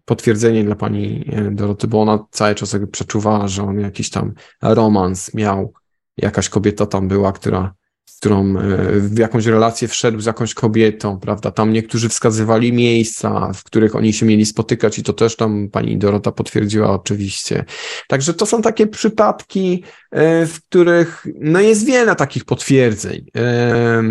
potwierdzenie 0.05 0.65
dla 0.65 0.75
pani 0.75 1.31
Doroty, 1.51 1.89
bo 1.89 2.03
ona 2.03 2.27
cały 2.31 2.55
czas 2.55 2.77
przeczuwała, 2.93 3.49
że 3.49 3.63
on 3.63 3.81
jakiś 3.81 4.11
tam 4.11 4.33
romans 4.63 5.35
miał, 5.35 5.73
jakaś 6.17 6.49
kobieta 6.49 6.87
tam 6.87 7.09
była, 7.09 7.33
która 7.33 7.75
którą 8.19 8.59
e, 8.59 8.77
w 9.01 9.19
jakąś 9.19 9.47
relację 9.47 9.89
wszedł 9.89 10.21
z 10.21 10.27
jakąś 10.27 10.55
kobietą, 10.55 11.21
prawda? 11.21 11.51
Tam 11.51 11.73
niektórzy 11.73 12.09
wskazywali 12.09 12.73
miejsca, 12.73 13.53
w 13.55 13.65
których 13.65 13.97
oni 13.97 14.13
się 14.13 14.27
mieli 14.27 14.47
spotykać 14.47 14.99
i 14.99 15.03
to 15.03 15.13
też 15.13 15.37
tam 15.37 15.69
pani 15.69 15.99
Dorota 15.99 16.33
potwierdziła 16.33 16.91
oczywiście. 16.91 17.65
Także 18.09 18.35
to 18.35 18.47
są 18.47 18.63
takie 18.63 18.87
przypadki, 18.87 19.85
e, 20.11 20.47
w 20.47 20.61
których 20.63 21.27
no 21.41 21.61
jest 21.61 21.87
wiele 21.87 22.17
takich 22.17 22.45
potwierdzeń. 22.45 23.27
E, 23.37 24.03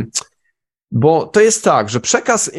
bo 0.92 1.26
to 1.26 1.42
jest 1.42 1.64
tak, 1.64 1.90
że 1.90 2.00
przekaz 2.00 2.52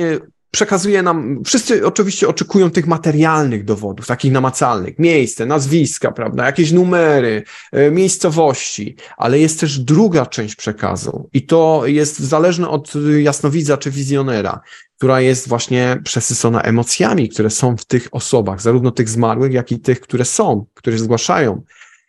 przekazuje 0.51 1.03
nam, 1.03 1.45
wszyscy 1.45 1.87
oczywiście 1.87 2.29
oczekują 2.29 2.71
tych 2.71 2.87
materialnych 2.87 3.65
dowodów, 3.65 4.07
takich 4.07 4.33
namacalnych, 4.33 4.99
miejsce, 4.99 5.47
nazwiska, 5.47 6.13
prawda, 6.13 6.47
jakieś 6.47 6.73
numery, 6.73 7.43
e, 7.73 7.91
miejscowości, 7.91 8.97
ale 9.17 9.39
jest 9.39 9.61
też 9.61 9.79
druga 9.79 10.27
część 10.27 10.57
przekazu. 10.57 11.29
I 11.33 11.47
to 11.47 11.83
jest 11.85 12.19
zależne 12.19 12.69
od 12.69 12.93
jasnowidza 13.19 13.77
czy 13.77 13.91
wizjonera, 13.91 14.61
która 14.97 15.21
jest 15.21 15.49
właśnie 15.49 16.01
przesycona 16.05 16.63
emocjami, 16.63 17.29
które 17.29 17.51
są 17.51 17.77
w 17.77 17.85
tych 17.85 18.09
osobach, 18.13 18.63
zarówno 18.63 18.91
tych 18.91 19.09
zmarłych, 19.09 19.53
jak 19.53 19.73
i 19.73 19.81
tych, 19.81 20.01
które 20.01 20.25
są, 20.25 20.67
które 20.75 20.99
zgłaszają 20.99 21.63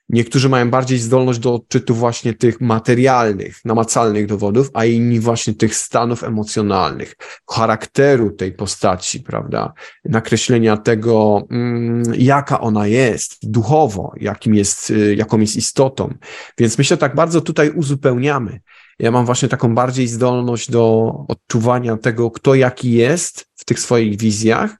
Niektórzy 0.09 0.49
mają 0.49 0.69
bardziej 0.69 0.99
zdolność 0.99 1.39
do 1.39 1.53
odczytu 1.53 1.95
właśnie 1.95 2.33
tych 2.33 2.61
materialnych, 2.61 3.65
namacalnych 3.65 4.25
dowodów, 4.25 4.69
a 4.73 4.85
inni 4.85 5.19
właśnie 5.19 5.53
tych 5.53 5.75
stanów 5.75 6.23
emocjonalnych, 6.23 7.15
charakteru 7.49 8.31
tej 8.31 8.51
postaci, 8.51 9.19
prawda? 9.19 9.73
Nakreślenia 10.05 10.77
tego, 10.77 11.47
mm, 11.51 12.03
jaka 12.17 12.59
ona 12.59 12.87
jest 12.87 13.37
duchowo, 13.43 14.13
jakim 14.17 14.55
jest, 14.55 14.89
y, 14.89 15.15
jaką 15.15 15.39
jest 15.39 15.55
istotą. 15.55 16.13
Więc 16.57 16.77
myślę, 16.77 16.97
tak 16.97 17.15
bardzo 17.15 17.41
tutaj 17.41 17.69
uzupełniamy. 17.69 18.59
Ja 18.99 19.11
mam 19.11 19.25
właśnie 19.25 19.49
taką 19.49 19.75
bardziej 19.75 20.07
zdolność 20.07 20.71
do 20.71 21.13
odczuwania 21.27 21.97
tego, 21.97 22.31
kto 22.31 22.55
jaki 22.55 22.91
jest 22.91 23.45
w 23.55 23.65
tych 23.65 23.79
swoich 23.79 24.17
wizjach, 24.17 24.77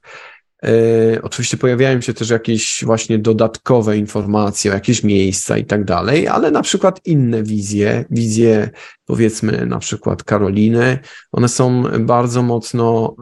oczywiście 1.22 1.56
pojawiają 1.56 2.00
się 2.00 2.14
też 2.14 2.30
jakieś 2.30 2.84
właśnie 2.84 3.18
dodatkowe 3.18 3.98
informacje 3.98 4.70
o 4.70 4.74
jakieś 4.74 5.02
miejsca 5.02 5.58
i 5.58 5.64
tak 5.64 5.84
dalej, 5.84 6.28
ale 6.28 6.50
na 6.50 6.62
przykład 6.62 7.00
inne 7.06 7.42
wizje, 7.42 8.04
wizje 8.10 8.70
powiedzmy 9.04 9.66
na 9.66 9.78
przykład 9.78 10.24
Karoliny, 10.24 10.98
one 11.32 11.48
są 11.48 11.82
bardzo 12.00 12.42
mocno 12.42 13.16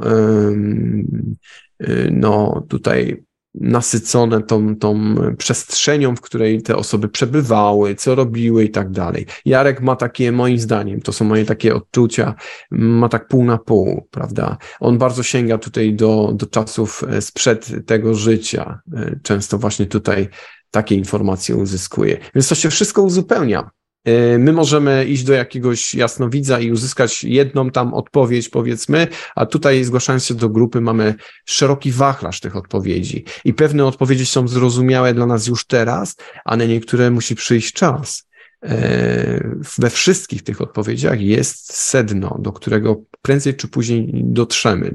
y, 1.83 2.11
no 2.13 2.65
tutaj 2.69 3.28
nasycone 3.61 4.43
tą, 4.43 4.77
tą 4.77 5.15
przestrzenią, 5.39 6.17
w 6.17 6.21
której 6.21 6.63
te 6.63 6.77
osoby 6.77 7.09
przebywały, 7.09 7.95
co 7.95 8.15
robiły 8.15 8.65
i 8.65 8.71
tak 8.71 8.91
dalej. 8.91 9.27
Jarek 9.45 9.81
ma 9.81 9.97
takie, 9.97 10.33
moim 10.33 10.59
zdaniem, 10.59 11.01
to 11.01 11.13
są 11.13 11.25
moje 11.25 11.45
takie 11.45 11.75
odczucia, 11.75 12.35
ma 12.71 13.09
tak 13.09 13.29
pół 13.29 13.45
na 13.45 13.59
pół, 13.59 14.09
prawda? 14.11 14.57
On 14.81 14.99
bardzo 14.99 15.23
sięga 15.23 15.59
tutaj 15.59 15.95
do, 15.95 16.33
do 16.35 16.47
czasów 16.47 17.05
e, 17.09 17.23
sprzed 17.23 17.87
tego 17.87 18.15
życia. 18.15 18.81
E, 18.93 19.21
często 19.23 19.59
właśnie 19.59 19.87
tutaj 19.87 20.29
takie 20.71 20.95
informacje 20.95 21.57
uzyskuje. 21.57 22.19
Więc 22.35 22.49
to 22.49 22.55
się 22.55 22.71
wszystko 22.71 23.03
uzupełnia. 23.03 23.71
E, 24.05 24.39
my 24.39 24.53
możemy 24.53 25.05
iść 25.05 25.25
do 25.25 25.33
jakiegoś 25.33 25.95
jasnowidza 25.95 26.61
i 26.61 26.73
uzyskać 26.73 27.25
jedną 27.25 27.71
tam 27.71 27.95
odpowiedź, 27.95 28.49
powiedzmy, 28.49 29.07
a 29.35 29.47
tutaj 29.47 29.85
zgłaszając 29.85 30.25
się 30.25 30.35
do 30.35 30.49
grupy 30.49 30.81
mamy 30.81 31.15
szeroki 31.47 31.93
wachlarz 31.93 32.41
tych 32.41 32.57
odpowiedzi 32.57 33.25
i 33.45 33.55
pewne 33.55 33.85
odpowiedzi 33.85 34.27
są 34.27 34.49
zrozumiałe 34.49 35.15
dla 35.15 35.27
nas 35.27 35.47
już 35.47 35.67
teraz, 35.67 36.17
a 36.45 36.57
na 36.57 36.65
niektóre 36.65 37.11
musi 37.11 37.35
przyjść 37.35 37.73
czas. 37.73 38.29
E, 38.63 39.57
we 39.79 39.91
wszystkich 39.91 40.43
tych 40.43 40.61
odpowiedziach 40.61 41.21
jest 41.21 41.73
sedno, 41.77 42.39
do 42.41 42.53
którego 42.53 43.03
prędzej 43.23 43.55
czy 43.55 43.69
później 43.69 44.11
dotrzemy, 44.15 44.95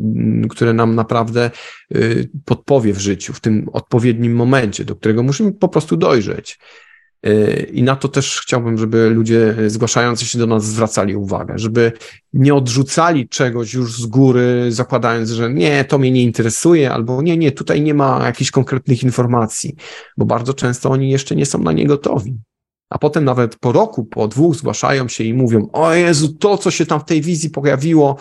które 0.49 0.73
nam 0.73 0.95
naprawdę 0.95 1.51
e, 1.91 1.99
podpowie 2.45 2.93
w 2.93 2.99
życiu, 2.99 3.33
w 3.33 3.39
tym 3.39 3.69
odpowiednim 3.73 4.35
momencie, 4.35 4.85
do 4.85 4.95
którego 4.95 5.23
musimy 5.23 5.51
po 5.51 5.69
prostu 5.69 5.97
dojrzeć. 5.97 6.59
I 7.73 7.83
na 7.83 7.95
to 7.95 8.07
też 8.07 8.41
chciałbym, 8.41 8.77
żeby 8.77 9.09
ludzie 9.09 9.55
zgłaszający 9.67 10.25
się 10.25 10.39
do 10.39 10.47
nas 10.47 10.65
zwracali 10.65 11.15
uwagę, 11.15 11.53
żeby 11.57 11.91
nie 12.33 12.55
odrzucali 12.55 13.29
czegoś 13.29 13.73
już 13.73 14.01
z 14.01 14.05
góry, 14.05 14.65
zakładając, 14.69 15.29
że 15.29 15.53
nie, 15.53 15.85
to 15.85 15.97
mnie 15.97 16.11
nie 16.11 16.23
interesuje, 16.23 16.91
albo 16.91 17.21
nie, 17.21 17.37
nie, 17.37 17.51
tutaj 17.51 17.81
nie 17.81 17.93
ma 17.93 18.21
jakichś 18.25 18.51
konkretnych 18.51 19.03
informacji, 19.03 19.75
bo 20.17 20.25
bardzo 20.25 20.53
często 20.53 20.89
oni 20.89 21.09
jeszcze 21.09 21.35
nie 21.35 21.45
są 21.45 21.59
na 21.59 21.71
nie 21.71 21.87
gotowi. 21.87 22.37
A 22.89 22.97
potem 22.97 23.25
nawet 23.25 23.55
po 23.55 23.71
roku, 23.71 24.05
po 24.05 24.27
dwóch 24.27 24.55
zgłaszają 24.55 25.07
się 25.07 25.23
i 25.23 25.33
mówią: 25.33 25.69
O 25.73 25.93
Jezu, 25.93 26.33
to, 26.33 26.57
co 26.57 26.71
się 26.71 26.85
tam 26.85 26.99
w 26.99 27.05
tej 27.05 27.21
wizji 27.21 27.49
pojawiło, 27.49 28.17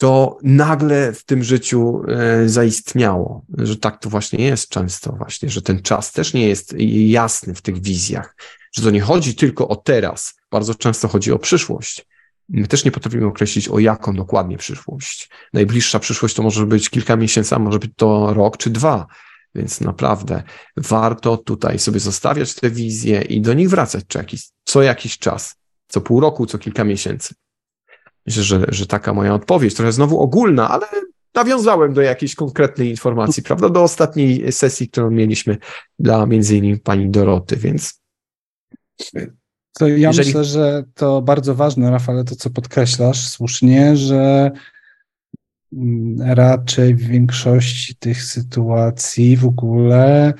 to 0.00 0.38
nagle 0.42 1.12
w 1.12 1.24
tym 1.24 1.44
życiu 1.44 2.02
e, 2.08 2.48
zaistniało, 2.48 3.44
że 3.58 3.76
tak 3.76 4.00
to 4.00 4.10
właśnie 4.10 4.44
jest 4.44 4.68
często 4.68 5.12
właśnie, 5.12 5.50
że 5.50 5.62
ten 5.62 5.82
czas 5.82 6.12
też 6.12 6.34
nie 6.34 6.48
jest 6.48 6.74
jasny 7.06 7.54
w 7.54 7.62
tych 7.62 7.82
wizjach, 7.82 8.36
że 8.72 8.82
to 8.82 8.90
nie 8.90 9.00
chodzi 9.00 9.34
tylko 9.34 9.68
o 9.68 9.76
teraz, 9.76 10.34
bardzo 10.50 10.74
często 10.74 11.08
chodzi 11.08 11.32
o 11.32 11.38
przyszłość. 11.38 12.06
My 12.48 12.66
też 12.66 12.84
nie 12.84 12.90
potrafimy 12.90 13.26
określić, 13.26 13.68
o 13.68 13.78
jaką 13.78 14.14
dokładnie 14.14 14.58
przyszłość. 14.58 15.30
Najbliższa 15.52 15.98
przyszłość 15.98 16.34
to 16.34 16.42
może 16.42 16.66
być 16.66 16.90
kilka 16.90 17.16
miesięcy, 17.16 17.54
a 17.54 17.58
może 17.58 17.78
być 17.78 17.90
to 17.96 18.34
rok 18.34 18.56
czy 18.56 18.70
dwa. 18.70 19.06
Więc 19.54 19.80
naprawdę 19.80 20.42
warto 20.76 21.36
tutaj 21.36 21.78
sobie 21.78 22.00
zostawiać 22.00 22.54
te 22.54 22.70
wizje 22.70 23.22
i 23.22 23.40
do 23.40 23.54
nich 23.54 23.70
wracać 23.70 24.04
co 24.08 24.18
jakiś, 24.18 24.48
co 24.64 24.82
jakiś 24.82 25.18
czas, 25.18 25.54
co 25.88 26.00
pół 26.00 26.20
roku, 26.20 26.46
co 26.46 26.58
kilka 26.58 26.84
miesięcy. 26.84 27.34
Myślę, 28.30 28.42
że, 28.42 28.66
że 28.68 28.86
taka 28.86 29.14
moja 29.14 29.34
odpowiedź, 29.34 29.74
trochę 29.74 29.92
znowu 29.92 30.20
ogólna, 30.20 30.68
ale 30.68 30.86
nawiązałem 31.34 31.92
do 31.92 32.02
jakiejś 32.02 32.34
konkretnej 32.34 32.90
informacji, 32.90 33.42
prawda, 33.42 33.68
do 33.68 33.82
ostatniej 33.82 34.52
sesji, 34.52 34.88
którą 34.88 35.10
mieliśmy 35.10 35.56
dla 35.98 36.26
między 36.26 36.56
innymi 36.56 36.78
pani 36.78 37.10
Doroty, 37.10 37.56
więc 37.56 38.00
to 39.72 39.88
ja 39.88 40.08
jeżeli... 40.08 40.28
myślę, 40.28 40.44
że 40.44 40.84
to 40.94 41.22
bardzo 41.22 41.54
ważne, 41.54 41.90
Rafale, 41.90 42.24
to 42.24 42.36
co 42.36 42.50
podkreślasz 42.50 43.28
słusznie, 43.28 43.96
że 43.96 44.50
mm, 45.72 46.32
raczej 46.32 46.94
w 46.94 47.06
większości 47.06 47.96
tych 47.96 48.22
sytuacji 48.22 49.36
w 49.36 49.46
ogóle 49.46 50.34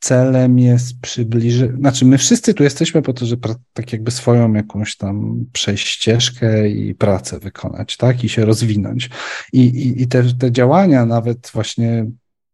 celem 0.00 0.58
jest 0.58 1.00
przybliżyć, 1.00 1.72
znaczy 1.78 2.04
my 2.04 2.18
wszyscy 2.18 2.54
tu 2.54 2.62
jesteśmy 2.62 3.02
po 3.02 3.12
to, 3.12 3.26
żeby 3.26 3.48
tak 3.72 3.92
jakby 3.92 4.10
swoją 4.10 4.52
jakąś 4.52 4.96
tam 4.96 5.44
przejść 5.52 5.88
ścieżkę 5.88 6.68
i 6.68 6.94
pracę 6.94 7.38
wykonać, 7.38 7.96
tak, 7.96 8.24
i 8.24 8.28
się 8.28 8.44
rozwinąć. 8.44 9.10
I, 9.52 9.60
i, 9.60 10.02
i 10.02 10.08
te, 10.08 10.24
te 10.34 10.52
działania 10.52 11.06
nawet 11.06 11.50
właśnie 11.54 12.06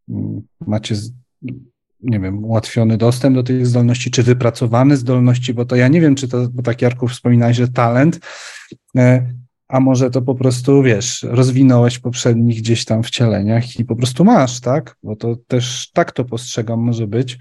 mm, 0.08 0.42
macie 0.66 0.94
nie 2.04 2.20
wiem, 2.20 2.44
ułatwiony 2.44 2.96
dostęp 2.96 3.36
do 3.36 3.42
tych 3.42 3.66
zdolności, 3.66 4.10
czy 4.10 4.22
wypracowane 4.22 4.96
zdolności, 4.96 5.54
bo 5.54 5.64
to 5.64 5.76
ja 5.76 5.88
nie 5.88 6.00
wiem, 6.00 6.14
czy 6.14 6.28
to, 6.28 6.48
bo 6.52 6.62
tak 6.62 6.82
Jarku 6.82 7.08
wspominałeś, 7.08 7.56
że 7.56 7.68
talent, 7.68 8.20
e, 8.96 9.34
a 9.68 9.80
może 9.80 10.10
to 10.10 10.22
po 10.22 10.34
prostu, 10.34 10.82
wiesz, 10.82 11.26
rozwinąłeś 11.28 11.98
poprzednich 11.98 12.58
gdzieś 12.58 12.84
tam 12.84 13.02
wcieleniach 13.02 13.78
i 13.78 13.84
po 13.84 13.96
prostu 13.96 14.24
masz, 14.24 14.60
tak? 14.60 14.96
Bo 15.02 15.16
to 15.16 15.36
też 15.46 15.90
tak 15.92 16.12
to 16.12 16.24
postrzegam 16.24 16.80
może 16.80 17.06
być, 17.06 17.38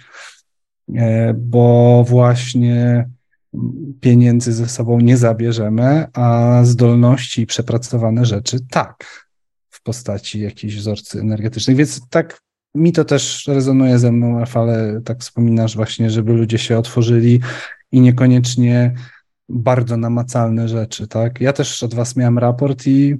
e, 0.95 1.33
bo 1.33 2.03
właśnie 2.07 3.09
pieniędzy 3.99 4.53
ze 4.53 4.69
sobą 4.69 4.99
nie 4.99 5.17
zabierzemy, 5.17 6.05
a 6.13 6.59
zdolności 6.63 7.41
i 7.41 7.45
przepracowane 7.45 8.25
rzeczy 8.25 8.57
tak, 8.69 9.27
w 9.69 9.83
postaci 9.83 10.39
jakichś 10.39 10.75
wzorcy 10.75 11.19
energetycznych. 11.19 11.77
Więc 11.77 12.09
tak 12.09 12.41
mi 12.75 12.91
to 12.91 13.05
też 13.05 13.47
rezonuje 13.47 13.99
ze 13.99 14.11
mną, 14.11 14.39
Rafale, 14.39 15.01
tak 15.05 15.19
wspominasz 15.19 15.75
właśnie, 15.75 16.09
żeby 16.09 16.33
ludzie 16.33 16.57
się 16.57 16.77
otworzyli 16.77 17.39
i 17.91 18.01
niekoniecznie 18.01 18.93
bardzo 19.53 19.97
namacalne 19.97 20.67
rzeczy, 20.67 21.07
tak? 21.07 21.41
Ja 21.41 21.53
też 21.53 21.83
od 21.83 21.93
was 21.93 22.15
miałem 22.15 22.39
raport 22.39 22.87
i 22.87 23.17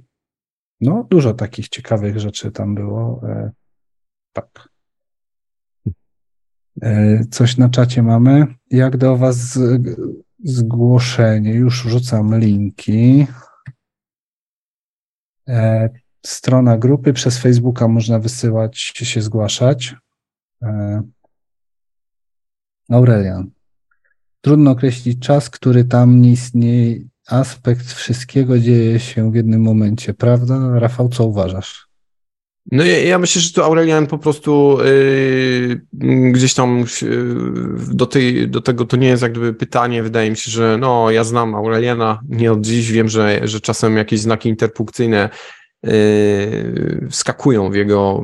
no, 0.82 1.08
dużo 1.10 1.34
takich 1.34 1.70
ciekawych 1.70 2.20
rzeczy 2.20 2.52
tam 2.52 2.76
było. 2.76 3.22
E, 3.30 3.52
tak. 4.34 4.70
E, 6.82 7.26
coś 7.26 7.58
na 7.58 7.70
czacie 7.70 8.04
mamy. 8.04 8.46
Jak 8.70 8.98
do 8.98 9.18
was 9.18 9.60
zgłoszenie? 10.44 11.54
Już 11.54 11.86
wrzucam 11.86 12.40
linki. 12.40 13.28
E, 15.50 15.90
strona 16.26 16.78
grupy, 16.78 17.14
przez 17.14 17.38
Facebooka 17.38 17.88
można 17.88 18.20
wysyłać, 18.20 18.78
się 18.80 19.22
zgłaszać. 19.22 19.96
Aurelian. 22.90 23.53
Trudno 24.44 24.72
określić 24.72 25.20
czas, 25.20 25.50
który 25.50 25.84
tam 25.86 26.22
nie 26.22 26.32
istnieje. 26.32 27.00
Aspekt 27.28 27.94
wszystkiego 27.94 28.60
dzieje 28.60 29.00
się 29.00 29.32
w 29.32 29.36
jednym 29.36 29.62
momencie, 29.62 30.14
prawda? 30.14 30.80
Rafał, 30.80 31.10
co 31.10 31.26
uważasz? 31.26 31.88
No 32.72 32.84
ja, 32.84 33.00
ja 33.00 33.20
myślę, 33.20 33.42
że 33.42 33.52
tu 33.52 33.64
Aurelian 33.64 34.08
po 34.08 34.18
prostu 34.18 34.78
yy, 36.02 36.32
gdzieś 36.32 36.54
tam 36.54 36.86
yy, 37.02 37.96
do, 37.96 38.06
tej, 38.06 38.50
do 38.50 38.62
tego 38.62 38.86
to 38.86 38.98
nie 38.98 39.08
jest 39.08 39.24
jak 39.24 39.32
gdyby 39.32 39.54
pytanie. 39.54 40.04
Wydaje 40.04 40.30
mi 40.30 40.38
się, 40.38 40.52
że 40.52 40.78
no 40.80 41.12
ja 41.12 41.24
znam 41.24 41.56
Aureliana 41.56 42.22
nie 42.30 42.52
od 42.52 42.62
dziś, 42.62 42.92
wiem, 42.92 43.10
że, 43.10 43.48
że 43.48 43.62
czasem 43.62 43.98
jakieś 43.98 44.20
znaki 44.20 44.50
interpunkcyjne 44.50 45.30
Yy, 45.84 47.08
wskakują 47.12 47.72
w 47.72 47.76
jego 47.76 48.24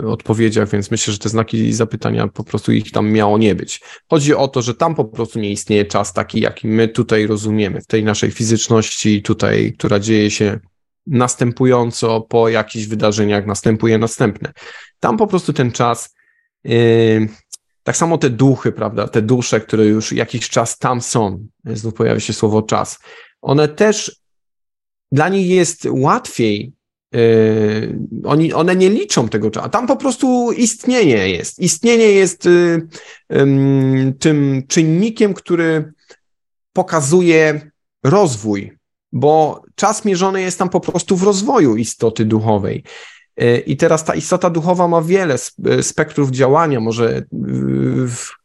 yy, 0.00 0.08
odpowiedziach, 0.08 0.68
więc 0.68 0.90
myślę, 0.90 1.12
że 1.12 1.18
te 1.18 1.28
znaki 1.28 1.72
zapytania 1.72 2.28
po 2.28 2.44
prostu 2.44 2.72
ich 2.72 2.90
tam 2.90 3.10
miało 3.10 3.38
nie 3.38 3.54
być. 3.54 3.80
Chodzi 4.10 4.34
o 4.34 4.48
to, 4.48 4.62
że 4.62 4.74
tam 4.74 4.94
po 4.94 5.04
prostu 5.04 5.38
nie 5.38 5.50
istnieje 5.50 5.84
czas 5.84 6.12
taki, 6.12 6.40
jaki 6.40 6.68
my 6.68 6.88
tutaj 6.88 7.26
rozumiemy, 7.26 7.80
w 7.80 7.86
tej 7.86 8.04
naszej 8.04 8.30
fizyczności 8.30 9.22
tutaj, 9.22 9.72
która 9.78 10.00
dzieje 10.00 10.30
się 10.30 10.60
następująco 11.06 12.20
po 12.20 12.48
jakichś 12.48 12.86
wydarzeniach, 12.86 13.46
następuje 13.46 13.98
następne. 13.98 14.52
Tam 15.00 15.16
po 15.16 15.26
prostu 15.26 15.52
ten 15.52 15.72
czas, 15.72 16.14
yy, 16.64 17.28
tak 17.82 17.96
samo 17.96 18.18
te 18.18 18.30
duchy, 18.30 18.72
prawda, 18.72 19.08
te 19.08 19.22
dusze, 19.22 19.60
które 19.60 19.86
już 19.86 20.12
jakiś 20.12 20.48
czas 20.48 20.78
tam 20.78 21.00
są, 21.00 21.46
znów 21.64 21.94
pojawia 21.94 22.20
się 22.20 22.32
słowo 22.32 22.62
czas, 22.62 22.98
one 23.42 23.68
też 23.68 24.20
dla 25.12 25.28
nich 25.28 25.48
jest 25.48 25.86
łatwiej 25.90 26.77
Yy, 27.12 27.98
oni, 28.24 28.52
one 28.52 28.76
nie 28.76 28.90
liczą 28.90 29.28
tego 29.28 29.50
czasu. 29.50 29.68
Tam 29.68 29.86
po 29.86 29.96
prostu 29.96 30.52
istnienie 30.52 31.28
jest. 31.28 31.58
Istnienie 31.58 32.12
jest 32.12 32.46
y, 32.46 32.88
tym 34.18 34.62
czynnikiem, 34.68 35.34
który 35.34 35.92
pokazuje 36.72 37.70
rozwój, 38.04 38.78
bo 39.12 39.62
czas 39.74 40.04
mierzony 40.04 40.40
jest 40.42 40.58
tam 40.58 40.68
po 40.68 40.80
prostu 40.80 41.16
w 41.16 41.22
rozwoju 41.22 41.76
istoty 41.76 42.24
duchowej. 42.24 42.84
Yy, 43.36 43.58
I 43.58 43.76
teraz 43.76 44.04
ta 44.04 44.14
istota 44.14 44.50
duchowa 44.50 44.88
ma 44.88 45.02
wiele 45.02 45.36
spektrów 45.82 46.30
działania, 46.30 46.80
może 46.80 47.22
w 48.06 48.37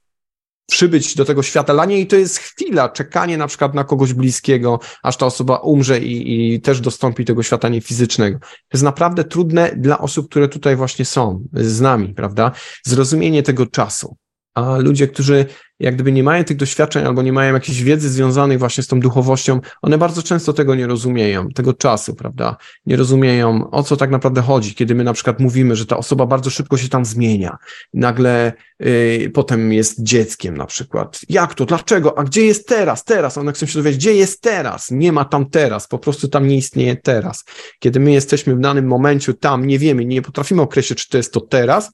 przybyć 0.73 1.15
do 1.15 1.25
tego 1.25 1.43
świata. 1.43 1.73
Dla 1.73 1.85
niej 1.85 2.07
to 2.07 2.15
jest 2.15 2.37
chwila, 2.37 2.89
czekanie 2.89 3.37
na 3.37 3.47
przykład 3.47 3.73
na 3.73 3.83
kogoś 3.83 4.13
bliskiego, 4.13 4.79
aż 5.03 5.17
ta 5.17 5.25
osoba 5.25 5.57
umrze 5.57 5.99
i, 5.99 6.53
i 6.53 6.61
też 6.61 6.81
dostąpi 6.81 7.25
tego 7.25 7.43
świata 7.43 7.69
niefizycznego. 7.69 8.39
To 8.39 8.73
jest 8.73 8.83
naprawdę 8.83 9.23
trudne 9.23 9.71
dla 9.77 9.99
osób, 9.99 10.29
które 10.29 10.47
tutaj 10.47 10.75
właśnie 10.75 11.05
są 11.05 11.43
z 11.53 11.81
nami, 11.81 12.13
prawda? 12.13 12.51
Zrozumienie 12.85 13.43
tego 13.43 13.65
czasu. 13.65 14.17
A 14.53 14.77
ludzie, 14.77 15.07
którzy 15.07 15.45
jak 15.83 15.95
gdyby 15.95 16.11
nie 16.11 16.23
mają 16.23 16.43
tych 16.43 16.57
doświadczeń 16.57 17.05
albo 17.05 17.21
nie 17.21 17.33
mają 17.33 17.53
jakiejś 17.53 17.83
wiedzy 17.83 18.09
związanej 18.09 18.57
właśnie 18.57 18.83
z 18.83 18.87
tą 18.87 18.99
duchowością, 18.99 19.59
one 19.81 19.97
bardzo 19.97 20.23
często 20.23 20.53
tego 20.53 20.75
nie 20.75 20.87
rozumieją, 20.87 21.49
tego 21.49 21.73
czasu, 21.73 22.15
prawda? 22.15 22.57
Nie 22.85 22.95
rozumieją, 22.95 23.69
o 23.71 23.83
co 23.83 23.97
tak 23.97 24.09
naprawdę 24.09 24.41
chodzi, 24.41 24.75
kiedy 24.75 24.95
my 24.95 25.03
na 25.03 25.13
przykład 25.13 25.39
mówimy, 25.39 25.75
że 25.75 25.85
ta 25.85 25.97
osoba 25.97 26.25
bardzo 26.25 26.49
szybko 26.49 26.77
się 26.77 26.89
tam 26.89 27.05
zmienia, 27.05 27.57
nagle 27.93 28.53
yy, 28.79 29.31
potem 29.33 29.73
jest 29.73 30.03
dzieckiem 30.03 30.57
na 30.57 30.65
przykład. 30.65 31.21
Jak 31.29 31.55
to? 31.55 31.65
Dlaczego? 31.65 32.17
A 32.17 32.23
gdzie 32.23 32.45
jest 32.45 32.67
teraz? 32.67 33.03
Teraz. 33.03 33.37
One 33.37 33.53
chcą 33.53 33.65
się 33.65 33.79
dowiedzieć, 33.79 33.99
gdzie 33.99 34.13
jest 34.13 34.41
teraz? 34.41 34.91
Nie 34.91 35.11
ma 35.11 35.25
tam 35.25 35.49
teraz, 35.49 35.87
po 35.87 35.99
prostu 35.99 36.27
tam 36.27 36.47
nie 36.47 36.57
istnieje 36.57 36.95
teraz. 36.95 37.45
Kiedy 37.79 37.99
my 37.99 38.11
jesteśmy 38.11 38.55
w 38.55 38.59
danym 38.59 38.87
momencie 38.87 39.33
tam, 39.33 39.67
nie 39.67 39.79
wiemy, 39.79 40.05
nie 40.05 40.21
potrafimy 40.21 40.61
określić, 40.61 40.99
czy 40.99 41.09
to 41.09 41.17
jest 41.17 41.33
to 41.33 41.41
teraz, 41.41 41.91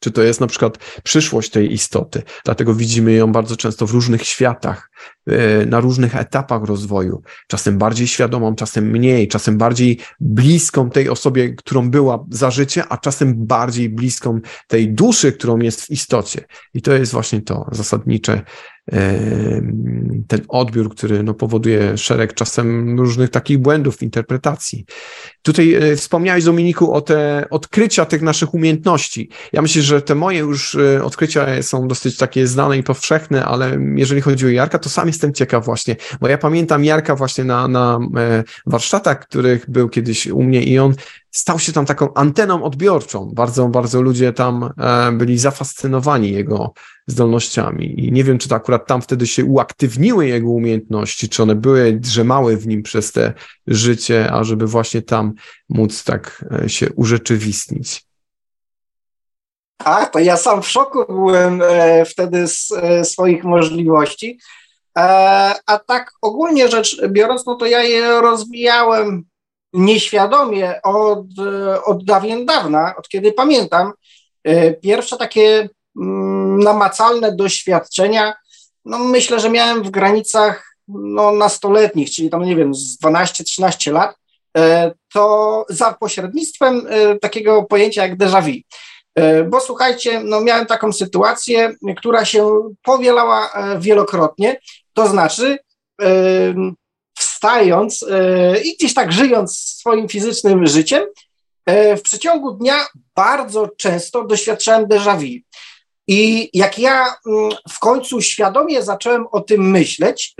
czy 0.00 0.10
to 0.10 0.22
jest 0.22 0.40
na 0.40 0.46
przykład 0.46 0.78
przyszłość 1.02 1.50
tej 1.50 1.72
istoty. 1.72 2.22
Dlatego 2.44 2.74
widzimy 2.74 3.12
ją 3.12 3.32
bardzo 3.32 3.56
często 3.56 3.86
w 3.86 3.90
różnych 3.90 4.22
światach, 4.22 4.90
e, 5.26 5.66
na 5.66 5.80
różnych 5.80 6.16
etapach 6.16 6.64
rozwoju. 6.64 7.22
Czasem 7.48 7.78
bardziej 7.78 8.06
świadomą, 8.06 8.54
czasem 8.54 8.90
mniej, 8.90 9.28
czasem 9.28 9.58
bardziej 9.58 9.98
bliską 10.20 10.90
tej 10.90 11.08
osobie, 11.08 11.54
którą 11.54 11.90
była 11.90 12.24
za 12.30 12.50
życie, 12.50 12.84
a 12.88 12.98
czasem 12.98 13.46
bardziej 13.46 13.88
bliską 13.88 14.40
tej 14.66 14.92
duszy, 14.92 15.32
którą 15.32 15.58
jest 15.58 15.82
w 15.82 15.90
istocie. 15.90 16.44
I 16.74 16.82
to 16.82 16.92
jest 16.92 17.12
właśnie 17.12 17.42
to 17.42 17.66
zasadnicze 17.72 18.42
ten 20.28 20.40
odbiór, 20.48 20.90
który 20.90 21.22
no, 21.22 21.34
powoduje 21.34 21.98
szereg 21.98 22.34
czasem 22.34 22.98
różnych 23.00 23.30
takich 23.30 23.58
błędów 23.58 23.96
w 23.96 24.02
interpretacji. 24.02 24.84
Tutaj 25.42 25.74
e, 25.74 25.96
wspomniałeś, 25.96 26.44
Dominiku, 26.44 26.92
o 26.92 27.00
te 27.00 27.46
odkrycia 27.50 28.04
tych 28.04 28.22
naszych 28.22 28.54
umiejętności. 28.54 29.30
Ja 29.52 29.62
myślę, 29.62 29.82
że 29.82 30.02
te 30.02 30.14
moje 30.14 30.38
już 30.38 30.74
e, 30.74 31.04
odkrycia 31.04 31.62
są 31.62 31.88
dosyć 31.88 32.16
takie 32.16 32.46
znane 32.46 32.78
i 32.78 32.82
powszechne, 32.82 33.44
ale 33.44 33.78
jeżeli 33.96 34.20
chodzi 34.20 34.46
o 34.46 34.48
Jarka, 34.48 34.78
to 34.78 34.88
sam 34.88 35.06
jestem 35.06 35.34
ciekaw 35.34 35.64
właśnie, 35.64 35.96
bo 36.20 36.28
ja 36.28 36.38
pamiętam 36.38 36.84
Jarka 36.84 37.16
właśnie 37.16 37.44
na, 37.44 37.68
na 37.68 37.98
e, 38.16 38.44
warsztatach, 38.66 39.20
których 39.20 39.70
był 39.70 39.88
kiedyś 39.88 40.26
u 40.26 40.42
mnie 40.42 40.62
i 40.62 40.78
on 40.78 40.94
stał 41.30 41.58
się 41.58 41.72
tam 41.72 41.86
taką 41.86 42.14
anteną 42.14 42.62
odbiorczą. 42.62 43.30
Bardzo, 43.34 43.68
bardzo 43.68 44.02
ludzie 44.02 44.32
tam 44.32 44.72
byli 45.12 45.38
zafascynowani 45.38 46.32
jego 46.32 46.72
zdolnościami. 47.06 48.06
I 48.06 48.12
nie 48.12 48.24
wiem, 48.24 48.38
czy 48.38 48.48
to 48.48 48.54
akurat 48.54 48.86
tam 48.86 49.02
wtedy 49.02 49.26
się 49.26 49.44
uaktywniły 49.44 50.26
jego 50.26 50.50
umiejętności, 50.50 51.28
czy 51.28 51.42
one 51.42 51.54
były, 51.54 51.92
drzemały 51.92 52.56
w 52.56 52.66
nim 52.66 52.82
przez 52.82 53.12
te 53.12 53.32
życie, 53.66 54.32
ażeby 54.32 54.66
właśnie 54.66 55.02
tam 55.02 55.32
móc 55.68 56.04
tak 56.04 56.44
e, 56.64 56.68
się 56.68 56.92
urzeczywistnić. 56.92 58.10
Tak, 59.84 60.12
to 60.12 60.18
ja 60.18 60.36
sam 60.36 60.62
w 60.62 60.68
szoku 60.68 61.04
byłem 61.08 61.62
e, 61.64 62.04
wtedy 62.04 62.48
z 62.48 62.72
e, 62.72 63.04
swoich 63.04 63.44
możliwości. 63.44 64.38
E, 64.98 65.02
a 65.66 65.78
tak 65.78 66.12
ogólnie 66.22 66.68
rzecz 66.68 67.06
biorąc, 67.08 67.46
no 67.46 67.54
to 67.54 67.66
ja 67.66 67.82
je 67.82 68.20
rozwijałem 68.20 69.24
nieświadomie 69.72 70.80
od, 70.82 71.26
e, 71.38 71.84
od 71.84 72.04
dawien 72.04 72.46
dawna, 72.46 72.94
od 72.96 73.08
kiedy 73.08 73.32
pamiętam. 73.32 73.92
E, 74.44 74.72
pierwsze 74.72 75.16
takie 75.16 75.68
Mm, 75.96 76.58
namacalne 76.58 77.32
doświadczenia, 77.32 78.34
no 78.84 78.98
myślę, 78.98 79.40
że 79.40 79.50
miałem 79.50 79.82
w 79.82 79.90
granicach 79.90 80.76
no, 80.88 81.32
nastoletnich, 81.32 82.10
czyli 82.10 82.30
tam, 82.30 82.44
nie 82.44 82.56
wiem, 82.56 82.74
z 82.74 82.98
12-13 82.98 83.92
lat, 83.92 84.16
e, 84.56 84.92
to 85.12 85.64
za 85.68 85.92
pośrednictwem 85.92 86.86
takiego 87.20 87.62
pojęcia 87.62 88.02
jak 88.02 88.16
déjà 88.16 88.42
vu. 88.42 88.60
Bo 89.50 89.60
słuchajcie, 89.60 90.20
no 90.24 90.40
miałem 90.40 90.66
taką 90.66 90.92
sytuację, 90.92 91.74
która 91.96 92.24
się 92.24 92.70
powielała 92.82 93.50
wielokrotnie, 93.78 94.60
to 94.94 95.08
znaczy 95.08 95.58
wstając 97.40 98.04
i 98.64 98.76
gdzieś 98.76 98.94
tak 98.94 99.12
żyjąc 99.12 99.58
swoim 99.58 100.08
fizycznym 100.08 100.66
życiem, 100.66 101.02
w 101.96 102.02
przeciągu 102.02 102.52
dnia 102.52 102.86
bardzo 103.16 103.68
często 103.76 104.24
doświadczałem 104.24 104.86
déjà 104.86 105.18
vu. 105.18 105.40
I 106.08 106.50
jak 106.52 106.78
ja 106.78 107.14
mm, 107.26 107.50
w 107.70 107.78
końcu 107.78 108.20
świadomie 108.20 108.82
zacząłem 108.82 109.26
o 109.32 109.40
tym 109.40 109.70
myśleć, 109.70 110.34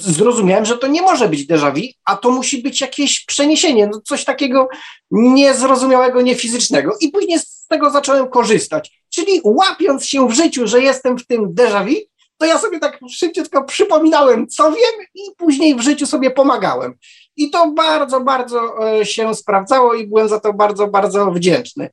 zrozumiałem, 0.00 0.64
że 0.64 0.78
to 0.78 0.86
nie 0.86 1.02
może 1.02 1.28
być 1.28 1.46
déjà 1.46 1.74
vu, 1.74 1.82
a 2.04 2.16
to 2.16 2.30
musi 2.30 2.62
być 2.62 2.80
jakieś 2.80 3.24
przeniesienie, 3.24 3.86
no 3.86 4.00
coś 4.00 4.24
takiego 4.24 4.68
niezrozumiałego, 5.10 6.22
niefizycznego. 6.22 6.96
I 7.00 7.08
później 7.08 7.38
z 7.38 7.66
tego 7.66 7.90
zacząłem 7.90 8.28
korzystać. 8.28 9.04
Czyli 9.14 9.40
łapiąc 9.44 10.04
się 10.06 10.28
w 10.28 10.32
życiu, 10.32 10.66
że 10.66 10.80
jestem 10.80 11.18
w 11.18 11.26
tym 11.26 11.54
déjà 11.54 11.84
vu, 11.84 11.94
to 12.38 12.46
ja 12.46 12.58
sobie 12.58 12.80
tak 12.80 13.00
szybciutko 13.10 13.64
przypominałem, 13.64 14.48
co 14.48 14.72
wiem 14.72 15.06
i 15.14 15.20
później 15.36 15.74
w 15.74 15.80
życiu 15.80 16.06
sobie 16.06 16.30
pomagałem. 16.30 16.94
I 17.36 17.50
to 17.50 17.70
bardzo, 17.70 18.20
bardzo 18.20 18.88
e, 19.00 19.06
się 19.06 19.34
sprawdzało 19.34 19.94
i 19.94 20.06
byłem 20.06 20.28
za 20.28 20.40
to 20.40 20.52
bardzo, 20.52 20.86
bardzo 20.86 21.30
wdzięczny. 21.30 21.90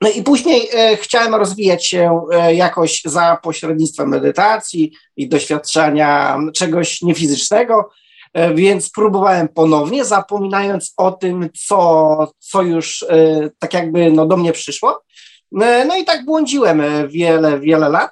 No 0.00 0.10
i 0.10 0.22
później 0.22 0.68
e, 0.72 0.96
chciałem 0.96 1.34
rozwijać 1.34 1.86
się 1.86 2.26
e, 2.32 2.54
jakoś 2.54 3.02
za 3.04 3.38
pośrednictwem 3.42 4.08
medytacji 4.08 4.92
i 5.16 5.28
doświadczenia 5.28 6.38
czegoś 6.54 7.02
niefizycznego, 7.02 7.90
więc 8.54 8.90
próbowałem 8.90 9.48
ponownie, 9.48 10.04
zapominając 10.04 10.94
o 10.96 11.12
tym, 11.12 11.50
co, 11.66 12.32
co 12.38 12.62
już 12.62 13.04
tak 13.58 13.74
jakby 13.74 14.12
no, 14.12 14.26
do 14.26 14.36
mnie 14.36 14.52
przyszło. 14.52 15.02
No 15.86 15.96
i 15.96 16.04
tak 16.04 16.24
błądziłem 16.24 16.82
wiele, 17.08 17.60
wiele 17.60 17.88
lat, 17.88 18.10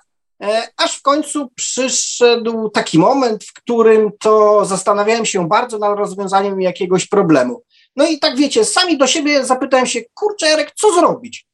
aż 0.76 0.98
w 0.98 1.02
końcu 1.02 1.48
przyszedł 1.54 2.68
taki 2.68 2.98
moment, 2.98 3.44
w 3.44 3.52
którym 3.52 4.10
to 4.20 4.64
zastanawiałem 4.64 5.26
się 5.26 5.48
bardzo 5.48 5.78
nad 5.78 5.98
rozwiązaniem 5.98 6.60
jakiegoś 6.60 7.06
problemu. 7.06 7.62
No 7.96 8.06
i 8.06 8.18
tak 8.18 8.36
wiecie, 8.36 8.64
sami 8.64 8.98
do 8.98 9.06
siebie 9.06 9.44
zapytałem 9.44 9.86
się, 9.86 10.00
kurczę 10.14 10.46
Jarek, 10.48 10.72
co 10.74 10.92
zrobić? 10.92 11.46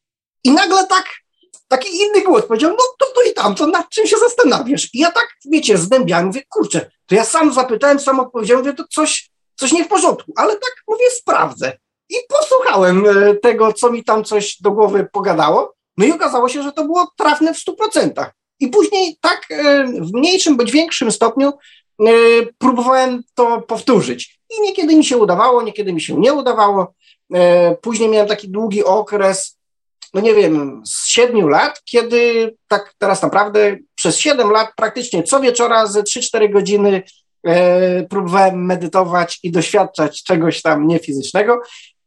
I 0.43 0.51
nagle 0.51 0.87
tak, 0.87 1.05
taki 1.67 1.97
inny 1.97 2.21
głos 2.21 2.45
powiedział, 2.45 2.71
no 2.71 2.83
to, 2.99 3.05
to 3.15 3.21
i 3.21 3.33
tam, 3.33 3.55
to 3.55 3.67
nad 3.67 3.89
czym 3.89 4.07
się 4.07 4.17
zastanawiasz? 4.17 4.89
I 4.93 4.99
ja 4.99 5.11
tak, 5.11 5.27
wiecie, 5.45 5.77
zdębiałem, 5.77 6.25
mówię, 6.25 6.43
kurczę, 6.49 6.91
to 7.05 7.15
ja 7.15 7.25
sam 7.25 7.53
zapytałem, 7.53 7.99
sam 7.99 8.19
odpowiedziałem, 8.19 8.63
mówię, 8.63 8.75
to 8.75 8.83
coś, 8.89 9.29
coś 9.55 9.71
nie 9.71 9.85
w 9.85 9.87
porządku, 9.87 10.33
ale 10.35 10.53
tak, 10.53 10.73
mówię, 10.87 11.11
sprawdzę. 11.11 11.77
I 12.09 12.15
posłuchałem 12.29 13.05
e, 13.05 13.35
tego, 13.35 13.73
co 13.73 13.91
mi 13.91 14.03
tam 14.03 14.23
coś 14.23 14.61
do 14.61 14.71
głowy 14.71 15.07
pogadało, 15.11 15.75
no 15.97 16.05
i 16.05 16.11
okazało 16.11 16.49
się, 16.49 16.63
że 16.63 16.71
to 16.71 16.83
było 16.83 17.11
trafne 17.17 17.53
w 17.53 17.59
stu 17.59 17.75
procentach. 17.75 18.33
I 18.59 18.67
później 18.67 19.17
tak 19.21 19.41
e, 19.49 19.83
w 19.83 20.13
mniejszym 20.13 20.57
bądź 20.57 20.71
większym 20.71 21.11
stopniu 21.11 21.49
e, 21.49 22.11
próbowałem 22.57 23.23
to 23.35 23.61
powtórzyć. 23.61 24.39
I 24.57 24.61
niekiedy 24.61 24.95
mi 24.95 25.05
się 25.05 25.17
udawało, 25.17 25.61
niekiedy 25.61 25.93
mi 25.93 26.01
się 26.01 26.19
nie 26.19 26.33
udawało. 26.33 26.93
Później 27.81 28.09
miałem 28.09 28.27
taki 28.27 28.49
długi 28.49 28.83
okres, 28.83 29.57
no 30.15 30.21
nie 30.21 30.33
wiem, 30.33 30.83
z 30.85 31.07
siedmiu 31.07 31.47
lat, 31.47 31.81
kiedy 31.85 32.53
tak 32.67 32.93
teraz 32.97 33.21
naprawdę 33.21 33.77
przez 33.95 34.17
siedem 34.17 34.49
lat 34.51 34.69
praktycznie 34.75 35.23
co 35.23 35.39
wieczora 35.39 35.87
ze 35.87 36.03
3-4 36.03 36.51
godziny 36.51 37.03
e, 37.47 38.03
próbowałem 38.03 38.65
medytować 38.65 39.39
i 39.43 39.51
doświadczać 39.51 40.23
czegoś 40.23 40.61
tam 40.61 40.87
niefizycznego. 40.87 41.61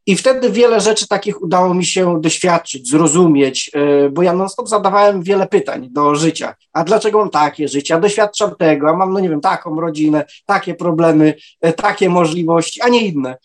I 0.09 0.15
wtedy 0.15 0.49
wiele 0.49 0.81
rzeczy 0.81 1.07
takich 1.07 1.41
udało 1.41 1.73
mi 1.73 1.85
się 1.85 2.21
doświadczyć, 2.21 2.89
zrozumieć, 2.89 3.71
e, 3.73 4.09
bo 4.09 4.23
ja 4.23 4.33
non-stop 4.33 4.67
zadawałem 4.67 5.23
wiele 5.23 5.47
pytań 5.47 5.89
do 5.91 6.15
życia. 6.15 6.55
A 6.73 6.83
dlaczego 6.83 7.19
mam 7.19 7.29
takie 7.29 7.67
życie? 7.67 7.95
A 7.95 7.99
doświadczam 7.99 8.55
tego, 8.55 8.89
a 8.89 8.93
mam, 8.93 9.13
no 9.13 9.19
nie 9.19 9.29
wiem, 9.29 9.41
taką 9.41 9.79
rodzinę, 9.81 10.25
takie 10.45 10.75
problemy, 10.75 11.33
e, 11.61 11.73
takie 11.73 12.09
możliwości, 12.09 12.81
a 12.81 12.89
nie 12.89 13.07
inne. 13.07 13.37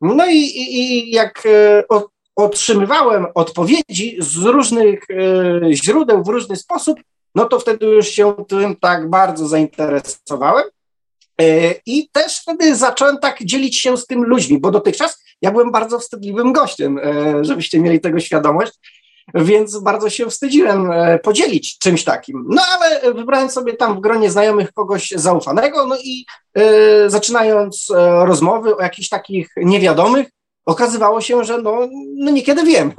No 0.00 0.26
i, 0.26 0.36
i, 0.36 0.82
i 0.82 1.10
jak 1.10 1.42
e, 1.46 1.82
otrzymywałem 2.36 3.26
odpowiedzi 3.34 4.16
z 4.18 4.36
różnych 4.36 5.00
źródeł 5.70 6.24
w 6.24 6.28
różny 6.28 6.56
sposób, 6.56 7.00
no 7.34 7.44
to 7.44 7.58
wtedy 7.58 7.86
już 7.86 8.08
się 8.08 8.34
tym 8.48 8.76
tak 8.76 9.10
bardzo 9.10 9.48
zainteresowałem. 9.48 10.64
E, 11.40 11.74
I 11.86 12.08
też 12.12 12.40
wtedy 12.40 12.76
zacząłem 12.76 13.18
tak 13.18 13.44
dzielić 13.44 13.80
się 13.80 13.96
z 13.96 14.06
tym 14.06 14.24
ludźmi, 14.24 14.60
bo 14.60 14.70
dotychczas 14.70 15.24
ja 15.42 15.50
byłem 15.50 15.72
bardzo 15.72 15.98
wstydliwym 15.98 16.52
gościem, 16.52 16.98
e, 16.98 17.44
żebyście 17.44 17.80
mieli 17.80 18.00
tego 18.00 18.20
świadomość, 18.20 18.72
więc 19.34 19.78
bardzo 19.78 20.10
się 20.10 20.30
wstydziłem 20.30 20.90
podzielić 21.22 21.78
czymś 21.78 22.04
takim. 22.04 22.44
No 22.48 22.62
ale 22.76 23.14
wybrałem 23.14 23.50
sobie 23.50 23.74
tam 23.74 23.96
w 23.96 24.00
gronie 24.00 24.30
znajomych 24.30 24.72
kogoś 24.72 25.10
zaufanego, 25.10 25.86
no 25.86 25.96
i 26.04 26.26
zaczynając 27.06 27.86
rozmowy 28.24 28.76
o 28.76 28.82
jakichś 28.82 29.08
takich 29.08 29.48
niewiadomych, 29.56 30.26
okazywało 30.66 31.20
się, 31.20 31.44
że 31.44 31.62
no, 31.62 31.88
no 32.16 32.30
niekiedy 32.30 32.64
wiem. 32.64 32.92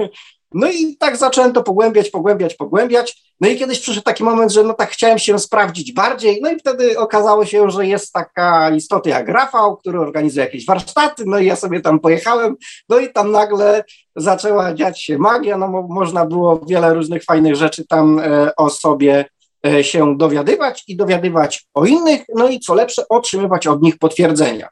No 0.53 0.71
i 0.71 0.97
tak 0.97 1.17
zacząłem 1.17 1.53
to 1.53 1.63
pogłębiać, 1.63 2.09
pogłębiać, 2.09 2.55
pogłębiać. 2.55 3.33
No 3.41 3.49
i 3.49 3.57
kiedyś 3.57 3.79
przyszedł 3.79 4.03
taki 4.03 4.23
moment, 4.23 4.51
że 4.51 4.63
no 4.63 4.73
tak 4.73 4.89
chciałem 4.89 5.19
się 5.19 5.39
sprawdzić 5.39 5.93
bardziej. 5.93 6.39
No 6.41 6.51
i 6.51 6.59
wtedy 6.59 6.99
okazało 6.99 7.45
się, 7.45 7.69
że 7.69 7.87
jest 7.87 8.13
taka 8.13 8.69
istota 8.69 9.09
jak 9.09 9.29
Rafał, 9.29 9.77
który 9.77 9.99
organizuje 9.99 10.45
jakieś 10.45 10.65
warsztaty. 10.65 11.23
No 11.25 11.39
i 11.39 11.45
ja 11.45 11.55
sobie 11.55 11.81
tam 11.81 11.99
pojechałem. 11.99 12.55
No 12.89 12.99
i 12.99 13.13
tam 13.13 13.31
nagle 13.31 13.83
zaczęła 14.15 14.73
dziać 14.73 15.03
się 15.03 15.17
magia. 15.17 15.57
No 15.57 15.67
mo 15.67 15.81
można 15.81 16.25
było 16.25 16.61
wiele 16.67 16.93
różnych 16.93 17.23
fajnych 17.23 17.55
rzeczy 17.55 17.87
tam 17.87 18.19
e, 18.19 18.55
o 18.55 18.69
sobie 18.69 19.25
e, 19.67 19.83
się 19.83 20.17
dowiadywać 20.17 20.83
i 20.87 20.95
dowiadywać 20.95 21.67
o 21.73 21.85
innych. 21.85 22.21
No 22.35 22.47
i 22.47 22.59
co 22.59 22.73
lepsze, 22.73 23.03
otrzymywać 23.09 23.67
od 23.67 23.81
nich 23.81 23.97
potwierdzenia. 23.97 24.69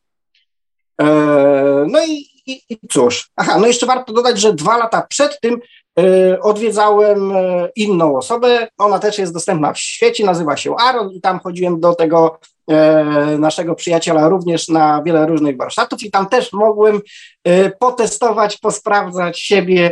E, 1.02 1.06
no 1.90 2.06
i 2.06 2.35
i, 2.46 2.62
i 2.70 2.80
cóż, 2.92 3.30
aha, 3.36 3.58
no 3.60 3.68
jeszcze 3.68 3.86
warto 3.86 4.14
dodać, 4.14 4.40
że 4.40 4.54
dwa 4.54 4.78
lata 4.78 5.02
przed 5.10 5.40
tym 5.42 5.60
y, 6.00 6.42
odwiedzałem 6.42 7.32
y, 7.32 7.70
inną 7.76 8.18
osobę, 8.18 8.68
ona 8.78 9.00
też 9.00 9.18
jest 9.18 9.34
dostępna 9.34 9.74
w 9.74 9.80
świecie, 9.80 10.26
nazywa 10.26 10.58
się 10.58 10.76
Aaron 10.80 11.12
i 11.12 11.22
tam 11.22 11.40
chodziłem 11.40 11.80
do 11.80 11.96
tego 11.96 12.40
y, 12.72 13.38
naszego 13.38 13.76
przyjaciela 13.76 14.30
również 14.30 14.68
na 14.68 15.04
wiele 15.04 15.26
różnych 15.26 15.58
warsztatów 15.58 16.04
i 16.04 16.12
tam 16.12 16.30
też 16.30 16.54
mogłem 16.54 17.02
potestować, 17.80 18.58
posprawdzać 18.58 19.40
siebie, 19.40 19.92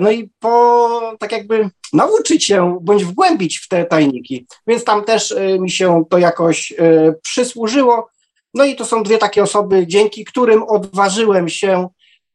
no 0.00 0.10
i 0.10 0.30
po, 0.40 1.16
tak 1.18 1.32
jakby 1.32 1.70
nauczyć 1.92 2.44
się 2.44 2.78
bądź 2.82 3.04
wgłębić 3.04 3.58
w 3.58 3.68
te 3.68 3.84
tajniki. 3.84 4.46
Więc 4.66 4.84
tam 4.84 5.04
też 5.04 5.34
mi 5.58 5.70
się 5.70 6.04
to 6.10 6.18
jakoś 6.18 6.74
przysłużyło. 7.22 8.08
No 8.56 8.64
i 8.64 8.76
to 8.76 8.84
są 8.84 9.02
dwie 9.02 9.18
takie 9.18 9.42
osoby, 9.42 9.86
dzięki 9.86 10.24
którym 10.24 10.62
odważyłem 10.62 11.48
się 11.48 11.88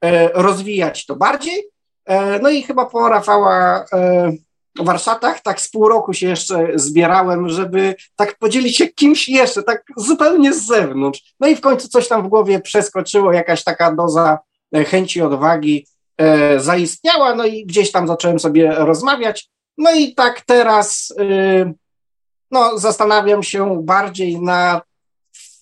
e, 0.04 0.30
rozwijać 0.34 1.06
to 1.06 1.16
bardziej. 1.16 1.64
E, 2.06 2.40
no 2.40 2.50
i 2.50 2.62
chyba 2.62 2.86
po 2.86 3.10
Rafała 3.10 3.86
e, 3.94 4.32
warsztatach 4.80 5.42
tak 5.42 5.62
z 5.62 5.70
pół 5.70 5.90
roku 5.90 6.14
się 6.14 6.28
jeszcze 6.28 6.68
zbierałem, 6.76 7.50
żeby 7.50 7.96
tak 8.16 8.38
podzielić 8.38 8.78
się 8.78 8.88
kimś 8.88 9.30
jeszcze, 9.30 9.64
tak 9.64 9.84
zupełnie 9.98 10.54
z 10.54 10.66
zewnątrz. 10.66 11.34
No 11.40 11.48
i 11.48 11.56
w 11.56 11.62
końcu 11.62 11.88
coś 11.88 12.08
tam 12.08 12.24
w 12.24 12.28
głowie 12.28 12.60
przeskoczyło, 12.60 13.34
jakaś 13.34 13.64
taka 13.64 13.96
doza 13.96 14.40
chęci, 14.74 15.22
odwagi 15.22 15.88
zaistniała, 16.58 17.36
no 17.36 17.46
i 17.46 17.66
gdzieś 17.66 17.92
tam 17.92 18.08
zacząłem 18.08 18.40
sobie 18.40 18.72
rozmawiać. 18.72 19.50
No 19.78 19.92
i 19.92 20.16
tak 20.16 20.42
teraz 20.42 21.14
no, 22.52 22.78
zastanawiam 22.78 23.44
się 23.44 23.84
bardziej 23.84 24.42
nad 24.42 24.91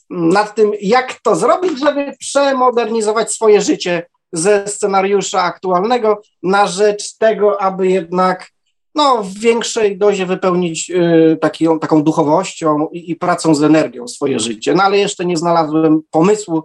nad 0.09 0.55
tym, 0.55 0.71
jak 0.81 1.13
to 1.21 1.35
zrobić, 1.35 1.79
żeby 1.79 2.13
przemodernizować 2.19 3.33
swoje 3.33 3.61
życie 3.61 4.05
ze 4.31 4.67
scenariusza 4.67 5.41
aktualnego 5.41 6.21
na 6.43 6.67
rzecz 6.67 7.17
tego, 7.17 7.61
aby 7.61 7.87
jednak 7.87 8.51
no, 8.95 9.23
w 9.23 9.33
większej 9.33 9.97
dozie 9.97 10.25
wypełnić 10.25 10.89
y, 10.89 11.37
taki, 11.41 11.67
taką 11.81 12.03
duchowością 12.03 12.87
i, 12.91 13.11
i, 13.11 13.15
pracą 13.15 13.55
z 13.55 13.63
energią 13.63 14.07
swoje 14.07 14.39
życie. 14.39 14.73
No 14.73 14.83
ale 14.83 14.97
jeszcze 14.97 15.25
nie 15.25 15.37
znalazłem 15.37 16.01
pomysłu, 16.11 16.63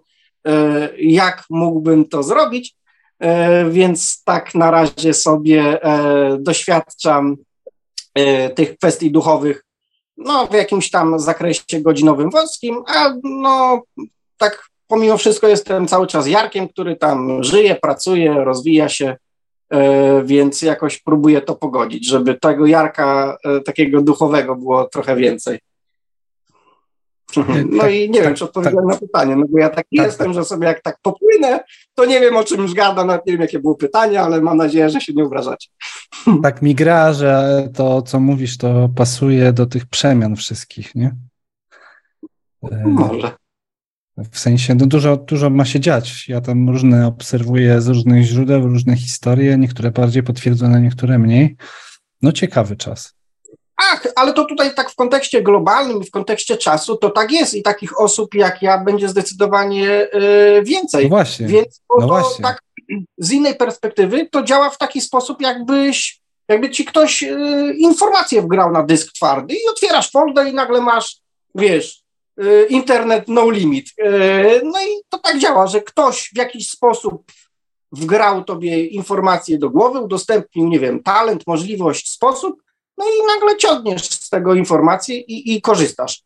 y, 0.49 0.51
jak 0.99 1.45
mógłbym 1.51 2.05
to 2.05 2.23
zrobić, 2.23 2.75
y, 3.25 3.27
więc 3.71 4.23
tak 4.25 4.55
na 4.55 4.71
razie 4.71 5.15
sobie 5.15 5.77
y, 5.77 6.39
doświadczam 6.39 7.37
y, 8.19 8.51
tych 8.55 8.77
kwestii 8.77 9.11
duchowych 9.11 9.65
no, 10.17 10.47
w 10.47 10.55
jakimś 10.55 10.91
tam 10.91 11.19
zakresie 11.19 11.81
godzinowym 11.81 12.31
wąskim, 12.31 12.83
a 12.87 13.15
no, 13.23 13.83
tak 14.39 14.69
pomimo 14.87 15.17
wszystko 15.17 15.49
jestem 15.49 15.89
cały 15.89 16.07
czas 16.07 16.27
Jarkiem, 16.27 16.69
który 16.69 16.97
tam 16.97 17.45
żyje, 17.45 17.75
pracuje, 17.75 18.35
rozwija 18.35 18.89
się, 18.89 19.17
e, 19.71 20.23
więc 20.25 20.63
jakoś 20.63 20.99
próbuję 20.99 21.41
to 21.41 21.55
pogodzić, 21.55 22.07
żeby 22.07 22.35
tego 22.35 22.67
Jarka 22.67 23.37
e, 23.45 23.61
takiego 23.61 24.01
duchowego 24.03 24.57
było 24.57 24.85
trochę 24.85 25.17
więcej. 25.17 25.59
No 27.71 27.83
tak, 27.83 27.93
i 27.93 28.11
nie 28.11 28.19
tak, 28.19 28.27
wiem, 28.27 28.35
czy 28.35 28.45
odpowiedziałem 28.45 28.89
tak. 28.89 28.95
na 28.95 29.07
pytanie, 29.07 29.37
no 29.37 29.47
bo 29.49 29.59
ja 29.59 29.71
taki 29.71 29.97
tak, 29.97 30.07
jestem, 30.07 30.27
tak. 30.27 30.35
że 30.35 30.45
sobie 30.45 30.67
jak 30.67 30.83
tak 30.83 30.99
popłynę, 31.03 31.61
to 31.95 32.05
nie 32.05 32.21
wiem 32.21 32.37
o 32.37 32.45
czym 32.45 32.61
już 32.61 32.75
gadam, 32.75 33.09
nie 33.09 33.33
wiem 33.33 33.41
jakie 33.41 33.59
było 33.59 33.75
pytanie, 33.75 34.21
ale 34.21 34.41
mam 34.41 34.57
nadzieję, 34.57 34.91
że 34.91 35.01
się 35.01 35.13
nie 35.13 35.25
obrażacie. 35.25 35.69
Tak 36.43 36.63
mi 36.63 36.75
gra, 36.75 37.13
że 37.13 37.69
to 37.75 38.03
co 38.03 38.21
mówisz 38.21 38.59
to 38.59 38.89
pasuje 38.97 39.53
do 39.53 39.67
tych 39.67 39.87
przemian 39.87 40.37
wszystkich, 40.37 40.95
nie? 40.95 41.17
Może. 42.85 43.31
W 44.33 44.39
sensie, 44.39 44.75
no 44.75 44.87
dużo, 44.87 45.17
dużo 45.17 45.51
ma 45.51 45.65
się 45.65 45.81
dziać. 45.81 46.29
Ja 46.29 46.41
tam 46.41 46.71
różne 46.71 47.07
obserwuję 47.07 47.81
z 47.81 47.89
różnych 47.89 48.25
źródeł, 48.25 48.69
różne 48.69 48.97
historie, 48.97 49.59
niektóre 49.59 49.91
bardziej 49.91 50.23
potwierdzone, 50.23 50.81
niektóre 50.81 51.19
mniej. 51.19 51.57
No 52.23 52.33
ciekawy 52.33 52.77
czas. 52.77 53.14
Ach, 53.77 54.07
ale 54.17 54.33
to 54.33 54.45
tutaj 54.45 54.75
tak 54.75 54.91
w 54.91 54.95
kontekście 54.95 55.43
globalnym 55.43 56.03
i 56.03 56.07
w 56.07 56.11
kontekście 56.11 56.57
czasu 56.57 56.97
to 56.97 57.11
tak 57.11 57.33
jest 57.33 57.55
i 57.55 57.63
takich 57.63 58.01
osób 58.01 58.35
jak 58.35 58.63
ja 58.63 58.79
będzie 58.79 59.09
zdecydowanie 59.09 60.09
y, 60.15 60.63
więcej. 60.63 61.05
No 61.05 61.09
właśnie. 61.09 61.47
Więc 61.47 61.81
no 61.91 62.01
to 62.01 62.07
właśnie. 62.07 62.43
tak 62.43 62.63
z 63.19 63.33
innej 63.33 63.55
perspektywy 63.55 64.29
to 64.31 64.43
działa 64.43 64.71
w 64.71 64.79
taki 64.79 65.01
sposób, 65.01 65.41
jakbyś, 65.41 66.21
jakby 66.49 66.71
ci 66.71 66.85
ktoś 66.85 67.23
y, 67.23 67.75
informację 67.79 68.43
wgrał 68.43 68.73
na 68.73 68.83
dysk 68.83 69.13
twardy 69.13 69.55
i 69.55 69.69
otwierasz 69.73 70.11
folder 70.11 70.47
i 70.47 70.55
nagle 70.55 70.81
masz, 70.81 71.17
wiesz, 71.55 72.03
y, 72.43 72.67
internet 72.69 73.25
no 73.29 73.51
limit. 73.51 73.89
Y, 73.89 74.61
no 74.65 74.83
i 74.83 75.03
to 75.09 75.19
tak 75.19 75.39
działa, 75.39 75.67
że 75.67 75.81
ktoś 75.81 76.31
w 76.35 76.39
jakiś 76.39 76.71
sposób 76.71 77.33
wgrał 77.93 78.45
tobie 78.45 78.87
informację 78.87 79.59
do 79.59 79.71
głowy, 79.71 80.01
udostępnił, 80.01 80.69
nie 80.69 80.81
wiem, 80.81 81.03
talent, 81.03 81.47
możliwość, 81.47 82.11
sposób, 82.11 82.63
no 82.99 83.05
i 83.05 83.27
nagle 83.27 83.57
ciągniesz 83.57 84.09
z 84.09 84.31
tego 84.31 84.55
informację 84.55 85.17
i, 85.17 85.55
i 85.55 85.63
korzystasz. 85.63 86.23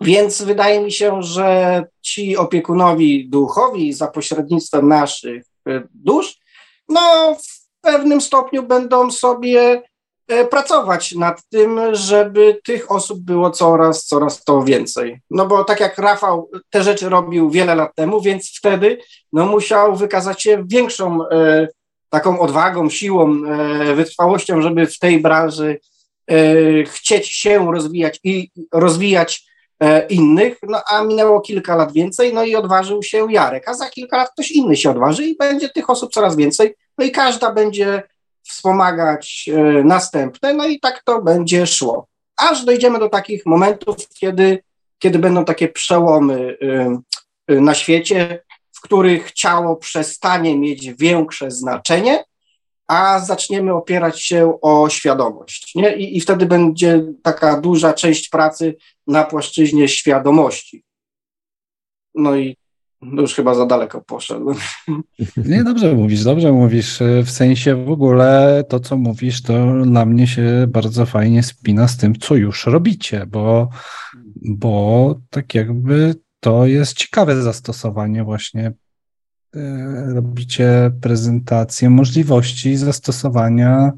Więc 0.00 0.42
wydaje 0.42 0.80
mi 0.80 0.92
się, 0.92 1.22
że 1.22 1.82
ci 2.02 2.36
opiekunowi 2.36 3.28
duchowi 3.28 3.92
za 3.92 4.06
pośrednictwem 4.06 4.88
naszych 4.88 5.44
y, 5.68 5.88
dusz, 5.94 6.38
no 6.88 7.34
w 7.34 7.80
pewnym 7.80 8.20
stopniu 8.20 8.62
będą 8.62 9.10
sobie 9.10 9.82
e, 10.28 10.44
pracować 10.44 11.14
nad 11.14 11.48
tym, 11.48 11.80
żeby 11.92 12.60
tych 12.64 12.90
osób 12.90 13.20
było 13.20 13.50
coraz, 13.50 14.04
coraz 14.04 14.44
to 14.44 14.62
więcej. 14.62 15.20
No 15.30 15.46
bo 15.46 15.64
tak 15.64 15.80
jak 15.80 15.98
Rafał 15.98 16.50
te 16.70 16.82
rzeczy 16.82 17.08
robił 17.08 17.50
wiele 17.50 17.74
lat 17.74 17.94
temu, 17.94 18.20
więc 18.20 18.58
wtedy 18.58 18.98
no, 19.32 19.46
musiał 19.46 19.96
wykazać 19.96 20.42
się 20.42 20.64
większą 20.66 21.28
e, 21.28 21.68
taką 22.10 22.40
odwagą, 22.40 22.90
siłą, 22.90 23.34
e, 23.46 23.94
wytrwałością, 23.94 24.62
żeby 24.62 24.86
w 24.86 24.98
tej 24.98 25.20
branży 25.20 25.80
e, 26.30 26.36
chcieć 26.84 27.28
się 27.28 27.72
rozwijać 27.72 28.20
i 28.24 28.50
rozwijać 28.72 29.46
e, 29.80 30.06
innych, 30.06 30.58
no 30.68 30.82
a 30.90 31.04
minęło 31.04 31.40
kilka 31.40 31.76
lat 31.76 31.92
więcej, 31.92 32.34
no 32.34 32.44
i 32.44 32.56
odważył 32.56 33.02
się 33.02 33.26
Jarek, 33.32 33.68
a 33.68 33.74
za 33.74 33.90
kilka 33.90 34.16
lat 34.16 34.30
ktoś 34.32 34.50
inny 34.50 34.76
się 34.76 34.90
odważy 34.90 35.24
i 35.24 35.36
będzie 35.36 35.68
tych 35.68 35.90
osób 35.90 36.12
coraz 36.12 36.36
więcej, 36.36 36.74
no 36.98 37.04
i 37.04 37.10
każda 37.10 37.52
będzie 37.52 38.02
wspomagać 38.42 39.50
następne, 39.84 40.54
no 40.54 40.66
i 40.66 40.80
tak 40.80 41.02
to 41.04 41.22
będzie 41.22 41.66
szło. 41.66 42.06
Aż 42.36 42.64
dojdziemy 42.64 42.98
do 42.98 43.08
takich 43.08 43.46
momentów, 43.46 43.96
kiedy, 44.08 44.62
kiedy 44.98 45.18
będą 45.18 45.44
takie 45.44 45.68
przełomy 45.68 46.56
na 47.48 47.74
świecie, 47.74 48.43
których 48.84 49.32
ciało 49.32 49.76
przestanie 49.76 50.58
mieć 50.58 50.94
większe 50.94 51.50
znaczenie, 51.50 52.24
a 52.86 53.20
zaczniemy 53.20 53.72
opierać 53.72 54.22
się 54.22 54.58
o 54.62 54.88
świadomość. 54.88 55.74
Nie? 55.74 55.96
I, 55.96 56.16
I 56.16 56.20
wtedy 56.20 56.46
będzie 56.46 57.04
taka 57.22 57.60
duża 57.60 57.92
część 57.92 58.28
pracy 58.28 58.76
na 59.06 59.24
płaszczyźnie 59.24 59.88
świadomości. 59.88 60.84
No 62.14 62.36
i 62.36 62.56
no 63.02 63.22
już 63.22 63.34
chyba 63.34 63.54
za 63.54 63.66
daleko 63.66 64.00
poszedłem. 64.00 64.56
Nie, 65.36 65.64
dobrze 65.64 65.94
mówisz, 65.94 66.24
dobrze 66.24 66.52
mówisz. 66.52 66.98
W 67.24 67.30
sensie 67.30 67.84
w 67.84 67.90
ogóle 67.90 68.64
to, 68.68 68.80
co 68.80 68.96
mówisz, 68.96 69.42
to 69.42 69.52
dla 69.84 70.06
mnie 70.06 70.26
się 70.26 70.66
bardzo 70.68 71.06
fajnie 71.06 71.42
spina 71.42 71.88
z 71.88 71.96
tym, 71.96 72.14
co 72.14 72.34
już 72.34 72.66
robicie, 72.66 73.26
bo, 73.26 73.68
bo 74.36 75.14
tak 75.30 75.54
jakby 75.54 76.14
to 76.44 76.66
jest 76.66 76.96
ciekawe 76.96 77.42
zastosowanie 77.42 78.24
właśnie. 78.24 78.72
e, 79.56 80.14
Robicie 80.14 80.90
prezentację 81.00 81.90
możliwości 81.90 82.76
zastosowania 82.76 83.92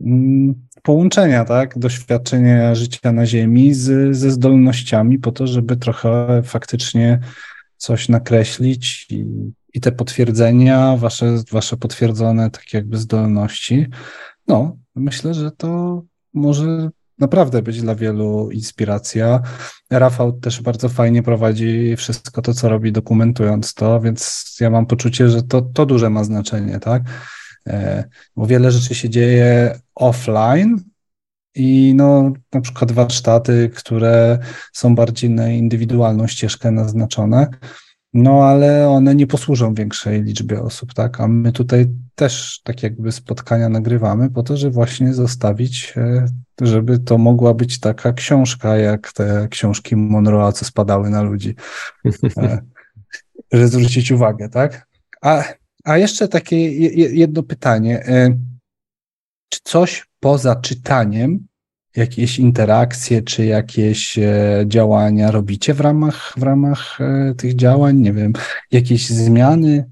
mm, 0.00 0.54
połączenia, 0.82 1.44
tak, 1.44 1.78
doświadczenia 1.78 2.74
życia 2.74 3.12
na 3.12 3.26
Ziemi 3.26 3.74
z, 3.74 4.16
ze 4.16 4.30
zdolnościami 4.30 5.18
po 5.18 5.32
to, 5.32 5.46
żeby 5.46 5.76
trochę 5.76 6.42
faktycznie 6.44 7.20
coś 7.76 8.08
nakreślić 8.08 9.06
i, 9.10 9.24
i 9.74 9.80
te 9.80 9.92
potwierdzenia, 9.92 10.96
wasze, 10.96 11.36
wasze 11.52 11.76
potwierdzone 11.76 12.50
takie 12.50 12.78
jakby 12.78 12.96
zdolności. 12.98 13.86
No, 14.48 14.76
myślę, 14.94 15.34
że 15.34 15.50
to 15.50 16.02
może 16.34 16.90
naprawdę 17.18 17.62
być 17.62 17.80
dla 17.82 17.94
wielu 17.94 18.50
inspiracja. 18.50 19.42
Rafał 19.90 20.32
też 20.32 20.62
bardzo 20.62 20.88
fajnie 20.88 21.22
prowadzi 21.22 21.96
wszystko 21.96 22.42
to, 22.42 22.54
co 22.54 22.68
robi, 22.68 22.92
dokumentując 22.92 23.74
to, 23.74 24.00
więc 24.00 24.56
ja 24.60 24.70
mam 24.70 24.86
poczucie, 24.86 25.28
że 25.28 25.42
to, 25.42 25.62
to 25.62 25.86
duże 25.86 26.10
ma 26.10 26.24
znaczenie, 26.24 26.78
tak? 26.78 27.02
E, 27.66 28.04
Bo 28.36 28.46
wiele 28.46 28.70
rzeczy 28.70 28.94
się 28.94 29.10
dzieje 29.10 29.78
offline, 29.94 30.76
i 31.58 31.92
no, 31.96 32.32
na 32.52 32.60
przykład 32.60 32.92
warsztaty, 32.92 33.70
które 33.76 34.38
są 34.72 34.94
bardziej 34.94 35.30
na 35.30 35.48
indywidualną 35.48 36.26
ścieżkę 36.26 36.70
naznaczone, 36.70 37.46
no 38.14 38.44
ale 38.44 38.88
one 38.88 39.14
nie 39.14 39.26
posłużą 39.26 39.74
większej 39.74 40.22
liczbie 40.22 40.62
osób, 40.62 40.94
tak? 40.94 41.20
A 41.20 41.28
my 41.28 41.52
tutaj 41.52 41.86
też 42.14 42.60
tak 42.64 42.82
jakby 42.82 43.12
spotkania 43.12 43.68
nagrywamy 43.68 44.30
po 44.30 44.42
to, 44.42 44.56
żeby 44.56 44.72
właśnie 44.74 45.14
zostawić, 45.14 45.94
e, 45.96 46.26
żeby 46.60 46.98
to 46.98 47.18
mogła 47.18 47.54
być 47.54 47.80
taka 47.80 48.12
książka, 48.12 48.76
jak 48.76 49.12
te 49.12 49.48
książki 49.50 49.96
Monroe'a, 49.96 50.52
co 50.52 50.64
spadały 50.64 51.10
na 51.10 51.22
ludzi. 51.22 51.54
E, 52.38 52.58
Żeby 53.52 53.68
zwrócić 53.68 54.10
uwagę, 54.10 54.48
tak? 54.48 54.86
A, 55.22 55.44
a 55.84 55.98
jeszcze 55.98 56.28
takie 56.28 56.56
je- 56.56 56.88
je- 56.90 57.14
jedno 57.14 57.42
pytanie. 57.42 58.06
E, 58.06 58.38
Czy 59.48 59.60
coś 59.64 60.06
poza 60.20 60.56
czytaniem, 60.56 61.46
jakieś 61.96 62.38
interakcje, 62.38 63.22
czy 63.22 63.44
jakieś 63.44 64.18
e, 64.18 64.64
działania 64.66 65.30
robicie 65.30 65.74
w 65.74 65.80
ramach, 65.80 66.32
w 66.36 66.42
ramach 66.42 66.98
e, 67.00 67.34
tych 67.34 67.56
działań? 67.56 67.96
Nie 67.96 68.12
wiem, 68.12 68.32
jakieś 68.72 69.08
zmiany? 69.08 69.90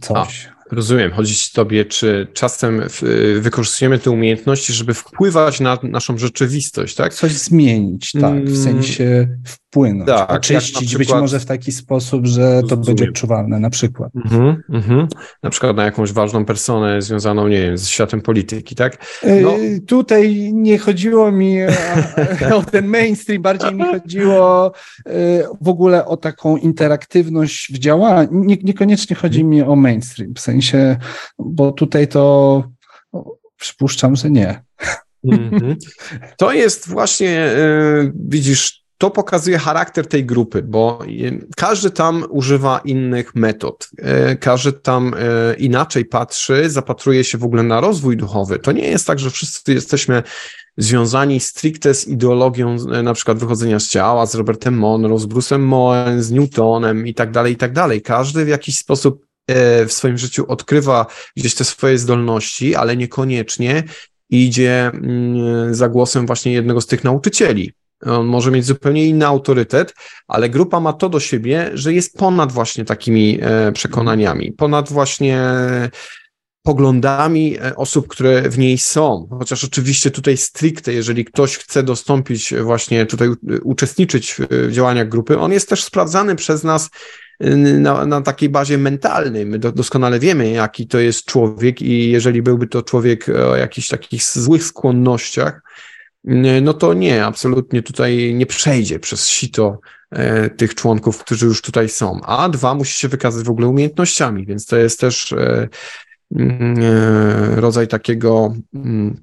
Coś. 0.00 0.48
Rozumiem. 0.70 1.10
Chodzi 1.10 1.34
ci 1.34 1.52
tobie, 1.52 1.84
czy 1.84 2.26
czasem 2.34 2.82
w, 2.88 3.02
wykorzystujemy 3.40 3.98
te 3.98 4.10
umiejętności, 4.10 4.72
żeby 4.72 4.94
wpływać 4.94 5.60
na 5.60 5.78
naszą 5.82 6.18
rzeczywistość, 6.18 6.94
tak? 6.94 7.14
Coś 7.14 7.32
zmienić, 7.32 8.12
tak, 8.12 8.44
w 8.44 8.48
Mm. 8.48 8.56
sensie 8.56 9.28
wpłynąć, 9.70 10.08
Tak, 10.10 10.30
oczyścić, 10.30 10.96
być 10.96 11.06
przykład- 11.06 11.20
może 11.20 11.40
w 11.40 11.44
taki 11.46 11.72
sposób, 11.72 12.26
że 12.26 12.40
to 12.40 12.60
Rozumiem. 12.62 12.84
będzie 12.84 13.08
odczuwalne 13.08 13.60
na 13.60 13.70
przykład. 13.70 14.10
Mhm, 14.24 14.62
mhm. 14.70 15.08
Na 15.42 15.50
przykład 15.50 15.76
na 15.76 15.84
jakąś 15.84 16.12
ważną 16.12 16.44
personę 16.44 17.02
związaną, 17.02 17.48
nie 17.48 17.62
wiem, 17.62 17.78
z 17.78 17.88
światem 17.88 18.20
polityki, 18.20 18.74
tak? 18.74 18.96
No. 19.42 19.50
E, 19.54 19.80
Tutaj 19.86 20.50
nie 20.52 20.78
chodziło 20.78 21.32
mi 21.32 21.56
o, 22.54 22.62
ten 22.62 22.86
mainstream, 22.86 23.42
bardziej 23.42 23.74
mi 23.74 23.84
chodziło 23.84 24.72
e, 25.06 25.10
w 25.60 25.68
ogóle 25.68 26.04
o 26.06 26.16
taką 26.16 26.56
interaktywność 26.56 27.72
w 27.72 27.78
działaniu. 27.78 28.28
Nie, 28.32 28.56
niekoniecznie 28.62 29.16
chodzi 29.16 29.44
mi 29.44 29.62
o 29.62 29.76
mainstream, 29.76 30.34
w 30.34 30.40
sensie, 30.40 30.96
bo 31.38 31.72
tutaj 31.72 32.08
to 32.08 32.64
o, 33.12 33.36
przypuszczam, 33.56 34.16
że 34.16 34.30
nie. 34.30 34.62
Mhm. 35.24 35.76
To 36.38 36.52
jest 36.52 36.88
właśnie, 36.88 37.46
y, 37.46 38.12
widzisz, 38.14 38.79
to 39.00 39.10
pokazuje 39.10 39.58
charakter 39.58 40.06
tej 40.06 40.24
grupy, 40.24 40.62
bo 40.62 40.98
y, 41.06 41.46
każdy 41.56 41.90
tam 41.90 42.24
używa 42.30 42.80
innych 42.84 43.34
metod, 43.34 43.88
y, 44.32 44.36
każdy 44.36 44.72
tam 44.72 45.14
y, 45.14 45.54
inaczej 45.58 46.04
patrzy, 46.04 46.70
zapatruje 46.70 47.24
się 47.24 47.38
w 47.38 47.44
ogóle 47.44 47.62
na 47.62 47.80
rozwój 47.80 48.16
duchowy. 48.16 48.58
To 48.58 48.72
nie 48.72 48.88
jest 48.88 49.06
tak, 49.06 49.18
że 49.18 49.30
wszyscy 49.30 49.74
jesteśmy 49.74 50.22
związani 50.76 51.40
stricte 51.40 51.94
z 51.94 52.08
ideologią 52.08 52.76
na 53.02 53.14
przykład 53.14 53.38
wychodzenia 53.38 53.80
z 53.80 53.88
ciała, 53.88 54.26
z 54.26 54.34
Robertem 54.34 54.74
Monroe, 54.78 55.18
z 55.18 55.26
Bruce'em 55.26 55.58
Moen, 55.58 56.22
z 56.22 56.30
Newtonem 56.30 57.06
i 57.06 57.14
tak 57.14 57.30
dalej, 57.30 57.52
i 57.52 57.56
tak 57.56 57.72
dalej. 57.72 58.02
Każdy 58.02 58.44
w 58.44 58.48
jakiś 58.48 58.78
sposób 58.78 59.26
w 59.86 59.92
swoim 59.92 60.18
życiu 60.18 60.44
odkrywa 60.48 61.06
gdzieś 61.36 61.54
te 61.54 61.64
swoje 61.64 61.98
zdolności, 61.98 62.74
ale 62.74 62.96
niekoniecznie 62.96 63.84
idzie 64.30 64.90
mm, 64.94 65.74
za 65.74 65.88
głosem 65.88 66.26
właśnie 66.26 66.52
jednego 66.52 66.80
z 66.80 66.86
tych 66.86 67.04
nauczycieli. 67.04 67.72
On 68.06 68.26
może 68.26 68.50
mieć 68.50 68.64
zupełnie 68.64 69.06
inny 69.06 69.26
autorytet, 69.26 69.94
ale 70.28 70.48
grupa 70.48 70.80
ma 70.80 70.92
to 70.92 71.08
do 71.08 71.20
siebie, 71.20 71.70
że 71.74 71.94
jest 71.94 72.16
ponad 72.16 72.52
właśnie 72.52 72.84
takimi 72.84 73.38
e, 73.42 73.72
przekonaniami, 73.72 74.52
ponad 74.52 74.88
właśnie 74.88 75.40
poglądami 76.62 77.58
e, 77.58 77.76
osób, 77.76 78.08
które 78.08 78.42
w 78.50 78.58
niej 78.58 78.78
są. 78.78 79.28
Chociaż 79.38 79.64
oczywiście 79.64 80.10
tutaj 80.10 80.36
stricte, 80.36 80.92
jeżeli 80.92 81.24
ktoś 81.24 81.58
chce 81.58 81.82
dostąpić 81.82 82.54
właśnie 82.54 83.06
tutaj 83.06 83.28
uczestniczyć 83.62 84.32
w 84.32 84.46
w 84.68 84.72
działaniach 84.72 85.08
grupy, 85.08 85.38
on 85.38 85.52
jest 85.52 85.68
też 85.68 85.84
sprawdzany 85.84 86.36
przez 86.36 86.64
nas 86.64 86.90
y, 87.44 87.56
na, 87.56 88.06
na 88.06 88.20
takiej 88.20 88.48
bazie 88.48 88.78
mentalnej. 88.78 89.46
My 89.46 89.58
do, 89.58 89.72
doskonale 89.72 90.18
wiemy, 90.18 90.50
jaki 90.50 90.86
to 90.86 90.98
jest 90.98 91.24
człowiek 91.24 91.82
i 91.82 92.10
jeżeli 92.10 92.42
byłby 92.42 92.66
to 92.66 92.82
człowiek 92.82 93.28
o 93.28 93.56
jakichś 93.56 93.88
takich 93.88 94.22
złych 94.22 94.64
skłonnościach, 94.64 95.60
no 96.62 96.74
to 96.74 96.94
nie, 96.94 97.24
absolutnie 97.24 97.82
tutaj 97.82 98.34
nie 98.34 98.46
przejdzie 98.46 98.98
przez 98.98 99.28
sito 99.28 99.78
e, 100.10 100.50
tych 100.50 100.74
członków, 100.74 101.18
którzy 101.18 101.46
już 101.46 101.62
tutaj 101.62 101.88
są. 101.88 102.20
A 102.22 102.48
dwa, 102.48 102.74
musi 102.74 102.98
się 102.98 103.08
wykazać 103.08 103.44
w 103.44 103.50
ogóle 103.50 103.68
umiejętnościami, 103.68 104.46
więc 104.46 104.66
to 104.66 104.76
jest 104.76 105.00
też 105.00 105.32
e, 105.32 105.68
mm, 106.36 106.74
e, 106.82 107.60
rodzaj 107.60 107.88
takiego 107.88 108.54
mm, 108.74 109.22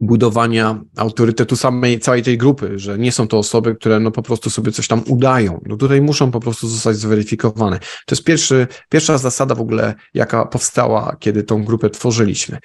budowania 0.00 0.82
autorytetu 0.96 1.56
samej, 1.56 2.00
całej 2.00 2.22
tej 2.22 2.38
grupy, 2.38 2.78
że 2.78 2.98
nie 2.98 3.12
są 3.12 3.28
to 3.28 3.38
osoby, 3.38 3.74
które 3.74 4.00
no 4.00 4.10
po 4.10 4.22
prostu 4.22 4.50
sobie 4.50 4.72
coś 4.72 4.88
tam 4.88 5.02
udają. 5.06 5.60
No 5.66 5.76
tutaj 5.76 6.00
muszą 6.00 6.30
po 6.30 6.40
prostu 6.40 6.68
zostać 6.68 6.96
zweryfikowane. 6.96 7.78
To 7.78 8.14
jest 8.14 8.24
pierwszy, 8.24 8.66
pierwsza 8.88 9.18
zasada 9.18 9.54
w 9.54 9.60
ogóle, 9.60 9.94
jaka 10.14 10.46
powstała, 10.46 11.16
kiedy 11.20 11.42
tą 11.42 11.64
grupę 11.64 11.90
tworzyliśmy. 11.90 12.58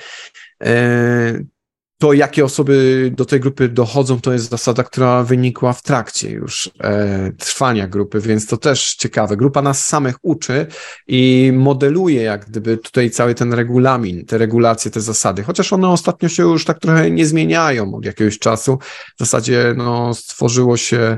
To, 1.97 2.13
jakie 2.13 2.45
osoby 2.45 3.11
do 3.15 3.25
tej 3.25 3.39
grupy 3.39 3.69
dochodzą, 3.69 4.21
to 4.21 4.33
jest 4.33 4.49
zasada, 4.49 4.83
która 4.83 5.23
wynikła 5.23 5.73
w 5.73 5.81
trakcie 5.81 6.29
już 6.29 6.71
e, 6.83 7.31
trwania 7.37 7.87
grupy, 7.87 8.19
więc 8.19 8.47
to 8.47 8.57
też 8.57 8.95
ciekawe. 8.95 9.37
Grupa 9.37 9.61
nas 9.61 9.87
samych 9.87 10.15
uczy 10.21 10.67
i 11.07 11.51
modeluje, 11.55 12.21
jak 12.21 12.45
gdyby 12.45 12.77
tutaj 12.77 13.09
cały 13.09 13.35
ten 13.35 13.53
regulamin, 13.53 14.25
te 14.25 14.37
regulacje, 14.37 14.91
te 14.91 15.01
zasady, 15.01 15.43
chociaż 15.43 15.73
one 15.73 15.89
ostatnio 15.89 16.29
się 16.29 16.43
już 16.43 16.65
tak 16.65 16.79
trochę 16.79 17.11
nie 17.11 17.25
zmieniają 17.25 17.95
od 17.95 18.05
jakiegoś 18.05 18.39
czasu. 18.39 18.77
W 19.15 19.19
zasadzie 19.19 19.73
no, 19.77 20.13
stworzyło 20.13 20.77
się, 20.77 21.17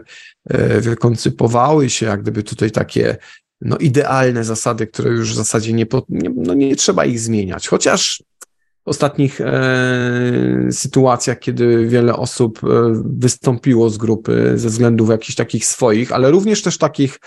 e, 0.50 0.82
wykoncypowały 0.82 1.90
się, 1.90 2.06
jak 2.06 2.22
gdyby 2.22 2.44
tutaj 2.44 2.72
takie 2.72 3.18
no, 3.62 3.78
idealne 3.78 4.44
zasady, 4.44 4.88
które 4.88 5.10
już 5.10 5.32
w 5.32 5.36
zasadzie 5.36 5.74
nie, 5.74 5.86
nie, 6.10 6.30
no, 6.36 6.54
nie 6.54 6.76
trzeba 6.76 7.06
ich 7.06 7.20
zmieniać. 7.20 7.68
Chociaż 7.68 8.24
ostatnich 8.88 9.42
e, 9.42 10.72
sytuacjach, 10.72 11.40
kiedy 11.40 11.88
wiele 11.88 12.16
osób 12.16 12.64
e, 12.64 12.68
wystąpiło 13.06 13.90
z 13.90 13.98
grupy 13.98 14.54
ze 14.56 14.70
względów 14.70 15.10
jakichś 15.10 15.36
takich 15.36 15.66
swoich, 15.66 16.12
ale 16.12 16.32
również 16.32 16.62
też 16.62 16.78
takich, 16.78 17.20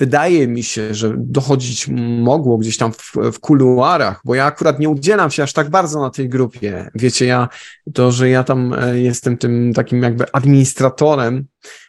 wydaje 0.00 0.48
mi 0.48 0.62
się, 0.62 0.94
że 0.94 1.14
dochodzić 1.16 1.88
mogło 2.22 2.58
gdzieś 2.58 2.76
tam 2.76 2.92
w, 2.92 3.12
w 3.32 3.40
kuluarach, 3.40 4.20
bo 4.24 4.34
ja 4.34 4.44
akurat 4.44 4.78
nie 4.80 4.88
udzielam 4.88 5.30
się 5.30 5.42
aż 5.42 5.52
tak 5.52 5.70
bardzo 5.70 6.00
na 6.00 6.10
tej 6.10 6.28
grupie. 6.28 6.90
Wiecie, 6.94 7.26
ja 7.26 7.48
to, 7.94 8.12
że 8.12 8.28
ja 8.28 8.44
tam 8.44 8.74
e, 8.74 9.00
jestem 9.00 9.36
tym 9.36 9.72
takim 9.74 10.02
jakby 10.02 10.32
administratorem, 10.32 11.46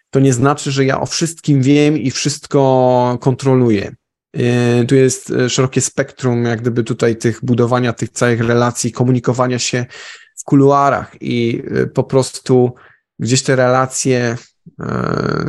to 0.10 0.20
nie 0.20 0.34
znaczy, 0.34 0.72
że 0.72 0.86
ja 0.86 1.02
o 1.02 1.06
wszystkim 1.06 1.62
wiem 1.62 1.98
i 1.98 2.12
wszystko 2.12 3.18
kontroluję. 3.22 3.96
Yy, 4.34 4.86
tu 4.88 4.96
jest 4.96 5.32
e, 5.32 5.50
szerokie 5.50 5.82
spektrum, 5.82 6.44
jak 6.44 6.62
gdyby 6.62 6.84
tutaj 6.84 7.16
tych 7.16 7.46
budowania 7.46 7.94
tych 7.94 8.10
całych 8.10 8.42
relacji, 8.42 8.92
komunikowania 8.92 9.60
się 9.60 9.86
w 10.36 10.44
kuluarach 10.44 11.16
i 11.22 11.64
e, 11.72 11.88
po 11.88 12.04
prostu 12.04 12.74
gdzieś 13.20 13.44
te 13.44 13.56
relacje 13.56 14.38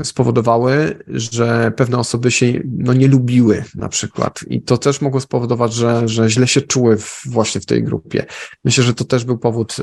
spowodowały, 0.02 0.98
że 1.08 1.72
pewne 1.76 1.98
osoby 1.98 2.30
się 2.30 2.46
no, 2.64 2.92
nie 2.92 3.08
lubiły 3.08 3.64
na 3.74 3.88
przykład 3.88 4.40
i 4.48 4.62
to 4.62 4.78
też 4.78 5.00
mogło 5.00 5.20
spowodować, 5.20 5.74
że, 5.74 6.08
że 6.08 6.30
źle 6.30 6.48
się 6.48 6.60
czuły 6.60 6.96
w, 6.96 7.22
właśnie 7.26 7.60
w 7.60 7.66
tej 7.66 7.84
grupie. 7.84 8.26
Myślę, 8.64 8.84
że 8.84 8.94
to 8.94 9.04
też 9.04 9.24
był 9.24 9.38
powód, 9.38 9.76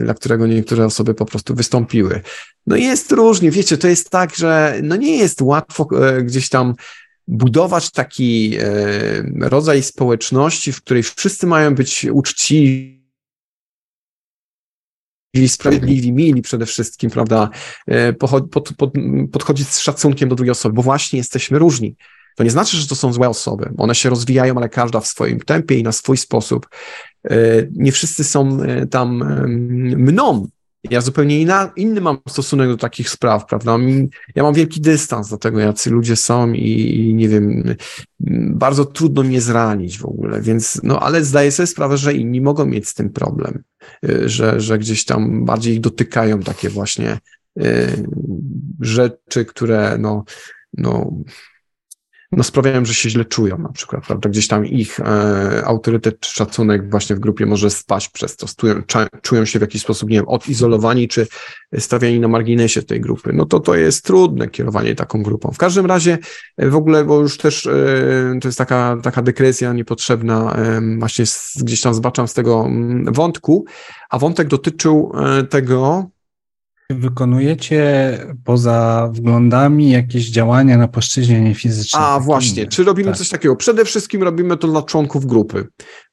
dla 0.00 0.14
którego 0.14 0.46
niektóre 0.46 0.86
osoby 0.86 1.14
po 1.14 1.24
prostu 1.24 1.54
wystąpiły. 1.54 2.20
No 2.66 2.76
jest 2.76 3.12
różnie, 3.12 3.50
wiecie, 3.50 3.78
to 3.78 3.88
jest 3.88 4.10
tak, 4.10 4.36
że 4.36 4.80
no 4.82 4.96
nie 4.96 5.16
jest 5.16 5.42
łatwo 5.42 5.88
gdzieś 6.22 6.48
tam 6.48 6.74
budować 7.28 7.90
taki 7.90 8.56
e, 8.60 8.68
rodzaj 9.40 9.82
społeczności, 9.82 10.72
w 10.72 10.82
której 10.82 11.02
wszyscy 11.02 11.46
mają 11.46 11.74
być 11.74 12.06
uczciwi, 12.12 13.06
sprawiedliwi, 15.46 16.12
mili 16.12 16.42
przede 16.42 16.66
wszystkim, 16.66 17.10
prawda, 17.10 17.50
e, 17.86 18.12
pod, 18.12 18.50
pod, 18.50 18.72
pod, 18.76 18.92
podchodzić 19.32 19.68
z 19.68 19.78
szacunkiem 19.78 20.28
do 20.28 20.34
drugiej 20.34 20.52
osoby, 20.52 20.74
bo 20.74 20.82
właśnie 20.82 21.18
jesteśmy 21.18 21.58
różni. 21.58 21.96
To 22.36 22.44
nie 22.44 22.50
znaczy, 22.50 22.76
że 22.76 22.86
to 22.86 22.94
są 22.94 23.12
złe 23.12 23.28
osoby. 23.28 23.72
One 23.78 23.94
się 23.94 24.10
rozwijają, 24.10 24.56
ale 24.56 24.68
każda 24.68 25.00
w 25.00 25.06
swoim 25.06 25.40
tempie 25.40 25.78
i 25.78 25.82
na 25.82 25.92
swój 25.92 26.16
sposób. 26.16 26.68
E, 27.24 27.36
nie 27.72 27.92
wszyscy 27.92 28.24
są 28.24 28.58
tam 28.90 29.24
mną, 29.96 30.48
ja 30.90 31.00
zupełnie 31.00 31.40
inna, 31.40 31.72
inny 31.76 32.00
mam 32.00 32.18
stosunek 32.28 32.68
do 32.68 32.76
takich 32.76 33.10
spraw, 33.10 33.46
prawda? 33.46 33.78
Ja 34.34 34.42
mam 34.42 34.54
wielki 34.54 34.80
dystans 34.80 35.28
do 35.28 35.36
tego, 35.36 35.60
jacy 35.60 35.90
ludzie 35.90 36.16
są 36.16 36.52
i, 36.52 36.96
i 36.96 37.14
nie 37.14 37.28
wiem, 37.28 37.76
bardzo 38.50 38.84
trudno 38.84 39.22
mnie 39.22 39.40
zranić 39.40 39.98
w 39.98 40.04
ogóle, 40.04 40.40
więc, 40.40 40.80
no 40.82 41.00
ale 41.00 41.24
zdaję 41.24 41.52
sobie 41.52 41.66
sprawę, 41.66 41.96
że 41.96 42.14
inni 42.14 42.40
mogą 42.40 42.66
mieć 42.66 42.88
z 42.88 42.94
tym 42.94 43.10
problem, 43.10 43.62
y, 44.04 44.28
że, 44.28 44.60
że 44.60 44.78
gdzieś 44.78 45.04
tam 45.04 45.44
bardziej 45.44 45.74
ich 45.74 45.80
dotykają 45.80 46.40
takie 46.40 46.68
właśnie 46.68 47.18
y, 47.60 48.06
rzeczy, 48.80 49.44
które 49.44 49.96
no, 49.98 50.24
no 50.72 51.12
no 52.32 52.42
sprawiają, 52.42 52.84
że 52.84 52.94
się 52.94 53.10
źle 53.10 53.24
czują 53.24 53.58
na 53.58 53.72
przykład, 53.72 54.06
prawda? 54.06 54.28
Gdzieś 54.28 54.48
tam 54.48 54.66
ich 54.66 55.00
e, 55.00 55.62
autorytet 55.64 56.20
czy 56.20 56.32
szacunek 56.32 56.90
właśnie 56.90 57.16
w 57.16 57.20
grupie 57.20 57.46
może 57.46 57.70
spaść 57.70 58.08
przez 58.08 58.36
to, 58.36 58.46
czują, 58.56 58.82
czują 59.22 59.44
się 59.44 59.58
w 59.58 59.62
jakiś 59.62 59.82
sposób, 59.82 60.10
nie 60.10 60.16
wiem, 60.16 60.28
odizolowani 60.28 61.08
czy 61.08 61.26
stawiani 61.78 62.20
na 62.20 62.28
marginesie 62.28 62.82
tej 62.82 63.00
grupy. 63.00 63.32
No 63.32 63.46
to 63.46 63.60
to 63.60 63.74
jest 63.74 64.04
trudne 64.04 64.48
kierowanie 64.48 64.94
taką 64.94 65.22
grupą. 65.22 65.50
W 65.52 65.58
każdym 65.58 65.86
razie 65.86 66.18
e, 66.56 66.68
w 66.68 66.76
ogóle, 66.76 67.04
bo 67.04 67.20
już 67.20 67.38
też 67.38 67.66
e, 67.66 68.38
to 68.42 68.48
jest 68.48 68.58
taka, 68.58 68.96
taka 69.02 69.22
dekresja 69.22 69.72
niepotrzebna, 69.72 70.54
e, 70.54 70.80
właśnie 70.98 71.26
z, 71.26 71.62
gdzieś 71.62 71.80
tam 71.80 71.94
zbaczam 71.94 72.28
z 72.28 72.34
tego 72.34 72.64
mm, 72.66 73.12
wątku, 73.12 73.64
a 74.10 74.18
wątek 74.18 74.48
dotyczył 74.48 75.12
e, 75.14 75.44
tego, 75.44 76.10
Wykonujecie 76.90 78.18
poza 78.44 79.08
wglądami 79.12 79.90
jakieś 79.90 80.30
działania 80.30 80.78
na 80.78 80.88
płaszczyźnie 80.88 81.40
niefizycznej? 81.40 82.02
A 82.04 82.20
właśnie, 82.20 82.66
czy 82.66 82.84
robimy 82.84 83.08
tak. 83.08 83.18
coś 83.18 83.28
takiego? 83.28 83.56
Przede 83.56 83.84
wszystkim 83.84 84.22
robimy 84.22 84.56
to 84.56 84.68
dla 84.68 84.82
członków 84.82 85.26
grupy. 85.26 85.66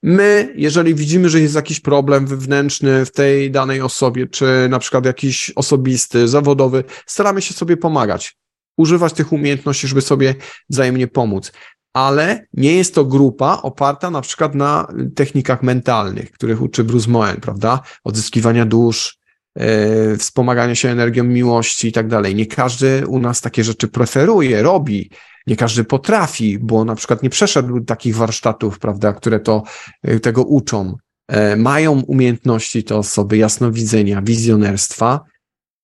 My, 0.04 0.54
jeżeli 0.56 0.95
widzimy, 0.95 1.30
że 1.30 1.40
jest 1.40 1.56
jakiś 1.56 1.80
problem 1.80 2.28
wewnętrzny 2.28 3.06
w 3.06 3.12
tej 3.12 3.52
danej 3.52 3.82
osobie, 3.82 4.28
czy 4.28 4.68
na 4.70 4.80
przykład 4.80 5.06
jakiś 5.06 5.52
osobisty, 5.56 6.28
zawodowy, 6.28 6.84
staramy 7.06 7.41
się 7.41 7.54
sobie 7.54 7.78
pomagać, 7.78 8.38
używać 8.78 9.14
tych 9.14 9.34
umiejętności, 9.34 9.88
żeby 9.88 10.02
sobie 10.02 10.36
wzajemnie 10.70 11.08
pomóc. 11.08 11.52
Ale 11.94 12.45
nie 12.54 12.76
jest 12.76 12.95
to 12.95 13.06
grupa 13.06 13.60
oparta 13.62 14.10
na 14.10 14.22
przykład 14.22 14.56
na 14.56 14.88
technikach 15.16 15.64
mentalnych, 15.64 16.32
których 16.32 16.62
uczy 16.62 16.84
Bruce 16.84 17.10
Moen, 17.10 17.41
prawda? 17.41 17.82
Odzyskiwania 18.04 18.66
dusz, 18.66 19.23
E, 19.59 20.17
wspomaganie 20.17 20.75
się 20.75 20.89
energią 20.89 21.23
miłości 21.23 21.88
i 21.88 21.91
tak 21.91 22.07
dalej. 22.07 22.35
Nie 22.35 22.45
każdy 22.45 23.07
u 23.07 23.19
nas 23.19 23.41
takie 23.41 23.63
rzeczy 23.63 23.88
preferuje, 23.88 24.63
robi. 24.63 25.09
Nie 25.47 25.55
każdy 25.55 25.84
potrafi, 25.84 26.59
bo 26.59 26.85
na 26.85 26.95
przykład 26.95 27.23
nie 27.23 27.30
przeszedł 27.30 27.81
takich 27.81 28.15
warsztatów, 28.15 28.80
prawda, 28.80 29.13
które 29.13 29.39
to, 29.39 29.63
e, 30.03 30.19
tego 30.19 30.43
uczą. 30.43 30.95
E, 31.27 31.55
mają 31.55 32.01
umiejętności 32.01 32.84
te 32.84 32.95
osoby 32.95 33.38
jasnowidzenia, 33.38 34.21
wizjonerstwa, 34.21 35.21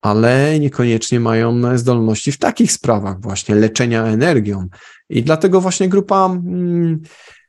ale 0.01 0.59
niekoniecznie 0.59 1.19
mają 1.19 1.77
zdolności 1.77 2.31
w 2.31 2.37
takich 2.37 2.71
sprawach 2.71 3.21
właśnie 3.21 3.55
leczenia 3.55 4.05
energią. 4.05 4.67
I 5.09 5.23
dlatego 5.23 5.61
właśnie 5.61 5.89
grupa 5.89 6.25
mm, 6.25 7.01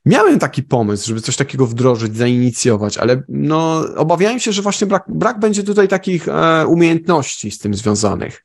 Miałem 0.04 0.38
taki 0.38 0.62
pomysł, 0.62 1.08
żeby 1.08 1.20
coś 1.20 1.36
takiego 1.36 1.66
wdrożyć, 1.66 2.16
zainicjować, 2.16 2.98
ale 2.98 3.22
no, 3.28 3.84
obawiałem 3.96 4.40
się, 4.40 4.52
że 4.52 4.62
właśnie 4.62 4.86
brak, 4.86 5.04
brak 5.08 5.40
będzie 5.40 5.62
tutaj 5.62 5.88
takich 5.88 6.28
e, 6.28 6.66
umiejętności 6.66 7.50
z 7.50 7.58
tym 7.58 7.74
związanych, 7.74 8.44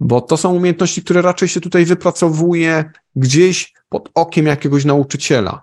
bo 0.00 0.20
to 0.20 0.36
są 0.36 0.54
umiejętności, 0.54 1.02
które 1.02 1.22
raczej 1.22 1.48
się 1.48 1.60
tutaj 1.60 1.84
wypracowuje 1.84 2.90
gdzieś 3.16 3.72
pod 3.88 4.10
okiem 4.14 4.46
jakiegoś 4.46 4.84
nauczyciela. 4.84 5.62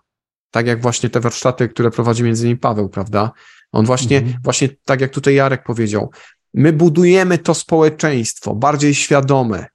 Tak 0.51 0.67
jak 0.67 0.81
właśnie 0.81 1.09
te 1.09 1.19
warsztaty, 1.19 1.69
które 1.69 1.91
prowadzi 1.91 2.23
między 2.23 2.43
innymi 2.43 2.59
Paweł, 2.59 2.89
prawda? 2.89 3.31
On 3.71 3.85
właśnie, 3.85 4.17
mhm. 4.17 4.37
właśnie 4.43 4.69
tak 4.85 5.01
jak 5.01 5.11
tutaj 5.11 5.35
Jarek 5.35 5.63
powiedział, 5.63 6.11
my 6.53 6.73
budujemy 6.73 7.37
to 7.37 7.53
społeczeństwo 7.53 8.55
bardziej 8.55 8.95
świadome. 8.95 9.65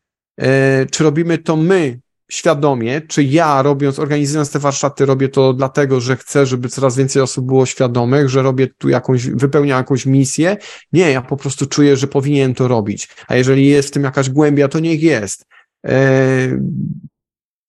E, 0.40 0.86
czy 0.86 1.04
robimy 1.04 1.38
to 1.38 1.56
my, 1.56 2.00
świadomie, 2.30 3.00
czy 3.00 3.22
ja 3.24 3.62
robiąc, 3.62 3.98
organizując 3.98 4.50
te 4.50 4.58
warsztaty, 4.58 5.06
robię 5.06 5.28
to 5.28 5.52
dlatego, 5.52 6.00
że 6.00 6.16
chcę, 6.16 6.46
żeby 6.46 6.68
coraz 6.68 6.96
więcej 6.96 7.22
osób 7.22 7.46
było 7.46 7.66
świadomych, 7.66 8.28
że 8.28 8.42
robię 8.42 8.68
tu 8.78 8.88
jakąś, 8.88 9.26
wypełniam 9.26 9.78
jakąś 9.78 10.06
misję. 10.06 10.56
Nie, 10.92 11.10
ja 11.10 11.22
po 11.22 11.36
prostu 11.36 11.66
czuję, 11.66 11.96
że 11.96 12.06
powinien 12.06 12.54
to 12.54 12.68
robić. 12.68 13.08
A 13.28 13.36
jeżeli 13.36 13.66
jest 13.66 13.88
w 13.88 13.92
tym 13.92 14.04
jakaś 14.04 14.30
głębia, 14.30 14.68
to 14.68 14.78
niech 14.78 15.02
jest. 15.02 15.46
Eee, 15.84 16.52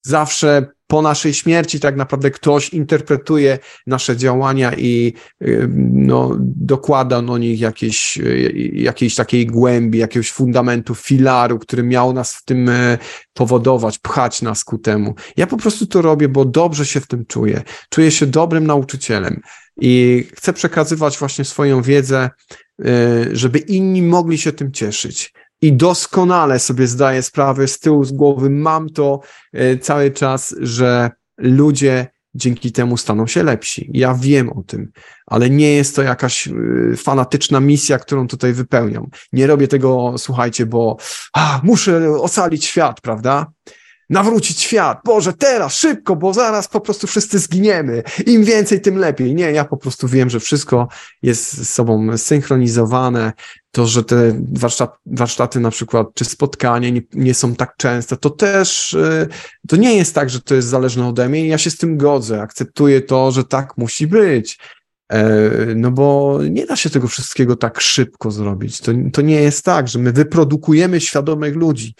zawsze 0.02 0.66
po 0.90 1.02
naszej 1.02 1.34
śmierci 1.34 1.80
tak 1.80 1.96
naprawdę 1.96 2.30
ktoś 2.30 2.68
interpretuje 2.68 3.58
nasze 3.86 4.16
działania 4.16 4.72
i 4.74 5.12
no, 5.92 6.36
dokłada 6.40 7.22
do 7.22 7.38
nich 7.38 7.60
jakieś, 7.60 8.18
jakiejś 8.72 9.14
takiej 9.14 9.46
głębi, 9.46 9.98
jakiegoś 9.98 10.32
fundamentu, 10.32 10.94
filaru, 10.94 11.58
który 11.58 11.82
miał 11.82 12.12
nas 12.12 12.34
w 12.34 12.44
tym 12.44 12.68
e, 12.68 12.98
powodować, 13.32 13.98
pchać 13.98 14.42
nas 14.42 14.64
ku 14.64 14.78
temu. 14.78 15.14
Ja 15.36 15.46
po 15.46 15.56
prostu 15.56 15.86
to 15.86 16.02
robię, 16.02 16.28
bo 16.28 16.44
dobrze 16.44 16.86
się 16.86 17.00
w 17.00 17.06
tym 17.06 17.26
czuję. 17.26 17.62
Czuję 17.90 18.10
się 18.10 18.26
dobrym 18.26 18.66
nauczycielem 18.66 19.40
i 19.80 20.24
chcę 20.36 20.52
przekazywać 20.52 21.18
właśnie 21.18 21.44
swoją 21.44 21.82
wiedzę 21.82 22.30
żeby 23.32 23.58
inni 23.58 24.02
mogli 24.02 24.38
się 24.38 24.52
tym 24.52 24.72
cieszyć. 24.72 25.32
I 25.62 25.72
doskonale 25.72 26.58
sobie 26.58 26.86
zdaję 26.86 27.22
sprawę 27.22 27.68
z 27.68 27.78
tyłu 27.78 28.04
z 28.04 28.12
głowy, 28.12 28.50
mam 28.50 28.88
to 28.88 29.20
cały 29.80 30.10
czas, 30.10 30.54
że 30.60 31.10
ludzie 31.38 32.06
dzięki 32.34 32.72
temu 32.72 32.96
staną 32.96 33.26
się 33.26 33.42
lepsi. 33.42 33.90
Ja 33.94 34.14
wiem 34.14 34.52
o 34.52 34.62
tym, 34.62 34.92
ale 35.26 35.50
nie 35.50 35.72
jest 35.72 35.96
to 35.96 36.02
jakaś 36.02 36.46
y, 36.46 36.96
fanatyczna 36.96 37.60
misja, 37.60 37.98
którą 37.98 38.28
tutaj 38.28 38.52
wypełniam. 38.52 39.06
Nie 39.32 39.46
robię 39.46 39.68
tego, 39.68 40.14
słuchajcie, 40.18 40.66
bo 40.66 40.96
a, 41.32 41.60
muszę 41.62 42.10
ocalić 42.10 42.64
świat, 42.64 43.00
prawda? 43.00 43.46
Nawrócić 44.10 44.60
świat. 44.60 44.98
Boże, 45.04 45.32
teraz, 45.32 45.74
szybko, 45.74 46.16
bo 46.16 46.32
zaraz 46.32 46.68
po 46.68 46.80
prostu 46.80 47.06
wszyscy 47.06 47.38
zginiemy. 47.38 48.02
Im 48.26 48.44
więcej, 48.44 48.80
tym 48.80 48.98
lepiej. 48.98 49.34
Nie, 49.34 49.52
ja 49.52 49.64
po 49.64 49.76
prostu 49.76 50.08
wiem, 50.08 50.30
że 50.30 50.40
wszystko 50.40 50.88
jest 51.22 51.52
z 51.52 51.68
sobą 51.68 52.18
synchronizowane, 52.18 53.32
to, 53.70 53.86
że 53.86 54.04
te 54.04 54.40
warsztat, 54.52 54.98
warsztaty 55.06 55.60
na 55.60 55.70
przykład, 55.70 56.06
czy 56.14 56.24
spotkania 56.24 56.90
nie, 56.90 57.02
nie 57.14 57.34
są 57.34 57.54
tak 57.54 57.76
częste, 57.76 58.16
to 58.16 58.30
też 58.30 58.94
y, 58.94 59.28
to 59.68 59.76
nie 59.76 59.96
jest 59.96 60.14
tak, 60.14 60.30
że 60.30 60.40
to 60.40 60.54
jest 60.54 60.68
zależne 60.68 61.08
ode 61.08 61.28
mnie 61.28 61.44
i 61.44 61.48
ja 61.48 61.58
się 61.58 61.70
z 61.70 61.76
tym 61.76 61.96
godzę, 61.96 62.42
akceptuję 62.42 63.00
to, 63.00 63.30
że 63.30 63.44
tak 63.44 63.76
musi 63.76 64.06
być. 64.06 64.58
E, 65.10 65.50
no 65.76 65.90
bo 65.90 66.38
nie 66.50 66.66
da 66.66 66.76
się 66.76 66.90
tego 66.90 67.08
wszystkiego 67.08 67.56
tak 67.56 67.80
szybko 67.80 68.30
zrobić. 68.30 68.80
To, 68.80 68.92
to 69.12 69.22
nie 69.22 69.42
jest 69.42 69.64
tak, 69.64 69.88
że 69.88 69.98
my 69.98 70.12
wyprodukujemy 70.12 71.00
świadomych 71.00 71.56
ludzi. 71.56 71.94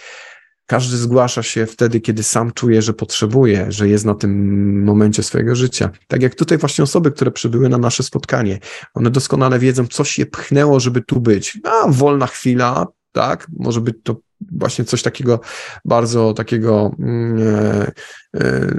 Każdy 0.70 0.97
zgłasza 0.97 1.42
się 1.42 1.66
wtedy, 1.66 2.01
kiedy 2.01 2.22
sam 2.22 2.52
czuje, 2.52 2.82
że 2.82 2.92
potrzebuje, 2.92 3.66
że 3.68 3.88
jest 3.88 4.05
na 4.05 4.14
tym 4.14 4.84
momencie 4.84 5.22
swojego 5.22 5.55
życia. 5.55 5.90
Tak 6.09 6.22
jak 6.22 6.34
tutaj 6.34 6.59
właśnie 6.59 6.84
osoby, 6.84 7.12
które 7.12 7.30
przybyły 7.30 7.68
na 7.68 7.78
nasze 7.78 8.02
spotkanie. 8.02 8.59
One 8.94 9.10
doskonale 9.10 9.59
wiedzą, 9.59 9.86
co 9.86 10.05
się 10.05 10.26
pchnęło, 10.26 10.80
żeby 10.80 11.02
tu 11.02 11.20
być. 11.20 11.59
A 11.64 11.88
wolna 11.88 12.26
chwila, 12.26 12.86
tak? 13.12 13.47
Może 13.59 13.80
być 13.80 13.97
to 14.02 14.16
właśnie 14.52 14.84
coś 14.84 15.02
takiego 15.02 15.40
bardzo 15.84 16.34
takiego 16.34 16.94
mm, 16.98 17.38
e, 17.38 17.92
e, 18.34 18.74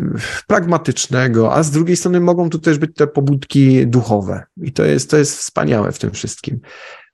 pragmatycznego, 0.48 1.54
a 1.54 1.64
z 1.64 1.72
drugiej 1.72 1.98
strony 1.98 2.20
mogą 2.20 2.50
tu 2.50 2.60
też 2.60 2.78
być 2.78 2.92
te 2.96 3.08
pobudki 3.08 3.88
duchowe. 3.88 4.44
I 4.62 4.72
to 4.72 4.86
jest, 4.86 5.10
to 5.10 5.18
jest 5.18 5.38
wspaniałe 5.38 5.92
w 5.92 6.00
tym 6.00 6.12
wszystkim, 6.12 6.60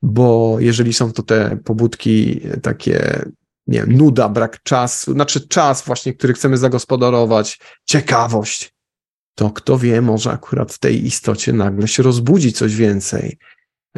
bo 0.01 0.57
jeżeli 0.59 0.93
są 0.93 1.11
to 1.11 1.23
te 1.23 1.57
pobudki 1.63 2.41
takie 2.61 3.25
nie 3.68 3.80
wiem, 3.80 3.98
nuda, 3.98 4.30
brak 4.30 4.64
czasu, 4.64 5.14
znaczy 5.14 5.48
czas 5.48 5.81
właśnie, 5.81 6.14
który 6.14 6.34
chcemy 6.34 6.57
zagospodarować, 6.57 7.60
ciekawość, 7.85 8.73
to 9.35 9.49
kto 9.49 9.77
wie, 9.77 10.02
może 10.02 10.31
akurat 10.31 10.73
w 10.73 10.80
tej 10.80 11.06
istocie 11.06 11.53
nagle 11.53 11.88
się 11.88 12.03
rozbudzi 12.03 12.53
coś 12.53 12.76
więcej. 12.76 13.38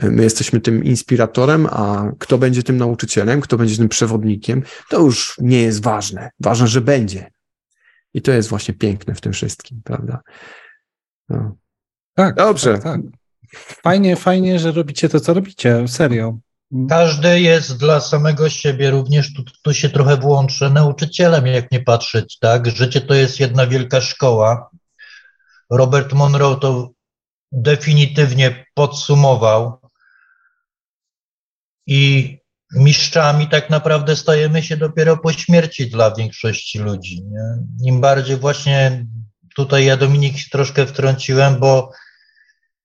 My 0.02 0.24
jesteśmy 0.24 0.62
tym 0.62 0.84
inspiratorem, 0.84 1.68
a 1.72 2.12
kto 2.20 2.38
będzie 2.38 2.64
tym 2.64 2.78
nauczycielem, 2.78 3.42
kto 3.42 3.58
będzie 3.58 3.78
tym 3.78 3.90
przewodnikiem, 3.90 4.64
to 4.90 5.00
już 5.00 5.36
nie 5.42 5.62
jest 5.62 5.84
ważne. 5.84 6.30
Ważne, 6.40 6.68
że 6.68 6.82
będzie. 6.82 7.32
I 8.14 8.22
to 8.22 8.32
jest 8.32 8.50
właśnie 8.50 8.74
piękne 8.74 9.16
w 9.16 9.22
tym 9.22 9.34
wszystkim, 9.34 9.82
prawda? 9.84 10.22
No. 11.30 11.56
Tak. 12.14 12.36
Dobrze. 12.36 12.74
Tak, 12.74 12.84
tak. 12.84 13.02
Fajnie, 13.84 14.16
fajnie, 14.16 14.60
że 14.60 14.72
robicie 14.72 15.10
to, 15.10 15.20
co 15.20 15.34
robicie, 15.34 15.88
serio. 15.88 16.38
Każdy 16.90 17.42
jest 17.42 17.78
dla 17.78 18.02
samego 18.02 18.50
siebie, 18.50 18.92
również 18.92 19.34
tu, 19.34 19.44
tu 19.64 19.74
się 19.74 19.90
trochę 19.90 20.18
włączę, 20.18 20.70
nauczycielem, 20.70 21.48
jak 21.48 21.72
nie 21.72 21.80
patrzeć, 21.80 22.40
tak? 22.40 22.68
Życie 22.68 23.02
to 23.02 23.14
jest 23.14 23.40
jedna 23.40 23.68
wielka 23.68 24.02
szkoła. 24.02 24.70
Robert 25.70 26.14
Monroe 26.14 26.56
to 26.56 26.90
definitywnie 27.52 28.66
podsumował. 28.74 29.80
I 31.88 32.38
mistrzami 32.76 33.48
tak 33.48 33.70
naprawdę 33.70 34.16
stajemy 34.16 34.64
się 34.64 34.78
dopiero 34.78 35.18
po 35.18 35.34
śmierci 35.34 35.90
dla 35.90 36.16
większości 36.16 36.80
ludzi. 36.80 37.24
Nie? 37.24 37.58
Im 37.84 38.02
bardziej 38.02 38.38
właśnie 38.38 39.06
tutaj 39.56 39.86
ja 39.86 39.98
Dominik 39.98 40.36
troszkę 40.52 40.86
wtrąciłem, 40.86 41.60
bo 41.60 41.92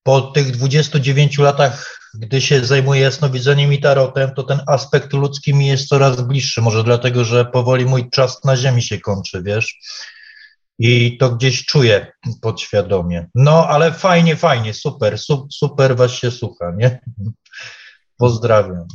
po 0.03 0.21
tych 0.21 0.51
29 0.51 1.39
latach 1.39 2.04
gdy 2.19 2.41
się 2.41 2.65
zajmuję 2.65 3.01
jasnowidzeniem 3.01 3.73
i 3.73 3.81
tarotem, 3.81 4.35
to 4.35 4.43
ten 4.43 4.61
aspekt 4.67 5.13
ludzki 5.13 5.55
mi 5.55 5.67
jest 5.67 5.89
coraz 5.89 6.21
bliższy. 6.21 6.63
Może 6.63 6.85
dlatego, 6.85 7.25
że 7.25 7.45
powoli 7.45 7.85
mój 7.85 8.11
czas 8.11 8.45
na 8.45 8.57
ziemi 8.57 8.83
się 8.83 9.01
kończy, 9.01 9.43
wiesz? 9.43 9.79
I 10.79 11.19
to 11.19 11.37
gdzieś 11.37 11.65
czuję 11.65 12.13
podświadomie. 12.41 13.27
No, 13.35 13.69
ale 13.69 13.93
fajnie, 13.93 14.37
fajnie, 14.37 14.75
super, 14.75 15.19
su, 15.19 15.49
super 15.51 15.97
was 15.97 16.13
się 16.13 16.31
słucha, 16.31 16.73
nie? 16.77 17.01
Pozdrawiam. 18.17 18.89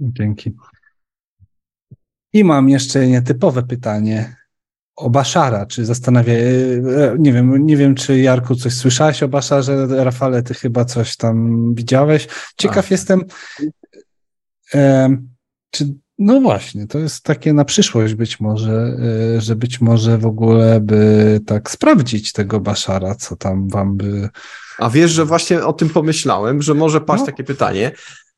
Dzięki. 0.00 0.52
I 2.32 2.44
mam 2.44 2.68
jeszcze 2.68 3.06
nietypowe 3.06 3.62
pytanie 3.62 4.36
o 4.96 5.10
Baszara, 5.10 5.66
czy 5.66 5.84
zastanawia, 5.84 6.34
e, 6.34 7.16
nie 7.18 7.32
wiem, 7.32 7.66
nie 7.66 7.76
wiem, 7.76 7.94
czy 7.94 8.18
Jarku 8.18 8.54
coś 8.54 8.74
słyszałeś 8.74 9.22
o 9.22 9.28
Baszarze, 9.28 9.86
Rafale, 10.04 10.42
ty 10.42 10.54
chyba 10.54 10.84
coś 10.84 11.16
tam 11.16 11.74
widziałeś. 11.74 12.28
Ciekaw 12.56 12.86
A. 12.90 12.94
jestem, 12.94 13.20
e, 14.74 15.16
czy, 15.70 15.94
no 16.18 16.40
właśnie, 16.40 16.86
to 16.86 16.98
jest 16.98 17.24
takie 17.24 17.52
na 17.52 17.64
przyszłość 17.64 18.14
być 18.14 18.40
może, 18.40 18.96
e, 19.36 19.40
że 19.40 19.56
być 19.56 19.80
może 19.80 20.18
w 20.18 20.26
ogóle 20.26 20.80
by 20.80 21.40
tak 21.46 21.70
sprawdzić 21.70 22.32
tego 22.32 22.60
Baszara, 22.60 23.14
co 23.14 23.36
tam 23.36 23.68
wam 23.68 23.96
by... 23.96 24.28
A 24.78 24.90
wiesz, 24.90 25.10
że 25.10 25.24
właśnie 25.24 25.64
o 25.64 25.72
tym 25.72 25.88
pomyślałem, 25.88 26.62
że 26.62 26.74
może 26.74 27.00
paść 27.00 27.20
no. 27.20 27.26
takie 27.26 27.44
pytanie, 27.44 27.92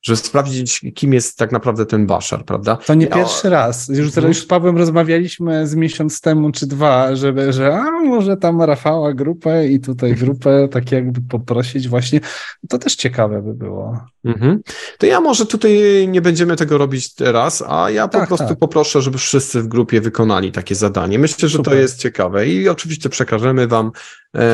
żeby 0.06 0.16
sprawdzić, 0.16 0.80
kim 0.94 1.14
jest 1.14 1.38
tak 1.38 1.52
naprawdę 1.52 1.86
ten 1.86 2.06
Bashar, 2.06 2.44
prawda? 2.44 2.76
To 2.76 2.94
nie 2.94 3.06
ja... 3.06 3.14
pierwszy 3.14 3.50
raz. 3.50 3.88
Już, 3.88 4.06
mhm. 4.06 4.28
już 4.28 4.38
z 4.38 4.46
Pawłem 4.46 4.76
rozmawialiśmy 4.76 5.66
z 5.66 5.74
miesiąc 5.74 6.20
temu 6.20 6.52
czy 6.52 6.66
dwa, 6.66 7.16
żeby, 7.16 7.52
że 7.52 7.74
a 7.74 7.90
może 7.90 8.36
tam 8.36 8.62
Rafała 8.62 9.14
grupę 9.14 9.68
i 9.68 9.80
tutaj 9.80 10.14
grupę 10.14 10.68
tak 10.70 10.92
jakby 10.92 11.20
poprosić 11.20 11.88
właśnie. 11.88 12.20
To 12.68 12.78
też 12.78 12.94
ciekawe 12.94 13.42
by 13.42 13.54
było. 13.54 14.00
Mhm. 14.24 14.60
To 14.98 15.06
ja 15.06 15.20
może 15.20 15.46
tutaj 15.46 15.72
nie 16.08 16.20
będziemy 16.20 16.56
tego 16.56 16.78
robić 16.78 17.14
teraz, 17.14 17.64
a 17.68 17.90
ja 17.90 18.08
po 18.08 18.18
tak, 18.18 18.28
prostu 18.28 18.48
tak. 18.48 18.58
poproszę, 18.58 19.02
żeby 19.02 19.18
wszyscy 19.18 19.62
w 19.62 19.68
grupie 19.68 20.00
wykonali 20.00 20.52
takie 20.52 20.74
zadanie. 20.74 21.18
Myślę, 21.18 21.48
że 21.48 21.56
Super. 21.56 21.72
to 21.72 21.78
jest 21.78 21.98
ciekawe 21.98 22.48
i 22.48 22.68
oczywiście 22.68 23.08
przekażemy 23.08 23.66
wam 23.66 23.90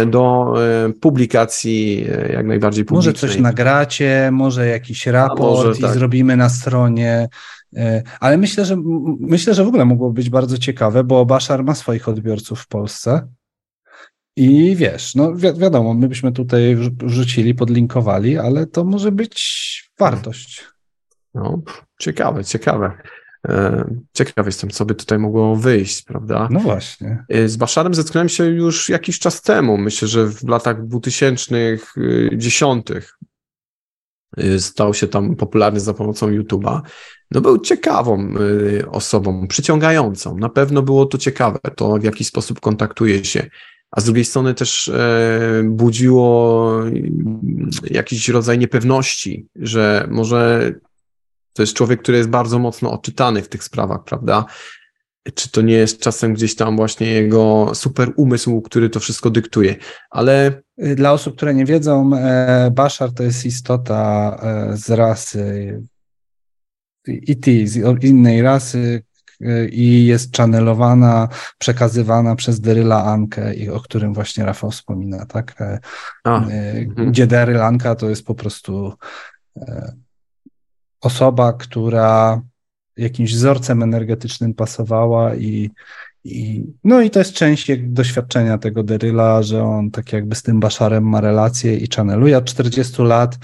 do 0.07 0.55
e, 0.65 0.93
publikacji 0.93 2.07
e, 2.09 2.33
jak 2.33 2.47
najbardziej 2.47 2.85
publicznej. 2.85 3.13
Może 3.13 3.19
coś 3.19 3.37
nagracie, 3.37 4.31
może 4.33 4.67
jakiś 4.67 5.07
raport 5.07 5.67
może, 5.67 5.79
i 5.79 5.83
tak. 5.83 5.95
zrobimy 5.95 6.37
na 6.37 6.49
stronie. 6.49 7.29
Ale 8.21 8.37
myślę, 8.37 8.65
że 8.65 8.77
myślę, 9.21 9.55
że 9.55 9.65
w 9.65 9.69
ogóle 9.69 9.85
mogło 9.85 10.11
być 10.11 10.31
bardzo 10.31 10.59
ciekawe, 10.59 11.05
bo 11.05 11.27
Bashar 11.27 11.65
ma 11.65 11.75
swoich 11.75 12.09
odbiorców 12.09 12.61
w 12.61 12.69
Polsce. 12.69 13.29
I 14.37 14.77
wiesz, 14.77 15.15
no 15.15 15.35
wi 15.35 15.49
wiadomo, 15.55 15.95
my 15.95 16.09
byśmy 16.09 16.33
tutaj 16.33 16.77
wrzucili, 17.05 17.55
podlinkowali, 17.55 18.39
ale 18.39 18.67
to 18.67 18.85
może 18.85 19.13
być 19.13 19.91
wartość. 19.99 20.65
No, 21.35 21.63
ciekawe, 22.01 22.45
ciekawe. 22.45 22.93
E, 23.49 23.85
ciekaw 24.13 24.47
jestem, 24.47 24.71
co 24.71 24.85
by 24.85 24.95
tutaj 24.95 25.19
mogło 25.19 25.57
wyjść, 25.57 26.03
prawda? 26.03 26.49
No 26.51 26.61
właśnie. 26.61 27.25
E, 27.29 27.49
z 27.49 27.57
Baszarem 27.57 27.95
zetknąłem 27.95 28.29
się 28.29 28.45
już 28.45 28.89
jakiś 28.89 29.19
czas 29.19 29.43
temu. 29.43 29.79
Myślę, 29.79 30.09
że 30.09 30.27
w 30.27 30.49
latach 30.49 30.87
2010 30.87 32.87
e, 34.37 34.59
stał 34.59 34.95
się 34.95 35.09
tam 35.09 35.37
popularny 35.37 35.81
za 35.81 35.95
pomocą 35.95 36.31
YouTube'a. 36.31 36.81
No 37.31 37.41
był 37.41 37.59
ciekawą 37.59 38.35
osobą, 38.91 39.47
przyciągającą. 39.49 40.39
Na 40.39 40.49
pewno 40.49 40.83
było 40.83 41.07
to 41.07 41.19
ciekawe, 41.19 41.59
to 41.77 41.99
w 41.99 42.05
jaki 42.05 42.25
sposób 42.25 42.61
kontaktuje 42.61 43.25
się. 43.25 43.47
A 43.91 44.01
z 44.01 44.05
drugiej 44.05 44.25
strony 44.25 44.55
też 44.55 44.93
budziło 45.65 46.75
jakiś 47.91 48.29
rodzaj 48.29 48.59
niepewności, 48.59 49.47
że 49.57 50.09
może 50.11 50.73
to 51.53 51.63
jest 51.63 51.75
człowiek, 51.75 52.03
który 52.03 52.19
jest 52.19 52.31
bardzo 52.31 52.59
mocno 52.59 52.93
odczytany 52.93 53.43
w 53.43 53.49
tych 53.49 53.65
sprawach, 53.65 54.05
prawda? 54.05 54.45
Czy 55.35 55.51
to 55.51 55.63
nie 55.63 55.75
jest 55.75 56.01
czasem 56.01 56.35
gdzieś 56.35 56.57
tam 56.57 56.77
właśnie 56.77 57.07
jego 57.07 57.71
super 57.75 58.13
umysł, 58.17 58.63
który 58.63 58.91
to 58.91 59.01
wszystko 59.01 59.31
dyktuje? 59.31 59.77
Ale. 60.11 60.63
Dla 60.97 61.13
osób, 61.13 61.37
które 61.37 61.55
nie 61.55 61.65
wiedzą, 61.65 62.17
e, 62.17 62.71
Bashar 62.71 63.13
to 63.13 63.23
jest 63.23 63.47
istota 63.47 64.37
e, 64.43 64.77
z 64.77 64.91
rasy 64.91 65.83
IT, 67.07 67.47
z 67.65 68.05
innej 68.05 68.43
rasy, 68.43 69.03
e, 69.41 69.69
i 69.69 70.07
jest 70.07 70.37
channelowana, 70.37 71.29
przekazywana 71.59 72.37
przez 72.37 72.61
Deryla 72.61 73.05
Ankę, 73.05 73.53
o 73.73 73.81
którym 73.81 74.15
właśnie 74.15 74.45
Rafał 74.45 74.71
wspomina, 74.71 75.27
tak? 75.27 75.55
A, 76.25 76.37
mhm. 76.37 77.11
Gdzie 77.11 77.27
Deryl 77.27 77.63
Anka 77.63 77.95
to 77.95 78.09
jest 78.09 78.27
po 78.27 78.35
prostu 78.35 78.93
osoba, 81.03 81.53
która 81.53 82.43
jakimś 82.97 83.35
wzorcem 83.35 83.83
energetycznym 83.83 84.55
pasowała 84.55 85.35
i, 85.35 85.71
i 86.25 86.65
no 86.85 87.01
i 87.01 87.11
to 87.11 87.19
jest 87.19 87.33
część 87.33 87.71
doświadczenia 87.79 88.59
tego 88.59 88.83
Deryla, 88.83 89.43
że 89.43 89.65
on 89.65 89.91
tak 89.91 90.13
jakby 90.13 90.35
z 90.35 90.43
tym 90.43 90.61
Baszarem 90.61 91.09
ma 91.09 91.21
relację 91.21 91.77
i 91.77 91.89
channeluje 91.95 92.39
od 92.39 92.45
40 92.45 93.03
lat. 93.03 93.39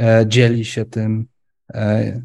e, 0.00 0.24
dzieli 0.28 0.64
się 0.64 0.84
tym. 0.84 1.26
E, 1.74 2.20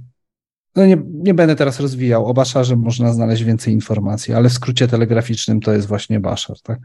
no 0.75 0.85
nie, 0.85 0.97
nie 1.13 1.33
będę 1.33 1.55
teraz 1.55 1.79
rozwijał. 1.79 2.25
O 2.25 2.33
Baszarze 2.33 2.75
można 2.75 3.13
znaleźć 3.13 3.43
więcej 3.43 3.73
informacji, 3.73 4.33
ale 4.33 4.49
w 4.49 4.53
skrócie 4.53 4.87
telegraficznym 4.87 5.59
to 5.61 5.73
jest 5.73 5.87
właśnie 5.87 6.19
Baszar, 6.19 6.57
tak? 6.63 6.79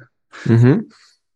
Mhm. 0.51 0.85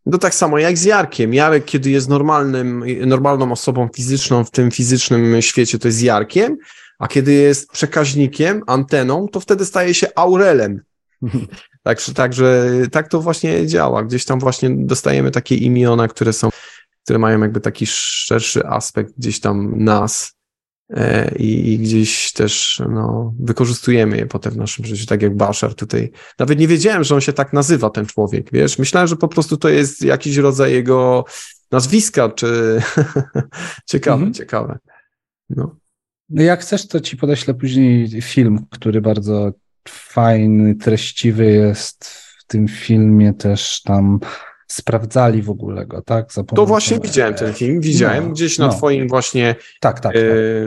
No 0.06 0.18
tak 0.18 0.34
samo 0.34 0.58
jak 0.58 0.78
z 0.78 0.84
Jarkiem. 0.84 1.34
Jarek, 1.34 1.64
kiedy 1.64 1.90
jest 1.90 2.08
normalnym, 2.08 2.84
normalną 3.06 3.52
osobą 3.52 3.88
fizyczną 3.94 4.44
w 4.44 4.50
tym 4.50 4.70
fizycznym 4.70 5.42
świecie, 5.42 5.78
to 5.78 5.88
jest 5.88 6.02
Jarkiem, 6.02 6.56
a 6.98 7.08
kiedy 7.08 7.32
jest 7.32 7.70
przekaźnikiem, 7.70 8.62
anteną, 8.66 9.28
to 9.28 9.40
wtedy 9.40 9.64
staje 9.64 9.94
się 9.94 10.06
Aurelem. 10.14 10.80
Także, 11.82 12.14
także 12.14 12.72
tak 12.92 13.08
to 13.08 13.20
właśnie 13.20 13.66
działa. 13.66 14.04
Gdzieś 14.04 14.24
tam 14.24 14.40
właśnie 14.40 14.70
dostajemy 14.70 15.30
takie 15.30 15.56
imiona, 15.56 16.08
które 16.08 16.32
są, 16.32 16.48
które 17.04 17.18
mają 17.18 17.40
jakby 17.40 17.60
taki 17.60 17.86
szerszy 17.86 18.66
aspekt 18.66 19.12
gdzieś 19.18 19.40
tam 19.40 19.84
nas 19.84 20.35
i, 21.38 21.72
i 21.72 21.78
gdzieś 21.78 22.32
też 22.32 22.82
no, 22.88 23.34
wykorzystujemy 23.40 24.16
je 24.16 24.26
potem 24.26 24.52
w 24.52 24.56
naszym 24.56 24.84
życiu, 24.84 25.06
tak 25.06 25.22
jak 25.22 25.36
Bashar 25.36 25.74
tutaj. 25.74 26.12
Nawet 26.38 26.58
nie 26.58 26.68
wiedziałem, 26.68 27.04
że 27.04 27.14
on 27.14 27.20
się 27.20 27.32
tak 27.32 27.52
nazywa, 27.52 27.90
ten 27.90 28.06
człowiek, 28.06 28.48
wiesz? 28.52 28.78
Myślałem, 28.78 29.08
że 29.08 29.16
po 29.16 29.28
prostu 29.28 29.56
to 29.56 29.68
jest 29.68 30.02
jakiś 30.02 30.36
rodzaj 30.36 30.72
jego 30.72 31.24
nazwiska, 31.70 32.28
czy 32.28 32.80
ciekawe, 33.90 34.16
mhm. 34.16 34.34
ciekawe. 34.34 34.78
No. 35.50 35.76
No 36.28 36.42
jak 36.42 36.60
chcesz, 36.60 36.88
to 36.88 37.00
ci 37.00 37.16
podeślę 37.16 37.54
później 37.54 38.22
film, 38.22 38.66
który 38.70 39.00
bardzo 39.00 39.52
fajny, 39.88 40.74
treściwy 40.74 41.44
jest 41.44 42.04
w 42.38 42.46
tym 42.46 42.68
filmie 42.68 43.34
też 43.34 43.82
tam 43.82 44.20
sprawdzali 44.66 45.42
w 45.42 45.50
ogóle 45.50 45.86
go, 45.86 46.02
tak? 46.02 46.28
to 46.54 46.66
właśnie 46.66 46.98
widziałem 47.00 47.34
ten 47.34 47.52
film, 47.52 47.80
widziałem 47.80 48.24
no, 48.24 48.30
gdzieś 48.30 48.58
na 48.58 48.66
no. 48.66 48.72
twoim 48.72 49.08
właśnie... 49.08 49.54
Tak, 49.80 50.00
tak, 50.00 50.16
e, 50.16 50.18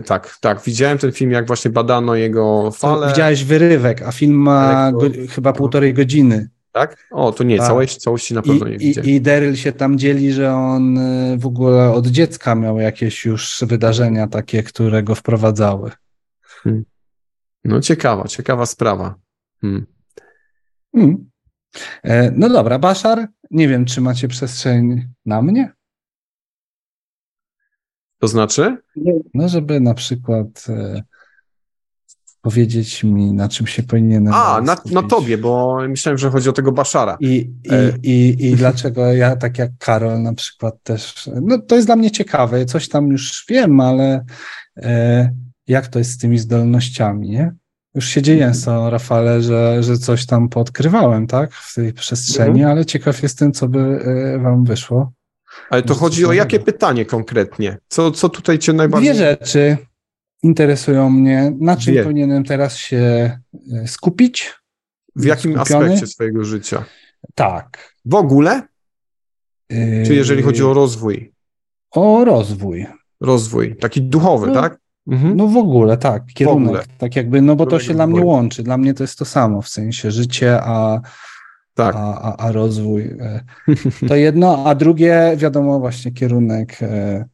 tak. 0.01 0.27
tak. 0.27 0.38
tak, 0.41 0.63
widziałem 0.65 0.97
ten 0.97 1.11
film, 1.11 1.31
jak 1.31 1.47
właśnie 1.47 1.71
badano 1.71 2.15
jego 2.15 2.71
fale. 2.71 3.07
widziałeś 3.07 3.43
wyrywek, 3.43 4.01
a 4.01 4.11
film 4.11 4.35
ma 4.35 4.91
go, 4.91 5.05
chyba 5.30 5.53
półtorej 5.53 5.93
godziny. 5.93 6.49
Tak? 6.71 7.07
O, 7.11 7.31
to 7.31 7.43
nie, 7.43 7.57
tak. 7.57 7.67
całości, 7.67 7.99
całości 7.99 8.34
na 8.34 8.41
pewno 8.41 8.67
I, 8.67 8.71
nie 8.71 8.77
widziałem. 8.77 9.09
I, 9.09 9.13
I 9.13 9.21
Daryl 9.21 9.55
się 9.55 9.71
tam 9.71 9.97
dzieli, 9.97 10.34
że 10.34 10.53
on 10.53 10.97
e, 10.97 11.38
w 11.38 11.45
ogóle 11.45 11.91
od 11.91 12.07
dziecka 12.07 12.55
miał 12.55 12.80
jakieś 12.80 13.26
już 13.26 13.63
wydarzenia 13.67 14.27
takie, 14.27 14.63
które 14.63 15.03
go 15.03 15.15
wprowadzały. 15.15 15.91
Hmm. 16.41 16.85
No 17.63 17.81
ciekawa, 17.81 18.27
ciekawa 18.27 18.65
sprawa. 18.65 19.15
Hmm. 19.61 19.85
Hmm. 20.95 21.30
E, 22.04 22.32
no 22.32 22.50
dobra, 22.50 22.80
Baszar, 22.80 23.28
nie 23.52 23.68
wiem, 23.68 23.86
czy 23.86 24.02
macie 24.02 24.28
przestrzeń 24.28 25.08
na 25.26 25.41
mnie? 25.41 25.72
To 28.20 28.28
znaczy? 28.28 28.78
No, 29.34 29.50
żeby 29.50 29.80
na 29.80 29.94
przykład 29.94 30.66
e, 30.70 31.04
powiedzieć 32.41 33.04
mi, 33.04 33.34
na 33.34 33.50
czym 33.50 33.68
się 33.68 33.84
powinienem. 33.84 34.34
A, 34.34 34.62
na, 34.62 34.78
na, 34.91 35.04
tobie, 35.04 35.38
bo 35.38 35.78
myślałem, 35.90 36.18
że 36.18 36.30
chodzi 36.30 36.50
o 36.50 36.54
tego 36.54 36.72
Baszara. 36.72 37.18
I, 37.20 37.54
i, 37.64 37.70
e... 37.72 37.94
i, 38.04 38.48
I 38.48 38.56
dlaczego 38.62 39.14
ja, 39.14 39.36
tak 39.36 39.58
jak 39.58 39.72
Karol 39.80 40.22
na 40.22 40.34
przykład 40.34 40.84
też. 40.84 41.30
No, 41.41 41.58
to 41.58 41.76
jest 41.76 41.88
dla 41.88 41.96
mnie 41.96 42.12
ciekawe. 42.12 42.66
Coś 42.66 42.90
tam 42.90 43.08
już 43.08 43.46
wiem, 43.50 43.80
ale 43.80 44.26
e, 44.78 45.32
jak 45.68 45.88
to 45.88 46.00
jest 46.00 46.12
z 46.12 46.18
tymi 46.18 46.40
zdolnościami, 46.40 47.30
nie? 47.30 47.54
Już 47.99 48.07
się 48.07 48.21
dzieje 48.21 48.45
mhm. 48.45 48.63
co, 48.63 48.89
Rafale, 48.89 49.41
że, 49.41 49.84
że 49.84 49.97
coś 49.97 50.26
tam 50.26 50.49
podkrywałem, 50.49 51.27
tak, 51.27 51.53
w 51.53 51.76
tej 51.76 51.93
przestrzeni, 51.93 52.59
mhm. 52.59 52.71
ale 52.71 52.85
ciekaw 52.85 53.23
jestem, 53.23 53.51
co 53.51 53.67
by 53.67 53.80
e, 53.80 54.39
wam 54.39 54.63
wyszło. 54.63 55.11
Ale 55.69 55.84
to 55.84 55.95
chodzi 55.95 56.26
o 56.26 56.34
jakie 56.34 56.59
pytanie 56.59 57.05
konkretnie? 57.05 57.77
Co, 57.88 58.11
co 58.11 58.30
tutaj 58.30 58.59
cię 58.59 58.73
najbardziej... 58.73 59.13
Dwie 59.13 59.19
rzeczy 59.19 59.77
interesują 60.43 61.09
mnie. 61.09 61.53
Na 61.59 61.77
czym 61.77 61.93
Dwie. 61.93 62.03
powinienem 62.03 62.43
teraz 62.43 62.77
się 62.77 62.97
e, 63.73 63.88
skupić? 63.88 64.53
W 65.15 65.26
jakim 65.26 65.55
skupiony? 65.55 65.85
aspekcie 65.85 66.07
swojego 66.07 66.43
życia? 66.43 66.85
Tak. 67.35 67.95
W 68.05 68.15
ogóle? 68.15 68.61
Yy... 69.69 70.03
Czy 70.05 70.15
jeżeli 70.15 70.43
chodzi 70.43 70.63
o 70.63 70.73
rozwój? 70.73 71.34
O 71.91 72.26
rozwój. 72.26 72.85
Rozwój, 73.21 73.76
taki 73.76 74.01
duchowy, 74.01 74.47
no, 74.47 74.53
tak? 74.53 74.80
Mhm. 75.10 75.38
No 75.38 75.48
w 75.48 75.57
ogóle, 75.57 75.98
tak, 75.98 76.26
kierunek, 76.34 76.88
tak 76.98 77.15
jakby, 77.15 77.41
no 77.41 77.56
bo 77.56 77.65
to 77.65 77.80
się 77.80 77.94
dla 77.94 78.07
mnie 78.07 78.22
łączy, 78.22 78.64
dla 78.64 78.77
mnie 78.77 78.94
to 78.94 79.03
jest 79.03 79.19
to 79.19 79.26
samo, 79.26 79.61
w 79.61 79.69
sensie 79.69 80.11
życie, 80.11 80.61
a, 80.64 81.02
tak. 81.73 81.95
a, 81.95 82.22
a, 82.22 82.36
a 82.38 82.52
rozwój 82.52 83.03
e, 83.03 83.44
to 84.07 84.15
jedno, 84.15 84.65
a 84.65 84.76
drugie, 84.76 85.34
wiadomo, 85.38 85.80
właśnie 85.80 86.11
kierunek, 86.11 86.84
e, 86.84 87.26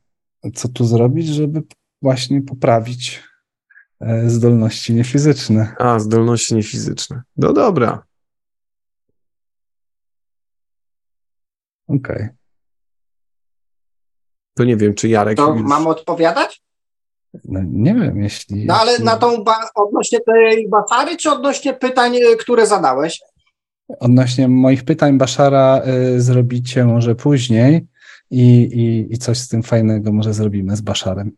co 0.54 0.68
tu 0.68 0.86
zrobić, 0.86 1.28
żeby 1.28 1.64
właśnie 2.02 2.42
poprawić 2.42 3.24
e, 4.00 4.30
zdolności 4.30 4.94
niefizyczne. 4.94 5.76
A, 5.80 6.00
zdolności 6.00 6.56
niefizyczne, 6.56 7.22
no 7.38 7.54
dobra. 7.54 8.04
Okej. 11.88 12.16
Okay. 12.16 12.30
To 14.54 14.64
nie 14.64 14.78
wiem, 14.78 14.94
czy 14.94 15.10
Jarek. 15.10 15.38
To 15.38 15.54
już... 15.54 15.62
mam 15.62 15.88
odpowiadać? 15.88 16.65
No, 17.46 17.60
nie 17.64 17.94
wiem, 17.96 18.24
jeśli. 18.24 18.66
No 18.66 18.80
ale 18.80 18.92
jeśli... 18.92 19.06
na 19.06 19.18
tą 19.18 19.44
odnośnie 19.76 20.20
tej 20.20 20.70
Baszary, 20.70 21.18
czy 21.18 21.32
odnośnie 21.32 21.74
pytań, 21.74 22.16
y, 22.16 22.38
które 22.38 22.68
zadałeś? 22.68 23.20
Odnośnie 24.00 24.48
moich 24.48 24.86
pytań 24.86 25.18
Baszara 25.18 25.82
y, 26.16 26.22
zrobicie 26.22 26.86
może 26.86 27.16
później 27.16 27.88
i, 28.32 28.42
i, 28.62 29.14
i 29.14 29.18
coś 29.18 29.38
z 29.38 29.48
tym 29.48 29.64
fajnego 29.64 30.12
może 30.12 30.34
zrobimy 30.34 30.76
z 30.76 30.82
Baszarem. 30.82 31.32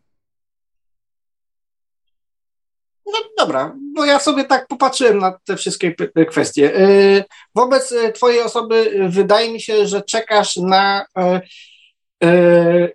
No 3.06 3.18
dobra, 3.38 3.76
bo 3.96 4.04
ja 4.04 4.18
sobie 4.18 4.44
tak 4.44 4.66
popatrzyłem 4.66 5.18
na 5.18 5.38
te 5.44 5.56
wszystkie 5.56 5.94
kwestie. 6.30 6.80
Y, 6.80 7.24
wobec 7.54 7.92
y, 7.92 8.12
Twojej 8.12 8.42
osoby 8.42 9.08
wydaje 9.08 9.52
mi 9.52 9.60
się, 9.60 9.86
że 9.86 10.02
czekasz 10.02 10.56
na 10.56 11.04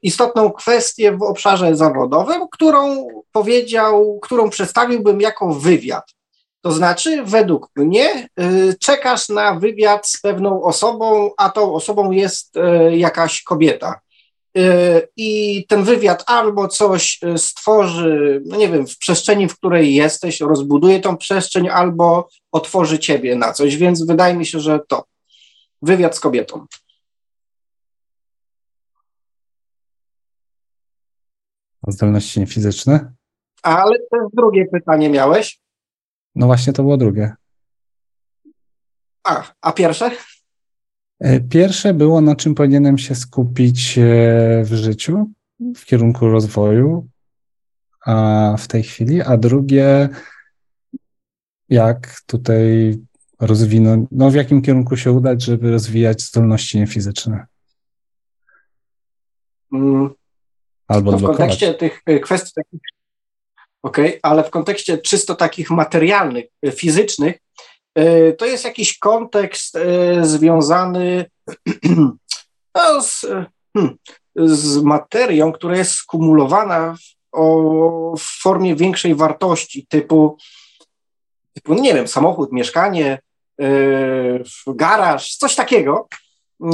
istotną 0.02 0.52
kwestię 0.52 1.18
w 1.18 1.24
obszarze 1.24 1.76
zawodowym, 1.76 2.42
którą 2.52 3.08
powiedział, 3.32 4.20
którą 4.22 4.50
przedstawiłbym 4.50 5.22
jako 5.22 5.54
wywiad. 5.54 6.14
To 6.62 6.72
znaczy, 6.72 7.24
według 7.24 7.70
mnie, 7.76 8.28
e, 8.40 8.74
czekasz 8.80 9.30
na 9.30 9.60
wywiad 9.60 10.08
z 10.08 10.22
pewną 10.22 10.64
osobą, 10.64 11.32
a 11.38 11.50
tą 11.50 11.74
osobą 11.74 12.12
jest 12.12 12.58
e, 12.58 12.98
jakaś 12.98 13.44
kobieta. 13.44 14.00
I 15.18 15.66
ten 15.68 15.84
wywiad 15.84 16.24
albo 16.28 16.68
coś 16.68 17.20
stworzy, 17.38 18.42
no 18.46 18.58
nie 18.58 18.70
wiem, 18.70 18.88
w 18.88 18.98
przestrzeni, 18.98 19.50
w 19.50 19.58
której 19.58 19.96
jesteś, 19.96 20.42
rozbuduje 20.42 21.00
tą 21.00 21.18
przestrzeń, 21.18 21.70
albo 21.70 22.30
otworzy 22.52 23.00
ciebie 23.00 23.36
na 23.36 23.54
coś. 23.54 23.78
Więc 23.78 24.06
wydaje 24.06 24.34
mi 24.34 24.46
się, 24.46 24.60
że 24.60 24.80
to 24.88 25.06
wywiad 25.82 26.16
z 26.16 26.20
kobietą. 26.20 26.60
A 26.60 26.66
zdolności 31.92 32.40
niefizyczne? 32.40 33.14
Ale 33.64 34.00
też 34.00 34.22
drugie 34.34 34.66
pytanie 34.66 35.10
miałeś. 35.10 35.60
No 36.36 36.46
właśnie 36.46 36.74
to 36.74 36.84
było 36.84 36.98
drugie. 36.98 37.36
A, 39.24 39.44
a 39.62 39.72
pierwsze? 39.72 40.12
E, 41.20 41.40
pierwsze 41.40 41.94
było, 41.94 42.22
na 42.22 42.36
czym 42.36 42.56
powinienem 42.56 42.98
się 42.98 43.16
skupić 43.16 43.98
e, 43.98 44.02
w 44.64 44.74
życiu, 44.74 45.32
w 45.76 45.86
kierunku 45.86 46.28
rozwoju, 46.28 47.08
a 48.06 48.56
w 48.60 48.68
tej 48.68 48.84
chwili, 48.84 49.22
a 49.22 49.38
drugie, 49.38 50.10
jak 51.70 52.22
tutaj 52.26 52.98
rozwinąć, 53.40 54.08
no 54.12 54.32
w 54.32 54.36
jakim 54.36 54.62
kierunku 54.62 54.98
się 54.98 55.12
udać, 55.12 55.44
żeby 55.44 55.72
rozwijać 55.72 56.22
zdolności 56.22 56.78
niefizyczne. 56.78 57.46
Mm, 59.74 60.10
Albo 60.94 61.12
no 61.12 61.18
w 61.18 61.24
kontekście 61.24 61.74
tych 61.74 62.02
e, 62.06 62.20
kwestii 62.20 62.52
takich, 62.56 62.80
okej, 63.84 64.08
okay, 64.08 64.20
ale 64.24 64.44
w 64.44 64.50
kontekście 64.50 64.98
czysto 64.98 65.36
takich 65.36 65.70
materialnych, 65.70 66.46
e, 66.66 66.72
fizycznych, 66.72 67.38
e, 67.96 68.34
to 68.34 68.46
jest 68.46 68.66
jakiś 68.66 68.98
kontekst 68.98 69.78
związany 70.22 71.26
no, 72.76 73.02
z, 73.02 73.26
hmm, 73.74 73.98
z 74.36 74.82
materią, 74.82 75.52
która 75.52 75.78
jest 75.78 75.92
skumulowana 75.92 76.96
w, 76.96 77.16
o, 77.32 78.16
w 78.18 78.42
formie 78.42 78.76
większej 78.76 79.16
wartości, 79.16 79.88
typu, 79.90 80.38
typu, 81.54 81.76
no 81.76 81.82
nie 81.82 81.94
wiem, 81.94 82.08
samochód, 82.08 82.52
mieszkanie, 82.52 83.20
garaż, 84.68 85.36
coś 85.36 85.56
takiego, 85.56 86.08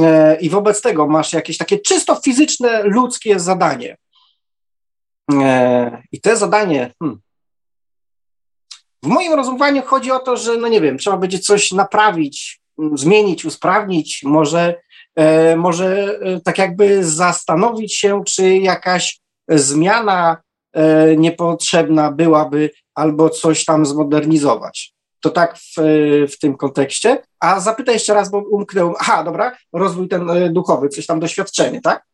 E, 0.02 0.38
i 0.42 0.50
wobec 0.50 0.82
tego 0.82 1.08
masz 1.08 1.34
jakieś 1.34 1.58
takie 1.58 1.80
czysto 1.80 2.16
fizyczne, 2.16 2.84
ludzkie 2.84 3.40
zadanie. 3.40 3.98
E, 5.34 6.04
I 6.12 6.22
to 6.22 6.38
zadanie, 6.38 6.94
hmm, 7.00 7.20
w 9.04 9.08
moim 9.08 9.34
rozumowaniu 9.34 9.82
chodzi 9.82 10.12
o 10.12 10.20
to, 10.20 10.38
że, 10.38 10.58
no 10.58 10.68
nie 10.68 10.82
wiem, 10.82 10.98
trzeba 10.98 11.18
będzie 11.18 11.40
coś 11.40 11.72
naprawić, 11.72 12.62
zmienić, 12.94 13.46
usprawnić, 13.46 14.22
może, 14.24 14.82
e, 15.16 15.56
może 15.56 16.20
tak 16.44 16.58
jakby 16.58 17.04
zastanowić 17.04 17.96
się, 17.96 18.24
czy 18.28 18.58
jakaś 18.58 19.20
zmiana 19.50 20.38
e, 20.74 21.16
niepotrzebna 21.16 22.12
byłaby 22.12 22.70
albo 22.96 23.30
coś 23.30 23.66
tam 23.66 23.86
zmodernizować. 23.86 24.94
To 25.20 25.30
tak 25.30 25.58
w, 25.58 25.74
w 26.32 26.40
tym 26.40 26.58
kontekście. 26.58 27.24
A 27.40 27.60
zapytaj 27.60 27.94
jeszcze 27.94 28.14
raz, 28.14 28.32
bo 28.32 28.38
umknąłem. 28.38 28.96
Aha, 29.00 29.24
dobra, 29.24 29.58
rozwój 29.74 30.08
ten 30.08 30.30
e, 30.30 30.50
duchowy, 30.50 30.90
coś 30.90 31.06
tam 31.06 31.20
doświadczenie, 31.20 31.82
tak? 31.82 32.09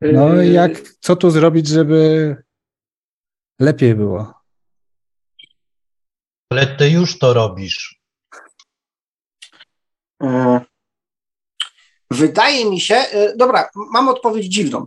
No 0.00 0.42
jak, 0.42 0.80
co 1.00 1.16
tu 1.16 1.30
zrobić, 1.30 1.68
żeby 1.68 2.36
lepiej 3.60 3.94
było? 3.94 4.34
Ale 6.52 6.66
ty 6.66 6.90
już 6.90 7.18
to 7.18 7.34
robisz. 7.34 8.00
E, 10.22 10.60
wydaje 12.10 12.70
mi 12.70 12.80
się, 12.80 12.94
e, 12.94 13.36
dobra, 13.36 13.68
mam 13.92 14.08
odpowiedź 14.08 14.46
dziwną. 14.46 14.86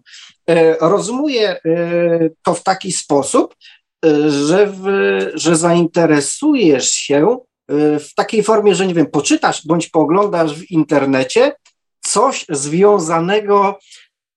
Rozumuję 0.81 1.59
to 2.43 2.53
w 2.53 2.63
taki 2.63 2.91
sposób, 2.91 3.55
że, 4.27 4.67
w, 4.67 4.83
że 5.33 5.55
zainteresujesz 5.55 6.89
się 6.89 7.37
w 7.99 8.13
takiej 8.15 8.43
formie, 8.43 8.75
że 8.75 8.87
nie 8.87 8.93
wiem, 8.93 9.05
poczytasz 9.05 9.65
bądź 9.65 9.89
pooglądasz 9.89 10.53
w 10.53 10.71
internecie 10.71 11.55
coś 12.01 12.45
związanego 12.49 13.79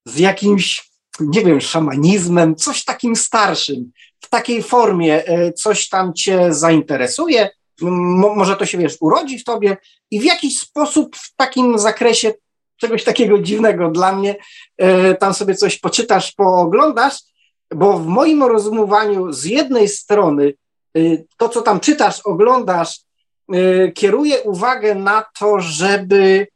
z 0.07 0.19
jakimś, 0.19 0.91
nie 1.21 1.45
wiem, 1.45 1.61
szamanizmem, 1.61 2.57
coś 2.57 2.85
takim 2.85 3.17
starszym, 3.17 3.93
w 4.21 4.29
takiej 4.29 4.63
formie 4.63 5.25
coś 5.57 5.89
tam 5.89 6.15
cię 6.15 6.55
zainteresuje, 6.55 7.51
może 7.81 8.57
to 8.57 8.67
się, 8.67 8.79
wiesz, 8.79 8.97
urodzi 9.01 9.39
w 9.39 9.45
tobie 9.45 9.77
i 10.11 10.21
w 10.21 10.25
jakiś 10.25 10.59
sposób 10.59 11.17
w 11.17 11.37
takim 11.37 11.79
zakresie 11.79 12.33
czegoś 12.77 13.05
takiego 13.05 13.39
dziwnego 13.39 13.91
dla 13.91 14.13
mnie, 14.13 14.37
e, 14.79 15.15
tam 15.15 15.35
sobie 15.35 15.55
coś 15.55 15.79
poczytasz, 15.79 16.33
pooglądasz, 16.33 17.19
bo 17.75 17.99
w 17.99 18.07
moim 18.07 18.43
rozumowaniu 18.43 19.33
z 19.33 19.45
jednej 19.45 19.89
strony 19.89 20.55
e, 20.97 21.01
to, 21.37 21.49
co 21.49 21.63
tam 21.63 21.81
czytasz, 21.81 22.21
oglądasz, 22.21 23.01
e, 23.53 23.93
kieruje 23.93 24.43
uwagę 24.43 24.95
na 24.95 25.25
to, 25.39 25.61
żeby 25.61 26.47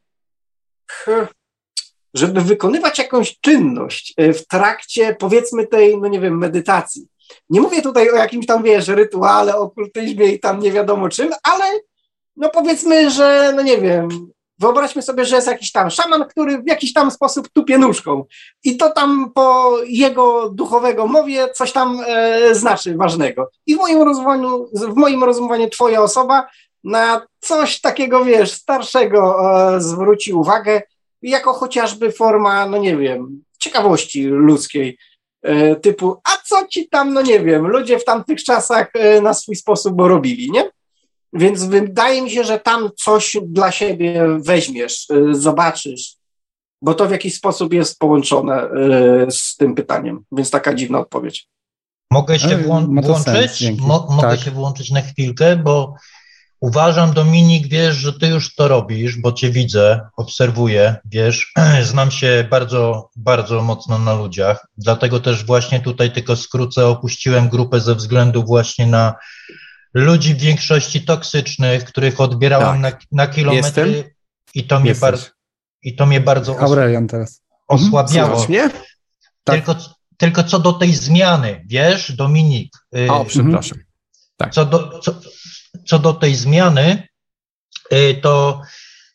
żeby 2.15 2.41
wykonywać 2.41 2.99
jakąś 2.99 3.41
czynność 3.41 4.15
w 4.19 4.47
trakcie, 4.47 5.16
powiedzmy, 5.19 5.66
tej, 5.66 5.99
no 5.99 6.09
nie 6.09 6.20
wiem, 6.20 6.39
medytacji. 6.39 7.07
Nie 7.51 7.61
mówię 7.61 7.82
tutaj 7.82 8.11
o 8.11 8.16
jakimś 8.16 8.47
tam, 8.47 8.62
wiesz, 8.62 8.89
rytuale, 8.89 9.57
okultyzmie 9.57 10.27
i 10.27 10.41
tam 10.41 10.61
nie 10.61 10.73
wiadomo 10.73 11.09
czym, 11.09 11.31
ale 11.43 11.65
no 12.37 12.49
powiedzmy, 12.49 13.11
że, 13.11 13.53
no 13.57 13.62
nie 13.62 13.78
wiem, 13.78 14.09
wyobraźmy 14.61 15.03
sobie, 15.03 15.24
że 15.24 15.37
jest 15.37 15.49
jakiś 15.49 15.73
tam 15.73 15.91
szaman, 15.91 16.24
który 16.28 16.62
w 16.62 16.66
jakiś 16.66 16.93
tam 16.93 17.11
sposób 17.11 17.49
tupie 17.49 17.78
nóżką 17.78 18.24
i 18.65 18.77
to 18.77 18.91
tam 18.91 19.32
po 19.35 19.77
jego 19.87 20.51
duchowego 20.51 21.07
mowie 21.07 21.49
coś 21.49 21.73
tam 21.73 22.01
e, 22.07 22.55
znaczy 22.55 22.97
ważnego. 22.97 23.51
I 23.66 23.74
w 23.74 23.78
moim 23.78 24.03
rozumowaniu, 24.03 24.69
w 24.74 24.97
moim 24.97 25.24
rozumowaniu 25.24 25.69
twoja 25.69 26.03
osoba 26.03 26.47
na 26.85 27.27
coś 27.41 27.81
takiego, 27.81 28.24
wiesz, 28.24 28.53
starszego 28.53 29.37
e, 29.74 29.81
zwróci 29.81 30.32
uwagę, 30.32 30.82
jako 31.23 31.53
chociażby 31.53 32.13
forma, 32.13 32.67
no 32.67 32.79
nie 32.79 32.97
wiem, 32.97 33.43
ciekawości 33.59 34.25
ludzkiej. 34.25 34.99
E, 35.43 35.77
typu, 35.77 36.21
a 36.25 36.37
co 36.47 36.67
ci 36.67 36.89
tam, 36.89 37.13
no 37.15 37.23
nie 37.23 37.41
wiem, 37.41 37.67
ludzie 37.67 37.99
w 37.99 38.05
tamtych 38.05 38.45
czasach 38.45 38.91
e, 38.95 39.21
na 39.21 39.35
swój 39.35 39.57
sposób 39.57 40.01
robili, 40.01 40.51
nie? 40.51 40.71
Więc 41.33 41.65
wydaje 41.65 42.23
mi 42.23 42.31
się, 42.31 42.45
że 42.45 42.59
tam 42.59 42.91
coś 42.97 43.37
dla 43.43 43.73
siebie 43.73 44.27
weźmiesz, 44.39 45.07
e, 45.11 45.35
zobaczysz, 45.35 46.17
bo 46.83 46.95
to 46.95 47.07
w 47.07 47.11
jakiś 47.11 47.35
sposób 47.35 47.73
jest 47.73 47.99
połączone 47.99 48.69
z 49.31 49.57
tym 49.57 49.75
pytaniem, 49.75 50.25
więc 50.33 50.51
taka 50.51 50.75
dziwna 50.75 50.99
odpowiedź. 50.99 51.49
Mogę 52.13 52.39
się 52.39 52.49
włą- 52.49 53.03
włączyć? 53.03 53.71
Mo- 53.81 54.07
mogę 54.11 54.29
tak. 54.29 54.41
się 54.41 54.51
włączyć 54.51 54.91
na 54.91 55.01
chwilkę, 55.01 55.57
bo 55.57 55.95
Uważam, 56.61 57.12
Dominik, 57.12 57.69
wiesz, 57.69 57.97
że 57.97 58.12
ty 58.12 58.27
już 58.27 58.55
to 58.55 58.69
robisz, 58.69 59.16
bo 59.16 59.32
cię 59.32 59.51
widzę, 59.51 60.01
obserwuję, 60.16 60.97
wiesz, 61.05 61.53
znam 61.91 62.11
się 62.11 62.47
bardzo, 62.51 63.11
bardzo 63.16 63.62
mocno 63.62 63.99
na 63.99 64.15
ludziach, 64.15 64.66
dlatego 64.78 65.20
też 65.20 65.45
właśnie 65.45 65.81
tutaj 65.81 66.12
tylko 66.12 66.37
skrócę, 66.37 66.87
opuściłem 66.87 67.49
grupę 67.49 67.81
ze 67.81 67.95
względu 67.95 68.45
właśnie 68.45 68.87
na 68.87 69.15
ludzi 69.95 70.35
w 70.35 70.39
większości 70.39 71.05
toksycznych, 71.05 71.85
których 71.85 72.20
odbierałem 72.20 72.82
tak. 72.82 72.95
na, 73.12 73.24
na 73.24 73.32
kilometry 73.32 73.91
Jestem? 73.91 74.12
i 74.55 74.65
to 74.65 74.81
mnie 74.81 74.95
bardzo 74.95 75.27
i 75.82 75.97
to 75.97 76.07
mnie 76.07 76.20
bardzo 76.20 76.59
Aurelian 76.59 77.09
teraz. 77.09 77.43
osłabiało. 77.69 78.47
mnie? 78.49 78.70
Tak. 79.45 79.57
Tylko, 79.57 79.77
tylko 80.16 80.45
co 80.45 80.59
do 80.59 80.73
tej 80.73 80.95
zmiany, 80.95 81.65
wiesz, 81.66 82.12
Dominik. 82.12 82.73
Y, 82.97 83.11
o, 83.11 83.24
przepraszam. 83.24 83.78
Tak. 84.37 84.53
Co 84.53 84.65
do, 84.65 84.99
co, 84.99 85.15
co 85.86 85.98
do 85.98 86.12
tej 86.12 86.35
zmiany, 86.35 87.09
y, 87.93 88.20
to 88.23 88.62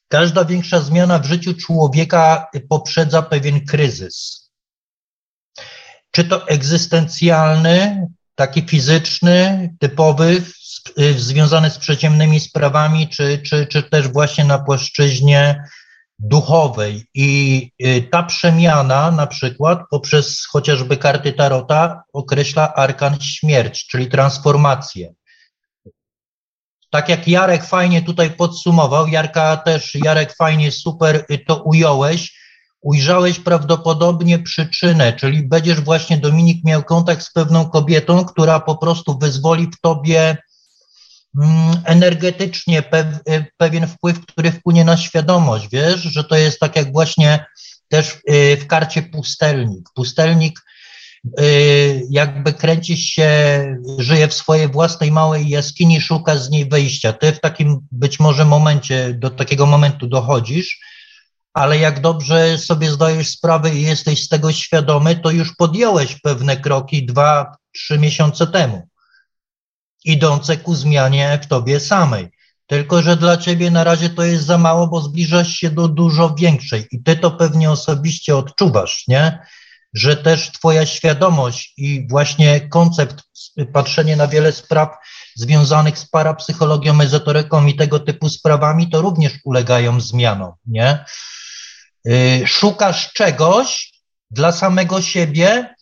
każda 0.07 0.45
większa 0.45 0.79
zmiana 0.79 1.19
w 1.19 1.25
życiu 1.25 1.53
człowieka 1.53 2.47
poprzedza 2.69 3.21
pewien 3.21 3.65
kryzys. 3.65 4.49
Czy 6.11 6.23
to 6.23 6.47
egzystencjalny, 6.47 8.07
taki 8.35 8.61
fizyczny, 8.61 9.69
typowy, 9.79 10.41
y, 10.99 11.19
związany 11.19 11.69
z 11.69 11.77
przeciemnymi 11.77 12.39
sprawami, 12.39 13.09
czy, 13.09 13.37
czy, 13.37 13.67
czy 13.67 13.83
też 13.83 14.07
właśnie 14.07 14.43
na 14.43 14.59
płaszczyźnie 14.59 15.63
duchowej. 16.19 17.05
I 17.13 17.71
y, 17.85 18.07
ta 18.11 18.23
przemiana, 18.23 19.11
na 19.11 19.27
przykład 19.27 19.79
poprzez 19.89 20.45
chociażby 20.45 20.97
karty 20.97 21.33
Tarota, 21.33 22.03
określa 22.13 22.73
arkan 22.73 23.21
śmierć, 23.21 23.87
czyli 23.87 24.07
transformację 24.07 25.13
tak 26.95 27.09
jak 27.09 27.27
Jarek 27.27 27.65
fajnie 27.65 28.01
tutaj 28.01 28.31
podsumował, 28.31 29.07
Jarka 29.07 29.57
też, 29.57 29.95
Jarek 29.95 30.35
fajnie, 30.35 30.71
super 30.71 31.25
to 31.47 31.63
ująłeś, 31.63 32.39
ujrzałeś 32.81 33.39
prawdopodobnie 33.39 34.39
przyczynę, 34.39 35.13
czyli 35.13 35.47
będziesz 35.47 35.81
właśnie, 35.81 36.17
Dominik, 36.17 36.63
miał 36.63 36.83
kontakt 36.83 37.23
z 37.23 37.31
pewną 37.31 37.69
kobietą, 37.69 38.25
która 38.25 38.59
po 38.59 38.77
prostu 38.77 39.17
wyzwoli 39.17 39.67
w 39.67 39.81
tobie 39.81 40.37
mm, 41.41 41.81
energetycznie 41.85 42.83
pewien 43.57 43.87
wpływ, 43.87 44.25
który 44.25 44.51
wpłynie 44.51 44.85
na 44.85 44.97
świadomość, 44.97 45.67
wiesz, 45.71 46.01
że 46.01 46.23
to 46.23 46.35
jest 46.35 46.59
tak 46.59 46.75
jak 46.75 46.91
właśnie 46.91 47.45
też 47.89 48.17
y, 48.29 48.57
w 48.57 48.67
karcie 48.67 49.01
pustelnik. 49.01 49.89
Pustelnik 49.95 50.59
Y, 50.59 50.74
jakby 52.09 52.53
kręcisz 52.53 52.99
się, 52.99 53.61
żyje 53.97 54.27
w 54.27 54.33
swojej 54.33 54.67
własnej 54.67 55.11
małej 55.11 55.49
jaskini, 55.49 56.01
szuka 56.01 56.37
z 56.37 56.49
niej 56.49 56.69
wyjścia. 56.69 57.13
Ty 57.13 57.31
w 57.31 57.39
takim 57.39 57.79
być 57.91 58.19
może 58.19 58.45
momencie, 58.45 59.13
do 59.13 59.29
takiego 59.29 59.65
momentu 59.65 60.07
dochodzisz, 60.07 60.79
ale 61.53 61.77
jak 61.77 62.01
dobrze 62.01 62.57
sobie 62.57 62.91
zdajesz 62.91 63.29
sprawę 63.29 63.75
i 63.75 63.81
jesteś 63.81 64.23
z 64.23 64.29
tego 64.29 64.51
świadomy, 64.51 65.15
to 65.15 65.31
już 65.31 65.55
podjąłeś 65.55 66.15
pewne 66.21 66.57
kroki 66.57 67.05
dwa, 67.05 67.55
trzy 67.73 67.99
miesiące 67.99 68.47
temu, 68.47 68.87
idące 70.05 70.57
ku 70.57 70.75
zmianie 70.75 71.39
w 71.43 71.47
tobie 71.47 71.79
samej. 71.79 72.27
Tylko, 72.67 73.01
że 73.01 73.17
dla 73.17 73.37
ciebie 73.37 73.71
na 73.71 73.83
razie 73.83 74.09
to 74.09 74.23
jest 74.23 74.45
za 74.45 74.57
mało, 74.57 74.87
bo 74.87 75.01
zbliżasz 75.01 75.49
się 75.49 75.69
do 75.69 75.87
dużo 75.87 76.35
większej 76.35 76.87
i 76.91 77.03
ty 77.03 77.15
to 77.15 77.31
pewnie 77.31 77.71
osobiście 77.71 78.37
odczuwasz, 78.37 79.03
nie? 79.07 79.39
Że 79.95 80.17
też 80.17 80.51
Twoja 80.51 80.85
świadomość 80.85 81.73
i 81.77 82.07
właśnie 82.09 82.69
koncept, 82.69 83.23
patrzenie 83.73 84.15
na 84.15 84.27
wiele 84.27 84.51
spraw 84.51 84.89
związanych 85.35 85.99
z 85.99 86.05
parapsychologią, 86.05 87.01
ezoteryką 87.01 87.65
i 87.65 87.75
tego 87.75 87.99
typu 87.99 88.29
sprawami, 88.29 88.89
to 88.89 89.01
również 89.01 89.33
ulegają 89.43 90.01
zmianom, 90.01 90.51
nie? 90.65 91.05
Y, 92.07 92.43
szukasz 92.47 93.13
czegoś 93.13 93.93
dla 94.31 94.51
samego 94.51 95.01
siebie, 95.01 95.75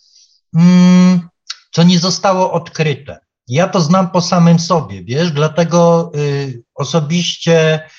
mm, 0.55 1.29
co 1.71 1.83
nie 1.83 1.99
zostało 1.99 2.51
odkryte. 2.51 3.19
Ja 3.47 3.67
to 3.67 3.81
znam 3.81 4.11
po 4.11 4.21
samym 4.21 4.59
sobie, 4.59 5.03
wiesz, 5.03 5.31
dlatego 5.31 6.11
y, 6.15 6.63
osobiście 6.75 7.89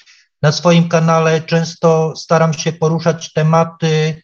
na 0.42 0.52
swoim 0.52 0.88
kanale 0.88 1.40
często 1.40 2.16
staram 2.16 2.54
się 2.54 2.72
poruszać 2.72 3.32
tematy 3.32 4.22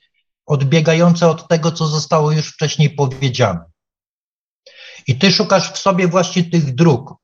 odbiegające 0.51 1.29
od 1.29 1.49
tego, 1.49 1.73
co 1.73 1.87
zostało 1.87 2.33
już 2.33 2.49
wcześniej 2.49 2.91
powiedziane. 2.91 3.61
I 5.07 5.19
ty 5.19 5.33
szukasz 5.33 5.73
w 5.73 5.79
sobie 5.79 6.09
właśnie 6.09 6.45
tych 6.45 6.75
dróg, 6.75 7.15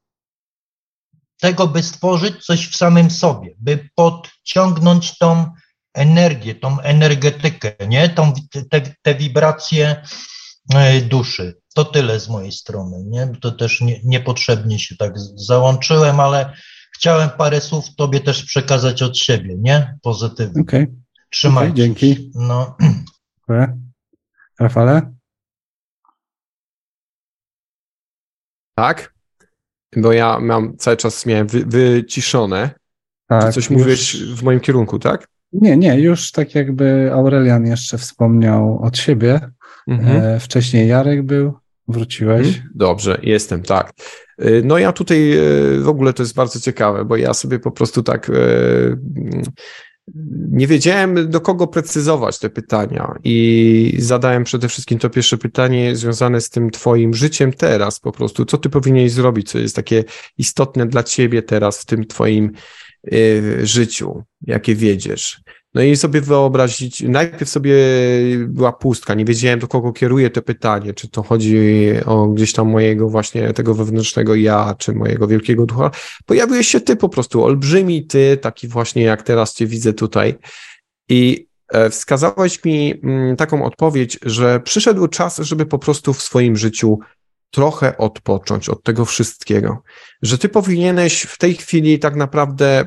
tego, 1.40 1.66
by 1.66 1.82
stworzyć 1.82 2.44
coś 2.44 2.69
w 2.69 2.77
samym 2.77 3.11
sobie, 3.11 3.55
by 3.59 3.89
podciągnąć 3.94 5.19
tą 5.19 5.51
energię, 5.94 6.55
tą 6.55 6.81
energetykę, 6.81 7.73
nie? 7.89 8.09
Tą, 8.09 8.32
te, 8.70 8.81
te 9.03 9.15
wibracje 9.15 10.03
e, 10.74 11.01
duszy. 11.01 11.57
To 11.74 11.85
tyle 11.85 12.20
z 12.20 12.28
mojej 12.28 12.53
strony, 12.53 13.05
nie? 13.05 13.28
To 13.40 13.53
też 13.53 13.81
nie, 13.81 14.01
niepotrzebnie 14.05 14.78
się 14.78 14.97
tak 14.97 15.12
załączyłem, 15.35 16.20
ale 16.20 16.53
chciałem 16.94 17.31
parę 17.31 17.61
słów 17.61 17.94
tobie 17.97 18.20
też 18.20 18.44
przekazać 18.44 19.03
od 19.03 19.19
siebie, 19.19 19.55
nie? 19.59 19.98
Pozytywnie. 20.03 20.62
Okej. 20.62 20.82
Okay. 20.82 21.07
Trzymajcie 21.31 21.73
okay, 21.73 21.77
dzięki. 21.77 22.31
No. 22.35 22.77
Dziękuję. 23.48 23.78
Rafale? 24.60 25.12
Tak? 28.78 29.14
Bo 29.97 30.12
ja 30.12 30.39
mam 30.40 30.77
cały 30.77 30.97
czas 30.97 31.27
miałem 31.27 31.47
wy, 31.47 31.64
wyciszone. 31.66 32.70
Tak, 33.28 33.55
coś 33.55 33.70
już- 33.70 33.78
mówisz 33.78 34.35
w 34.35 34.43
moim 34.43 34.60
kierunku, 34.60 34.98
tak? 34.98 35.28
Nie, 35.52 35.77
nie, 35.77 36.01
już 36.01 36.32
tak 36.32 36.55
jakby 36.55 37.10
Aurelian 37.12 37.66
jeszcze 37.66 37.98
wspomniał 37.98 38.78
od 38.82 38.98
siebie. 38.98 39.40
Mhm. 39.89 40.23
E, 40.24 40.40
wcześniej 40.40 40.89
Jarek 40.89 41.23
był, 41.23 41.59
wróciłeś. 41.89 42.47
Mhm. 42.48 42.68
Dobrze, 42.74 43.18
jestem, 43.23 43.62
tak. 43.62 43.93
Y, 44.43 44.62
No 44.64 44.78
ja 44.78 44.93
tutaj 44.93 45.32
y, 45.77 45.81
w 45.81 45.89
ogóle 45.89 46.12
to 46.12 46.23
jest 46.23 46.35
bardzo 46.35 46.60
ciekawe, 46.60 47.05
bo 47.05 47.16
ja 47.16 47.35
sobie 47.35 47.59
po 47.59 47.70
prostu 47.70 48.02
tak 48.02 48.31
nie 50.50 50.66
wiedziałem 50.66 51.30
do 51.30 51.40
kogo 51.40 51.66
precyzować 51.66 52.38
te 52.38 52.50
pytania 52.50 53.14
i 53.24 53.96
zadałem 53.98 54.44
przede 54.44 54.68
wszystkim 54.68 54.98
to 54.98 55.10
pierwsze 55.10 55.38
pytanie 55.38 55.96
związane 55.96 56.40
z 56.40 56.50
tym 56.50 56.70
twoim 56.70 57.14
życiem 57.14 57.52
teraz 57.52 58.00
po 58.00 58.12
prostu, 58.12 58.44
co 58.44 58.58
ty 58.58 58.68
powinieneś 58.68 59.12
zrobić, 59.12 59.50
co 59.50 59.58
jest 59.58 59.76
takie 59.76 60.04
istotne 60.38 60.86
dla 60.86 61.02
ciebie 61.02 61.42
teraz 61.42 61.82
w 61.82 61.86
tym 61.86 62.06
twoim 62.06 62.52
y, 63.12 63.60
życiu, 63.62 64.22
jakie 64.42 64.74
wiedziesz. 64.74 65.40
No 65.77 65.82
i 65.82 65.97
sobie 65.97 66.20
wyobrazić, 66.20 67.03
najpierw 67.03 67.51
sobie 67.51 67.74
była 68.48 68.73
pustka, 68.73 69.15
nie 69.15 69.24
wiedziałem 69.24 69.59
do 69.59 69.69
kogo 69.69 69.93
kieruję 69.93 70.31
to 70.31 70.43
pytanie, 70.43 70.94
czy 70.94 71.09
to 71.09 71.23
chodzi 71.23 71.59
o 72.07 72.27
gdzieś 72.27 72.53
tam 72.53 72.69
mojego 72.69 73.09
właśnie 73.09 73.53
tego 73.53 73.74
wewnętrznego 73.74 74.35
ja, 74.35 74.74
czy 74.78 74.93
mojego 74.93 75.27
wielkiego 75.27 75.66
ducha. 75.66 75.90
Pojawiłeś 76.27 76.69
się 76.69 76.81
ty 76.81 76.97
po 76.97 77.09
prostu, 77.09 77.44
olbrzymi 77.44 78.07
ty, 78.07 78.36
taki 78.36 78.69
właśnie 78.69 79.03
jak 79.03 79.23
teraz 79.23 79.55
cię 79.55 79.66
widzę 79.66 79.93
tutaj 79.93 80.35
i 81.09 81.48
e, 81.69 81.90
wskazałeś 81.90 82.65
mi 82.65 82.94
mm, 83.03 83.36
taką 83.36 83.65
odpowiedź, 83.65 84.19
że 84.23 84.61
przyszedł 84.61 85.09
czas, 85.09 85.39
żeby 85.39 85.66
po 85.66 85.78
prostu 85.78 86.12
w 86.12 86.23
swoim 86.23 86.57
życiu 86.57 86.98
trochę 87.51 87.97
odpocząć 87.97 88.69
od 88.69 88.82
tego 88.82 89.05
wszystkiego, 89.05 89.82
że 90.23 90.39
ty 90.39 90.48
powinieneś 90.48 91.23
w 91.23 91.39
tej 91.39 91.55
chwili 91.55 91.98
tak 91.98 92.16
naprawdę 92.16 92.86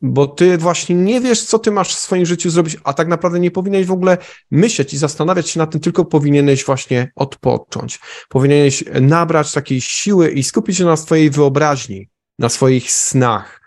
bo 0.00 0.26
ty 0.26 0.58
właśnie 0.58 0.94
nie 0.96 1.20
wiesz, 1.20 1.42
co 1.42 1.58
ty 1.58 1.70
masz 1.70 1.94
w 1.94 1.98
swoim 1.98 2.26
życiu 2.26 2.50
zrobić, 2.50 2.76
a 2.84 2.92
tak 2.92 3.08
naprawdę 3.08 3.40
nie 3.40 3.50
powinieneś 3.50 3.86
w 3.86 3.92
ogóle 3.92 4.18
myśleć 4.50 4.94
i 4.94 4.98
zastanawiać 4.98 5.48
się 5.48 5.58
nad 5.58 5.70
tym, 5.70 5.80
tylko 5.80 6.04
powinieneś 6.04 6.64
właśnie 6.64 7.12
odpocząć. 7.14 7.98
Powinieneś 8.28 8.84
nabrać 9.00 9.52
takiej 9.52 9.80
siły 9.80 10.30
i 10.30 10.42
skupić 10.42 10.76
się 10.76 10.84
na 10.84 10.96
swojej 10.96 11.30
wyobraźni, 11.30 12.08
na 12.38 12.48
swoich 12.48 12.92
snach, 12.92 13.60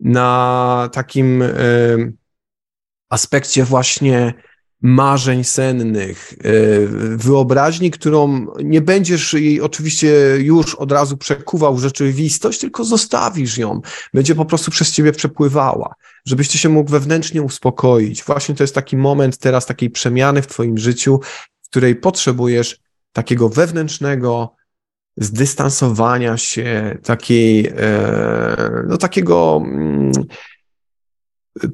na 0.00 0.88
takim 0.92 1.42
e, 1.42 1.48
aspekcie 3.10 3.64
właśnie 3.64 4.34
marzeń 4.82 5.44
sennych, 5.44 6.34
e, 6.38 6.52
wyobraźni, 7.16 7.90
którą 7.90 8.46
nie 8.64 8.80
będziesz 8.80 9.32
jej 9.32 9.60
oczywiście 9.60 10.36
już 10.38 10.74
od 10.74 10.92
razu 10.92 11.16
przekuwał 11.16 11.76
w 11.76 11.80
rzeczywistość, 11.80 12.58
tylko 12.58 12.84
zostawisz 12.84 13.58
ją. 13.58 13.80
Będzie 14.14 14.34
po 14.34 14.44
prostu 14.44 14.70
przez 14.70 14.92
ciebie 14.92 15.12
przepływała, 15.12 15.94
żebyś 16.26 16.48
ty 16.48 16.58
się 16.58 16.68
mógł 16.68 16.90
wewnętrznie 16.90 17.42
uspokoić. 17.42 18.24
Właśnie 18.24 18.54
to 18.54 18.62
jest 18.62 18.74
taki 18.74 18.96
moment 18.96 19.38
teraz 19.38 19.66
takiej 19.66 19.90
przemiany 19.90 20.42
w 20.42 20.46
twoim 20.46 20.78
życiu, 20.78 21.20
w 21.62 21.68
której 21.68 21.96
potrzebujesz 21.96 22.78
takiego 23.12 23.48
wewnętrznego 23.48 24.54
zdystansowania 25.16 26.36
się, 26.36 26.98
takiej, 27.02 27.72
e, 27.76 28.84
no 28.88 28.96
takiego 28.96 29.62
mm, 29.64 30.12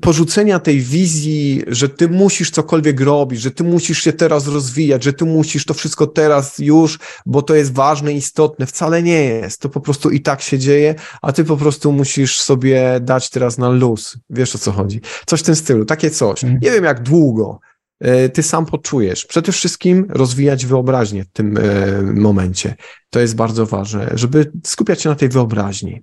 porzucenia 0.01 0.59
tej 0.59 0.81
wizji, 0.81 1.63
że 1.67 1.89
ty 1.89 2.09
musisz 2.09 2.51
cokolwiek 2.51 3.01
robić, 3.01 3.41
że 3.41 3.51
ty 3.51 3.65
musisz 3.65 3.99
się 3.99 4.13
teraz 4.13 4.47
rozwijać, 4.47 5.05
że 5.05 5.13
ty 5.13 5.25
musisz 5.25 5.65
to 5.65 5.75
wszystko 5.75 6.07
teraz 6.07 6.59
już, 6.59 6.99
bo 7.27 7.43
to 7.43 7.55
jest 7.55 7.73
ważne, 7.73 8.13
istotne. 8.13 8.67
Wcale 8.67 9.03
nie 9.03 9.25
jest. 9.25 9.61
To 9.61 9.69
po 9.69 9.81
prostu 9.81 10.11
i 10.11 10.21
tak 10.21 10.43
się 10.43 10.59
dzieje, 10.59 10.95
a 11.23 11.33
ty 11.33 11.45
po 11.45 11.57
prostu 11.57 11.93
musisz 11.93 12.41
sobie 12.41 13.01
dać 13.01 13.31
teraz 13.31 13.59
na 13.59 13.69
luz. 13.69 14.19
Wiesz 14.31 14.55
o 14.55 14.59
co 14.59 14.73
chodzi. 14.73 15.01
Coś 15.27 15.41
w 15.41 15.45
tym 15.45 15.57
stylu, 15.57 15.85
takie 15.85 16.11
coś. 16.11 16.45
Mhm. 16.45 16.61
Nie 16.63 16.71
wiem 16.71 16.85
jak 16.85 17.03
długo 17.03 17.59
e, 18.01 18.29
ty 18.29 18.43
sam 18.43 18.67
poczujesz. 18.67 19.27
Przede 19.27 19.53
wszystkim 19.53 20.07
rozwijać 20.09 20.67
wyobraźnię 20.67 21.25
w 21.25 21.33
tym 21.33 21.57
e, 21.57 22.03
momencie. 22.03 22.75
To 23.11 23.21
jest 23.21 23.37
bardzo 23.37 23.67
ważne, 23.67 24.11
żeby 24.15 24.53
skupiać 24.67 25.03
się 25.03 25.09
na 25.09 25.15
tej 25.15 25.29
wyobraźni. 25.29 26.03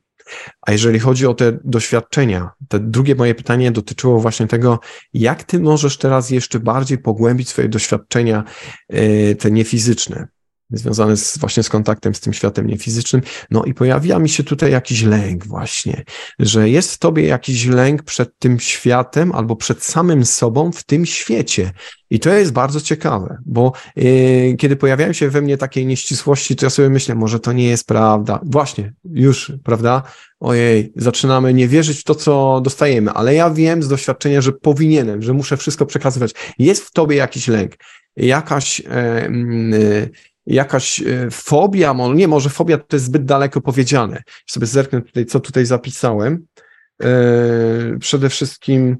A 0.61 0.71
jeżeli 0.71 0.99
chodzi 0.99 1.27
o 1.27 1.33
te 1.33 1.57
doświadczenia, 1.63 2.49
to 2.67 2.79
drugie 2.79 3.15
moje 3.15 3.35
pytanie 3.35 3.71
dotyczyło 3.71 4.19
właśnie 4.19 4.47
tego, 4.47 4.79
jak 5.13 5.43
ty 5.43 5.59
możesz 5.59 5.97
teraz 5.97 6.29
jeszcze 6.29 6.59
bardziej 6.59 6.97
pogłębić 6.97 7.49
swoje 7.49 7.69
doświadczenia, 7.69 8.43
e, 8.89 9.35
te 9.35 9.51
niefizyczne, 9.51 10.27
związane 10.69 11.17
z, 11.17 11.37
właśnie 11.37 11.63
z 11.63 11.69
kontaktem 11.69 12.15
z 12.15 12.19
tym 12.19 12.33
światem 12.33 12.67
niefizycznym. 12.67 13.21
No 13.51 13.63
i 13.63 13.73
pojawia 13.73 14.19
mi 14.19 14.29
się 14.29 14.43
tutaj 14.43 14.71
jakiś 14.71 15.03
lęk 15.03 15.47
właśnie, 15.47 16.03
że 16.39 16.69
jest 16.69 16.93
w 16.93 16.97
tobie 16.97 17.23
jakiś 17.25 17.65
lęk 17.65 18.03
przed 18.03 18.39
tym 18.39 18.59
światem 18.59 19.31
albo 19.31 19.55
przed 19.55 19.83
samym 19.83 20.25
sobą 20.25 20.71
w 20.71 20.83
tym 20.83 21.05
świecie. 21.05 21.71
I 22.09 22.19
to 22.19 22.33
jest 22.33 22.51
bardzo 22.51 22.81
ciekawe, 22.81 23.37
bo 23.45 23.73
yy, 23.95 24.55
kiedy 24.57 24.75
pojawiają 24.75 25.13
się 25.13 25.29
we 25.29 25.41
mnie 25.41 25.57
takie 25.57 25.85
nieścisłości, 25.85 26.55
to 26.55 26.65
ja 26.65 26.69
sobie 26.69 26.89
myślę, 26.89 27.15
może 27.15 27.39
to 27.39 27.53
nie 27.53 27.67
jest 27.67 27.87
prawda. 27.87 28.39
Właśnie, 28.43 28.93
już, 29.05 29.51
prawda? 29.63 30.03
Ojej, 30.39 30.93
zaczynamy 30.95 31.53
nie 31.53 31.67
wierzyć 31.67 31.99
w 31.99 32.03
to, 32.03 32.15
co 32.15 32.61
dostajemy, 32.63 33.11
ale 33.11 33.35
ja 33.35 33.49
wiem 33.49 33.83
z 33.83 33.87
doświadczenia, 33.87 34.41
że 34.41 34.51
powinienem, 34.51 35.21
że 35.21 35.33
muszę 35.33 35.57
wszystko 35.57 35.85
przekazywać. 35.85 36.31
Jest 36.59 36.83
w 36.83 36.91
tobie 36.91 37.15
jakiś 37.15 37.47
lęk, 37.47 37.75
jakaś, 38.15 38.81
mm, 38.85 39.73
e, 39.73 40.07
jakaś 40.45 41.01
e, 41.01 41.31
fobia, 41.31 41.93
może 41.93 42.15
nie, 42.15 42.27
może 42.27 42.49
fobia 42.49 42.77
to 42.77 42.95
jest 42.95 43.05
zbyt 43.05 43.25
daleko 43.25 43.61
powiedziane. 43.61 44.23
Sobie 44.47 44.67
zerknę 44.67 45.01
tutaj, 45.01 45.25
co 45.25 45.39
tutaj 45.39 45.65
zapisałem. 45.65 46.45
E, 47.03 47.09
przede 47.99 48.29
wszystkim 48.29 48.97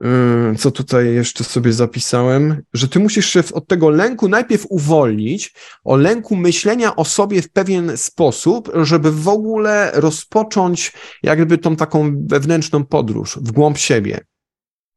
Yy, 0.00 0.54
co 0.58 0.70
tutaj 0.70 1.14
jeszcze 1.14 1.44
sobie 1.44 1.72
zapisałem, 1.72 2.62
że 2.74 2.88
ty 2.88 2.98
musisz 2.98 3.26
się 3.26 3.42
od 3.52 3.66
tego 3.66 3.90
lęku 3.90 4.28
najpierw 4.28 4.66
uwolnić, 4.68 5.54
o 5.84 5.96
lęku 5.96 6.36
myślenia 6.36 6.96
o 6.96 7.04
sobie 7.04 7.42
w 7.42 7.50
pewien 7.50 7.96
sposób, 7.96 8.72
żeby 8.82 9.12
w 9.12 9.28
ogóle 9.28 9.90
rozpocząć 9.94 10.92
jakby 11.22 11.58
tą 11.58 11.76
taką 11.76 12.26
wewnętrzną 12.26 12.84
podróż 12.84 13.38
w 13.42 13.52
głąb 13.52 13.78
siebie. 13.78 14.20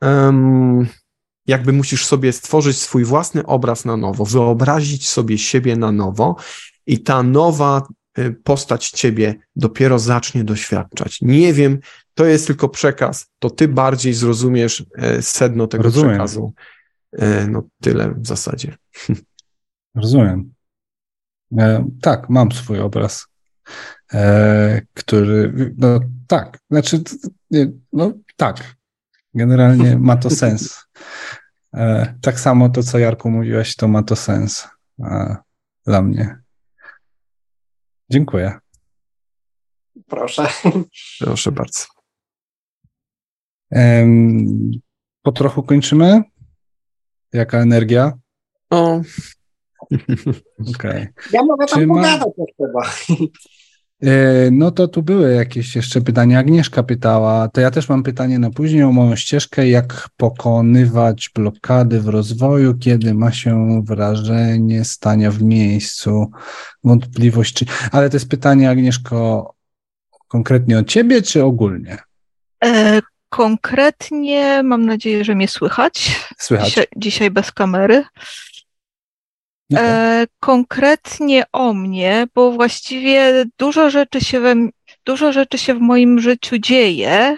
Um, 0.02 0.88
jakby 1.48 1.74
musisz 1.74 2.06
sobie 2.06 2.32
stworzyć 2.34 2.78
swój 2.78 3.04
własny 3.06 3.46
obraz 3.46 3.86
na 3.86 3.98
nowo, 3.98 4.26
wyobrazić 4.26 5.10
sobie 5.10 5.38
siebie 5.38 5.76
na 5.76 5.92
nowo 5.92 6.36
i 6.86 7.00
ta 7.00 7.24
nowa 7.24 7.88
y, 8.20 8.32
postać 8.44 8.90
ciebie 8.90 9.36
dopiero 9.56 10.00
zacznie 10.00 10.44
doświadczać. 10.44 11.22
Nie 11.22 11.54
wiem, 11.54 11.80
to 12.14 12.26
jest 12.26 12.48
tylko 12.48 12.70
przekaz, 12.70 13.28
to 13.40 13.50
ty 13.50 13.68
bardziej 13.68 14.14
zrozumiesz 14.14 14.86
e, 14.98 15.22
sedno 15.22 15.68
tego 15.68 15.84
Rozumiem. 15.84 16.10
przekazu. 16.10 16.54
E, 17.12 17.48
No 17.48 17.64
tyle 17.82 18.14
w 18.18 18.28
zasadzie. 18.28 18.76
Rozumiem. 19.96 20.54
E, 21.58 21.90
tak, 22.02 22.30
mam 22.30 22.52
swój 22.52 22.80
obraz, 22.80 23.28
e, 24.14 24.82
który, 24.94 25.54
no 25.78 26.00
tak, 26.28 26.60
znaczy, 26.72 27.02
no 27.94 28.14
tak, 28.36 28.76
generalnie 29.34 29.98
ma 29.98 30.18
to 30.18 30.30
sens. 30.30 30.80
E, 31.74 32.14
tak 32.22 32.40
samo 32.40 32.70
to, 32.70 32.84
co 32.84 33.00
Jarku 33.00 33.30
mówiłeś, 33.32 33.76
to 33.76 33.88
ma 33.88 34.04
to 34.04 34.16
sens 34.16 34.68
e, 35.04 35.36
dla 35.86 36.02
mnie. 36.02 36.38
Dziękuję. 38.10 38.60
Proszę. 40.08 40.48
Proszę 41.20 41.52
bardzo. 41.52 41.86
Po 45.22 45.32
trochu 45.32 45.64
kończymy? 45.64 46.22
Jaka 47.34 47.58
energia? 47.58 48.14
O, 48.70 49.02
Okej. 50.76 51.08
Ja 51.32 51.44
mogę 51.44 51.66
tam 51.66 51.80
Czy 51.80 51.88
ma- 51.88 51.96
pogadać 51.96 52.34
jak 52.38 52.48
trzeba. 52.58 52.82
E, 54.04 54.52
No 54.52 54.72
to 54.72 54.88
tu 54.88 55.04
były 55.04 55.34
jakieś 55.34 55.76
jeszcze 55.76 56.02
pytania. 56.02 56.40
Agnieszka 56.40 56.84
pytała, 56.84 57.48
to 57.48 57.62
ja 57.62 57.72
też 57.72 57.90
mam 57.90 58.04
pytanie 58.04 58.40
na 58.40 58.50
później 58.50 58.84
o 58.84 58.92
moją 58.92 59.16
ścieżkę, 59.16 59.70
jak 59.70 60.10
pokonywać 60.18 61.30
blokady 61.36 62.02
w 62.02 62.08
rozwoju, 62.08 62.78
kiedy 62.78 63.14
ma 63.14 63.32
się 63.32 63.82
wrażenie 63.86 64.86
stania 64.86 65.32
w 65.32 65.44
miejscu, 65.44 66.32
wątpliwość, 66.84 67.54
czy... 67.54 67.66
Ale 67.92 68.10
to 68.10 68.16
jest 68.16 68.30
pytanie, 68.30 68.70
Agnieszko, 68.70 69.54
konkretnie 70.28 70.80
o 70.80 70.84
ciebie, 70.84 71.22
czy 71.22 71.44
ogólnie? 71.44 71.98
E, 72.66 73.02
konkretnie 73.30 74.64
mam 74.64 74.86
nadzieję, 74.86 75.24
że 75.24 75.36
mnie 75.36 75.48
słychać. 75.48 76.26
Słychać. 76.38 76.68
Dzisiaj, 76.68 76.86
dzisiaj 76.98 77.32
bez 77.32 77.52
kamery. 77.52 78.04
E, 79.78 80.26
konkretnie 80.40 81.44
o 81.52 81.74
mnie, 81.74 82.28
bo 82.36 82.52
właściwie 82.52 83.46
dużo 83.58 83.90
rzeczy 83.90 84.22
się 84.22 84.40
we, 84.40 84.56
dużo 85.06 85.34
rzeczy 85.34 85.58
się 85.58 85.74
w 85.74 85.80
moim 85.80 86.20
życiu 86.20 86.58
dzieje 86.58 87.38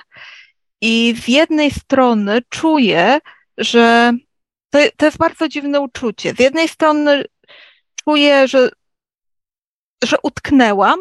i 0.82 1.16
z 1.22 1.28
jednej 1.28 1.72
strony 1.72 2.41
czuję, 2.49 3.20
że 3.57 4.14
to, 4.70 4.80
to 4.98 5.06
jest 5.06 5.18
bardzo 5.18 5.48
dziwne 5.48 5.82
uczucie. 5.82 6.34
Z 6.34 6.40
jednej 6.40 6.68
strony 6.68 7.26
czuję, 8.03 8.48
że, 8.48 8.70
że 10.03 10.18
utknęłam, 10.24 10.99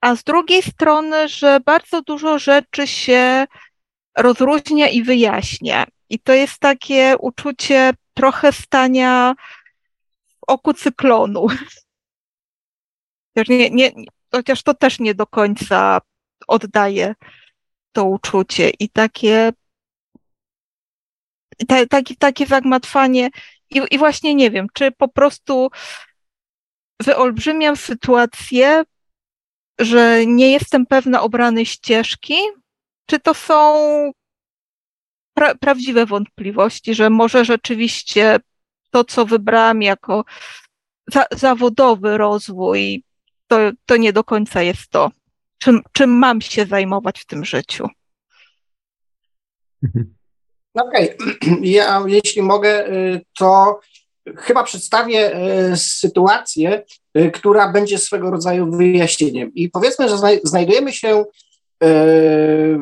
a 0.00 0.16
z 0.16 0.24
drugiej 0.24 0.62
strony, 0.62 1.28
że 1.28 1.60
bardzo 1.60 2.02
dużo 2.02 2.38
rzeczy 2.38 2.86
się 2.86 3.46
rozróżnia 4.18 4.88
i 4.88 5.02
wyjaśnia. 5.02 5.86
I 6.08 6.18
to 6.18 6.32
jest 6.32 6.58
takie 6.58 7.14
uczucie 7.18 7.90
trochę 8.14 8.52
stania 8.52 9.34
oku 10.52 10.74
cyklonu. 10.74 11.46
Chociaż, 13.34 13.48
nie, 13.48 13.70
nie, 13.70 13.92
chociaż 14.32 14.62
to 14.62 14.74
też 14.74 15.00
nie 15.00 15.14
do 15.14 15.26
końca 15.26 16.00
oddaje 16.48 17.14
to 17.92 18.04
uczucie. 18.04 18.70
I 18.70 18.88
takie 18.88 19.52
ta, 21.68 21.86
takie, 21.86 22.16
takie 22.16 22.46
zagmatwanie. 22.46 23.30
I, 23.70 23.82
i 23.90 23.98
właśnie 23.98 24.34
nie 24.34 24.50
wiem, 24.50 24.66
czy 24.72 24.90
po 24.92 25.08
prostu 25.08 25.70
wyolbrzymiam 27.02 27.76
sytuację, 27.76 28.82
że 29.80 30.26
nie 30.26 30.50
jestem 30.50 30.86
pewna 30.86 31.22
obranej 31.22 31.66
ścieżki, 31.66 32.34
czy 33.06 33.20
to 33.20 33.34
są 33.34 34.12
pra 35.34 35.54
prawdziwe 35.54 36.06
wątpliwości, 36.06 36.94
że 36.94 37.10
może 37.10 37.44
rzeczywiście 37.44 38.38
to, 38.92 39.04
co 39.04 39.26
wybrałam 39.26 39.82
jako 39.82 40.24
za 41.12 41.24
zawodowy 41.32 42.18
rozwój, 42.18 43.04
to, 43.46 43.56
to 43.86 43.96
nie 43.96 44.12
do 44.12 44.24
końca 44.24 44.62
jest 44.62 44.88
to, 44.90 45.10
czym, 45.58 45.82
czym 45.92 46.10
mam 46.10 46.40
się 46.40 46.66
zajmować 46.66 47.20
w 47.20 47.26
tym 47.26 47.44
życiu. 47.44 47.88
Okej, 50.74 51.16
okay. 51.16 51.58
ja 51.62 52.04
jeśli 52.06 52.42
mogę, 52.42 52.88
y, 52.88 53.20
to 53.38 53.80
chyba 54.36 54.64
przedstawię 54.64 55.36
y, 55.72 55.76
sytuację, 55.76 56.84
y, 57.18 57.30
która 57.30 57.72
będzie 57.72 57.98
swego 57.98 58.30
rodzaju 58.30 58.70
wyjaśnieniem. 58.70 59.54
I 59.54 59.68
powiedzmy, 59.68 60.08
że 60.08 60.16
znajdujemy 60.44 60.92
się 60.92 61.24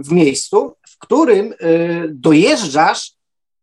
w 0.05 0.13
miejscu, 0.13 0.77
w 0.89 0.99
którym 0.99 1.55
dojeżdżasz 2.09 3.13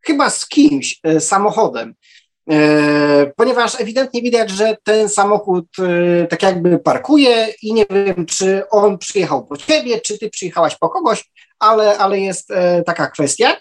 chyba 0.01 0.29
z 0.29 0.47
kimś 0.47 1.01
samochodem. 1.19 1.95
Ponieważ 3.35 3.81
ewidentnie 3.81 4.21
widać, 4.21 4.49
że 4.49 4.77
ten 4.83 5.09
samochód 5.09 5.65
tak 6.29 6.43
jakby 6.43 6.79
parkuje 6.79 7.47
i 7.61 7.73
nie 7.73 7.85
wiem, 7.89 8.25
czy 8.25 8.69
on 8.69 8.97
przyjechał 8.97 9.45
po 9.45 9.57
ciebie, 9.57 10.01
czy 10.01 10.19
ty 10.19 10.29
przyjechałaś 10.29 10.75
po 10.75 10.89
kogoś, 10.89 11.31
ale, 11.59 11.97
ale 11.97 12.19
jest 12.19 12.49
taka 12.85 13.07
kwestia. 13.07 13.57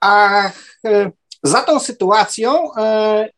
A 0.00 0.44
e, 0.86 1.10
za 1.42 1.62
tą 1.62 1.80
sytuacją 1.80 2.74
e, 2.76 3.28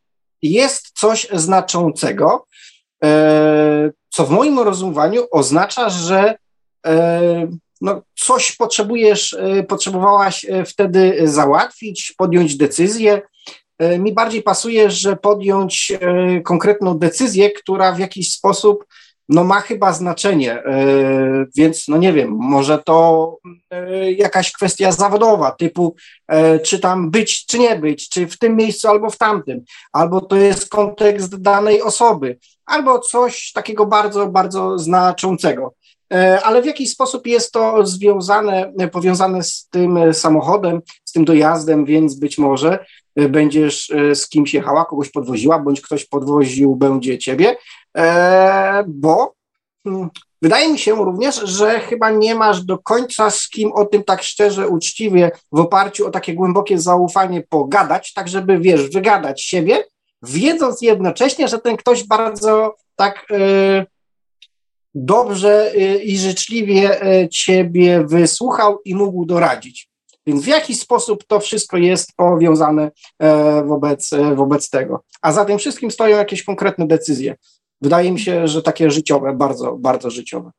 jest 0.43 0.93
coś 0.99 1.29
znaczącego, 1.33 2.47
e, 3.05 3.91
co 4.11 4.24
w 4.24 4.31
moim 4.31 4.59
rozumowaniu 4.59 5.27
oznacza, 5.31 5.89
że 5.89 6.35
no, 7.81 8.03
coś 8.20 8.57
potrzebujesz, 8.57 9.37
potrzebowałaś 9.69 10.47
wtedy 10.66 11.20
załatwić, 11.24 12.15
podjąć 12.19 12.57
decyzję. 12.57 13.23
Mi 13.98 14.12
bardziej 14.12 14.42
pasuje, 14.42 14.90
że 14.90 15.16
podjąć 15.16 15.92
konkretną 16.44 16.98
decyzję, 16.98 17.50
która 17.50 17.92
w 17.92 17.98
jakiś 17.98 18.32
sposób 18.32 18.84
no 19.28 19.44
ma 19.44 19.60
chyba 19.60 19.92
znaczenie, 19.92 20.52
e, 20.52 20.86
więc 21.56 21.88
no 21.88 21.96
nie 21.96 22.12
wiem, 22.12 22.30
może 22.30 22.78
to 22.78 23.36
e, 23.70 24.12
jakaś 24.12 24.52
kwestia 24.52 24.92
zawodowa, 24.92 25.50
typu 25.50 25.94
e, 26.28 26.59
czy 26.59 26.78
tam 26.78 27.10
być, 27.10 27.46
czy 27.46 27.59
nie 27.59 27.76
być, 27.76 28.09
czy 28.09 28.26
w 28.26 28.38
tym 28.38 28.56
miejscu 28.56 28.88
albo 28.88 29.10
w 29.10 29.18
tamtym, 29.18 29.64
albo 29.92 30.20
to 30.20 30.36
jest 30.36 30.68
kontekst 30.68 31.36
danej 31.36 31.82
osoby, 31.82 32.38
albo 32.66 32.98
coś 32.98 33.52
takiego 33.52 33.86
bardzo, 33.86 34.26
bardzo 34.26 34.78
znaczącego. 34.78 35.74
Ale 36.42 36.62
w 36.62 36.66
jakiś 36.66 36.90
sposób 36.90 37.26
jest 37.26 37.52
to 37.52 37.86
związane, 37.86 38.72
powiązane 38.92 39.42
z 39.42 39.68
tym 39.70 40.14
samochodem, 40.14 40.80
z 41.04 41.12
tym 41.12 41.24
dojazdem, 41.24 41.84
więc 41.84 42.14
być 42.14 42.38
może 42.38 42.84
będziesz 43.16 43.93
z 44.14 44.28
kimś 44.28 44.55
jechała, 44.55 44.84
kogoś 44.84 45.10
podwoziła, 45.10 45.59
bądź 45.59 45.80
ktoś 45.80 46.05
podwoził 46.05 46.76
będzie 46.76 47.18
ciebie, 47.18 47.56
E, 47.97 48.84
bo 48.86 49.34
hmm, 49.84 50.10
wydaje 50.43 50.72
mi 50.72 50.78
się 50.78 50.94
również, 50.94 51.36
że 51.36 51.80
chyba 51.80 52.10
nie 52.10 52.34
masz 52.34 52.64
do 52.64 52.78
końca 52.78 53.30
z 53.30 53.48
kim 53.48 53.72
o 53.72 53.84
tym 53.84 54.05
tak 54.05 54.22
szczerze, 54.22 54.68
uczciwie, 54.68 55.30
w 55.52 55.60
oparciu 55.60 56.06
o 56.06 56.10
takie 56.10 56.34
głębokie 56.34 56.78
zaufanie 56.78 57.43
pogadać, 57.48 58.12
tak 58.12 58.28
żeby, 58.28 58.59
wiesz, 58.59 58.90
wygadać 58.90 59.43
siebie, 59.43 59.84
wiedząc 60.22 60.82
jednocześnie, 60.82 61.48
że 61.48 61.59
ten 61.59 61.76
ktoś 61.76 62.05
bardzo 62.05 62.76
tak 62.97 63.26
e, 63.30 63.86
dobrze 64.94 65.72
e, 65.74 65.97
i 65.97 66.18
życzliwie 66.18 67.01
ciebie 67.30 68.05
wysłuchał 68.06 68.80
i 68.84 68.94
mógł 68.94 69.24
doradzić. 69.24 69.91
Więc 70.27 70.44
w 70.44 70.47
jaki 70.47 70.74
sposób 70.74 71.24
to 71.24 71.40
wszystko 71.40 71.77
jest 71.77 72.12
powiązane 72.16 72.90
wobec, 73.65 74.11
wobec 74.35 74.70
tego? 74.70 75.05
A 75.23 75.32
za 75.32 75.44
tym 75.44 75.59
wszystkim 75.59 75.90
stoją 75.90 76.16
jakieś 76.16 76.43
konkretne 76.43 76.86
decyzje. 76.86 77.36
Wydaje 77.81 78.12
mi 78.12 78.20
się, 78.20 78.49
że 78.49 78.62
takie 78.62 78.90
życiowe, 78.90 79.32
bardzo, 79.32 79.73
bardzo 79.73 80.11
życiowe. 80.11 80.51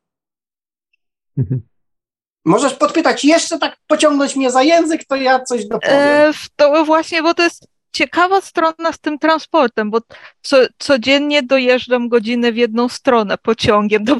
Mhm. 1.38 1.60
Możesz 2.44 2.74
podpytać, 2.74 3.24
jeszcze 3.24 3.58
tak 3.58 3.76
pociągnąć 3.86 4.36
mnie 4.36 4.50
za 4.50 4.62
język, 4.62 5.04
to 5.04 5.16
ja 5.16 5.40
coś 5.40 5.66
dopowiem. 5.66 5.98
E, 5.98 6.32
to 6.56 6.84
właśnie, 6.84 7.22
bo 7.22 7.34
to 7.34 7.42
jest 7.42 7.66
ciekawa 7.92 8.40
strona 8.40 8.92
z 8.92 8.98
tym 8.98 9.18
transportem, 9.18 9.90
bo 9.90 9.98
co, 10.42 10.56
codziennie 10.78 11.42
dojeżdżam 11.42 12.08
godzinę 12.08 12.52
w 12.52 12.56
jedną 12.56 12.88
stronę 12.88 13.38
pociągiem 13.38 14.04
do, 14.04 14.16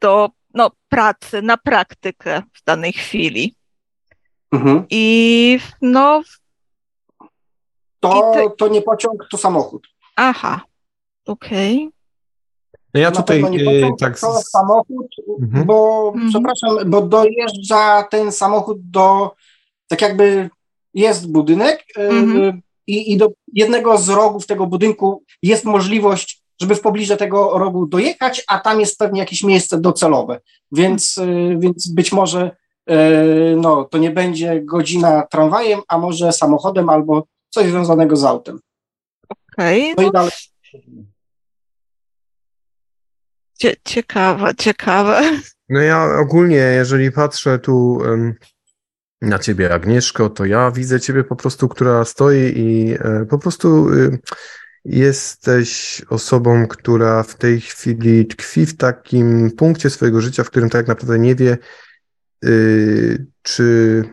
do 0.00 0.30
no, 0.54 0.70
pracy, 0.88 1.42
na 1.42 1.56
praktykę 1.56 2.42
w 2.52 2.64
danej 2.64 2.92
chwili. 2.92 3.56
Mhm. 4.52 4.84
I 4.90 5.58
no. 5.82 6.22
To, 8.00 8.34
i 8.46 8.56
to 8.58 8.68
nie 8.68 8.82
pociąg, 8.82 9.28
to 9.30 9.38
samochód. 9.38 9.88
Aha, 10.16 10.60
okej. 11.26 11.76
Okay. 11.76 12.02
No 12.94 13.00
ja 13.00 13.10
tutaj 13.10 13.50
nie 13.50 13.86
e, 13.86 13.90
tak. 14.00 14.20
To 14.20 14.40
samochód, 14.42 15.06
mhm. 15.42 15.66
bo 15.66 16.08
mhm. 16.14 16.30
przepraszam, 16.30 16.90
bo 16.90 17.02
dojeżdża 17.02 18.02
ten 18.02 18.32
samochód 18.32 18.78
do, 18.90 19.34
tak 19.88 20.02
jakby 20.02 20.50
jest 20.94 21.32
budynek 21.32 21.84
e, 21.96 22.08
mhm. 22.08 22.62
i, 22.86 23.12
i 23.12 23.16
do 23.16 23.28
jednego 23.52 23.98
z 23.98 24.08
rogów 24.08 24.46
tego 24.46 24.66
budynku 24.66 25.22
jest 25.42 25.64
możliwość, 25.64 26.42
żeby 26.60 26.74
w 26.74 26.80
pobliżu 26.80 27.16
tego 27.16 27.58
rogu 27.58 27.86
dojechać, 27.86 28.44
a 28.48 28.58
tam 28.58 28.80
jest 28.80 28.98
pewnie 28.98 29.20
jakieś 29.20 29.44
miejsce 29.44 29.80
docelowe, 29.80 30.40
więc, 30.72 31.18
e, 31.18 31.58
więc 31.58 31.88
być 31.88 32.12
może 32.12 32.56
no, 33.56 33.84
to 33.84 33.98
nie 33.98 34.10
będzie 34.10 34.60
godzina 34.64 35.22
tramwajem, 35.22 35.80
a 35.88 35.98
może 35.98 36.32
samochodem 36.32 36.88
albo 36.88 37.26
coś 37.50 37.66
związanego 37.66 38.16
z 38.16 38.24
autem. 38.24 38.60
Okej. 39.28 39.92
Okay, 39.92 39.94
no, 39.96 40.02
no 40.02 40.08
i 40.08 40.12
dalej. 40.12 40.32
Cie, 43.54 43.76
ciekawe, 43.84 44.54
ciekawe. 44.58 45.22
No 45.68 45.80
ja 45.80 46.18
ogólnie, 46.20 46.56
jeżeli 46.56 47.12
patrzę 47.12 47.58
tu 47.58 47.92
um, 47.92 48.34
na 49.22 49.38
ciebie, 49.38 49.74
Agnieszko, 49.74 50.30
to 50.30 50.44
ja 50.44 50.70
widzę 50.70 51.00
ciebie 51.00 51.24
po 51.24 51.36
prostu, 51.36 51.68
która 51.68 52.04
stoi 52.04 52.52
i 52.56 52.92
e, 52.92 53.26
po 53.30 53.38
prostu 53.38 53.88
y, 53.88 54.18
jesteś 54.84 56.02
osobą, 56.10 56.66
która 56.66 57.22
w 57.22 57.34
tej 57.34 57.60
chwili 57.60 58.26
tkwi 58.26 58.66
w 58.66 58.76
takim 58.76 59.50
punkcie 59.50 59.90
swojego 59.90 60.20
życia, 60.20 60.44
w 60.44 60.50
którym 60.50 60.70
tak 60.70 60.88
naprawdę 60.88 61.18
nie 61.18 61.34
wie, 61.34 61.52
y, 61.52 61.58
czy 63.42 64.04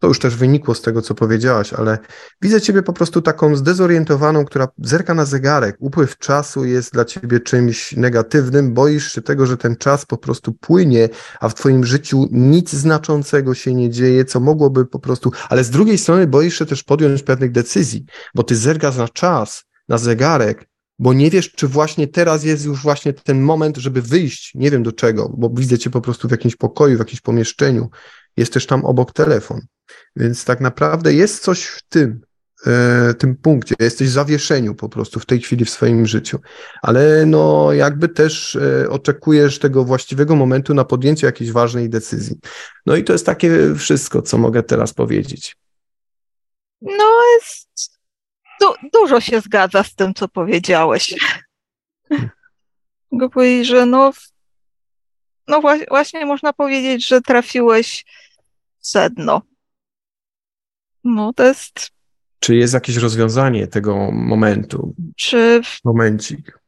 to 0.00 0.08
już 0.08 0.18
też 0.18 0.36
wynikło 0.36 0.74
z 0.74 0.82
tego, 0.82 1.02
co 1.02 1.14
powiedziałaś, 1.14 1.72
ale 1.72 1.98
widzę 2.42 2.60
ciebie 2.60 2.82
po 2.82 2.92
prostu 2.92 3.22
taką 3.22 3.56
zdezorientowaną, 3.56 4.44
która 4.44 4.68
zerka 4.78 5.14
na 5.14 5.24
zegarek. 5.24 5.76
Upływ 5.78 6.18
czasu 6.18 6.64
jest 6.64 6.92
dla 6.92 7.04
ciebie 7.04 7.40
czymś 7.40 7.96
negatywnym, 7.96 8.74
boisz 8.74 9.12
się 9.12 9.22
tego, 9.22 9.46
że 9.46 9.56
ten 9.56 9.76
czas 9.76 10.06
po 10.06 10.16
prostu 10.16 10.52
płynie, 10.52 11.08
a 11.40 11.48
w 11.48 11.54
twoim 11.54 11.84
życiu 11.84 12.28
nic 12.30 12.72
znaczącego 12.72 13.54
się 13.54 13.74
nie 13.74 13.90
dzieje, 13.90 14.24
co 14.24 14.40
mogłoby 14.40 14.86
po 14.86 14.98
prostu, 14.98 15.32
ale 15.48 15.64
z 15.64 15.70
drugiej 15.70 15.98
strony 15.98 16.26
boisz 16.26 16.58
się 16.58 16.66
też 16.66 16.82
podjąć 16.82 17.22
pewnych 17.22 17.52
decyzji, 17.52 18.04
bo 18.34 18.42
ty 18.42 18.56
zerkasz 18.56 18.96
na 18.96 19.08
czas, 19.08 19.64
na 19.88 19.98
zegarek, 19.98 20.69
bo 21.00 21.12
nie 21.12 21.30
wiesz, 21.30 21.52
czy 21.52 21.68
właśnie 21.68 22.08
teraz 22.08 22.44
jest 22.44 22.64
już 22.64 22.82
właśnie 22.82 23.12
ten 23.12 23.40
moment, 23.40 23.76
żeby 23.76 24.02
wyjść, 24.02 24.54
nie 24.54 24.70
wiem 24.70 24.82
do 24.82 24.92
czego, 24.92 25.32
bo 25.36 25.50
widzę 25.50 25.78
cię 25.78 25.90
po 25.90 26.00
prostu 26.00 26.28
w 26.28 26.30
jakimś 26.30 26.56
pokoju, 26.56 26.96
w 26.96 26.98
jakimś 26.98 27.20
pomieszczeniu, 27.20 27.90
jest 28.36 28.52
też 28.52 28.66
tam 28.66 28.84
obok 28.84 29.12
telefon. 29.12 29.60
Więc 30.16 30.44
tak 30.44 30.60
naprawdę 30.60 31.14
jest 31.14 31.42
coś 31.42 31.64
w 31.64 31.82
tym, 31.88 32.20
e, 32.66 33.14
tym 33.14 33.36
punkcie, 33.36 33.74
jesteś 33.80 34.08
w 34.08 34.12
zawieszeniu 34.12 34.74
po 34.74 34.88
prostu 34.88 35.20
w 35.20 35.26
tej 35.26 35.40
chwili 35.40 35.64
w 35.64 35.70
swoim 35.70 36.06
życiu, 36.06 36.38
ale 36.82 37.26
no 37.26 37.72
jakby 37.72 38.08
też 38.08 38.56
e, 38.56 38.90
oczekujesz 38.90 39.58
tego 39.58 39.84
właściwego 39.84 40.36
momentu 40.36 40.74
na 40.74 40.84
podjęcie 40.84 41.26
jakiejś 41.26 41.52
ważnej 41.52 41.88
decyzji. 41.88 42.36
No 42.86 42.96
i 42.96 43.04
to 43.04 43.12
jest 43.12 43.26
takie 43.26 43.74
wszystko, 43.74 44.22
co 44.22 44.38
mogę 44.38 44.62
teraz 44.62 44.92
powiedzieć. 44.92 45.56
No 46.82 47.22
jest, 47.36 47.99
du 48.60 48.88
dużo 48.92 49.20
się 49.20 49.40
zgadza 49.40 49.84
z 49.84 49.94
tym, 49.94 50.14
co 50.14 50.28
powiedziałeś. 50.28 51.14
Mogę 53.12 53.28
powiedzieć, 53.28 53.66
że 53.66 53.86
no, 53.86 54.12
no 55.48 55.60
właśnie 55.88 56.26
można 56.26 56.52
powiedzieć, 56.52 57.08
że 57.08 57.20
trafiłeś 57.20 58.04
w 58.78 58.88
sedno. 58.88 59.42
No 61.04 61.32
to 61.32 61.44
jest. 61.44 61.90
Czy 62.40 62.56
jest 62.56 62.74
jakieś 62.74 62.96
rozwiązanie 62.96 63.66
tego 63.66 64.10
momentu? 64.12 64.94
Czy. 65.16 65.60
Momencik. 65.84 66.59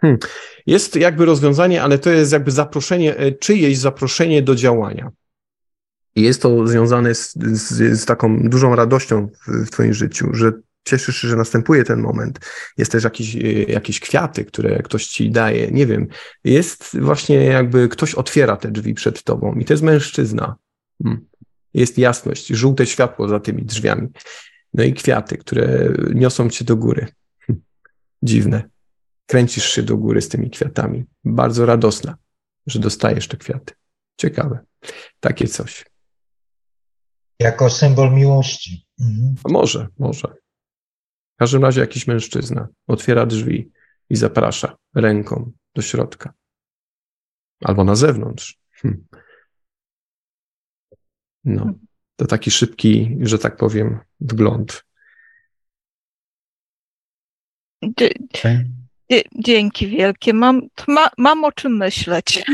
Hmm. 0.00 0.18
Jest 0.66 0.96
jakby 0.96 1.24
rozwiązanie, 1.24 1.82
ale 1.82 1.98
to 1.98 2.10
jest 2.10 2.32
jakby 2.32 2.50
zaproszenie, 2.50 3.16
e, 3.16 3.32
czyjeś 3.32 3.78
zaproszenie 3.78 4.42
do 4.42 4.54
działania. 4.54 5.10
I 6.14 6.22
jest 6.22 6.42
to 6.42 6.66
związane 6.66 7.14
z, 7.14 7.34
z, 7.34 8.00
z 8.00 8.04
taką 8.04 8.48
dużą 8.48 8.76
radością 8.76 9.28
w, 9.46 9.66
w 9.66 9.70
Twoim 9.70 9.94
życiu, 9.94 10.28
że 10.32 10.52
cieszysz 10.84 11.16
się, 11.16 11.28
że 11.28 11.36
następuje 11.36 11.84
ten 11.84 12.00
moment. 12.00 12.40
Jest 12.78 12.92
też 12.92 13.04
jakiś, 13.04 13.36
e, 13.36 13.40
jakieś 13.62 14.00
kwiaty, 14.00 14.44
które 14.44 14.82
ktoś 14.82 15.06
ci 15.06 15.30
daje. 15.30 15.70
Nie 15.70 15.86
wiem. 15.86 16.06
Jest 16.44 16.98
właśnie 17.00 17.44
jakby 17.44 17.88
ktoś 17.88 18.14
otwiera 18.14 18.56
te 18.56 18.70
drzwi 18.70 18.94
przed 18.94 19.22
tobą 19.22 19.54
i 19.54 19.64
to 19.64 19.72
jest 19.72 19.82
mężczyzna. 19.82 20.56
Hmm. 21.02 21.26
Jest 21.74 21.98
jasność, 21.98 22.46
żółte 22.46 22.86
światło 22.86 23.28
za 23.28 23.40
tymi 23.40 23.62
drzwiami. 23.62 24.08
No 24.74 24.84
i 24.84 24.94
kwiaty, 24.94 25.38
które 25.38 25.92
niosą 26.14 26.50
cię 26.50 26.64
do 26.64 26.76
góry. 26.76 27.06
Hmm. 27.46 27.62
Dziwne 28.22 28.77
kręcisz 29.28 29.70
się 29.70 29.82
do 29.82 29.96
góry 29.96 30.22
z 30.22 30.28
tymi 30.28 30.50
kwiatami. 30.50 31.04
Bardzo 31.24 31.66
radosna, 31.66 32.16
że 32.66 32.78
dostajesz 32.78 33.28
te 33.28 33.36
kwiaty. 33.36 33.74
Ciekawe. 34.16 34.58
Takie 35.20 35.46
coś. 35.46 35.84
Jako 37.40 37.70
symbol 37.70 38.14
miłości. 38.14 38.86
Mhm. 39.00 39.34
Może, 39.48 39.88
może. 39.98 40.34
W 41.34 41.38
każdym 41.38 41.62
razie 41.62 41.80
jakiś 41.80 42.06
mężczyzna 42.06 42.68
otwiera 42.86 43.26
drzwi 43.26 43.72
i 44.10 44.16
zaprasza 44.16 44.76
ręką 44.94 45.52
do 45.74 45.82
środka. 45.82 46.32
Albo 47.64 47.84
na 47.84 47.94
zewnątrz. 47.94 48.58
Hm. 48.72 49.06
No, 51.44 51.72
to 52.16 52.26
taki 52.26 52.50
szybki, 52.50 53.18
że 53.20 53.38
tak 53.38 53.56
powiem, 53.56 54.00
wgląd. 54.20 54.84
Dzięki 59.34 59.86
wielkie. 59.86 60.34
Mam, 60.34 60.62
ma, 60.88 61.10
mam 61.18 61.44
o 61.44 61.52
czym 61.52 61.76
myśleć. 61.76 62.44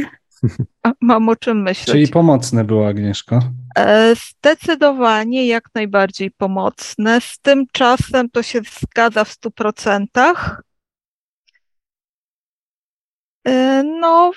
Mam 1.01 1.28
o 1.28 1.36
czym 1.36 1.62
myśleć. 1.62 1.86
Czyli 1.86 2.09
pomocne 2.09 2.64
było, 2.64 2.89
Agnieszko? 2.89 3.40
E, 3.78 4.14
zdecydowanie 4.16 5.47
jak 5.47 5.68
najbardziej 5.74 6.31
pomocne. 6.31 7.20
Z 7.20 7.39
tym 7.39 7.66
czasem 7.72 8.31
to 8.31 8.43
się 8.43 8.60
zgadza 8.81 9.24
w 9.24 9.32
stu 9.32 9.51
procentach. 9.51 10.62
E, 13.47 13.82
no, 13.82 14.32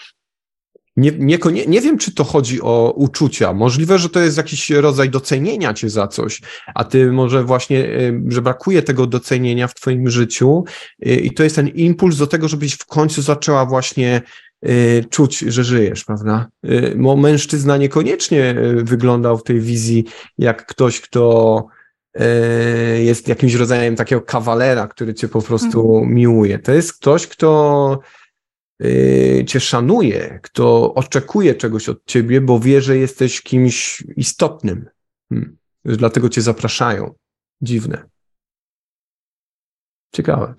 nie, 0.98 1.12
nie, 1.12 1.38
nie, 1.52 1.66
nie 1.66 1.82
wiem, 1.82 1.98
czy 1.98 2.14
to 2.14 2.24
chodzi 2.24 2.62
o 2.62 2.94
uczucia. 2.96 3.54
Możliwe, 3.54 4.00
że 4.00 4.10
to 4.10 4.20
jest 4.20 4.38
jakiś 4.38 4.70
rodzaj 4.70 5.10
docenienia 5.10 5.74
cię 5.74 5.90
za 5.90 6.08
coś, 6.08 6.42
a 6.76 6.84
ty 6.84 7.12
może 7.12 7.44
właśnie, 7.44 7.86
y, 7.86 8.22
że 8.28 8.42
brakuje 8.42 8.82
tego 8.82 9.08
docenienia 9.08 9.68
w 9.68 9.74
twoim 9.74 10.10
życiu 10.10 10.64
y, 11.08 11.16
i 11.16 11.32
to 11.32 11.44
jest 11.44 11.56
ten 11.56 11.68
impuls 11.68 12.18
do 12.18 12.28
tego, 12.28 12.48
żebyś 12.48 12.74
w 12.74 12.86
końcu 12.86 13.22
zaczęła 13.22 13.66
właśnie 13.66 14.22
y, 14.66 15.06
czuć, 15.10 15.40
że 15.40 15.64
żyjesz, 15.64 16.04
prawda? 16.04 16.48
Bo 16.96 17.16
mężczyzna 17.16 17.78
niekoniecznie 17.78 18.56
wyglądał 18.76 19.38
w 19.38 19.44
tej 19.44 19.60
wizji 19.60 20.06
jak 20.38 20.66
ktoś, 20.66 21.02
kto 21.02 21.66
jest 23.00 23.28
jakimś 23.28 23.54
rodzajem 23.54 23.96
takiego 23.96 24.22
kawalera, 24.22 24.88
który 24.88 25.14
cię 25.14 25.28
po 25.28 25.42
prostu 25.42 25.96
mhm. 25.96 26.14
miłuje. 26.14 26.60
To 26.60 26.72
jest 26.72 26.94
ktoś, 26.94 27.28
kto 27.28 28.00
cię 29.48 29.60
szanuje, 29.60 30.40
kto 30.44 30.94
oczekuje 30.94 31.56
czegoś 31.56 31.90
od 31.90 32.06
ciebie, 32.06 32.42
bo 32.42 32.60
wie, 32.60 32.82
że 32.82 32.98
jesteś 32.98 33.42
kimś 33.42 34.04
istotnym. 34.16 34.90
Hmm. 35.30 35.58
Dlatego 35.86 36.30
cię 36.30 36.42
zapraszają. 36.42 37.14
Dziwne. 37.62 38.04
Ciekawe. 40.16 40.54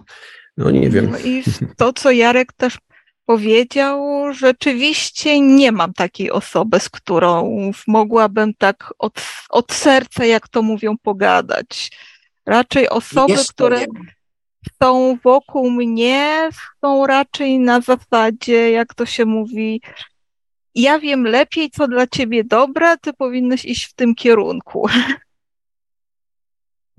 No 0.57 0.71
nie 0.71 0.91
wiem. 0.91 1.11
No 1.11 1.19
I 1.19 1.43
to, 1.77 1.93
co 1.93 2.11
Jarek 2.11 2.53
też 2.53 2.79
powiedział, 3.25 4.05
rzeczywiście 4.33 5.41
nie 5.41 5.73
mam 5.73 5.93
takiej 5.93 6.31
osoby, 6.31 6.81
z 6.81 6.89
którą 6.89 7.61
mogłabym 7.87 8.55
tak 8.55 8.95
od, 8.99 9.23
od 9.49 9.73
serca, 9.73 10.25
jak 10.25 10.49
to 10.49 10.63
mówią, 10.63 10.97
pogadać. 11.03 11.91
Raczej 12.47 12.89
osoby, 12.89 13.35
które. 13.49 13.81
Nie 13.81 13.87
są 14.83 15.19
wokół 15.25 15.71
mnie, 15.71 16.49
są 16.81 17.07
raczej 17.07 17.59
na 17.59 17.81
zasadzie, 17.81 18.71
jak 18.71 18.95
to 18.95 19.07
się 19.07 19.25
mówi, 19.25 19.81
ja 20.75 20.99
wiem 20.99 21.25
lepiej, 21.25 21.71
co 21.71 21.89
dla 21.89 22.07
ciebie 22.07 22.45
dobre, 22.45 22.97
ty 22.99 23.13
powinnaś 23.13 23.65
iść 23.65 23.85
w 23.85 23.95
tym 23.95 24.15
kierunku. 24.15 24.89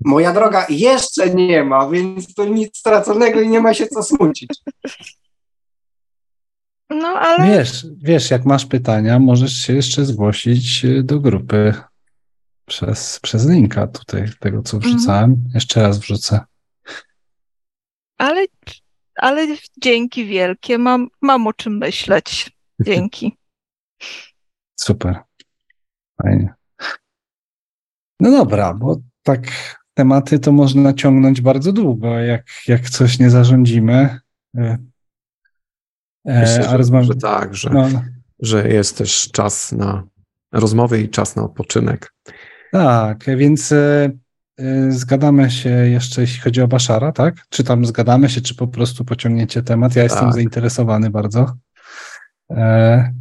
Moja 0.04 0.32
droga, 0.32 0.66
jeszcze 0.68 1.34
nie 1.34 1.64
ma, 1.64 1.88
więc 1.90 2.34
to 2.34 2.44
nic 2.44 2.78
straconego 2.78 3.40
i 3.40 3.48
nie 3.48 3.60
ma 3.60 3.74
się 3.74 3.86
co 3.86 4.02
smucić. 4.02 4.50
No 6.90 7.08
ale. 7.08 7.46
Wiesz, 7.46 7.86
wiesz, 8.02 8.30
jak 8.30 8.44
masz 8.44 8.66
pytania, 8.66 9.18
możesz 9.18 9.52
się 9.52 9.72
jeszcze 9.72 10.04
zgłosić 10.04 10.86
do 11.02 11.20
grupy 11.20 11.74
przez, 12.66 13.20
przez 13.22 13.48
linka 13.48 13.86
tutaj, 13.86 14.24
tego 14.40 14.62
co 14.62 14.78
wrzucałem. 14.78 15.30
Mhm. 15.30 15.50
Jeszcze 15.54 15.82
raz 15.82 15.98
wrzucę. 15.98 16.40
Ale, 18.20 18.46
ale 19.16 19.46
dzięki 19.82 20.26
wielkie, 20.26 20.78
mam, 20.78 21.08
mam 21.20 21.46
o 21.46 21.52
czym 21.52 21.78
myśleć. 21.78 22.50
Dzięki. 22.80 23.36
Super. 24.80 25.18
Fajnie. 26.22 26.54
No 28.20 28.30
dobra, 28.30 28.74
bo 28.74 28.96
tak 29.22 29.40
tematy 29.94 30.38
to 30.38 30.52
można 30.52 30.94
ciągnąć 30.94 31.40
bardzo 31.40 31.72
długo, 31.72 32.18
jak, 32.18 32.46
jak 32.68 32.90
coś 32.90 33.18
nie 33.18 33.30
zarządzimy. 33.30 34.20
E, 34.56 34.78
e 36.26 36.40
Myślę, 36.40 36.68
a 36.68 36.76
rozmawia... 36.76 37.06
że 37.06 37.14
tak, 37.14 37.54
że, 37.54 37.70
no. 37.70 37.88
że 38.38 38.68
jest 38.68 38.98
też 38.98 39.30
czas 39.32 39.72
na 39.72 40.02
rozmowy 40.52 41.00
i 41.00 41.08
czas 41.08 41.36
na 41.36 41.42
odpoczynek. 41.42 42.14
Tak, 42.72 43.24
więc 43.36 43.72
e, 43.72 44.10
zgadamy 44.88 45.50
się 45.50 45.70
jeszcze, 45.70 46.20
jeśli 46.20 46.40
chodzi 46.40 46.62
o 46.62 46.68
Baszara, 46.68 47.12
tak? 47.12 47.46
Czy 47.48 47.64
tam 47.64 47.86
zgadamy 47.86 48.28
się, 48.28 48.40
czy 48.40 48.54
po 48.54 48.68
prostu 48.68 49.04
pociągniecie 49.04 49.62
temat? 49.62 49.96
Ja 49.96 50.02
jestem 50.02 50.24
tak. 50.24 50.34
zainteresowany 50.34 51.10
bardzo. 51.10 51.56
E, 52.50 53.12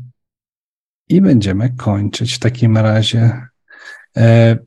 I 1.10 1.22
będziemy 1.22 1.70
kończyć 1.70 2.34
w 2.34 2.40
takim 2.40 2.78
razie. 2.78 3.48
E, 4.18 4.58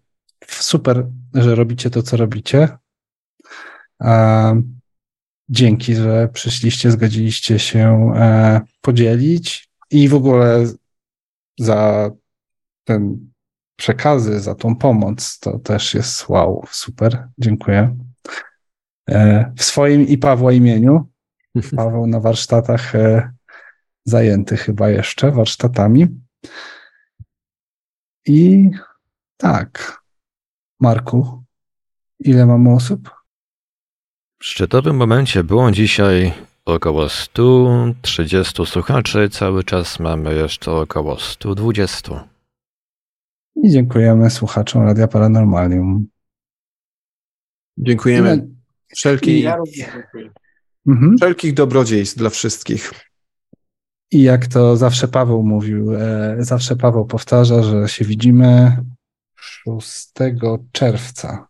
super, 0.46 1.06
że 1.34 1.54
robicie 1.54 1.90
to, 1.90 2.02
co 2.02 2.16
robicie. 2.16 2.68
E, 4.02 4.62
dzięki, 5.48 5.94
że 5.94 6.28
przyszliście, 6.32 6.90
zgodziliście 6.90 7.58
się 7.58 8.12
e, 8.16 8.60
podzielić 8.80 9.70
i 9.90 10.08
w 10.08 10.14
ogóle 10.14 10.66
za 11.58 12.10
ten 12.84 13.31
przekazy, 13.82 14.40
za 14.40 14.54
tą 14.54 14.76
pomoc. 14.76 15.38
To 15.38 15.58
też 15.58 15.94
jest 15.94 16.28
wow, 16.28 16.64
super, 16.70 17.28
dziękuję. 17.38 17.96
E, 19.10 19.52
w 19.56 19.64
swoim 19.64 20.08
i 20.08 20.18
Pawła 20.18 20.52
imieniu. 20.52 21.10
Paweł 21.76 22.06
na 22.06 22.20
warsztatach 22.20 22.94
e, 22.94 23.32
zajęty 24.04 24.56
chyba 24.56 24.90
jeszcze 24.90 25.30
warsztatami. 25.30 26.06
I 28.26 28.70
tak, 29.36 30.02
Marku, 30.80 31.42
ile 32.20 32.46
mamy 32.46 32.72
osób? 32.72 33.10
W 34.38 34.44
szczytowym 34.44 34.96
momencie 34.96 35.44
było 35.44 35.70
dzisiaj 35.70 36.32
około 36.64 37.08
130 37.08 38.66
słuchaczy, 38.66 39.28
cały 39.30 39.64
czas 39.64 39.98
mamy 40.00 40.34
jeszcze 40.34 40.72
około 40.72 41.18
120. 41.18 42.31
I 43.56 43.70
dziękujemy 43.70 44.30
słuchaczom 44.30 44.82
Radia 44.82 45.08
Paranormalium. 45.08 46.06
Dziękujemy. 47.78 48.48
Wszelki, 48.94 49.42
ja 49.42 49.56
mhm. 50.86 51.16
Wszelkich 51.16 51.54
dobrodziejstw 51.54 52.18
dla 52.18 52.30
wszystkich. 52.30 52.92
I 54.10 54.22
jak 54.22 54.46
to 54.46 54.76
zawsze 54.76 55.08
Paweł 55.08 55.42
mówił, 55.42 55.94
e, 55.94 56.36
zawsze 56.38 56.76
Paweł 56.76 57.04
powtarza, 57.06 57.62
że 57.62 57.88
się 57.88 58.04
widzimy 58.04 58.76
6 59.36 60.12
czerwca. 60.72 61.46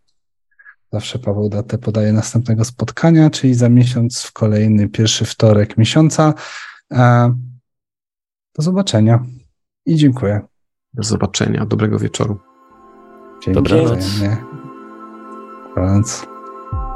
Zawsze 0.92 1.18
Paweł 1.18 1.48
datę 1.48 1.78
podaje 1.78 2.12
następnego 2.12 2.64
spotkania, 2.64 3.30
czyli 3.30 3.54
za 3.54 3.68
miesiąc 3.68 4.22
w 4.22 4.32
kolejny 4.32 4.88
pierwszy 4.88 5.24
wtorek 5.24 5.76
miesiąca. 5.76 6.34
E, 6.92 7.34
do 8.54 8.62
zobaczenia 8.62 9.24
i 9.86 9.96
dziękuję. 9.96 10.40
Do 10.94 11.02
zobaczenia, 11.02 11.66
dobrego 11.66 11.98
wieczoru. 11.98 12.38
Dzięki. 13.42 13.62
Dobranoc. 13.62 14.20
Dobranoc. 15.68 16.26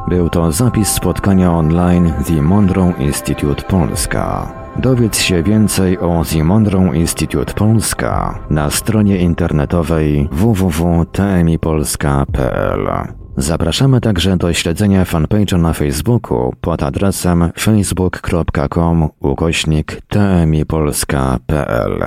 Był 0.09 0.31
to 0.31 0.53
zapis 0.53 0.89
spotkania 0.89 1.53
online 1.53 2.13
The 2.27 2.43
Monroe 2.43 2.93
Institute 2.99 3.63
Polska. 3.63 4.53
Dowiedz 4.77 5.19
się 5.19 5.43
więcej 5.43 5.99
o 5.99 6.23
The 6.33 6.45
Monroe 6.45 6.97
Institute 6.97 7.55
Polska 7.55 8.39
na 8.51 8.71
stronie 8.71 9.19
internetowej 9.19 10.29
www.tmipolska.pl. 10.33 12.89
Zapraszamy 13.37 14.01
także 14.01 14.37
do 14.37 14.53
śledzenia 14.53 15.05
fanpage'a 15.05 15.59
na 15.59 15.73
Facebooku 15.73 16.53
pod 16.61 16.83
adresem 16.83 17.51
facebook.com 17.59 19.09
ukośnik 19.21 20.01
tmipolska.pl. 20.09 22.05